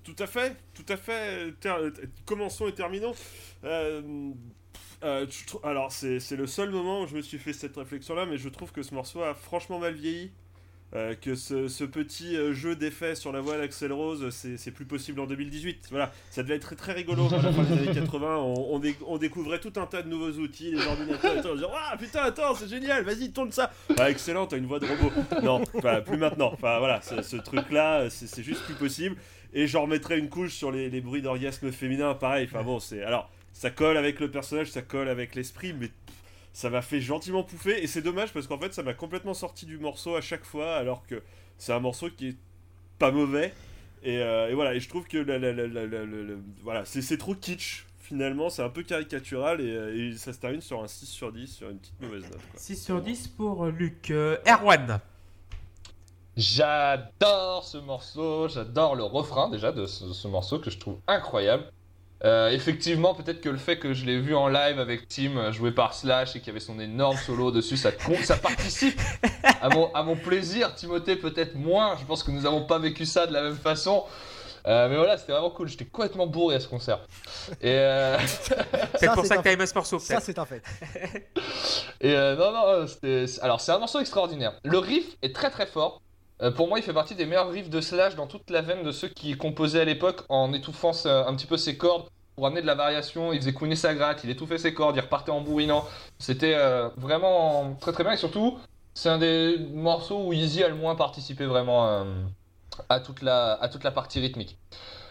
Tout 0.04 0.16
à 0.20 0.28
fait, 0.28 0.56
tout 0.76 0.86
à 0.90 0.98
fait. 0.98 1.54
Ter- 1.60 1.78
euh, 1.80 1.92
commençons 2.26 2.68
et 2.68 2.74
terminons. 2.76 3.16
Euh, 3.64 4.04
euh, 5.04 5.26
alors, 5.64 5.92
c'est 5.92 6.20
le 6.32 6.48
seul 6.48 6.70
moment 6.70 7.02
où 7.02 7.08
je 7.08 7.16
me 7.16 7.22
suis 7.22 7.38
fait 7.38 7.54
cette 7.54 7.76
réflexion-là, 7.78 8.26
mais 8.26 8.38
je 8.38 8.50
trouve 8.50 8.72
que 8.72 8.84
ce 8.84 8.94
morceau 8.94 9.22
a 9.22 9.34
franchement 9.34 9.80
mal 9.80 9.94
vieilli. 9.94 10.32
Euh, 10.94 11.14
que 11.16 11.36
ce, 11.36 11.68
ce 11.68 11.84
petit 11.84 12.38
euh, 12.38 12.54
jeu 12.54 12.76
d'effets 12.76 13.16
sur 13.16 13.34
la 13.34 13.42
voix 13.42 13.58
d'Axel 13.58 13.92
Rose, 13.92 14.30
c'est 14.30 14.72
plus 14.72 14.86
possible 14.86 15.20
en 15.20 15.26
2018. 15.26 15.88
Voilà, 15.90 16.14
ça 16.30 16.42
devait 16.44 16.56
être 16.56 16.62
très, 16.62 16.76
très 16.76 16.94
rigolo 16.94 17.28
à 17.34 17.42
la 17.42 17.52
fin 17.52 17.64
des 17.64 17.74
années 17.74 17.94
80. 17.94 18.38
On, 18.38 18.76
on, 18.76 18.80
dé- 18.80 18.96
on 19.06 19.18
découvrait 19.18 19.60
tout 19.60 19.74
un 19.78 19.88
tas 19.88 20.04
de 20.04 20.08
nouveaux 20.08 20.32
outils, 20.40 20.72
les 20.72 20.86
ordinateurs 20.86 21.38
et 21.38 21.42
tout. 21.42 21.48
On 21.50 21.56
disait, 21.56 21.68
Ah 21.74 21.98
putain, 21.98 22.22
attends, 22.22 22.54
c'est 22.56 22.70
génial, 22.70 23.04
vas-y, 23.04 23.32
tourne 23.32 23.52
ça. 23.52 23.74
Excellent, 24.08 24.46
t'as 24.46 24.58
une 24.58 24.68
voix 24.68 24.80
de 24.80 24.86
robot. 24.86 25.12
Non, 25.44 25.64
plus 26.06 26.18
maintenant. 26.18 26.52
Enfin, 26.54 26.78
voilà, 26.80 27.02
ce, 27.02 27.36
truc-là, 27.38 28.10
c'est 28.10 28.28
c'est 28.28 28.44
juste 28.44 28.62
plus 28.64 28.76
possible. 28.76 29.18
Et 29.54 29.68
j'en 29.68 29.82
remettrai 29.82 30.18
une 30.20 30.30
couche 30.30 30.54
sur 30.54 30.72
les, 30.72 30.90
les 30.90 31.02
bruits 31.02 31.22
d'orgasme 31.24 31.72
féminin, 31.74 32.14
pareil. 32.14 32.48
Enfin 32.50 32.64
bon, 32.64 32.80
c'est. 32.80 33.02
Alors, 33.04 33.30
ça 33.56 33.70
colle 33.70 33.96
avec 33.96 34.20
le 34.20 34.30
personnage, 34.30 34.70
ça 34.70 34.82
colle 34.82 35.08
avec 35.08 35.34
l'esprit, 35.34 35.72
mais 35.74 35.90
ça 36.52 36.70
m'a 36.70 36.82
fait 36.82 37.00
gentiment 37.00 37.42
pouffer. 37.42 37.82
Et 37.82 37.88
c'est 37.88 38.02
dommage 38.02 38.34
parce 38.34 38.48
qu'en 38.48 38.60
fait, 38.60 38.74
ça 38.74 38.84
m'a 38.84 38.94
complètement 38.94 39.34
sorti 39.34 39.66
du 39.66 39.78
morceau 39.78 40.16
à 40.18 40.22
chaque 40.22 40.44
fois, 40.44 40.76
alors 40.76 41.08
que 41.08 41.24
c'est 41.58 41.72
un 41.72 41.80
morceau 41.80 42.10
qui 42.10 42.28
est 42.30 42.38
pas 43.00 43.12
mauvais. 43.12 43.54
Et, 44.04 44.20
euh, 44.20 44.50
et 44.50 44.54
voilà, 44.54 44.76
et 44.76 44.80
je 44.82 44.90
trouve 44.90 45.08
que 45.08 45.18
la- 45.18 45.40
la- 45.40 45.54
la- 45.54 45.68
la- 45.68 45.86
la- 45.86 46.06
la- 46.06 46.06
la- 46.06 46.36
voilà, 46.64 46.84
c'est 46.86 47.18
trop 47.18 47.34
kitsch. 47.34 47.86
Finalement, 48.02 48.50
c'est 48.50 48.62
un 48.62 48.70
peu 48.70 48.84
caricatural 48.84 49.62
et, 49.62 49.72
euh, 49.76 50.12
et 50.12 50.16
ça 50.18 50.32
se 50.34 50.38
termine 50.38 50.62
sur 50.62 50.84
un 50.84 50.88
6 50.88 51.08
sur 51.08 51.32
10, 51.32 51.48
sur 51.56 51.70
une 51.72 51.80
petite 51.80 52.00
mauvaise 52.02 52.24
note. 52.24 52.34
quoi. 52.52 52.60
6 52.60 52.76
sur 52.84 53.02
10 53.02 53.28
pour 53.30 53.66
Luc. 53.68 54.12
Euh, 54.12 54.38
Erwan. 54.48 55.00
J'adore 56.38 57.64
ce 57.64 57.78
morceau, 57.78 58.48
j'adore 58.50 58.96
le 58.96 59.04
refrain 59.04 59.50
déjà 59.50 59.72
de 59.72 59.86
ce, 59.86 60.12
ce 60.14 60.28
morceau 60.28 60.60
que 60.60 60.70
je 60.70 60.78
trouve 60.78 61.00
incroyable. 61.08 61.72
Euh, 62.26 62.50
effectivement, 62.50 63.14
peut-être 63.14 63.40
que 63.40 63.50
le 63.50 63.58
fait 63.58 63.78
que 63.78 63.94
je 63.94 64.04
l'ai 64.06 64.18
vu 64.20 64.36
en 64.36 64.48
live 64.48 64.80
avec 64.80 65.08
Tim 65.08 65.52
joué 65.52 65.72
par 65.72 65.94
Slash 65.94 66.36
et 66.36 66.40
qu'il 66.40 66.48
y 66.48 66.50
avait 66.50 66.60
son 66.60 66.80
énorme 66.80 67.18
solo 67.18 67.52
dessus, 67.52 67.78
ça, 67.78 67.92
compte- 67.92 68.24
ça 68.24 68.36
participe 68.36 69.00
à 69.62 69.70
mon, 69.70 69.94
à 69.94 70.02
mon 70.02 70.16
plaisir. 70.16 70.74
Timothée, 70.74 71.16
peut-être 71.18 71.54
moins. 71.56 71.96
Je 72.00 72.06
pense 72.06 72.24
que 72.24 72.32
nous 72.32 72.42
n'avons 72.42 72.64
pas 72.66 72.80
vécu 72.80 73.06
ça 73.06 73.28
de 73.28 73.34
la 73.34 73.44
même 73.44 73.56
façon. 73.58 74.04
Euh, 74.68 74.90
mais 74.90 74.96
voilà, 74.96 75.18
c'était 75.20 75.34
vraiment 75.34 75.52
cool. 75.52 75.68
J'étais 75.68 75.86
complètement 75.86 76.26
bourré 76.26 76.56
à 76.56 76.60
ce 76.60 76.68
concert. 76.68 77.02
Et, 77.62 77.70
euh, 77.70 78.18
C'est 78.98 79.12
pour 79.14 79.22
c'est 79.22 79.28
ça 79.28 79.34
un 79.36 79.38
que 79.38 79.44
t'as 79.44 79.52
aimé 79.52 79.68
ce 79.68 79.76
morceau, 79.76 80.00
Ça, 80.00 80.20
c'est 80.20 80.40
un 80.40 80.46
fait. 80.46 80.64
Et 82.02 82.16
euh, 82.16 82.36
non, 82.36 82.52
non, 82.52 82.88
c'était. 82.88 83.28
c'est- 83.28 83.42
Alors, 83.42 83.62
c'est 83.62 83.72
un 83.72 83.78
morceau 83.80 84.00
extraordinaire. 84.00 84.54
Le 84.64 84.80
riff 84.80 85.06
est 85.22 85.36
très 85.36 85.52
très 85.52 85.68
fort. 85.68 86.02
Euh, 86.42 86.52
pour 86.52 86.68
moi, 86.68 86.80
il 86.80 86.84
fait 86.84 86.94
partie 86.94 87.16
des 87.16 87.26
meilleurs 87.26 87.50
riffs 87.50 87.70
de 87.70 87.80
Slash 87.80 88.16
dans 88.16 88.28
toute 88.28 88.50
la 88.50 88.62
veine 88.62 88.84
de 88.84 88.92
ceux 88.92 89.08
qui 89.08 89.38
composaient 89.38 89.80
à 89.82 89.86
l'époque 89.86 90.22
en 90.30 90.52
étouffant 90.54 90.92
un 91.06 91.34
petit 91.36 91.46
peu 91.46 91.58
ses 91.58 91.78
cordes 91.78 92.08
pour 92.36 92.48
amener 92.48 92.62
de 92.62 92.68
la 92.68 92.76
variation. 92.76 93.34
Il 93.34 93.40
faisait 93.40 93.54
couiner 93.54 93.76
sa 93.76 93.94
gratte, 93.94 94.24
il 94.24 94.30
étouffait 94.30 94.58
ses 94.58 94.74
cordes, 94.74 94.96
il 94.96 95.02
repartait 95.02 95.32
en 95.32 95.42
bourrinant. 95.42 95.86
C'était 96.20 96.56
euh, 96.56 96.90
vraiment 96.98 97.76
très 97.80 97.92
très 97.92 98.04
bien. 98.04 98.14
Et 98.14 98.18
surtout, 98.18 98.58
c'est 98.94 99.10
un 99.10 99.18
des 99.18 99.58
morceaux 99.74 100.26
où 100.26 100.34
Easy 100.34 100.64
a 100.64 100.70
le 100.70 100.76
moins 100.76 100.96
participé 100.96 101.46
vraiment 101.46 101.88
euh, 101.88 102.04
à, 102.90 103.00
toute 103.00 103.22
la, 103.22 103.54
à 103.54 103.70
toute 103.70 103.84
la 103.84 103.92
partie 103.92 104.20
rythmique. 104.20 104.58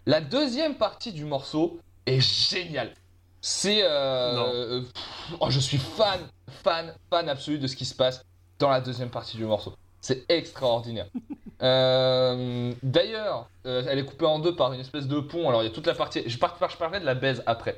La 0.06 0.20
deuxième 0.20 0.74
partie 0.76 1.12
du 1.12 1.24
morceau 1.24 1.78
est 2.06 2.20
géniale. 2.20 2.92
C'est. 3.40 3.80
euh, 3.82 4.80
pff, 4.80 5.36
oh, 5.40 5.50
je 5.50 5.60
suis 5.60 5.78
fan, 5.78 6.20
fan, 6.62 6.94
fan 7.10 7.28
absolu 7.28 7.58
de 7.58 7.66
ce 7.66 7.76
qui 7.76 7.84
se 7.84 7.94
passe 7.94 8.24
dans 8.58 8.70
la 8.70 8.80
deuxième 8.80 9.10
partie 9.10 9.36
du 9.36 9.44
morceau. 9.44 9.74
C'est 10.04 10.24
extraordinaire. 10.30 11.06
Euh, 11.62 12.72
D'ailleurs, 12.82 13.48
euh, 13.64 13.84
elle 13.88 13.98
est 14.00 14.04
coupée 14.04 14.26
en 14.26 14.38
deux 14.40 14.54
par 14.54 14.72
une 14.72 14.80
espèce 14.80 15.06
de 15.06 15.20
pont. 15.20 15.48
Alors 15.48 15.62
il 15.62 15.66
y 15.66 15.68
a 15.68 15.72
toute 15.72 15.86
la 15.86 15.94
partie. 15.94 16.22
Je, 16.28 16.36
par... 16.36 16.58
je 16.68 16.76
parlerai 16.76 17.00
de 17.00 17.06
la 17.06 17.14
baise 17.14 17.42
après. 17.46 17.76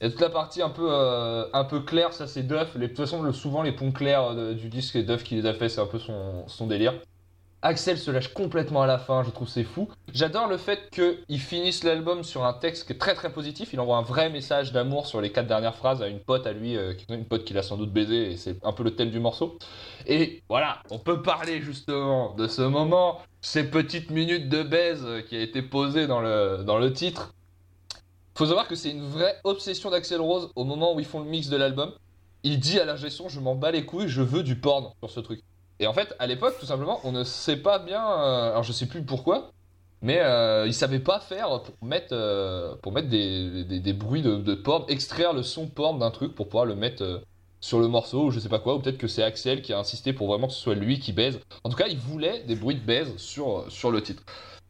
Il 0.00 0.04
y 0.04 0.06
a 0.08 0.10
toute 0.10 0.20
la 0.22 0.30
partie 0.30 0.60
un 0.62 0.70
peu, 0.70 0.88
euh, 0.90 1.44
un 1.52 1.64
peu 1.64 1.80
claire, 1.80 2.12
ça 2.14 2.26
c'est 2.26 2.42
Duff. 2.42 2.74
Les... 2.74 2.80
De 2.80 2.86
toute 2.88 2.96
façon, 2.96 3.22
le- 3.22 3.32
souvent 3.32 3.62
les 3.62 3.70
ponts 3.72 3.92
clairs 3.92 4.34
du 4.54 4.68
disque, 4.70 4.92
c'est 4.94 5.02
Duff 5.04 5.22
qui 5.22 5.36
les 5.36 5.46
a 5.46 5.54
fait, 5.54 5.68
c'est 5.68 5.80
un 5.80 5.86
peu 5.86 5.98
son, 6.00 6.48
son 6.48 6.66
délire. 6.66 6.94
Axel 7.60 7.98
se 7.98 8.12
lâche 8.12 8.32
complètement 8.32 8.82
à 8.82 8.86
la 8.86 8.98
fin, 8.98 9.24
je 9.24 9.30
trouve 9.30 9.48
c'est 9.48 9.64
fou. 9.64 9.88
J'adore 10.12 10.46
le 10.46 10.58
fait 10.58 10.90
qu'il 10.90 11.40
finisse 11.40 11.82
l'album 11.82 12.22
sur 12.22 12.44
un 12.44 12.52
texte 12.52 12.86
qui 12.86 12.92
est 12.92 12.98
très 12.98 13.14
très 13.14 13.32
positif. 13.32 13.72
Il 13.72 13.80
envoie 13.80 13.96
un 13.96 14.02
vrai 14.02 14.30
message 14.30 14.72
d'amour 14.72 15.08
sur 15.08 15.20
les 15.20 15.32
quatre 15.32 15.48
dernières 15.48 15.74
phrases 15.74 16.00
à 16.00 16.06
une 16.06 16.20
pote 16.20 16.46
à 16.46 16.52
lui, 16.52 16.76
euh, 16.76 16.94
une 17.10 17.24
pote 17.24 17.44
qu'il 17.44 17.58
a 17.58 17.62
sans 17.62 17.76
doute 17.76 17.92
baisé, 17.92 18.30
et 18.30 18.36
c'est 18.36 18.64
un 18.64 18.72
peu 18.72 18.84
le 18.84 18.94
thème 18.94 19.10
du 19.10 19.18
morceau. 19.18 19.58
Et 20.06 20.42
voilà, 20.48 20.82
on 20.90 21.00
peut 21.00 21.20
parler 21.20 21.60
justement 21.60 22.32
de 22.36 22.46
ce 22.46 22.62
moment, 22.62 23.18
ces 23.40 23.64
petites 23.64 24.10
minutes 24.10 24.48
de 24.48 24.62
baise 24.62 25.04
qui 25.28 25.34
a 25.36 25.40
été 25.40 25.60
posée 25.60 26.06
dans 26.06 26.20
le, 26.20 26.62
dans 26.64 26.78
le 26.78 26.92
titre. 26.92 27.34
Faut 28.36 28.46
savoir 28.46 28.68
que 28.68 28.76
c'est 28.76 28.90
une 28.90 29.04
vraie 29.08 29.34
obsession 29.42 29.90
d'Axel 29.90 30.20
Rose 30.20 30.52
au 30.54 30.62
moment 30.62 30.94
où 30.94 31.00
ils 31.00 31.06
font 31.06 31.18
le 31.18 31.28
mix 31.28 31.48
de 31.48 31.56
l'album. 31.56 31.92
Il 32.44 32.60
dit 32.60 32.78
à 32.78 32.84
la 32.84 32.94
gestion, 32.94 33.28
je 33.28 33.40
m'en 33.40 33.56
bats 33.56 33.72
les 33.72 33.84
couilles, 33.84 34.08
je 34.08 34.22
veux 34.22 34.44
du 34.44 34.54
porn 34.54 34.92
sur 35.00 35.10
ce 35.10 35.18
truc. 35.18 35.42
Et 35.80 35.86
en 35.86 35.92
fait, 35.92 36.14
à 36.18 36.26
l'époque, 36.26 36.56
tout 36.58 36.66
simplement, 36.66 37.00
on 37.04 37.12
ne 37.12 37.24
sait 37.24 37.56
pas 37.56 37.78
bien, 37.78 38.02
euh, 38.02 38.50
alors 38.50 38.64
je 38.64 38.72
sais 38.72 38.86
plus 38.86 39.02
pourquoi, 39.02 39.52
mais 40.00 40.20
euh, 40.20 40.66
ils 40.66 40.74
savaient 40.74 41.00
pas 41.00 41.20
faire 41.20 41.62
pour 41.62 41.74
mettre, 41.88 42.12
euh, 42.12 42.74
pour 42.82 42.92
mettre 42.92 43.08
des, 43.08 43.64
des, 43.64 43.92
bruits 43.92 44.22
de, 44.22 44.36
de 44.36 44.54
porn, 44.54 44.84
extraire 44.88 45.32
le 45.32 45.42
son 45.42 45.66
porn 45.66 45.98
d'un 45.98 46.10
truc 46.10 46.34
pour 46.34 46.48
pouvoir 46.48 46.66
le 46.66 46.76
mettre 46.76 47.02
euh, 47.02 47.18
sur 47.60 47.80
le 47.80 47.88
morceau 47.88 48.26
ou 48.26 48.30
je 48.30 48.38
sais 48.38 48.48
pas 48.48 48.60
quoi, 48.60 48.76
ou 48.76 48.78
peut-être 48.78 48.98
que 48.98 49.08
c'est 49.08 49.22
Axel 49.22 49.62
qui 49.62 49.72
a 49.72 49.78
insisté 49.78 50.12
pour 50.12 50.28
vraiment 50.28 50.46
que 50.46 50.52
ce 50.52 50.60
soit 50.60 50.76
lui 50.76 51.00
qui 51.00 51.12
baise. 51.12 51.40
En 51.64 51.70
tout 51.70 51.76
cas, 51.76 51.88
il 51.88 51.98
voulait 51.98 52.44
des 52.44 52.54
bruits 52.54 52.76
de 52.76 52.84
baise 52.84 53.16
sur, 53.16 53.64
sur 53.68 53.90
le 53.90 54.00
titre. 54.00 54.22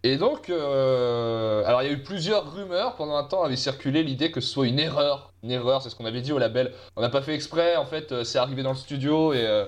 Et 0.04 0.16
donc, 0.16 0.48
alors 0.48 1.82
il 1.82 1.86
y 1.86 1.90
a 1.90 1.92
eu 1.92 2.02
plusieurs 2.02 2.54
rumeurs 2.54 2.94
pendant 2.94 3.16
un 3.16 3.24
temps 3.24 3.42
avait 3.42 3.56
circulé 3.56 4.04
l'idée 4.04 4.30
que 4.30 4.40
ce 4.40 4.48
soit 4.48 4.68
une 4.68 4.78
erreur. 4.78 5.32
Une 5.42 5.50
erreur, 5.50 5.82
c'est 5.82 5.90
ce 5.90 5.96
qu'on 5.96 6.06
avait 6.06 6.20
dit 6.20 6.32
au 6.32 6.38
label. 6.38 6.72
On 6.96 7.02
n'a 7.02 7.08
pas 7.08 7.20
fait 7.20 7.34
exprès, 7.34 7.76
en 7.76 7.84
fait, 7.84 8.22
c'est 8.22 8.38
arrivé 8.38 8.62
dans 8.62 8.70
le 8.70 8.76
studio 8.76 9.34
et 9.34 9.66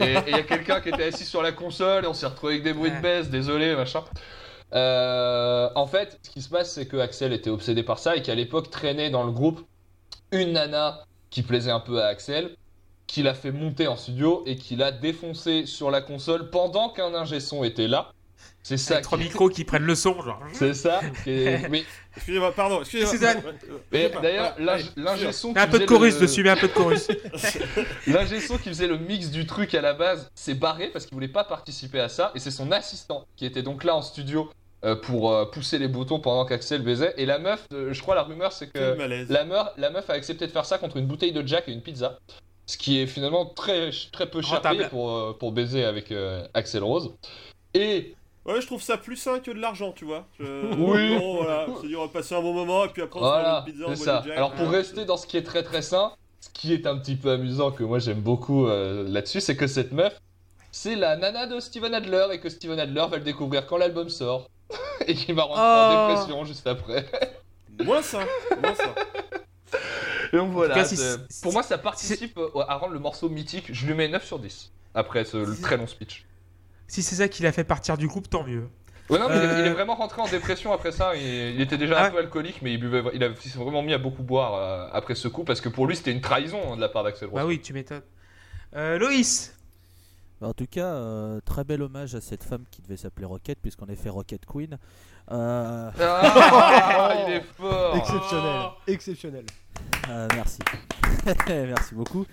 et 0.00 0.16
il 0.26 0.32
y 0.32 0.40
a 0.40 0.42
quelqu'un 0.42 0.80
qui 0.80 0.88
était 0.88 1.04
assis 1.04 1.24
sur 1.24 1.42
la 1.42 1.52
console 1.52 2.04
et 2.04 2.08
on 2.08 2.14
s'est 2.14 2.26
retrouvé 2.26 2.54
avec 2.54 2.64
des 2.64 2.72
bruits 2.72 2.90
de 2.90 3.00
baisse, 3.00 3.30
désolé, 3.30 3.74
machin. 3.74 4.02
Euh, 4.74 5.70
en 5.74 5.86
fait, 5.86 6.18
ce 6.22 6.30
qui 6.30 6.42
se 6.42 6.48
passe, 6.48 6.72
c'est 6.72 6.86
que 6.86 6.96
Axel 6.96 7.32
était 7.32 7.50
obsédé 7.50 7.82
par 7.82 7.98
ça 7.98 8.16
et 8.16 8.22
qu'à 8.22 8.34
l'époque 8.34 8.70
traînait 8.70 9.10
dans 9.10 9.24
le 9.24 9.32
groupe 9.32 9.66
une 10.30 10.52
nana 10.52 11.04
qui 11.30 11.42
plaisait 11.42 11.70
un 11.70 11.80
peu 11.80 12.02
à 12.02 12.06
Axel, 12.06 12.56
qui 13.06 13.22
l'a 13.22 13.34
fait 13.34 13.52
monter 13.52 13.86
en 13.86 13.96
studio 13.96 14.42
et 14.46 14.56
qui 14.56 14.76
l'a 14.76 14.92
défoncé 14.92 15.66
sur 15.66 15.90
la 15.90 16.00
console 16.02 16.50
pendant 16.50 16.90
qu'un 16.90 17.14
ingé 17.14 17.40
son 17.40 17.64
était 17.64 17.88
là. 17.88 18.12
C'est 18.68 18.76
ça. 18.76 18.94
Avec 18.94 19.04
trois 19.04 19.16
micros 19.16 19.48
qui 19.48 19.64
prennent 19.64 19.84
le 19.84 19.94
son, 19.94 20.20
genre. 20.20 20.42
C'est 20.52 20.74
ça. 20.74 21.00
Mais, 21.26 21.84
Excusez-moi, 22.16 22.52
pardon, 22.52 22.80
excusez-moi. 22.80 23.10
Suzanne. 23.12 23.42
Mais 23.90 24.12
d'ailleurs, 24.20 24.56
l'ingé 24.96 25.32
son. 25.32 25.52
Mets 25.54 25.60
un 25.60 25.64
qui 25.64 25.70
peu 25.70 25.78
de 25.78 25.84
faisait 25.84 25.86
chorus 25.86 26.14
le- 26.16 26.20
dessus, 26.20 26.42
mets 26.42 26.50
un 26.50 26.56
peu 26.56 26.68
de 26.68 26.72
chorus. 26.74 27.08
L'ingé 28.06 28.40
son 28.40 28.58
qui 28.58 28.68
faisait 28.68 28.86
le 28.86 28.98
mix 28.98 29.30
du 29.30 29.46
truc 29.46 29.74
à 29.74 29.80
la 29.80 29.94
base 29.94 30.30
s'est 30.34 30.52
barré 30.52 30.88
parce 30.88 31.06
qu'il 31.06 31.14
voulait 31.14 31.28
pas 31.28 31.44
participer 31.44 32.00
à 32.00 32.10
ça 32.10 32.30
et 32.34 32.40
c'est 32.40 32.50
son 32.50 32.70
assistant 32.70 33.24
qui 33.36 33.46
était 33.46 33.62
donc 33.62 33.84
là 33.84 33.94
en 33.96 34.02
studio 34.02 34.50
euh, 34.84 34.96
pour 34.96 35.32
euh, 35.32 35.46
pousser 35.46 35.78
les 35.78 35.88
boutons 35.88 36.20
pendant 36.20 36.44
qu'Axel 36.44 36.82
baisait 36.82 37.14
et 37.16 37.24
la 37.24 37.38
meuf, 37.38 37.66
euh, 37.72 37.92
je 37.94 38.02
crois 38.02 38.14
la 38.14 38.22
rumeur 38.22 38.52
c'est 38.52 38.68
que 38.70 38.96
la 39.32 39.44
meuf, 39.44 39.68
la 39.78 39.90
meuf 39.90 40.10
a 40.10 40.12
accepté 40.12 40.46
de 40.46 40.52
faire 40.52 40.66
ça 40.66 40.76
contre 40.76 40.98
une 40.98 41.06
bouteille 41.06 41.32
de 41.32 41.44
Jack 41.46 41.68
et 41.68 41.72
une 41.72 41.82
pizza, 41.82 42.18
ce 42.66 42.76
qui 42.76 43.00
est 43.00 43.06
finalement 43.06 43.46
très 43.46 43.90
très 44.12 44.28
peu 44.28 44.42
cher 44.42 44.60
pour 44.90 45.10
euh, 45.10 45.36
pour 45.38 45.52
baiser 45.52 45.84
avec 45.84 46.12
euh, 46.12 46.46
Axel 46.54 46.82
Rose 46.84 47.14
et 47.74 48.14
Ouais, 48.48 48.60
je 48.60 48.66
trouve 48.66 48.82
ça 48.82 48.96
plus 48.96 49.16
sain 49.16 49.38
que 49.40 49.50
de 49.50 49.60
l'argent, 49.60 49.92
tu 49.92 50.04
vois. 50.06 50.26
Je- 50.40 50.74
Oui. 50.76 51.16
Bon, 51.18 51.42
voilà, 51.42 51.66
c'est 51.80 51.86
dire 51.86 52.00
on 52.00 52.06
va 52.06 52.12
passer 52.12 52.34
un 52.34 52.40
bon 52.42 52.54
moment 52.54 52.84
et 52.84 52.88
puis 52.88 53.02
après 53.02 53.20
on 53.20 53.22
se 53.22 53.28
Voilà, 53.28 53.60
mange 53.60 53.68
une 53.68 53.72
pizza, 53.74 53.86
boit 53.86 53.96
ça. 53.96 54.22
Jack, 54.26 54.36
Alors 54.36 54.52
pour 54.52 54.68
rester 54.70 55.04
dans 55.04 55.16
ce 55.16 55.26
qui 55.26 55.36
est 55.36 55.42
très 55.42 55.62
très 55.62 55.82
sain, 55.82 56.12
ce 56.40 56.48
qui 56.50 56.72
est 56.72 56.86
un 56.86 56.96
petit 56.98 57.14
peu 57.16 57.30
amusant 57.30 57.70
que 57.70 57.84
moi 57.84 57.98
j'aime 57.98 58.20
beaucoup 58.20 58.66
euh, 58.66 59.06
là-dessus, 59.08 59.40
c'est 59.40 59.56
que 59.56 59.66
cette 59.66 59.92
meuf, 59.92 60.18
c'est 60.72 60.96
la 60.96 61.16
nana 61.16 61.46
de 61.46 61.60
Steven 61.60 61.92
Adler 61.94 62.26
et 62.32 62.40
que 62.40 62.48
Steven 62.48 62.78
Adler 62.80 63.04
va 63.10 63.16
le 63.18 63.24
découvrir 63.24 63.66
quand 63.66 63.76
l'album 63.76 64.08
sort 64.08 64.48
et 65.06 65.14
qui 65.14 65.32
va 65.32 65.42
rentrer 65.44 65.62
en 65.62 66.04
Oh. 66.04 66.08
dépression 66.08 66.44
juste 66.44 66.66
après. 66.66 67.06
Moins 67.84 68.02
sain, 68.02 68.26
moins 68.60 68.74
sain. 68.74 68.92
Et 70.32 70.36
donc 70.36 70.50
voilà, 70.52 70.74
cas, 70.74 70.84
pour 71.42 71.52
moi 71.52 71.62
ça 71.62 71.78
participe 71.78 72.36
euh, 72.36 72.48
à 72.66 72.76
rendre 72.76 72.92
le 72.92 72.98
morceau 72.98 73.28
mythique. 73.28 73.66
Je 73.72 73.86
lui 73.86 73.94
mets 73.94 74.08
9 74.08 74.24
sur 74.24 74.38
10 74.40 74.72
après 74.94 75.24
ce 75.24 75.60
très 75.62 75.76
long 75.76 75.86
speech. 75.86 76.24
Si 76.88 77.02
c'est 77.02 77.14
ça 77.16 77.28
qui 77.28 77.42
l'a 77.42 77.52
fait 77.52 77.64
partir 77.64 77.96
du 77.96 78.08
groupe, 78.08 78.28
tant 78.28 78.42
mieux. 78.44 78.68
Ouais, 79.10 79.18
non, 79.18 79.28
mais 79.28 79.36
il 79.36 79.42
est- 79.42 79.46
Euh, 79.46 79.60
il 79.60 79.66
est 79.66 79.70
vraiment 79.72 79.94
rentré 79.94 80.20
en 80.20 80.28
dépression 80.28 80.72
après 80.72 80.90
ça. 80.92 81.14
Il, 81.16 81.22
il 81.22 81.60
était 81.60 81.78
déjà 81.78 81.94
Ah. 81.98 82.06
un 82.06 82.10
peu 82.10 82.18
alcoolique, 82.18 82.60
mais 82.62 82.72
il, 82.74 82.78
buvait, 82.80 83.02
il, 83.14 83.22
a, 83.24 83.28
il 83.28 83.36
s'est 83.50 83.58
vraiment 83.58 83.82
mis 83.82 83.94
à 83.94 83.98
beaucoup 83.98 84.22
boire 84.22 84.54
euh, 84.54 84.88
après 84.92 85.14
ce 85.14 85.28
coup 85.28 85.44
parce 85.44 85.60
que 85.62 85.68
pour 85.70 85.86
lui 85.86 85.96
c'était 85.96 86.12
une 86.12 86.20
trahison 86.20 86.72
hein, 86.72 86.76
de 86.76 86.80
la 86.80 86.88
part 86.90 87.04
d'Axel 87.04 87.28
Rose. 87.28 87.36
Bah 87.40 87.46
oui, 87.46 87.60
tu 87.60 87.72
m'étonnes. 87.72 88.02
Euh, 88.76 88.98
Loïs 88.98 89.54
Bah, 90.40 90.48
en 90.48 90.52
tout 90.52 90.66
cas, 90.70 90.84
euh, 90.86 91.40
très 91.44 91.64
bel 91.64 91.80
hommage 91.82 92.14
à 92.14 92.20
cette 92.20 92.44
femme 92.44 92.64
qui 92.70 92.80
devait 92.82 92.96
s'appeler 92.98 93.24
Rocket, 93.26 93.58
puisqu'on 93.60 93.86
effet 93.86 94.08
Rocket 94.10 94.44
Queen. 94.46 94.76
Euh, 95.30 95.90
Ah, 95.98 97.14
il 97.28 97.32
est 97.34 97.44
fort. 97.56 97.96
Exceptionnel, 97.96 98.60
Oh. 98.66 98.70
exceptionnel. 98.86 99.44
euh, 100.10 100.28
merci. 100.34 100.58
merci 101.48 101.94
beaucoup. 101.94 102.24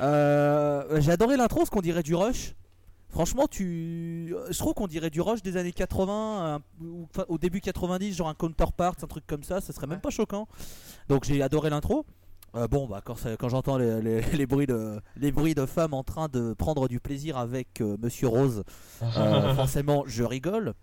Euh, 0.00 1.00
J'ai 1.00 1.12
adoré 1.12 1.36
l'intro, 1.36 1.64
ce 1.64 1.70
qu'on 1.70 1.80
dirait 1.80 2.02
du 2.02 2.14
Rush. 2.14 2.54
Franchement, 3.14 3.46
tu... 3.48 4.34
je 4.50 4.58
trouve 4.58 4.74
qu'on 4.74 4.88
dirait 4.88 5.08
du 5.08 5.20
Rush 5.20 5.40
des 5.40 5.56
années 5.56 5.72
80, 5.72 6.56
un- 6.56 6.84
ou- 6.84 7.06
enfin, 7.10 7.24
au 7.28 7.38
début 7.38 7.60
90, 7.60 8.12
genre 8.16 8.28
un 8.28 8.34
Counterpart, 8.34 8.96
un 9.02 9.06
truc 9.06 9.24
comme 9.26 9.44
ça, 9.44 9.60
ça 9.60 9.72
serait 9.72 9.86
même 9.86 10.00
pas 10.00 10.10
choquant. 10.10 10.48
Donc 11.08 11.24
j'ai 11.24 11.40
adoré 11.40 11.70
l'intro. 11.70 12.04
Euh, 12.56 12.66
bon, 12.68 12.86
bah, 12.88 13.00
quand, 13.04 13.16
j'entends 13.48 13.78
les, 13.78 14.00
les- 14.02 14.20
les 14.32 14.46
bruits 14.46 14.66
de, 14.66 15.00
les 15.16 15.30
bruits 15.32 15.54
de 15.54 15.64
femmes 15.64 15.94
en 15.94 16.02
train 16.02 16.28
de 16.28 16.54
prendre 16.54 16.88
du 16.88 16.98
plaisir 17.00 17.36
avec 17.38 17.80
euh, 17.80 17.96
Monsieur 18.02 18.26
Rose, 18.28 18.64
euh, 19.02 19.54
forcément, 19.54 20.02
je 20.06 20.24
rigole. 20.24 20.74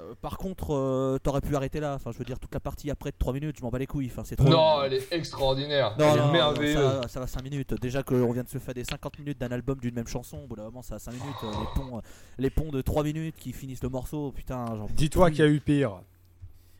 Euh, 0.00 0.14
par 0.20 0.36
contre, 0.38 0.74
euh, 0.74 1.18
t'aurais 1.22 1.40
pu 1.40 1.54
arrêter 1.56 1.80
là. 1.80 1.94
Enfin, 1.94 2.10
je 2.12 2.18
veux 2.18 2.24
dire, 2.24 2.38
toute 2.38 2.52
la 2.52 2.60
partie 2.60 2.90
après 2.90 3.10
de 3.10 3.16
3 3.18 3.32
minutes, 3.32 3.56
je 3.58 3.62
m'en 3.62 3.70
bats 3.70 3.78
les 3.78 3.86
couilles. 3.86 4.10
Enfin, 4.12 4.22
c'est 4.24 4.36
trop. 4.36 4.48
Non, 4.48 4.82
elle 4.82 4.94
est 4.94 5.12
extraordinaire. 5.12 5.94
Non, 5.98 6.10
elle 6.12 6.18
non, 6.18 6.22
est 6.22 6.26
non, 6.26 6.32
merveilleuse. 6.32 7.00
ça, 7.02 7.08
ça 7.08 7.20
va 7.20 7.26
5 7.26 7.42
minutes. 7.42 7.74
Déjà 7.80 8.02
qu'on 8.02 8.32
vient 8.32 8.42
de 8.44 8.48
se 8.48 8.58
faire 8.58 8.74
des 8.74 8.84
50 8.84 9.18
minutes 9.20 9.40
d'un 9.40 9.52
album 9.52 9.78
d'une 9.80 9.94
même 9.94 10.06
chanson, 10.08 10.38
au 10.44 10.46
bout 10.46 10.56
d'un 10.56 10.64
moment 10.64 10.82
ça 10.82 10.96
va 10.96 10.98
5 10.98 11.12
minutes. 11.12 11.26
Euh, 11.44 11.50
Les 11.50 11.66
ponts, 11.74 12.00
les 12.38 12.50
ponts 12.50 12.70
de 12.70 12.82
3 12.82 13.02
minutes 13.04 13.36
qui 13.38 13.52
finissent 13.52 13.82
le 13.82 13.88
morceau, 13.88 14.32
putain. 14.32 14.66
Genre... 14.66 14.88
Dis-toi 14.94 15.30
qu'il 15.30 15.40
y 15.40 15.42
a 15.42 15.46
eu 15.48 15.60
pire. 15.60 16.00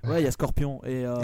Ouais, 0.04 0.20
il 0.20 0.24
y 0.24 0.28
a 0.28 0.30
Scorpion. 0.30 0.80
Et 0.84 1.06
euh, 1.06 1.14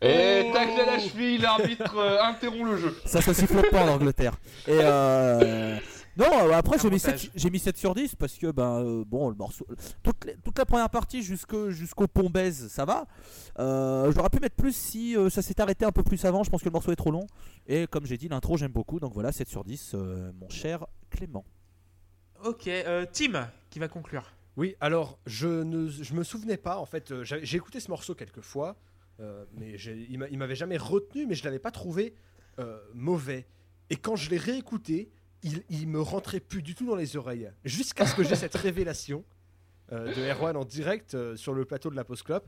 Et 0.00 0.50
tacle 0.52 0.80
à 0.80 0.86
la 0.92 0.98
cheville, 1.00 1.38
l'arbitre 1.38 1.96
euh, 1.98 2.22
interrompt 2.22 2.70
le 2.70 2.76
jeu. 2.76 2.96
ça 3.04 3.20
se 3.20 3.32
siffle 3.32 3.60
pas 3.70 3.82
en 3.84 3.88
Angleterre. 3.88 4.34
Et 4.68 4.78
euh... 4.80 5.76
Non, 6.18 6.48
euh, 6.48 6.52
après 6.52 6.78
j'ai 6.78 6.90
mis, 6.90 6.96
Avantage. 6.96 7.20
7, 7.20 7.30
j'ai 7.36 7.50
mis 7.50 7.58
7 7.60 7.76
sur 7.76 7.94
10 7.94 8.16
parce 8.16 8.34
que, 8.36 8.50
ben, 8.50 8.82
euh, 8.84 9.04
bon, 9.06 9.28
le 9.28 9.36
morceau. 9.36 9.66
Toute, 10.02 10.24
les- 10.24 10.36
toute 10.36 10.58
la 10.58 10.66
première 10.66 10.90
partie 10.90 11.22
jusqu'au, 11.22 11.70
jusqu'au 11.70 12.08
pont 12.08 12.28
baise, 12.28 12.68
ça 12.68 12.84
va. 12.84 13.06
Euh, 13.60 14.10
J'aurais 14.12 14.28
pu 14.30 14.40
mettre 14.40 14.56
plus 14.56 14.74
si 14.74 15.16
euh, 15.16 15.30
ça 15.30 15.42
s'était 15.42 15.62
arrêté 15.62 15.84
un 15.84 15.92
peu 15.92 16.02
plus 16.02 16.24
avant. 16.24 16.42
Je 16.42 16.50
pense 16.50 16.60
que 16.62 16.66
le 16.68 16.72
morceau 16.72 16.90
est 16.90 16.96
trop 16.96 17.12
long. 17.12 17.26
Et 17.68 17.86
comme 17.86 18.04
j'ai 18.04 18.16
dit, 18.18 18.28
l'intro 18.28 18.56
j'aime 18.56 18.72
beaucoup. 18.72 18.98
Donc 18.98 19.14
voilà, 19.14 19.30
7 19.32 19.48
sur 19.48 19.62
10, 19.64 19.92
euh, 19.94 20.32
mon 20.40 20.48
cher 20.48 20.86
Clément. 21.10 21.44
Ok, 22.44 22.66
euh, 22.68 23.06
Tim 23.12 23.48
qui 23.70 23.78
va 23.78 23.88
conclure. 23.88 24.32
Oui, 24.56 24.74
alors 24.80 25.18
je 25.26 25.62
ne 25.62 25.88
je 25.88 26.14
me 26.14 26.24
souvenais 26.24 26.56
pas 26.56 26.78
en 26.78 26.86
fait. 26.86 27.22
j'ai 27.22 27.44
j'ai 27.44 27.56
écouté 27.56 27.78
ce 27.80 27.90
morceau 27.90 28.14
quelques 28.16 28.40
fois, 28.40 28.76
euh, 29.20 29.44
mais 29.52 29.78
j'ai- 29.78 30.06
il 30.10 30.18
m'a- 30.18 30.28
il 30.28 30.38
m'avait 30.38 30.54
jamais 30.56 30.76
retenu, 30.76 31.26
mais 31.26 31.34
je 31.34 31.44
l'avais 31.44 31.58
pas 31.60 31.70
trouvé 31.70 32.14
euh, 32.58 32.80
mauvais. 32.92 33.46
Et 33.90 33.96
quand 33.96 34.16
je 34.16 34.30
l'ai 34.30 34.36
réécouté, 34.36 35.10
il, 35.42 35.62
il 35.70 35.88
me 35.88 36.00
rentrait 36.00 36.40
plus 36.40 36.62
du 36.62 36.74
tout 36.74 36.86
dans 36.86 36.96
les 36.96 37.16
oreilles, 37.16 37.50
jusqu'à 37.64 38.06
ce 38.06 38.14
que 38.14 38.22
j'ai 38.22 38.34
cette 38.36 38.56
révélation 38.56 39.24
euh, 39.92 40.12
de 40.14 40.22
Erwan 40.30 40.56
en 40.56 40.64
direct 40.64 41.14
euh, 41.14 41.36
sur 41.36 41.52
le 41.54 41.64
plateau 41.64 41.90
de 41.90 41.96
la 41.96 42.04
Post 42.04 42.24
Club. 42.24 42.42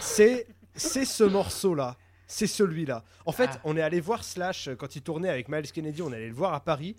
C'est 0.00 0.46
c'est 0.74 1.04
ce 1.04 1.24
morceau 1.24 1.74
là. 1.74 1.96
C'est 2.28 2.46
celui-là. 2.46 3.04
En 3.26 3.32
fait, 3.32 3.50
Ah. 3.54 3.60
on 3.64 3.76
est 3.76 3.82
allé 3.82 4.00
voir 4.00 4.24
Slash 4.24 4.68
euh, 4.68 4.74
quand 4.74 4.96
il 4.96 5.02
tournait 5.02 5.28
avec 5.28 5.48
Miles 5.48 5.70
Kennedy. 5.70 6.00
On 6.02 6.12
est 6.12 6.16
allé 6.16 6.28
le 6.28 6.34
voir 6.34 6.54
à 6.54 6.60
Paris. 6.60 6.96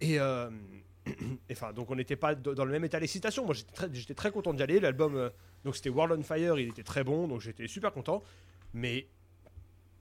Et, 0.00 0.20
euh, 0.20 0.48
enfin, 1.50 1.72
donc 1.72 1.90
on 1.90 1.96
n'était 1.96 2.14
pas 2.16 2.34
dans 2.34 2.64
le 2.64 2.70
même 2.70 2.84
état 2.84 3.00
d'excitation. 3.00 3.44
Moi, 3.44 3.54
j'étais 3.54 3.72
très, 3.72 3.88
j'étais 3.92 4.14
très 4.14 4.30
content 4.30 4.54
d'y 4.54 4.62
aller. 4.62 4.78
L'album, 4.78 5.30
donc 5.64 5.74
c'était 5.74 5.88
World 5.90 6.16
on 6.18 6.22
Fire, 6.22 6.58
il 6.58 6.68
était 6.68 6.84
très 6.84 7.02
bon, 7.02 7.26
donc 7.26 7.40
j'étais 7.40 7.66
super 7.66 7.92
content. 7.92 8.22
Mais 8.72 9.08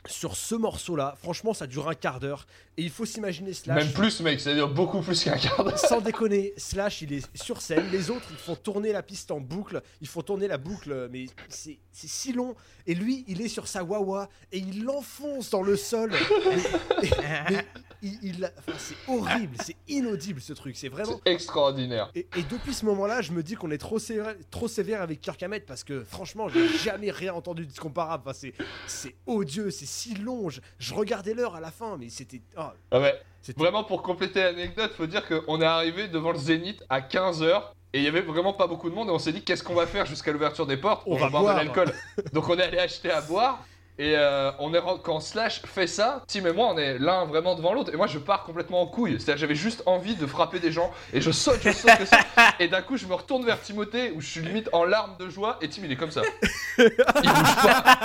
sur 0.05 0.35
ce 0.35 0.55
morceau-là, 0.55 1.15
franchement, 1.21 1.53
ça 1.53 1.67
dure 1.67 1.89
un 1.89 1.93
quart 1.93 2.19
d'heure. 2.19 2.47
Et 2.77 2.83
il 2.83 2.89
faut 2.89 3.05
s'imaginer 3.05 3.53
Slash. 3.53 3.83
Même 3.83 3.93
plus, 3.93 4.21
mec, 4.21 4.39
ça 4.39 4.53
dure 4.53 4.69
beaucoup 4.69 5.01
plus 5.01 5.23
qu'un 5.23 5.37
quart 5.37 5.63
d'heure. 5.63 5.77
Sans 5.77 5.99
déconner, 5.99 6.53
Slash, 6.55 7.01
il 7.01 7.13
est 7.13 7.37
sur 7.37 7.61
scène. 7.61 7.85
Les 7.91 8.09
autres, 8.09 8.27
ils 8.31 8.37
font 8.37 8.55
tourner 8.55 8.93
la 8.93 9.03
piste 9.03 9.31
en 9.31 9.41
boucle. 9.41 9.81
Ils 10.01 10.07
font 10.07 10.21
tourner 10.21 10.47
la 10.47 10.57
boucle, 10.57 11.09
mais 11.11 11.25
c'est 11.49 11.79
c'est 11.91 12.07
si 12.07 12.31
long. 12.31 12.55
Et 12.87 12.95
lui, 12.95 13.25
il 13.27 13.41
est 13.41 13.49
sur 13.49 13.67
sa 13.67 13.83
wawa 13.83 14.29
et 14.53 14.59
il 14.59 14.83
l'enfonce 14.83 15.49
dans 15.49 15.61
le 15.61 15.75
sol. 15.75 16.11
Mais 17.01 17.65
il, 18.01 18.17
il- 18.23 18.51
enfin, 18.57 18.77
c'est 18.77 18.95
horrible, 19.07 19.55
c'est 19.63 19.75
inaudible 19.87 20.41
ce 20.41 20.53
truc. 20.53 20.75
C'est 20.77 20.89
vraiment. 20.89 21.19
Extraordinaire. 21.25 22.09
Et, 22.15 22.27
et 22.37 22.43
depuis 22.43 22.73
ce 22.73 22.85
moment-là, 22.85 23.21
je 23.21 23.31
me 23.31 23.43
dis 23.43 23.55
qu'on 23.55 23.71
est 23.71 23.77
trop 23.77 23.99
sévère, 23.99 24.35
trop 24.51 24.67
sévère 24.67 25.01
avec 25.01 25.21
Kirk 25.21 25.41
Hammett 25.43 25.65
parce 25.65 25.83
que 25.83 26.03
franchement, 26.03 26.47
j'ai 26.49 26.67
jamais 26.77 27.11
rien 27.11 27.33
entendu 27.33 27.65
de 27.65 27.77
comparable. 27.79 28.23
Enfin, 28.25 28.37
c'est, 28.39 28.53
c'est 28.87 29.15
odieux, 29.25 29.71
c'est 29.71 29.85
si 29.87 30.15
long. 30.15 30.49
Je, 30.49 30.61
je 30.79 30.93
regardais 30.93 31.33
l'heure 31.33 31.55
à 31.55 31.59
la 31.59 31.71
fin, 31.71 31.97
mais 31.97 32.09
c'était. 32.09 32.41
ah, 32.55 32.73
Ah 32.91 32.99
ouais. 32.99 33.19
c'était- 33.41 33.59
Vraiment, 33.59 33.83
pour 33.83 34.01
compléter 34.03 34.41
l'anecdote, 34.41 34.91
faut 34.95 35.07
dire 35.07 35.27
qu'on 35.27 35.61
est 35.61 35.65
arrivé 35.65 36.07
devant 36.07 36.31
le 36.31 36.37
Zénith 36.39 36.83
à 36.89 37.01
15h. 37.01 37.61
Et 37.91 37.97
il 37.97 38.03
y 38.03 38.07
avait 38.07 38.21
vraiment 38.21 38.53
pas 38.53 38.67
beaucoup 38.67 38.87
de 38.87 38.93
monde 38.93 39.07
et 39.07 39.11
on 39.11 39.17
s'est 39.17 39.31
dit 39.31 39.41
qu'est-ce 39.41 39.63
qu'on 39.63 39.73
va 39.73 39.87
faire 39.87 40.05
jusqu'à 40.05 40.31
l'ouverture 40.31 40.67
des 40.67 40.77
portes? 40.77 41.01
On 41.07 41.15
On 41.15 41.17
va 41.17 41.29
boire. 41.29 41.55
de 41.55 41.59
l'alcool. 41.65 41.91
Donc 42.33 42.47
on 42.47 42.55
est 42.55 42.61
allé 42.61 42.77
acheter 42.77 43.09
à 43.09 43.19
boire 43.21 43.65
et 43.99 44.15
euh, 44.15 44.51
on 44.59 44.73
est 44.73 44.79
quand 45.03 45.19
Slash 45.19 45.61
fait 45.65 45.85
ça, 45.85 46.23
Tim 46.27 46.45
et 46.47 46.51
moi 46.53 46.67
on 46.73 46.77
est 46.77 46.97
l'un 46.97 47.25
vraiment 47.25 47.53
devant 47.55 47.73
l'autre 47.73 47.93
et 47.93 47.97
moi 47.97 48.07
je 48.07 48.17
pars 48.17 48.43
complètement 48.43 48.81
en 48.81 48.87
couille. 48.87 49.17
C'est-à-dire 49.19 49.37
j'avais 49.41 49.55
juste 49.55 49.83
envie 49.85 50.15
de 50.15 50.25
frapper 50.25 50.59
des 50.59 50.71
gens 50.71 50.91
et 51.13 51.21
je 51.21 51.29
saute, 51.31 51.59
je 51.61 51.71
saute, 51.71 51.91
je 51.99 52.05
saute. 52.05 52.19
et 52.59 52.67
d'un 52.69 52.81
coup 52.81 52.97
je 52.97 53.05
me 53.05 53.13
retourne 53.13 53.45
vers 53.45 53.61
Timothée 53.61 54.11
où 54.15 54.21
je 54.21 54.27
suis 54.27 54.41
limite 54.41 54.69
en 54.73 54.85
larmes 54.85 55.15
de 55.19 55.29
joie 55.29 55.57
et 55.61 55.69
Tim 55.69 55.81
il 55.83 55.91
est 55.91 55.95
comme 55.97 56.11
ça. 56.11 56.21
Il 56.79 56.85
bouge 56.87 57.55
pas. 57.61 57.83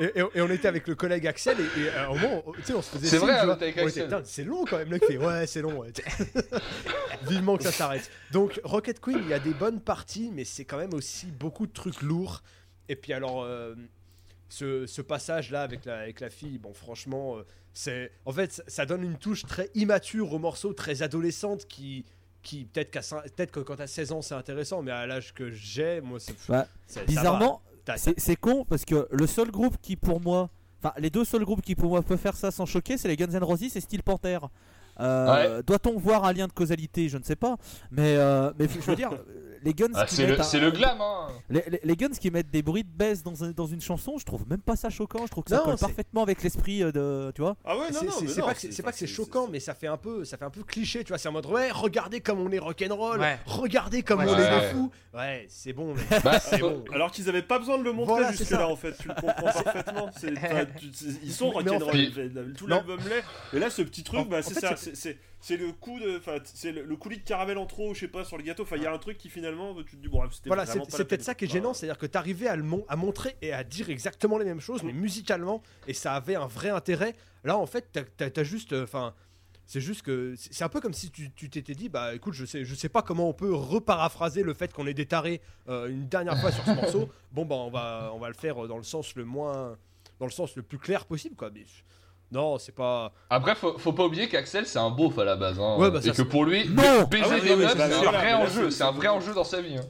Et, 0.00 0.04
et- 0.20 0.24
et 0.36 0.40
on 0.42 0.48
était 0.48 0.68
avec 0.68 0.86
le 0.86 0.94
collègue 0.94 1.26
Axel 1.26 1.56
et, 1.58 1.80
et 1.80 1.88
à 1.90 2.04
un 2.04 2.08
moment, 2.10 2.44
on- 2.46 2.52
tu 2.52 2.62
sais, 2.62 2.72
on 2.72 2.82
se 2.82 2.90
faisait 2.90 3.08
C'est 3.08 3.18
vrai, 3.18 3.34
on 3.44 3.52
était 3.54 3.64
avec 3.64 3.78
Axel. 3.78 4.20
C'est 4.24 4.44
long 4.44 4.64
quand 4.64 4.76
même. 4.78 4.86
Le 4.90 4.92
mec 4.94 5.04
fait 5.04 5.16
ouais, 5.18 5.44
c'est 5.48 5.60
long. 5.60 5.80
ouais. 5.80 5.92
Vivement 7.22 7.56
que 7.56 7.64
ça 7.64 7.72
s'arrête. 7.72 8.08
Donc 8.30 8.60
Rocket 8.62 9.00
Queen, 9.00 9.18
il 9.22 9.28
y 9.28 9.34
a 9.34 9.40
des 9.40 9.52
bonnes 9.54 9.80
parties, 9.80 10.30
mais 10.32 10.44
c'est 10.44 10.64
quand 10.64 10.76
même 10.76 10.94
aussi 10.94 11.26
beaucoup 11.26 11.66
de 11.66 11.72
trucs 11.72 12.00
lourds. 12.00 12.42
Et 12.88 12.96
puis 12.96 13.12
alors, 13.12 13.42
euh, 13.42 13.74
ce, 14.48 14.86
ce 14.86 15.02
passage 15.02 15.50
là 15.50 15.62
avec 15.62 15.84
la, 15.84 15.98
avec 15.98 16.20
la 16.20 16.30
fille, 16.30 16.58
bon 16.58 16.72
franchement, 16.72 17.36
euh, 17.36 17.42
c'est 17.74 18.10
en 18.24 18.32
fait 18.32 18.62
ça, 18.66 18.86
donne 18.86 19.04
une 19.04 19.18
touche 19.18 19.44
très 19.46 19.70
immature 19.74 20.32
au 20.32 20.38
morceau, 20.38 20.72
très 20.72 21.02
adolescente 21.02 21.66
qui 21.66 22.04
qui 22.42 22.64
peut-être 22.64 22.90
qu'à 22.90 23.00
peut-être 23.00 23.50
que 23.50 23.60
quand 23.60 23.76
t'as 23.76 23.86
16 23.86 24.12
ans 24.12 24.22
c'est 24.22 24.34
intéressant, 24.34 24.82
mais 24.82 24.92
à 24.92 25.06
l'âge 25.06 25.34
que 25.34 25.50
j'ai, 25.50 26.00
moi 26.00 26.18
c'est 26.18 26.34
Bah, 26.48 26.66
c'est-. 26.86 27.04
Bizarrement, 27.04 27.62
c'est 27.96 28.18
c'est 28.18 28.36
con 28.36 28.64
parce 28.64 28.84
que 28.84 29.08
le 29.10 29.26
seul 29.26 29.50
groupe 29.50 29.76
qui 29.82 29.96
pour 29.96 30.20
moi, 30.20 30.48
enfin 30.82 30.94
les 30.98 31.10
deux 31.10 31.24
seuls 31.24 31.44
groupes 31.44 31.62
qui 31.62 31.74
pour 31.74 31.90
moi 31.90 32.02
peuvent 32.02 32.18
faire 32.18 32.36
ça 32.36 32.50
sans 32.50 32.64
choquer, 32.64 32.96
c'est 32.96 33.08
les 33.08 33.16
Guns 33.16 33.32
N' 33.32 33.44
Roses 33.44 33.76
et 33.76 33.80
Steel 33.80 34.02
Panther. 34.02 34.38
Euh, 35.00 35.62
Doit-on 35.62 35.98
voir 35.98 36.24
un 36.24 36.32
lien 36.32 36.46
de 36.46 36.52
causalité? 36.52 37.08
Je 37.08 37.18
ne 37.18 37.22
sais 37.22 37.36
pas, 37.36 37.56
mais 37.90 38.16
euh, 38.16 38.52
mais 38.58 38.66
je 38.68 38.80
veux 38.90 38.96
dire, 38.96 39.10
les 39.62 39.74
Guns 39.74 39.86
Ah, 39.94 40.04
qui 40.06 40.14
c'est 40.16 40.22
le, 40.24 40.30
mettent 40.32 40.40
un- 40.40 40.44
c'est 40.44 40.60
le 40.60 40.70
glam 40.70 40.98
hein. 41.00 41.28
les, 41.50 41.64
les- 41.68 41.80
les 41.82 41.96
Guns 41.96 42.10
qui 42.20 42.30
mettent 42.30 42.50
des 42.50 42.62
bruits 42.62 42.84
de 42.84 42.88
baisse 42.90 43.22
dans, 43.22 43.42
un- 43.44 43.50
dans 43.50 43.66
une 43.66 43.80
chanson, 43.80 44.16
je 44.18 44.24
trouve 44.24 44.48
même 44.48 44.60
pas 44.60 44.76
ça 44.76 44.88
choquant. 44.90 45.26
Je 45.26 45.30
trouve 45.30 45.44
que 45.44 45.50
ça 45.50 45.58
colle 45.64 45.76
parfaitement 45.78 46.22
avec 46.22 46.42
l'esprit 46.42 46.82
euh, 46.82 46.92
de, 46.92 47.32
tu 47.34 47.42
vois. 47.42 47.56
Ah 47.64 47.76
ouais, 47.76 47.90
non, 47.90 47.98
C'est- 48.00 48.06
non, 48.06 48.12
c'est 48.18 48.24
mais 48.24 48.30
c'est 48.30 48.40
non, 48.40 48.46
pas 48.46 48.54
que 48.54 48.60
c'est 48.60 48.72
c'est 48.72 48.82
pas 48.82 48.92
que 48.92 48.98
c'est 48.98 49.04
enfin, 49.06 49.14
choquant, 49.14 49.48
mais 49.50 49.60
ça 49.60 49.74
fait 49.74 49.86
un 49.88 49.96
peu, 49.96 50.24
ça 50.24 50.36
fait 50.36 50.44
un 50.44 50.50
peu 50.50 50.62
cliché, 50.62 51.02
tu 51.04 51.08
vois. 51.08 51.18
C'est 51.18 51.28
en 51.28 51.32
mode 51.32 51.46
ouais, 51.46 51.70
regardez 51.70 52.20
comme 52.20 52.40
on 52.40 52.50
est 52.50 52.58
rock'n'roll, 52.58 53.20
Ouais. 53.20 53.38
regardez 53.46 54.02
comme 54.02 54.20
Ouais, 54.20 54.26
on 54.28 54.36
est 54.38 54.42
ouais. 54.50 54.60
des 54.60 54.66
fous. 54.68 54.90
Ouais, 55.14 55.46
c'est 55.48 55.72
bon, 55.72 55.94
mais 55.94 56.20
Bah, 56.22 56.38
c'est 56.38 56.58
bon. 56.58 56.84
Alors 56.92 57.10
qu'ils 57.10 57.28
avaient 57.28 57.42
pas 57.42 57.58
besoin 57.58 57.78
de 57.78 57.82
le 57.82 57.92
montrer 57.92 58.12
Voilà, 58.14 58.30
c'est 58.32 58.38
jusque 58.38 58.50
ça. 58.50 58.58
là 58.58 58.68
en 58.68 58.76
fait, 58.76 58.94
tu 59.00 59.08
le 59.08 59.14
comprends 59.14 59.32
parfaitement. 59.62 60.10
Ils 61.22 61.32
sont 61.32 61.50
rock'n'roll, 61.50 62.10
tout 62.56 62.66
l'album 62.66 62.98
l'est. 63.08 63.24
Et 63.56 63.60
là, 63.60 63.70
ce 63.70 63.82
petit 63.82 64.02
truc, 64.04 64.28
bah, 64.28 64.42
c'est 64.42 64.54
ça, 64.54 64.74
c'est- 64.94 65.56
le 65.56 65.72
coup 65.72 65.98
de, 66.00 66.20
c'est 66.44 66.72
le, 66.72 66.82
le 66.84 66.96
coulis 66.96 67.18
de 67.18 67.22
caramel 67.22 67.58
en 67.58 67.66
trop, 67.66 67.94
je 67.94 68.00
sais 68.00 68.08
pas, 68.08 68.24
sur 68.24 68.36
le 68.38 68.42
gâteau. 68.42 68.64
Enfin, 68.64 68.76
il 68.76 68.82
y 68.82 68.86
a 68.86 68.92
un 68.92 68.98
truc 68.98 69.18
qui 69.18 69.28
finalement, 69.30 69.74
tu 69.82 69.96
te 69.96 70.02
dis 70.02 70.08
bon, 70.08 70.22
c'était 70.30 70.48
Voilà, 70.48 70.66
c'est 70.66 71.04
peut-être 71.06 71.22
ça 71.22 71.34
qui 71.34 71.44
est 71.44 71.48
gênant, 71.48 71.74
c'est-à-dire 71.74 71.98
que 71.98 72.06
t'arrivais 72.06 72.48
à, 72.48 72.56
le 72.56 72.62
mon- 72.62 72.84
à 72.88 72.96
montrer 72.96 73.36
et 73.42 73.52
à 73.52 73.64
dire 73.64 73.88
exactement 73.90 74.38
les 74.38 74.44
mêmes 74.44 74.60
choses, 74.60 74.82
mais 74.82 74.92
musicalement, 74.92 75.62
et 75.86 75.94
ça 75.94 76.14
avait 76.14 76.34
un 76.36 76.46
vrai 76.46 76.70
intérêt. 76.70 77.14
Là, 77.44 77.56
en 77.56 77.66
fait, 77.66 77.86
t'as- 78.16 78.42
juste, 78.44 78.72
euh, 78.72 78.84
enfin, 78.84 79.14
c'est 79.66 79.80
juste 79.80 80.02
que 80.02 80.34
c'est 80.36 80.64
un 80.64 80.68
peu 80.70 80.80
comme 80.80 80.94
si 80.94 81.10
tu 81.10 81.30
t'étais 81.50 81.74
dit, 81.74 81.88
bah 81.88 82.14
écoute, 82.14 82.32
je 82.34 82.44
sais, 82.46 82.64
je 82.64 82.74
sais 82.74 82.88
pas 82.88 83.02
comment 83.02 83.28
on 83.28 83.34
peut 83.34 83.52
reparaphraser 83.54 84.42
le 84.42 84.54
fait 84.54 84.72
qu'on 84.72 84.86
est 84.86 84.94
détaré 84.94 85.40
euh, 85.68 85.88
une 85.88 86.08
dernière 86.08 86.38
fois 86.40 86.50
sur 86.50 86.64
ce 86.64 86.70
morceau. 86.72 87.08
Bon, 87.32 87.44
bah 87.44 87.56
on 87.56 87.70
va, 87.70 88.10
on 88.14 88.18
va 88.18 88.28
le 88.28 88.34
faire 88.34 88.66
dans 88.66 88.78
le 88.78 88.82
sens 88.82 89.14
le 89.14 89.24
moins, 89.26 89.76
dans 90.18 90.24
le 90.26 90.32
sens 90.32 90.56
le 90.56 90.62
plus 90.62 90.78
clair 90.78 91.04
possible, 91.04 91.36
quoi. 91.36 91.50
Mais 91.54 91.64
non, 92.30 92.58
c'est 92.58 92.74
pas. 92.74 93.12
Après, 93.30 93.54
faut, 93.54 93.78
faut 93.78 93.92
pas 93.92 94.04
oublier 94.04 94.28
qu'Axel 94.28 94.66
c'est 94.66 94.78
un 94.78 94.90
beauf 94.90 95.18
à 95.18 95.24
la 95.24 95.36
base. 95.36 95.58
Hein, 95.58 95.76
Ouais, 95.78 95.90
bah, 95.90 95.98
et 96.02 96.08
ça, 96.08 96.12
que 96.12 96.22
pour 96.22 96.44
lui, 96.44 96.68
Non 96.68 97.04
baiser 97.04 97.24
Ah 97.24 97.34
oui, 97.34 97.40
des 97.40 97.50
oui, 97.54 97.56
meufs, 97.56 97.72
c'est 97.76 97.82
un 97.82 97.88
vrai 98.10 98.32
enjeu. 98.34 98.70
c'est- 98.70 98.82
un 98.84 98.90
vrai 98.92 99.08
enjeu 99.08 99.32
dans 99.34 99.44
sa 99.44 99.60
vie. 99.62 99.76
hein. 99.76 99.84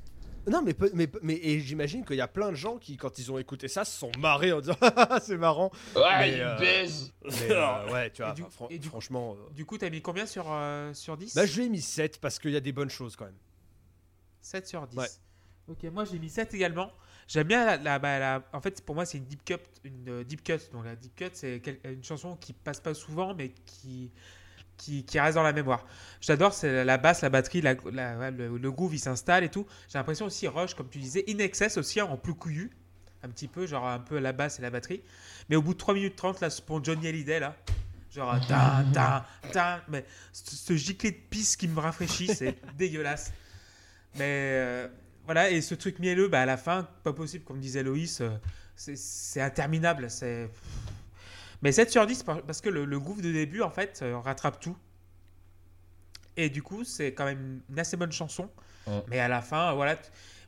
Non, 0.46 0.62
mais, 0.64 0.74
mais, 0.94 1.06
mais 1.20 1.34
et 1.42 1.60
j'imagine 1.60 2.06
qu'il 2.06 2.16
y 2.16 2.22
a 2.22 2.28
plein 2.28 2.48
de 2.50 2.54
gens 2.56 2.78
qui, 2.78 2.96
quand 2.96 3.18
ils 3.18 3.30
ont 3.30 3.36
écouté 3.38 3.68
ça, 3.68 3.84
se 3.84 3.98
sont 3.98 4.10
marrés 4.18 4.50
en 4.52 4.60
disant 4.60 4.76
Ah, 4.96 5.18
c'est 5.20 5.36
marrant. 5.36 5.70
Ouais, 5.94 6.02
Mais, 6.20 6.32
il 6.32 6.40
euh, 6.40 6.56
baise 6.58 7.12
Mais 7.24 7.50
euh, 7.50 7.86
ouais, 7.92 8.10
tu 8.10 8.22
vois, 8.22 8.30
Et 8.30 8.34
du- 8.34 8.42
enfin, 8.42 8.50
fran- 8.52 8.68
et 8.70 8.78
du- 8.78 8.88
franchement. 8.88 9.34
euh, 9.38 9.52
Du 9.54 9.66
coup, 9.66 9.76
t'as 9.76 9.90
mis 9.90 10.00
combien 10.00 10.24
sur, 10.24 10.46
euh, 10.48 10.94
sur 10.94 11.18
10 11.18 11.34
Bah, 11.34 11.44
je 11.44 11.54
lui 11.58 11.66
ai 11.66 11.68
mis 11.68 11.82
7 11.82 12.18
parce 12.18 12.38
qu'il 12.38 12.52
y 12.52 12.56
a 12.56 12.60
des 12.60 12.72
bonnes 12.72 12.88
choses 12.88 13.14
quand 13.14 13.26
même. 13.26 13.36
7 14.40 14.66
sur 14.66 14.86
10. 14.86 14.96
Ouais. 14.96 15.08
Ok, 15.68 15.84
moi 15.92 16.04
j'ai 16.06 16.18
mis 16.18 16.30
7 16.30 16.54
également. 16.54 16.90
J'aime 17.28 17.46
bien 17.46 17.64
la, 17.66 17.76
la- 17.76 17.98
bah, 17.98 18.18
la- 18.18 18.42
En 18.52 18.60
fait, 18.60 18.82
pour 18.84 18.94
moi, 18.94 19.04
c'est 19.06 19.18
une 19.18 19.24
deep 19.26 19.44
cut. 19.44 19.54
Une 19.84 20.08
euh, 20.08 20.24
deep 20.24 20.42
cut. 20.42 20.58
Donc 20.72 20.84
la 20.84 20.96
deep 20.96 21.14
cut, 21.14 21.30
c'est 21.34 21.62
une 21.84 22.02
chanson 22.02 22.34
qui 22.36 22.52
passe 22.52 22.80
pas 22.80 22.94
souvent, 22.94 23.34
mais 23.34 23.50
qui, 23.66 24.10
qui, 24.78 25.04
qui 25.04 25.20
reste 25.20 25.34
dans 25.34 25.42
la 25.42 25.52
mémoire. 25.52 25.84
J'adore, 26.20 26.54
c'est 26.54 26.84
la 26.84 26.96
basse, 26.98 27.20
la 27.22 27.28
batterie, 27.30 27.60
la, 27.60 27.74
le, 28.30 28.56
le 28.56 28.72
groove, 28.72 28.94
il 28.94 28.98
s'installe 28.98 29.44
et 29.44 29.50
tout. 29.50 29.66
J'ai 29.88 29.98
l'impression 29.98 30.26
aussi 30.26 30.48
Rush, 30.48 30.74
comme 30.74 30.88
tu 30.88 30.98
disais, 30.98 31.24
In 31.28 31.38
Excess 31.38 31.76
aussi 31.76 32.00
en 32.00 32.16
plus 32.16 32.34
couillu. 32.34 32.70
Un 33.22 33.28
petit 33.30 33.48
peu, 33.48 33.66
genre 33.66 33.86
un 33.86 33.98
peu 33.98 34.18
la 34.20 34.32
basse 34.32 34.58
et 34.60 34.62
la 34.62 34.70
batterie. 34.70 35.02
Mais 35.50 35.56
au 35.56 35.62
bout 35.62 35.74
de 35.74 35.78
3 35.78 35.92
minutes 35.94 36.14
30, 36.16 36.40
là, 36.40 36.48
pour 36.66 36.82
Johnny 36.84 37.08
Hallyday, 37.08 37.40
là. 37.40 37.56
Genre, 38.14 38.38
ta, 38.46 38.84
ta, 38.94 39.26
ta. 39.52 39.82
Mais 39.88 40.04
ce, 40.32 40.54
ce 40.56 40.76
giclet 40.76 41.10
de 41.10 41.16
pisse 41.28 41.56
qui 41.56 41.66
me 41.68 41.78
rafraîchit, 41.80 42.28
c'est 42.28 42.56
dégueulasse. 42.78 43.32
Mais 44.14 44.22
euh, 44.24 44.88
voilà, 45.28 45.50
et 45.50 45.60
ce 45.60 45.74
truc 45.74 45.98
mielleux, 45.98 46.28
bah, 46.28 46.40
à 46.40 46.46
la 46.46 46.56
fin, 46.56 46.88
pas 47.04 47.12
possible, 47.12 47.44
comme 47.44 47.60
disait 47.60 47.82
Loïs, 47.82 48.22
euh, 48.22 48.30
c'est- 48.74 49.40
interminable. 49.42 50.08
c'est 50.10 50.48
Mais 51.60 51.70
7 51.70 51.90
sur 51.90 52.06
10, 52.06 52.22
par- 52.22 52.40
parce 52.42 52.62
que 52.62 52.70
le, 52.70 52.86
le 52.86 52.98
groove 52.98 53.20
de 53.20 53.30
début, 53.30 53.60
en 53.60 53.68
fait, 53.70 54.00
euh, 54.02 54.16
rattrape 54.18 54.58
tout. 54.58 54.76
Et 56.36 56.48
du 56.48 56.62
coup, 56.62 56.84
c'est 56.84 57.12
quand 57.12 57.24
même 57.26 57.60
une 57.68 57.78
assez 57.78 57.96
bonne 57.96 58.12
chanson. 58.12 58.48
Ouais. 58.86 59.02
Mais 59.08 59.18
à 59.18 59.28
la 59.28 59.42
fin, 59.42 59.74
voilà, 59.74 59.98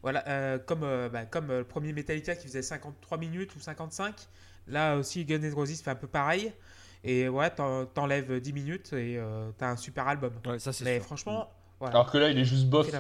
voilà 0.02 0.26
euh, 0.28 0.58
comme, 0.58 0.82
euh, 0.84 1.08
bah, 1.08 1.26
comme 1.26 1.50
euh, 1.50 1.58
le 1.58 1.64
premier 1.64 1.92
Metallica 1.92 2.34
qui 2.36 2.46
faisait 2.46 2.62
53 2.62 3.18
minutes 3.18 3.54
ou 3.56 3.60
55, 3.60 4.14
là 4.68 4.96
aussi, 4.96 5.24
Guns 5.24 5.42
N' 5.42 5.52
Roses 5.52 5.80
fait 5.82 5.90
un 5.90 5.94
peu 5.96 6.06
pareil. 6.06 6.52
Et 7.02 7.28
ouais, 7.28 7.50
t'en- 7.50 7.86
t'enlèves 7.86 8.40
10 8.40 8.52
minutes 8.52 8.92
et 8.92 9.16
euh, 9.18 9.50
t'as 9.58 9.70
un 9.70 9.76
super 9.76 10.06
album. 10.06 10.32
Ouais, 10.46 10.58
ça 10.58 10.72
c'est 10.72 10.84
Mais 10.84 10.96
sûr. 10.96 11.04
franchement, 11.06 11.50
voilà. 11.80 11.96
Alors 11.96 12.10
que 12.10 12.18
là, 12.18 12.30
il 12.30 12.38
est 12.38 12.44
juste 12.44 12.66
bof 12.68 12.86
C'est 12.86 12.92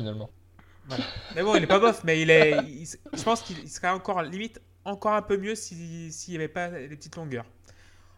Mais 1.34 1.42
bon, 1.42 1.54
il 1.56 1.62
est 1.62 1.66
pas 1.68 1.78
bof, 1.78 2.02
mais 2.04 2.20
il 2.20 2.30
est. 2.30 2.56
il- 2.66 2.86
je 2.86 3.22
pense 3.22 3.42
qu'il 3.42 3.58
il 3.60 3.68
serait 3.68 3.90
encore 3.90 4.22
limite 4.22 4.60
encore 4.84 5.12
un 5.12 5.22
peu 5.22 5.36
mieux 5.36 5.54
si- 5.54 6.10
s'il 6.12 6.32
n'y 6.32 6.38
avait 6.38 6.48
pas 6.48 6.68
les 6.70 6.88
petites 6.88 7.16
longueurs. 7.16 7.46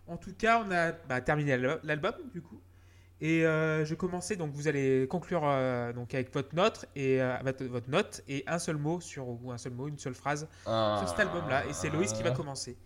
En 0.06 0.16
tout 0.16 0.32
cas, 0.34 0.62
on 0.66 0.70
a 0.70 0.92
bah, 0.92 1.20
terminé 1.20 1.56
l'al- 1.56 1.80
l'album 1.82 2.14
du 2.32 2.40
coup. 2.40 2.60
Et 3.20 3.46
euh, 3.46 3.84
je 3.84 3.94
commençais 3.94 4.34
donc 4.34 4.52
vous 4.52 4.66
allez 4.66 5.06
conclure 5.08 5.42
euh, 5.44 5.92
donc 5.92 6.12
avec 6.14 6.32
votre 6.34 6.54
note 6.56 6.86
et 6.96 7.22
euh, 7.22 7.36
votre, 7.44 7.64
votre 7.66 7.88
note 7.88 8.22
et 8.26 8.42
un 8.48 8.58
seul 8.58 8.76
mot 8.78 9.00
sur 9.00 9.28
ou 9.28 9.52
un 9.52 9.58
seul 9.58 9.72
mot, 9.72 9.86
une 9.86 9.98
seule 9.98 10.14
phrase 10.14 10.48
sur 10.98 11.08
cet 11.08 11.20
album 11.20 11.48
là. 11.48 11.64
Et 11.66 11.72
c'est 11.72 11.88
Loïs 11.90 12.12
qui 12.12 12.22
va 12.24 12.32
commencer. 12.32 12.76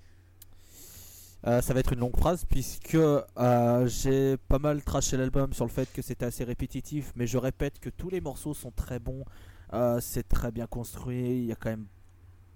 Euh, 1.47 1.61
ça 1.63 1.73
va 1.75 1.81
être 1.81 1.93
une 1.93 2.01
longue 2.01 2.17
phrase 2.17 2.45
puisque 2.45 2.97
euh, 2.97 3.87
j'ai 3.87 4.37
pas 4.37 4.59
mal 4.59 4.83
traché 4.83 5.17
l'album 5.17 5.53
sur 5.53 5.65
le 5.65 5.71
fait 5.71 5.91
que 5.93 6.03
c'était 6.03 6.25
assez 6.27 6.45
répétitif, 6.45 7.13
mais 7.15 7.27
je 7.27 7.39
répète 7.39 7.79
que 7.79 7.89
tous 7.89 8.11
les 8.11 8.21
morceaux 8.21 8.53
sont 8.53 8.73
très 8.73 8.99
bons, 8.99 9.25
euh, 9.73 10.01
c'est 10.01 10.29
très 10.29 10.53
bien 10.53 10.67
construit, 10.67 11.39
il 11.39 11.47
y 11.47 11.53
a 11.53 11.57
quand 11.57 11.71
même 11.71 11.87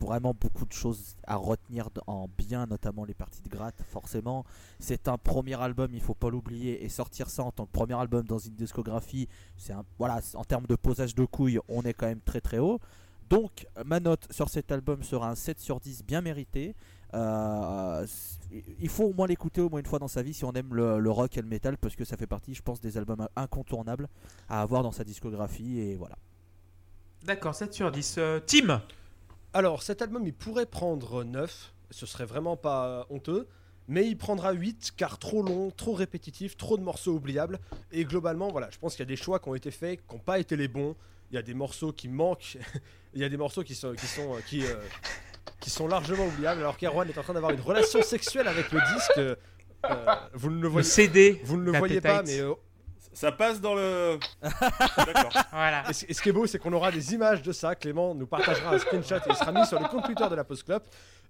vraiment 0.01 0.35
beaucoup 0.39 0.65
de 0.65 0.73
choses 0.73 1.17
à 1.27 1.37
retenir 1.37 1.91
en 2.07 2.29
bien, 2.39 2.67
notamment 2.67 3.05
les 3.05 3.15
parties 3.15 3.43
de 3.43 3.49
gratte, 3.49 3.83
forcément. 3.87 4.45
C'est 4.79 5.09
un 5.09 5.19
premier 5.19 5.61
album, 5.61 5.91
il 5.93 6.01
faut 6.01 6.15
pas 6.15 6.31
l'oublier, 6.31 6.85
et 6.85 6.89
sortir 6.89 7.29
ça 7.29 7.45
en 7.45 7.53
tant 7.53 7.67
que 7.67 7.73
premier 7.73 7.95
album 7.95 8.25
dans 8.27 8.39
une 8.39 8.55
discographie, 8.55 9.29
c'est 9.57 9.73
un, 9.73 9.85
voilà, 9.99 10.21
en 10.35 10.45
termes 10.45 10.67
de 10.67 10.77
posage 10.77 11.15
de 11.15 11.25
couilles, 11.25 11.61
on 11.69 11.83
est 11.83 11.93
quand 11.93 12.07
même 12.07 12.23
très 12.23 12.41
très 12.41 12.59
haut. 12.59 12.81
Donc 13.29 13.67
ma 13.85 14.01
note 14.01 14.27
sur 14.33 14.49
cet 14.49 14.73
album 14.73 15.05
sera 15.05 15.31
un 15.31 15.37
7 15.37 15.61
sur 15.61 15.79
10 15.79 16.03
bien 16.05 16.21
mérité. 16.21 16.75
Euh, 17.15 18.05
il 18.81 18.89
faut 18.89 19.05
au 19.05 19.13
moins 19.13 19.29
l'écouter 19.29 19.61
au 19.61 19.69
moins 19.69 19.81
une 19.81 19.87
fois 19.87 19.99
dans 20.01 20.09
sa 20.09 20.23
vie 20.23 20.35
si 20.35 20.45
on 20.45 20.53
aime 20.53 20.75
le, 20.75 20.99
le 20.99 21.11
rock 21.11 21.37
et 21.37 21.43
le 21.43 21.49
metal 21.49 21.77
parce 21.77 21.95
que 21.95 22.05
ça 22.05 22.17
fait 22.17 22.27
partie, 22.27 22.55
je 22.55 22.63
pense, 22.63 22.81
des 22.81 22.99
albums 22.99 23.29
incontournables 23.37 24.09
à 24.49 24.63
avoir 24.63 24.83
dans 24.83 24.93
sa 24.93 25.05
discographie 25.05 25.79
et 25.79 25.97
voilà. 25.97 26.17
D'accord, 27.25 27.55
7 27.55 27.73
sur 27.75 27.91
10. 27.91 28.15
Euh, 28.19 28.41
Tim 28.47 28.83
Alors, 29.53 29.83
cet 29.83 30.03
album, 30.03 30.27
il 30.27 30.33
pourrait 30.33 30.67
prendre 30.67 31.23
9, 31.25 31.73
ce 31.91 32.07
serait 32.07 32.25
vraiment 32.25 32.57
pas 32.57 33.07
honteux, 33.11 33.47
mais 33.89 34.07
il 34.07 34.17
prendra 34.17 34.53
8 34.53 34.93
car 34.97 35.19
trop 35.19 35.43
long, 35.43 35.71
trop 35.71 35.93
répétitif, 35.93 36.57
trop 36.57 36.77
de 36.79 36.83
morceaux 36.83 37.13
oubliables. 37.13 37.59
Et 37.93 38.05
globalement, 38.05 38.49
voilà, 38.51 38.69
je 38.71 38.79
pense 38.79 38.93
qu'il 38.95 39.01
y 39.01 39.09
a 39.09 39.13
des 39.15 39.17
choix 39.17 39.39
qui 39.39 39.49
ont 39.49 39.55
été 39.55 39.71
faits, 39.71 40.01
qui 40.07 40.15
n'ont 40.15 40.21
pas 40.21 40.39
été 40.39 40.57
les 40.57 40.69
bons. 40.69 40.95
Il 41.31 41.35
y 41.35 41.39
a 41.39 41.43
des 41.43 41.55
morceaux 41.55 41.93
qui 41.93 42.09
manquent, 42.09 42.57
il 43.15 43.21
y 43.21 43.25
a 43.25 43.29
des 43.29 43.37
morceaux 43.37 43.63
qui 43.63 43.75
sont, 43.75 43.93
qui 43.95 44.07
sont, 44.07 44.35
euh, 44.35 44.41
qui, 44.47 44.65
euh, 44.65 44.75
qui 45.61 45.71
sont 45.71 45.87
largement 45.89 46.27
oubliables, 46.27 46.61
alors 46.61 46.77
qu'Erwan 46.77 47.09
est 47.09 47.19
en 47.19 47.23
train 47.23 47.35
d'avoir 47.35 47.53
une 47.53 47.61
relation 47.61 48.03
sexuelle 48.03 48.49
avec 48.49 48.73
le 48.73 48.81
disque. 48.95 49.19
euh, 49.19 49.37
euh, 49.85 50.15
vous 50.35 50.51
ne 50.51 50.57
le 50.57 50.63
Le 50.63 50.69
voyez, 50.69 50.89
CD. 50.89 51.41
vous 51.45 51.57
ne 51.57 51.71
le 51.71 51.79
voyez 51.79 52.01
pas, 52.01 52.23
mais 52.23 52.41
euh, 52.41 52.53
Ça 53.13 53.33
passe 53.33 53.61
dans 53.61 53.75
le. 53.75 54.19
D'accord. 54.43 55.33
Voilà. 55.53 55.85
Et 55.89 55.93
ce, 55.93 56.05
et 56.09 56.15
ce 56.15 56.23
qui 56.23 56.29
est 56.29 56.33
beau, 56.33 56.47
c'est 56.47 56.59
qu'on 56.59 56.73
aura 56.73 56.91
des 56.93 57.13
images 57.15 57.43
de 57.43 57.53
ça. 57.53 57.75
Clément 57.75 58.15
nous 58.15 58.27
partagera 58.27 58.75
un 58.75 58.79
screenshot 58.79 59.17
et 59.17 59.21
il 59.31 59.35
sera 59.37 59.53
mis 59.53 59.67
sur 59.67 59.81
le 59.81 59.89
compte 59.89 60.05
Twitter 60.05 60.29
de 60.29 60.35
la 60.35 60.45
Post 60.45 60.65
Club. 60.65 60.83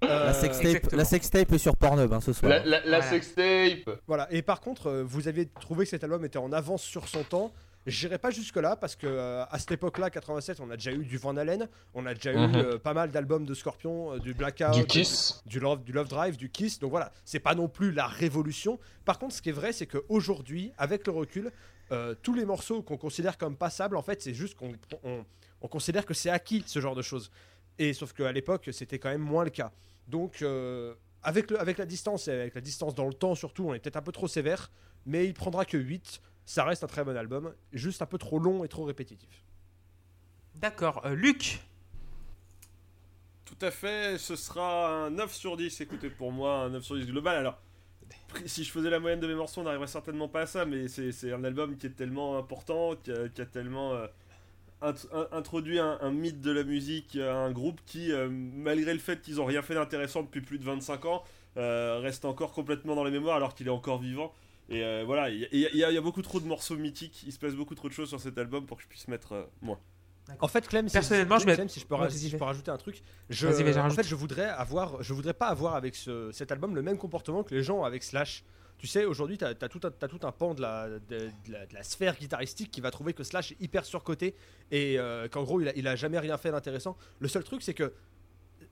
Euh, 0.04 0.26
La 0.26 0.32
sextape, 0.32 0.92
la 0.92 1.04
sextape 1.04 1.52
est 1.52 1.58
sur 1.58 1.76
Pornhub 1.76 2.12
hein, 2.12 2.20
ce 2.20 2.32
soir. 2.32 2.50
La, 2.50 2.58
la, 2.60 2.80
la 2.80 3.00
Voilà. 3.00 3.02
sextape 3.02 3.98
Voilà. 4.06 4.28
Et 4.30 4.42
par 4.42 4.60
contre, 4.60 4.88
euh, 4.88 5.02
vous 5.06 5.28
aviez 5.28 5.46
trouvé 5.46 5.84
que 5.84 5.90
cet 5.90 6.04
album 6.04 6.24
était 6.24 6.38
en 6.38 6.52
avance 6.52 6.82
sur 6.82 7.08
son 7.08 7.22
temps. 7.22 7.52
J'irai 7.86 8.18
pas 8.18 8.30
jusque 8.30 8.56
là 8.56 8.76
parce 8.76 8.94
que 8.94 9.06
euh, 9.06 9.42
à 9.50 9.58
cette 9.58 9.72
époque-là, 9.72 10.10
87, 10.10 10.60
on 10.60 10.70
a 10.70 10.76
déjà 10.76 10.92
eu 10.92 10.98
du 11.04 11.16
Van 11.16 11.34
Halen, 11.36 11.66
on 11.94 12.04
a 12.04 12.12
déjà 12.12 12.32
Mhm. 12.34 12.54
eu 12.54 12.56
euh, 12.58 12.78
pas 12.78 12.92
mal 12.92 13.10
d'albums 13.10 13.46
de 13.46 13.54
Scorpion, 13.54 14.12
euh, 14.14 14.18
du 14.18 14.34
Blackout, 14.34 14.72
Du 14.74 14.84
Kiss 14.84 15.42
du 15.46 15.60
Love, 15.60 15.82
du 15.82 15.92
Love 15.92 16.08
Drive, 16.08 16.36
du 16.36 16.50
Kiss. 16.50 16.78
Donc 16.78 16.90
voilà, 16.90 17.10
c'est 17.24 17.40
pas 17.40 17.54
non 17.54 17.68
plus 17.68 17.90
la 17.90 18.06
révolution. 18.06 18.78
Par 19.06 19.18
contre, 19.18 19.34
ce 19.34 19.40
qui 19.40 19.48
est 19.48 19.52
vrai, 19.52 19.72
c'est 19.72 19.86
qu'aujourd'hui, 19.86 20.72
avec 20.76 21.06
le 21.06 21.12
recul, 21.14 21.50
euh, 21.92 22.14
tous 22.22 22.34
les 22.34 22.44
morceaux 22.44 22.82
qu'on 22.82 22.96
considère 22.96 23.38
comme 23.38 23.56
passables, 23.56 23.96
en 23.96 24.02
fait, 24.02 24.22
c'est 24.22 24.34
juste 24.34 24.54
qu'on 24.56 24.72
on, 25.02 25.24
on 25.60 25.68
considère 25.68 26.06
que 26.06 26.14
c'est 26.14 26.30
acquis 26.30 26.62
ce 26.66 26.80
genre 26.80 26.94
de 26.94 27.02
choses. 27.02 27.30
Et 27.78 27.92
sauf 27.92 28.12
qu'à 28.12 28.32
l'époque, 28.32 28.68
c'était 28.72 28.98
quand 28.98 29.08
même 29.08 29.22
moins 29.22 29.44
le 29.44 29.50
cas. 29.50 29.72
Donc, 30.06 30.42
euh, 30.42 30.94
avec, 31.22 31.50
le, 31.50 31.60
avec 31.60 31.78
la 31.78 31.86
distance 31.86 32.28
et 32.28 32.32
avec 32.32 32.54
la 32.54 32.60
distance 32.60 32.94
dans 32.94 33.06
le 33.06 33.14
temps 33.14 33.34
surtout, 33.34 33.64
on 33.68 33.74
est 33.74 33.78
peut-être 33.78 33.96
un 33.96 34.02
peu 34.02 34.12
trop 34.12 34.28
sévère, 34.28 34.70
mais 35.06 35.26
il 35.26 35.34
prendra 35.34 35.64
que 35.64 35.76
8. 35.76 36.20
Ça 36.44 36.64
reste 36.64 36.82
un 36.82 36.88
très 36.88 37.04
bon 37.04 37.16
album, 37.16 37.54
juste 37.72 38.02
un 38.02 38.06
peu 38.06 38.18
trop 38.18 38.38
long 38.38 38.64
et 38.64 38.68
trop 38.68 38.84
répétitif. 38.84 39.44
D'accord. 40.56 41.02
Euh, 41.06 41.14
Luc 41.14 41.60
Tout 43.44 43.58
à 43.60 43.70
fait, 43.70 44.18
ce 44.18 44.36
sera 44.36 45.04
un 45.06 45.10
9 45.10 45.32
sur 45.32 45.56
10. 45.56 45.80
Écoutez, 45.80 46.10
pour 46.10 46.32
moi, 46.32 46.56
un 46.62 46.70
9 46.70 46.82
sur 46.82 46.96
10 46.96 47.06
global. 47.06 47.36
Alors, 47.36 47.58
si 48.46 48.64
je 48.64 48.70
faisais 48.70 48.90
la 48.90 49.00
moyenne 49.00 49.20
de 49.20 49.26
mes 49.26 49.34
morceaux, 49.34 49.60
on 49.60 49.64
n'arriverait 49.64 49.86
certainement 49.86 50.28
pas 50.28 50.42
à 50.42 50.46
ça, 50.46 50.64
mais 50.64 50.88
c'est 50.88 51.32
un 51.32 51.44
album 51.44 51.76
qui 51.76 51.86
est 51.86 51.90
tellement 51.96 52.36
important, 52.38 52.94
qui 52.96 53.10
a, 53.12 53.28
tellement 53.46 53.92
euh, 53.94 54.06
int- 54.82 55.06
in- 55.12 55.28
introduit 55.32 55.78
un, 55.78 56.10
mythe 56.10 56.40
de 56.40 56.50
la 56.50 56.62
musique 56.64 57.16
à 57.16 57.34
un 57.36 57.50
groupe 57.50 57.80
qui, 57.86 58.12
euh, 58.12 58.28
malgré 58.30 58.92
le 58.92 59.00
fait 59.00 59.20
qu'ils 59.20 59.36
n'ont 59.36 59.44
rien 59.46 59.62
fait 59.62 59.74
d'intéressant 59.74 60.22
depuis 60.22 60.40
plus 60.40 60.58
de 60.58 60.64
25 60.64 61.04
ans, 61.06 61.24
euh, 61.56 61.98
reste 62.00 62.24
encore 62.24 62.52
complètement 62.52 62.94
dans 62.94 63.04
les 63.04 63.10
mémoires 63.10 63.36
alors 63.36 63.54
qu'il 63.54 63.66
est 63.66 63.70
encore 63.70 63.98
vivant. 64.00 64.32
Et 64.68 64.84
euh, 64.84 65.02
voilà, 65.04 65.28
il 65.30 65.48
y, 65.52 65.84
a- 65.84 66.00
beaucoup 66.00 66.22
trop 66.22 66.38
de 66.38 66.46
morceaux 66.46 66.76
mythiques, 66.76 67.24
il 67.26 67.32
se 67.32 67.38
passe 67.40 67.54
beaucoup 67.54 67.74
trop 67.74 67.88
de 67.88 67.92
choses 67.92 68.08
sur 68.08 68.20
cet 68.20 68.38
album 68.38 68.66
pour 68.66 68.76
que 68.76 68.84
je 68.84 68.88
puisse 68.88 69.08
mettre 69.08 69.32
euh, 69.32 69.44
moins. 69.60 69.78
En 70.40 70.48
fait, 70.48 70.66
Clem, 70.68 70.88
si- 70.88 70.92
Personnellement, 70.92 71.38
je 71.38 71.44
Clem, 71.44 71.56
vais- 71.56 71.68
si 71.68 71.80
je 71.80 71.86
peux, 71.86 71.94
Ouais, 71.94 72.00
ra- 72.02 72.06
vas-y, 72.08 72.18
si 72.18 72.26
je 72.26 72.30
vas-y. 72.32 72.38
peux 72.38 72.44
rajouter 72.44 72.70
un 72.70 72.76
truc, 72.76 73.02
je, 73.28 73.46
en 73.48 73.82
rajoute. 73.82 73.96
fait, 74.02 74.06
je 74.08 74.14
voudrais 74.14 74.44
avoir, 74.48 75.02
je 75.02 75.12
voudrais 75.14 75.34
pas 75.34 75.48
avoir 75.48 75.74
avec 75.74 75.94
ce- 75.96 76.30
cet 76.32 76.52
album 76.52 76.74
le 76.74 76.82
même 76.82 76.98
comportement 76.98 77.42
que 77.42 77.54
les 77.54 77.62
gens 77.62 77.78
ont 77.78 77.84
avec 77.84 78.02
Slash. 78.02 78.44
Tu 78.78 78.86
sais, 78.86 79.04
aujourd'hui, 79.04 79.36
tu 79.36 79.44
as, 79.44 79.54
tout, 79.54 79.80
un- 79.84 79.90
t'as 79.90 80.08
tout 80.08 80.20
un 80.22 80.32
pan 80.32 80.54
de 80.54 80.62
la, 80.62 80.88
de, 80.88 80.98
de 81.08 81.28
la, 81.52 81.66
de 81.66 81.74
la 81.74 81.82
sphère 81.82 82.16
guitaristique 82.16 82.70
qui 82.70 82.80
va 82.80 82.90
trouver 82.90 83.12
que 83.12 83.22
Slash 83.24 83.52
est 83.52 83.60
hyper 83.60 83.84
surcoté 83.84 84.34
et 84.70 84.98
euh, 84.98 85.28
qu'en 85.28 85.42
gros, 85.42 85.60
il 85.60 85.68
a, 85.68 85.72
il 85.76 85.86
a 85.86 85.96
jamais 85.96 86.18
rien 86.18 86.38
fait 86.38 86.50
d'intéressant. 86.50 86.96
Le 87.18 87.28
seul 87.28 87.44
truc, 87.44 87.60
c'est 87.62 87.74
que 87.74 87.92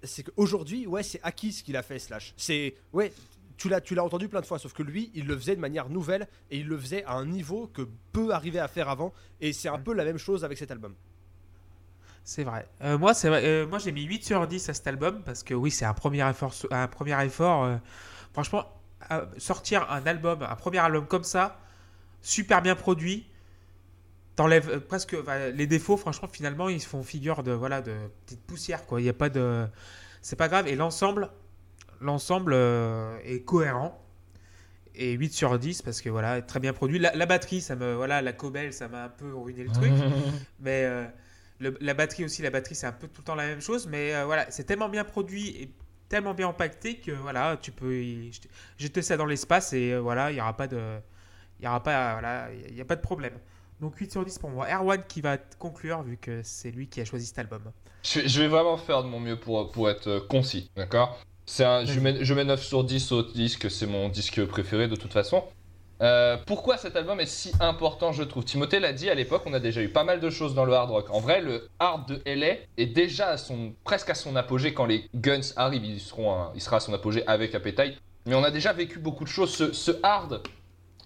c'est 0.03 0.23
qu'aujourd'hui, 0.23 0.87
ouais, 0.87 1.03
c'est 1.03 1.21
acquis 1.23 1.53
ce 1.53 1.63
qu'il 1.63 1.77
a 1.77 1.83
fait, 1.83 1.99
Slash. 1.99 2.33
C'est, 2.37 2.75
ouais, 2.93 3.13
tu 3.59 3.69
l'as, 3.69 3.81
tu 3.81 3.95
l'as 3.97 4.05
entendu 4.05 4.29
plein 4.29 4.41
de 4.41 4.47
fois, 4.47 4.59
sauf 4.59 4.73
que 4.73 4.83
lui, 4.85 5.11
il 5.15 5.27
le 5.27 5.37
faisait 5.37 5.57
de 5.57 5.61
manière 5.61 5.89
nouvelle 5.91 6.29
et 6.51 6.59
il 6.59 6.69
le 6.69 6.79
faisait 6.79 7.05
à 7.05 7.15
un 7.15 7.27
niveau 7.27 7.67
que 7.67 7.83
peu 8.13 8.31
arrivaient 8.31 8.61
à 8.61 8.69
faire 8.69 8.89
avant. 8.89 9.13
Et 9.41 9.53
c'est 9.53 9.69
un 9.69 9.79
peu 9.79 9.93
la 9.93 10.05
même 10.05 10.17
chose 10.19 10.45
avec 10.45 10.57
cet 10.57 10.71
album. 10.71 10.95
C'est 12.29 12.45
vrai. 12.45 12.69
Euh, 12.85 12.99
moi, 12.99 13.15
c'est 13.15 13.31
euh, 13.31 13.67
moi, 13.67 13.79
j'ai 13.79 13.91
mis 13.91 14.03
8 14.03 14.23
sur 14.23 14.47
10 14.47 14.69
à 14.69 14.75
cet 14.75 14.87
album 14.87 15.23
parce 15.25 15.43
que 15.43 15.55
oui, 15.55 15.71
c'est 15.71 15.87
un 15.87 15.95
premier 15.95 16.29
effort. 16.29 16.55
Un 16.71 16.87
premier 16.87 17.25
effort 17.25 17.65
euh, 17.65 17.77
franchement, 18.35 18.67
sortir 19.39 19.91
un 19.91 20.05
album, 20.05 20.43
un 20.43 20.55
premier 20.55 20.77
album 20.77 21.07
comme 21.07 21.25
ça, 21.25 21.59
super 22.21 22.61
bien 22.61 22.75
produit, 22.75 23.27
t'enlèves 24.37 24.81
presque 24.81 25.17
les 25.55 25.67
défauts. 25.67 25.97
Franchement, 25.97 26.29
finalement, 26.31 26.69
ils 26.69 26.83
font 26.83 27.03
figure 27.03 27.43
de 27.43 27.53
voilà 27.53 27.81
de 27.81 27.95
petite 28.27 28.43
poussière 28.43 28.85
quoi. 28.85 29.01
Il 29.01 29.07
y 29.07 29.09
a 29.09 29.15
pas 29.15 29.31
de, 29.31 29.67
c'est 30.21 30.37
pas 30.37 30.49
grave. 30.49 30.69
Et 30.69 30.77
l'ensemble, 30.77 31.31
l'ensemble 32.03 32.53
est 33.25 33.43
cohérent. 33.47 34.05
Et 34.95 35.13
8 35.13 35.33
sur 35.33 35.59
10 35.59 35.81
parce 35.81 36.03
que 36.03 36.11
voilà, 36.11 36.43
très 36.43 36.61
bien 36.61 36.75
produit. 36.75 36.99
La, 36.99 37.17
la 37.17 37.25
batterie, 37.25 37.63
ça 37.63 37.75
me 37.75 37.95
voilà, 37.95 38.21
la 38.21 38.35
cobelle, 38.35 38.75
ça 38.75 38.87
m'a 38.89 39.05
un 39.05 39.09
peu 39.09 39.35
ruiné 39.35 39.65
le 39.65 39.71
truc. 39.71 39.93
Mais, 40.61 41.09
Le- 41.61 41.77
la 41.81 41.95
batterie 41.95 42.25
aussi, 42.25 42.43
la 42.43 42.51
batterie 42.51 42.75
c'est 42.75 42.87
un 42.87 42.93
peu 42.93 43.09
tout 43.09 43.21
le 43.23 43.25
temps 43.25 43.35
la 43.35 43.47
même 43.47 43.61
chose, 43.61 43.87
mais 43.89 44.15
euh, 44.15 44.25
voilà, 44.25 44.51
c'est 44.51 44.65
tellement 44.65 44.89
bien 44.89 45.05
produit 45.05 45.49
et 45.61 45.71
tellement 46.09 46.35
bien 46.35 46.49
empaqueté 46.49 46.97
que 46.99 47.11
voilà, 47.13 47.57
tu 47.61 47.73
peux 47.73 47.95
y 48.03 48.31
jeter- 48.79 49.03
ça 49.03 49.17
dans 49.17 49.27
l'espace 49.27 49.73
et 49.73 49.93
euh, 49.93 50.01
voilà, 50.01 50.31
il 50.31 50.35
n'y 50.35 50.41
aura 50.41 50.57
pas 50.57 50.69
de, 50.69 50.81
il 51.61 51.65
y 51.65 51.69
aura 51.69 51.83
pas, 51.83 52.13
voilà, 52.15 52.49
il 52.69 52.81
a 52.81 52.85
pas 52.85 52.97
de 52.97 53.01
problème. 53.01 53.35
Donc 53.81 53.97
8 53.97 54.11
sur 54.13 54.25
10 54.25 54.39
pour 54.39 54.51
moi. 54.51 54.67
Erwan 54.69 55.03
qui 55.09 55.21
va 55.21 55.37
conclure 55.39 56.03
vu 56.03 56.17
que 56.17 56.43
c'est 56.43 56.71
lui 56.71 56.89
qui 56.89 57.01
a 57.01 57.05
choisi 57.05 57.27
cet 57.27 57.39
album. 57.39 57.63
Je, 58.05 58.41
vais 58.41 58.49
vraiment 58.49 58.77
faire 58.77 59.03
de 59.03 59.09
mon 59.09 59.21
mieux 59.21 59.39
pour, 59.39 59.71
pour 59.71 59.91
être 59.91 60.07
euh, 60.09 60.21
concis, 60.21 60.71
d'accord? 60.77 61.19
C'est 61.47 61.65
un, 61.65 61.85
je, 61.85 61.99
mets, 62.01 62.25
je 62.25 62.35
mets 62.35 62.45
9 62.45 62.63
sur 62.63 62.85
10 62.85 63.13
au 63.13 63.23
disque, 63.23 63.71
c'est 63.71 63.87
mon 63.87 64.09
disque 64.09 64.45
préféré 64.47 64.89
de 64.89 64.97
toute 64.97 65.13
façon. 65.13 65.45
Euh, 66.01 66.37
pourquoi 66.47 66.77
cet 66.77 66.95
album 66.95 67.19
est 67.19 67.27
si 67.27 67.51
important, 67.61 68.13
je 68.13 68.23
trouve? 68.23 68.45
Timothée 68.45 68.79
l'a 68.79 68.93
dit 68.93 69.11
à 69.11 69.15
l'époque, 69.15 69.43
on 69.47 69.53
a 69.53 69.59
déjà 69.59 69.83
eu 69.83 69.89
pas 69.89 70.05
mal 70.05 70.21
de 70.21 70.31
choses 70.31 70.55
dans 70.55 70.65
le 70.65 70.73
hard 70.73 70.91
rock. 70.91 71.11
En 71.11 71.19
vrai, 71.21 71.41
le 71.41 71.69
hard 71.81 72.09
de 72.09 72.23
LA 72.25 72.57
est 72.77 72.87
déjà 72.87 73.31
à 73.31 73.37
son, 73.37 73.75
presque 73.85 74.09
à 74.11 74.15
son 74.15 74.37
apogée 74.37 74.73
quand 74.75 74.87
les 74.87 75.09
Guns 75.15 75.41
arrivent. 75.57 75.85
Ils 75.85 76.01
seront 76.01 76.47
il 76.55 76.61
sera 76.61 76.77
à 76.77 76.81
son 76.81 76.95
apogée 76.95 77.27
avec 77.27 77.55
Appetite. 77.55 77.95
Mais 78.27 78.35
on 78.37 78.45
a 78.45 78.51
déjà 78.53 78.73
vécu 78.73 79.01
beaucoup 79.01 79.25
de 79.25 79.29
choses. 79.29 79.73
Ce, 79.73 79.91
hard, 80.05 80.43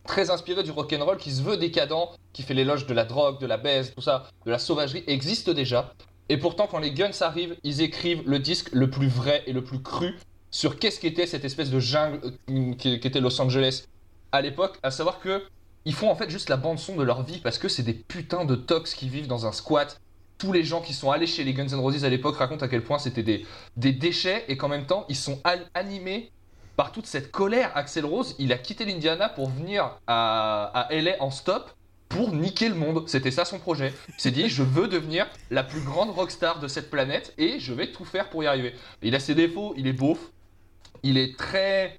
très 0.07 0.29
inspiré 0.31 0.63
du 0.63 0.71
rock'n'roll, 0.73 1.17
qui 1.17 1.31
se 1.31 1.41
veut 1.43 1.57
décadent, 1.57 2.09
qui 2.35 2.43
fait 2.43 2.53
l'éloge 2.55 2.87
de 2.87 2.93
la 2.93 3.05
drogue, 3.05 3.41
de 3.41 3.47
la 3.47 3.57
baise, 3.57 3.93
tout 3.95 4.03
ça, 4.03 4.29
de 4.45 4.51
la 4.51 4.59
sauvagerie, 4.59 5.05
existe 5.07 5.49
déjà. 5.49 5.95
Et 6.29 6.37
pourtant, 6.37 6.67
quand 6.71 6.79
les 6.81 6.93
Guns 6.93 7.11
arrivent, 7.21 7.57
ils 7.63 7.81
écrivent 7.81 8.23
le 8.27 8.39
disque 8.39 8.71
le 8.73 8.91
plus 8.91 9.09
vrai 9.09 9.43
et 9.47 9.53
le 9.53 9.63
plus 9.65 9.81
cru 9.83 10.15
sur 10.51 10.79
qu'est-ce 10.79 11.01
qu'était 11.01 11.27
cette 11.27 11.45
espèce 11.47 11.71
de 11.71 11.79
jungle 11.81 12.21
euh, 12.51 12.75
qui- 12.75 13.01
qu'était 13.01 13.21
Los 13.21 13.41
Angeles 13.41 13.85
à 14.33 14.41
l'époque, 14.41 14.79
à 14.83 14.91
savoir 14.91 15.21
que 15.21 15.43
ils 15.85 15.95
font 15.95 16.11
en 16.11 16.15
fait 16.15 16.31
juste 16.31 16.49
la 16.49 16.57
bande 16.57 16.79
son 16.79 16.97
de 16.97 17.03
leur 17.03 17.23
vie 17.23 17.39
parce 17.39 17.59
que 17.59 17.69
c'est 17.69 17.83
des 17.83 17.95
putains 17.95 18.45
de 18.45 18.55
tox 18.55 18.95
qui 18.95 19.09
vivent 19.09 19.27
dans 19.27 19.47
un 19.47 19.53
squat. 19.53 20.01
Tous 20.39 20.53
les 20.53 20.65
gens 20.65 20.81
qui 20.81 20.93
sont 20.93 21.11
allés 21.11 21.27
chez 21.27 21.45
les 21.45 21.55
Guns 21.55 21.69
N' 21.69 21.75
Roses 21.75 22.05
à 22.05 22.09
l'époque 22.09 22.37
racontent 22.37 22.65
à 22.65 22.69
quel 22.69 22.83
point 22.83 22.99
c'était 22.99 23.23
des, 23.23 23.47
des 23.77 23.93
déchets 23.93 24.45
et 24.49 24.57
qu'en 24.57 24.69
même 24.69 24.87
temps 24.87 25.05
ils 25.09 25.17
sont 25.17 25.41
animés 25.75 26.33
par 26.77 26.93
toute 26.93 27.07
cette 27.07 27.31
colère. 27.31 27.71
Axel 27.77 28.05
Rose, 28.05 28.35
il 28.39 28.53
a 28.53 28.59
quitté 28.59 28.85
l'Indiana 28.85 29.29
pour 29.29 29.49
venir 29.51 29.99
à, 30.07 30.65
à 30.75 30.95
LA 30.95 31.21
en 31.21 31.31
stop 31.31 31.71
pour 32.09 32.33
niquer 32.33 32.69
le 32.69 32.75
monde. 32.75 33.09
C'était 33.09 33.31
ça 33.31 33.45
son 33.45 33.59
projet. 33.59 33.95
Il 34.19 34.21
s'est 34.23 34.31
dit, 34.31 34.49
je 34.49 34.63
veux 34.63 34.89
devenir 34.89 35.27
la 35.51 35.65
plus 35.65 35.81
grande 35.81 36.11
rockstar 36.11 36.61
de 36.61 36.69
cette 36.69 36.91
planète 36.91 37.35
et 37.39 37.59
je 37.59 37.73
vais 37.73 37.91
tout 37.91 38.05
faire 38.05 38.29
pour 38.31 38.43
y 38.43 38.47
arriver. 38.47 38.75
Il 39.03 39.15
a 39.15 39.21
ses 39.21 39.35
défauts, 39.35 39.75
il 39.77 39.87
est 39.87 39.93
beauf, 39.93 40.19
il 41.03 41.19
est 41.19 41.37
très 41.39 41.99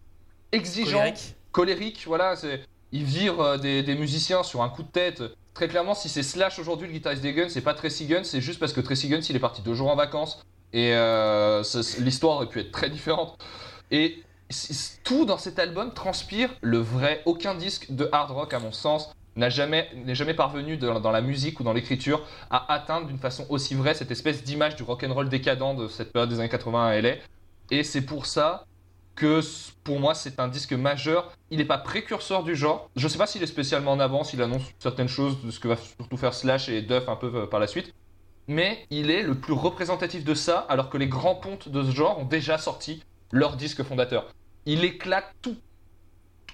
exigeant. 0.51 1.13
Colérique, 1.53 2.03
voilà, 2.05 2.35
c'est 2.35 2.65
il 2.91 3.05
vire 3.05 3.39
euh, 3.39 3.57
des, 3.57 3.95
musiciens 3.95 4.43
sur 4.43 4.61
un 4.61 4.69
coup 4.69 4.83
de 4.83 4.89
tête. 4.89 5.23
Très 5.53 5.67
clairement, 5.67 5.95
si 5.95 6.09
c'est 6.09 6.23
Slash 6.23 6.59
aujourd'hui 6.59 6.87
le 6.87 6.93
guitariste 6.93 7.21
des 7.21 7.33
Guns, 7.33 7.47
c'est 7.47 7.61
pas 7.61 7.73
Tracy 7.73 8.07
Guns, 8.07 8.23
c'est 8.23 8.41
juste 8.41 8.59
parce 8.59 8.73
que 8.73 8.81
Tracy 8.81 9.07
Guns 9.07 9.21
il 9.29 9.35
est 9.35 9.39
parti 9.39 9.61
deux 9.61 9.73
jours 9.73 9.89
en 9.89 9.95
vacances 9.95 10.43
et 10.73 10.93
euh, 10.95 11.63
l'histoire 11.99 12.37
aurait 12.37 12.49
pu 12.49 12.59
être 12.59 12.71
très 12.71 12.89
différente. 12.89 13.37
Et 13.91 14.23
tout 15.03 15.25
dans 15.25 15.37
cet 15.37 15.59
album 15.59 15.93
transpire 15.93 16.49
le 16.61 16.79
vrai. 16.79 17.21
Aucun 17.25 17.55
disque 17.55 17.91
de 17.91 18.09
hard 18.11 18.31
rock, 18.31 18.53
à 18.53 18.59
mon 18.59 18.71
sens, 18.71 19.13
n'a 19.35 19.49
jamais 19.49 19.89
n'est 20.05 20.15
jamais 20.15 20.33
parvenu 20.33 20.77
dans 20.77 21.11
la 21.11 21.21
musique 21.21 21.59
ou 21.59 21.63
dans 21.63 21.73
l'écriture 21.73 22.23
à 22.51 22.71
atteindre 22.71 23.07
d'une 23.07 23.17
façon 23.17 23.45
aussi 23.49 23.73
vraie 23.73 23.95
cette 23.95 24.11
espèce 24.11 24.43
d'image 24.43 24.75
du 24.75 24.83
rock 24.83 25.03
and 25.03 25.13
roll 25.13 25.29
décadent 25.29 25.75
de 25.77 25.87
cette 25.87 26.11
période 26.11 26.29
des 26.29 26.39
années 26.39 26.49
80 26.49 26.85
à 26.85 27.01
LA. 27.01 27.15
Et 27.71 27.83
c'est 27.83 28.01
pour 28.01 28.25
ça 28.25 28.65
que 29.15 29.41
pour 29.83 29.99
moi 29.99 30.15
c'est 30.15 30.39
un 30.39 30.47
disque 30.47 30.73
majeur. 30.73 31.31
Il 31.51 31.57
n'est 31.57 31.65
pas 31.65 31.77
précurseur 31.77 32.43
du 32.43 32.55
genre. 32.55 32.89
Je 32.95 33.07
sais 33.07 33.17
pas 33.17 33.27
s'il 33.27 33.43
est 33.43 33.47
spécialement 33.47 33.91
en 33.91 33.99
avance, 33.99 34.33
il 34.33 34.41
annonce 34.41 34.63
certaines 34.79 35.07
choses 35.07 35.41
de 35.43 35.51
ce 35.51 35.59
que 35.59 35.67
va 35.67 35.75
surtout 35.75 36.17
faire 36.17 36.33
Slash 36.33 36.69
et 36.69 36.81
Duff 36.81 37.07
un 37.07 37.15
peu 37.15 37.31
euh, 37.33 37.45
par 37.45 37.59
la 37.59 37.67
suite. 37.67 37.93
Mais 38.47 38.85
il 38.89 39.09
est 39.09 39.23
le 39.23 39.35
plus 39.35 39.53
représentatif 39.53 40.25
de 40.25 40.33
ça, 40.33 40.59
alors 40.67 40.89
que 40.89 40.97
les 40.97 41.07
grands 41.07 41.35
pontes 41.35 41.69
de 41.69 41.83
ce 41.83 41.91
genre 41.91 42.19
ont 42.19 42.25
déjà 42.25 42.57
sorti 42.57 43.01
leur 43.31 43.55
disque 43.55 43.83
fondateur. 43.83 44.33
Il 44.65 44.83
éclate 44.83 45.33
tout. 45.41 45.55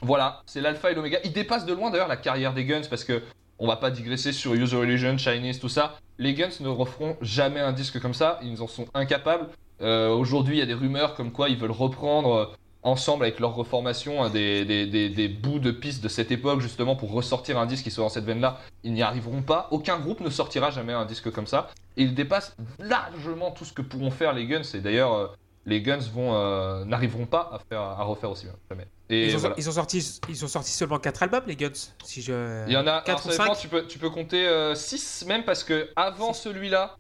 Voilà, 0.02 0.44
c'est 0.46 0.62
l'alpha 0.62 0.92
et 0.92 0.96
l'oméga. 0.96 1.20
Il 1.24 1.34
dépasse 1.34 1.66
de 1.66 1.74
loin 1.74 1.90
d'ailleurs 1.90 2.08
la 2.08 2.18
carrière 2.18 2.54
des 2.54 2.66
Guns 2.66 2.88
parce 2.90 3.04
que 3.04 3.24
on 3.58 3.68
va 3.68 3.76
pas 3.76 3.92
digresser 3.92 4.32
sur 4.32 4.54
Use 4.54 4.72
Your 4.72 4.82
Religion, 4.82 5.18
Chinese, 5.18 5.60
tout 5.60 5.68
ça. 5.68 6.00
Les 6.18 6.34
Guns 6.34 6.50
ne 6.62 6.70
referont 6.70 7.18
jamais 7.22 7.60
un 7.60 7.74
disque 7.74 8.00
comme 8.00 8.14
ça, 8.14 8.40
ils 8.42 8.62
en 8.62 8.68
sont 8.68 8.88
incapables. 8.94 9.50
Euh, 9.82 10.10
Aujourd'hui, 10.10 10.56
il 10.58 10.60
y 10.60 10.64
a 10.64 10.66
des 10.66 10.74
rumeurs 10.74 11.16
comme 11.16 11.32
quoi 11.32 11.50
ils 11.50 11.58
veulent 11.58 11.72
reprendre 11.72 12.34
euh, 12.34 12.46
ensemble 12.84 13.24
avec 13.26 13.40
leur 13.40 13.56
reformation 13.56 14.24
hein, 14.24 14.30
des, 14.30 14.64
des- 14.66 14.86
des- 14.86 15.10
des 15.10 15.28
bouts 15.28 15.60
de 15.60 15.72
pistes 15.72 16.02
de 16.04 16.08
cette 16.08 16.32
époque 16.32 16.62
justement 16.62 16.96
pour 16.96 17.12
ressortir 17.12 17.58
un 17.60 17.66
disque 17.66 17.84
qui 17.84 17.92
soit 17.92 18.04
dans 18.04 18.10
cette 18.10 18.26
veine-là. 18.26 18.60
Ils 18.84 18.94
n'y 18.94 19.02
arriveront 19.02 19.42
pas. 19.42 19.68
Aucun 19.72 20.00
groupe 20.00 20.22
ne 20.22 20.30
sortira 20.30 20.70
jamais 20.72 20.94
un 20.94 21.06
disque 21.06 21.30
comme 21.32 21.48
ça. 21.48 21.70
Et 21.98 22.04
ils 22.04 22.16
dépassent 22.16 22.56
largement 22.80 23.52
tout 23.52 23.66
ce 23.66 23.74
que 23.74 23.82
pourront 23.82 24.12
faire 24.12 24.34
les 24.34 24.46
Guns. 24.48 24.62
Et 24.74 24.80
d'ailleurs, 24.80 25.14
euh, 25.14 25.28
les 25.66 25.82
Guns 25.82 26.00
vont 26.14 26.34
euh, 26.36 26.86
n'arriveront 26.86 27.26
pas 27.26 27.50
à 27.54 27.60
faire 27.60 27.82
à 27.82 28.04
refaire 28.04 28.32
aussi 28.32 28.46
bien. 28.46 28.56
Jamais. 28.72 28.88
Et 29.10 29.26
Ils 29.28 29.36
ont, 29.36 29.40
voilà. 29.40 29.56
ils 29.58 29.68
ont 29.68 29.74
sorti, 29.74 30.20
ils 30.30 30.46
ont 30.46 30.48
sorti 30.48 30.72
seulement 30.72 31.00
4 31.00 31.24
albums 31.24 31.44
les 31.48 31.56
Guns. 31.58 31.72
Si 32.06 32.22
je. 32.22 32.66
Il 32.68 32.74
y 32.74 32.78
en 32.78 32.88
a, 32.88 33.02
Quatre 33.02 33.10
alors, 33.10 33.20
ça 33.22 33.28
ou 33.28 33.32
dépend, 33.32 33.54
cinq 33.56 33.62
tu 33.62 33.68
peux, 33.68 33.86
tu 33.88 34.00
peux 34.00 34.10
compter 34.10 34.48
6 34.74 35.26
même 35.28 35.44
parce 35.44 35.64
que 35.66 35.90
avant 35.98 36.32
celui-là, 36.34 36.96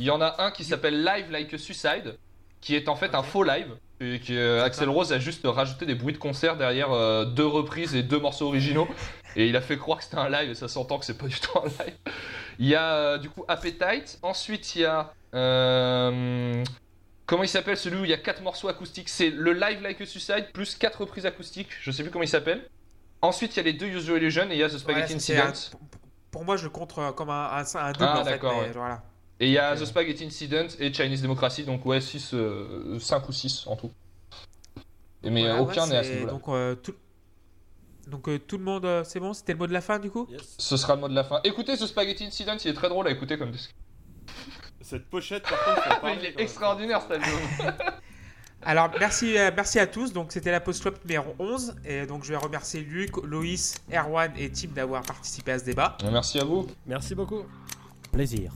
il 0.00 0.06
y 0.06 0.10
en 0.10 0.20
a 0.20 0.42
un 0.42 0.50
qui 0.50 0.64
s'appelle 0.64 1.04
Live 1.04 1.30
Like 1.30 1.54
a 1.54 1.58
Suicide, 1.58 2.16
qui 2.60 2.74
est 2.74 2.88
en 2.88 2.96
fait 2.96 3.14
un 3.14 3.22
faux 3.22 3.44
live. 3.44 3.76
Et 4.00 4.18
euh, 4.30 4.64
Axel 4.64 4.88
Rose 4.88 5.12
a 5.12 5.18
juste 5.18 5.42
rajouté 5.44 5.84
des 5.84 5.94
bruits 5.94 6.14
de 6.14 6.18
concert 6.18 6.56
derrière 6.56 6.90
euh, 6.90 7.26
deux 7.26 7.46
reprises 7.46 7.94
et 7.94 8.02
deux 8.02 8.18
morceaux 8.18 8.46
originaux. 8.48 8.88
Et 9.36 9.46
il 9.46 9.54
a 9.56 9.60
fait 9.60 9.76
croire 9.78 9.98
que 9.98 10.04
c'était 10.04 10.16
un 10.18 10.28
live 10.28 10.50
et 10.50 10.54
ça 10.56 10.66
s'entend 10.66 10.98
que 10.98 11.04
c'est 11.04 11.16
pas 11.16 11.28
du 11.28 11.38
tout 11.38 11.56
un 11.56 11.66
live. 11.66 11.94
Il 12.58 12.66
y 12.66 12.74
a 12.74 12.94
euh, 12.96 13.18
du 13.18 13.30
coup 13.30 13.44
Appetite. 13.46 14.18
Ensuite, 14.22 14.74
il 14.74 14.80
y 14.80 14.84
a. 14.84 15.12
comment 17.26 17.42
il 17.44 17.48
s'appelle 17.48 17.76
celui 17.76 18.00
où 18.00 18.04
il 18.04 18.10
y 18.10 18.14
a 18.14 18.18
quatre 18.18 18.42
morceaux 18.42 18.66
acoustiques? 18.68 19.08
C'est 19.08 19.30
le 19.30 19.52
Live 19.52 19.82
Like 19.82 20.00
a 20.00 20.06
Suicide 20.06 20.46
plus 20.52 20.74
quatre 20.74 21.02
reprises 21.02 21.26
acoustiques. 21.26 21.68
Je 21.80 21.92
sais 21.92 22.02
plus 22.02 22.10
comment 22.10 22.24
il 22.24 22.28
s'appelle. 22.28 22.68
Ensuite, 23.22 23.54
il 23.54 23.58
y 23.58 23.60
a 23.60 23.64
les 23.64 23.72
deux 23.74 23.86
Your 23.86 24.16
Illusion 24.16 24.50
et 24.50 24.54
il 24.54 24.58
y 24.58 24.62
a 24.64 24.68
The 24.68 24.78
Spaghetti 24.78 25.12
Ouais, 25.14 25.40
un- 25.40 25.48
Incident. 25.50 25.78
Pour 26.32 26.44
moi, 26.44 26.56
je 26.56 26.64
le 26.64 26.70
compte 26.70 26.92
comme 27.14 27.30
un, 27.30 27.50
un, 27.52 27.58
un 27.76 27.92
double 27.92 28.04
Ah, 28.08 28.20
en 28.20 28.24
fait. 28.24 28.30
d'accord, 28.30 28.54
mais 28.56 28.68
ouais. 28.68 28.72
voilà. 28.74 29.02
Et 29.40 29.46
il 29.46 29.52
y 29.52 29.58
a. 29.58 29.74
The 29.74 29.84
Spaghetti 29.84 30.24
Incident 30.24 30.66
et 30.78 30.92
Chinese 30.92 31.22
Democracy, 31.22 31.64
donc 31.64 31.84
ouais, 31.86 32.00
6, 32.00 32.34
5 32.98 33.28
ou 33.28 33.32
6 33.32 33.66
en 33.66 33.76
tout. 33.76 33.90
Et 35.22 35.30
mais 35.30 35.46
euh, 35.46 35.58
aucun 35.58 35.84
ouais, 35.84 35.90
n'est 35.90 35.96
à 35.96 36.04
ce 36.04 36.10
niveau-là. 36.10 36.32
Donc, 36.32 36.48
euh, 36.48 36.74
tout... 36.76 36.94
donc 38.06 38.28
euh, 38.28 38.38
tout 38.38 38.58
le 38.58 38.64
monde, 38.64 38.84
euh, 38.84 39.04
c'est 39.04 39.20
bon 39.20 39.32
C'était 39.32 39.52
le 39.52 39.58
mot 39.58 39.66
de 39.66 39.72
la 39.72 39.80
fin 39.80 39.98
du 39.98 40.10
coup 40.10 40.26
Yes. 40.30 40.56
Ce 40.58 40.76
sera 40.76 40.94
le 40.94 41.00
mot 41.00 41.08
de 41.08 41.14
la 41.14 41.24
fin. 41.24 41.40
Écoutez 41.44 41.76
ce 41.76 41.86
Spaghetti 41.86 42.24
Incident, 42.24 42.56
il 42.62 42.70
est 42.70 42.74
très 42.74 42.88
drôle 42.88 43.06
à 43.06 43.10
écouter 43.10 43.36
comme 43.38 43.50
disque. 43.50 43.74
Cette 44.80 45.06
pochette, 45.08 45.42
par 45.42 45.62
contre, 45.64 45.88
parler, 46.00 46.16
il 46.20 46.26
est 46.26 46.40
extraordinaire 46.40 47.02
cet 47.02 47.12
album. 47.12 47.74
Alors, 48.62 48.90
merci, 48.98 49.38
euh, 49.38 49.50
merci 49.54 49.78
à 49.78 49.86
tous. 49.86 50.12
Donc, 50.12 50.32
c'était 50.32 50.50
la 50.50 50.60
Post 50.60 50.82
Club 50.82 50.96
numéro 51.04 51.34
11. 51.38 51.76
Et 51.84 52.06
donc, 52.06 52.24
je 52.24 52.30
vais 52.30 52.36
remercier 52.36 52.80
Luc, 52.82 53.16
Loïs, 53.24 53.76
Erwan 53.90 54.32
et 54.36 54.50
Tim 54.50 54.68
d'avoir 54.68 55.02
participé 55.02 55.52
à 55.52 55.58
ce 55.58 55.64
débat. 55.64 55.96
Merci 56.10 56.40
à 56.40 56.44
vous. 56.44 56.66
Merci 56.86 57.14
beaucoup. 57.14 57.44
Plaisir. 58.12 58.52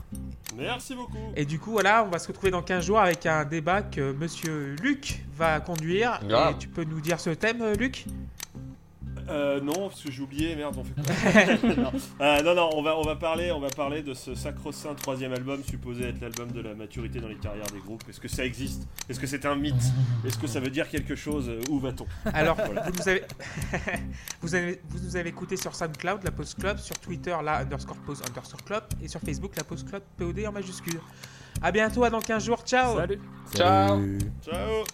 Merci 0.56 0.94
beaucoup. 0.94 1.32
Et 1.36 1.44
du 1.44 1.59
coup, 1.59 1.72
voilà, 1.72 2.05
on 2.05 2.09
va 2.09 2.18
se 2.18 2.28
retrouver 2.28 2.51
dans 2.51 2.62
15 2.62 2.85
jours 2.85 3.01
avec 3.01 3.26
un 3.26 3.44
débat 3.44 3.82
que 3.82 4.12
monsieur 4.12 4.76
Luc 4.82 5.24
va 5.36 5.60
conduire. 5.60 6.20
Et 6.22 6.59
tu 6.59 6.68
peux 6.68 6.85
nous 6.85 7.01
dire 7.01 7.20
ce 7.20 7.31
thème, 7.31 7.62
euh, 7.62 7.74
Luc? 7.74 8.05
Euh, 9.28 9.60
non, 9.60 9.88
parce 9.88 10.02
que 10.02 10.10
j'ai 10.10 10.22
oublié, 10.22 10.55
merde, 10.56 10.76
on 10.76 10.84
fait 10.84 10.94
quoi 10.94 11.74
non. 11.76 11.92
Euh, 12.20 12.42
non, 12.42 12.55
non, 12.55 12.70
on 12.74 12.82
va, 12.82 12.96
on 12.98 13.02
va 13.02 13.16
parler, 13.16 13.52
on 13.52 13.60
va 13.60 13.68
parler 13.68 14.02
de 14.02 14.14
ce 14.14 14.34
sacro-saint 14.34 14.94
troisième 14.94 15.32
album 15.32 15.62
supposé 15.64 16.05
être 16.09 16.20
l'album 16.20 16.51
de 16.52 16.60
la 16.60 16.74
maturité 16.74 17.20
dans 17.20 17.28
les 17.28 17.36
carrières 17.36 17.66
des 17.72 17.80
groupes. 17.80 18.02
Est-ce 18.09 18.20
que 18.20 18.28
ça 18.28 18.44
existe? 18.44 18.86
Est-ce 19.09 19.20
que 19.20 19.26
c'est 19.26 19.46
un 19.46 19.55
mythe? 19.55 19.74
Est-ce 20.26 20.38
que 20.38 20.46
ça 20.46 20.60
veut 20.60 20.70
dire 20.70 20.88
quelque 20.88 21.14
chose? 21.14 21.51
Où 21.70 21.78
va-t-on? 21.78 22.06
Alors, 22.32 22.56
Voilà. 22.56 22.82
vous, 22.82 22.92
nous 22.98 23.09
avez... 23.09 23.22
vous, 24.40 24.55
avez... 24.55 24.80
vous 24.88 24.98
nous 25.05 25.16
avez 25.16 25.28
écouté 25.28 25.56
sur 25.56 25.74
SoundCloud, 25.74 26.22
la 26.24 26.30
Post 26.30 26.59
Club, 26.59 26.78
sur 26.78 26.98
Twitter, 26.98 27.36
la 27.42 27.59
underscore 27.59 27.96
pause 27.96 28.22
underscore 28.28 28.62
club, 28.64 28.84
et 29.02 29.09
sur 29.09 29.20
Facebook, 29.20 29.56
la 29.56 29.64
Post 29.64 29.88
Club 29.88 30.02
POD 30.16 30.46
en 30.46 30.52
majuscule. 30.52 31.01
À 31.62 31.72
bientôt, 31.72 32.05
à 32.05 32.10
dans 32.10 32.20
15 32.20 32.44
jours. 32.44 32.62
Ciao 32.64 32.96
Salut. 32.96 33.20
Ciao. 33.55 33.88
Salut. 33.88 34.18
Ciao 34.42 34.84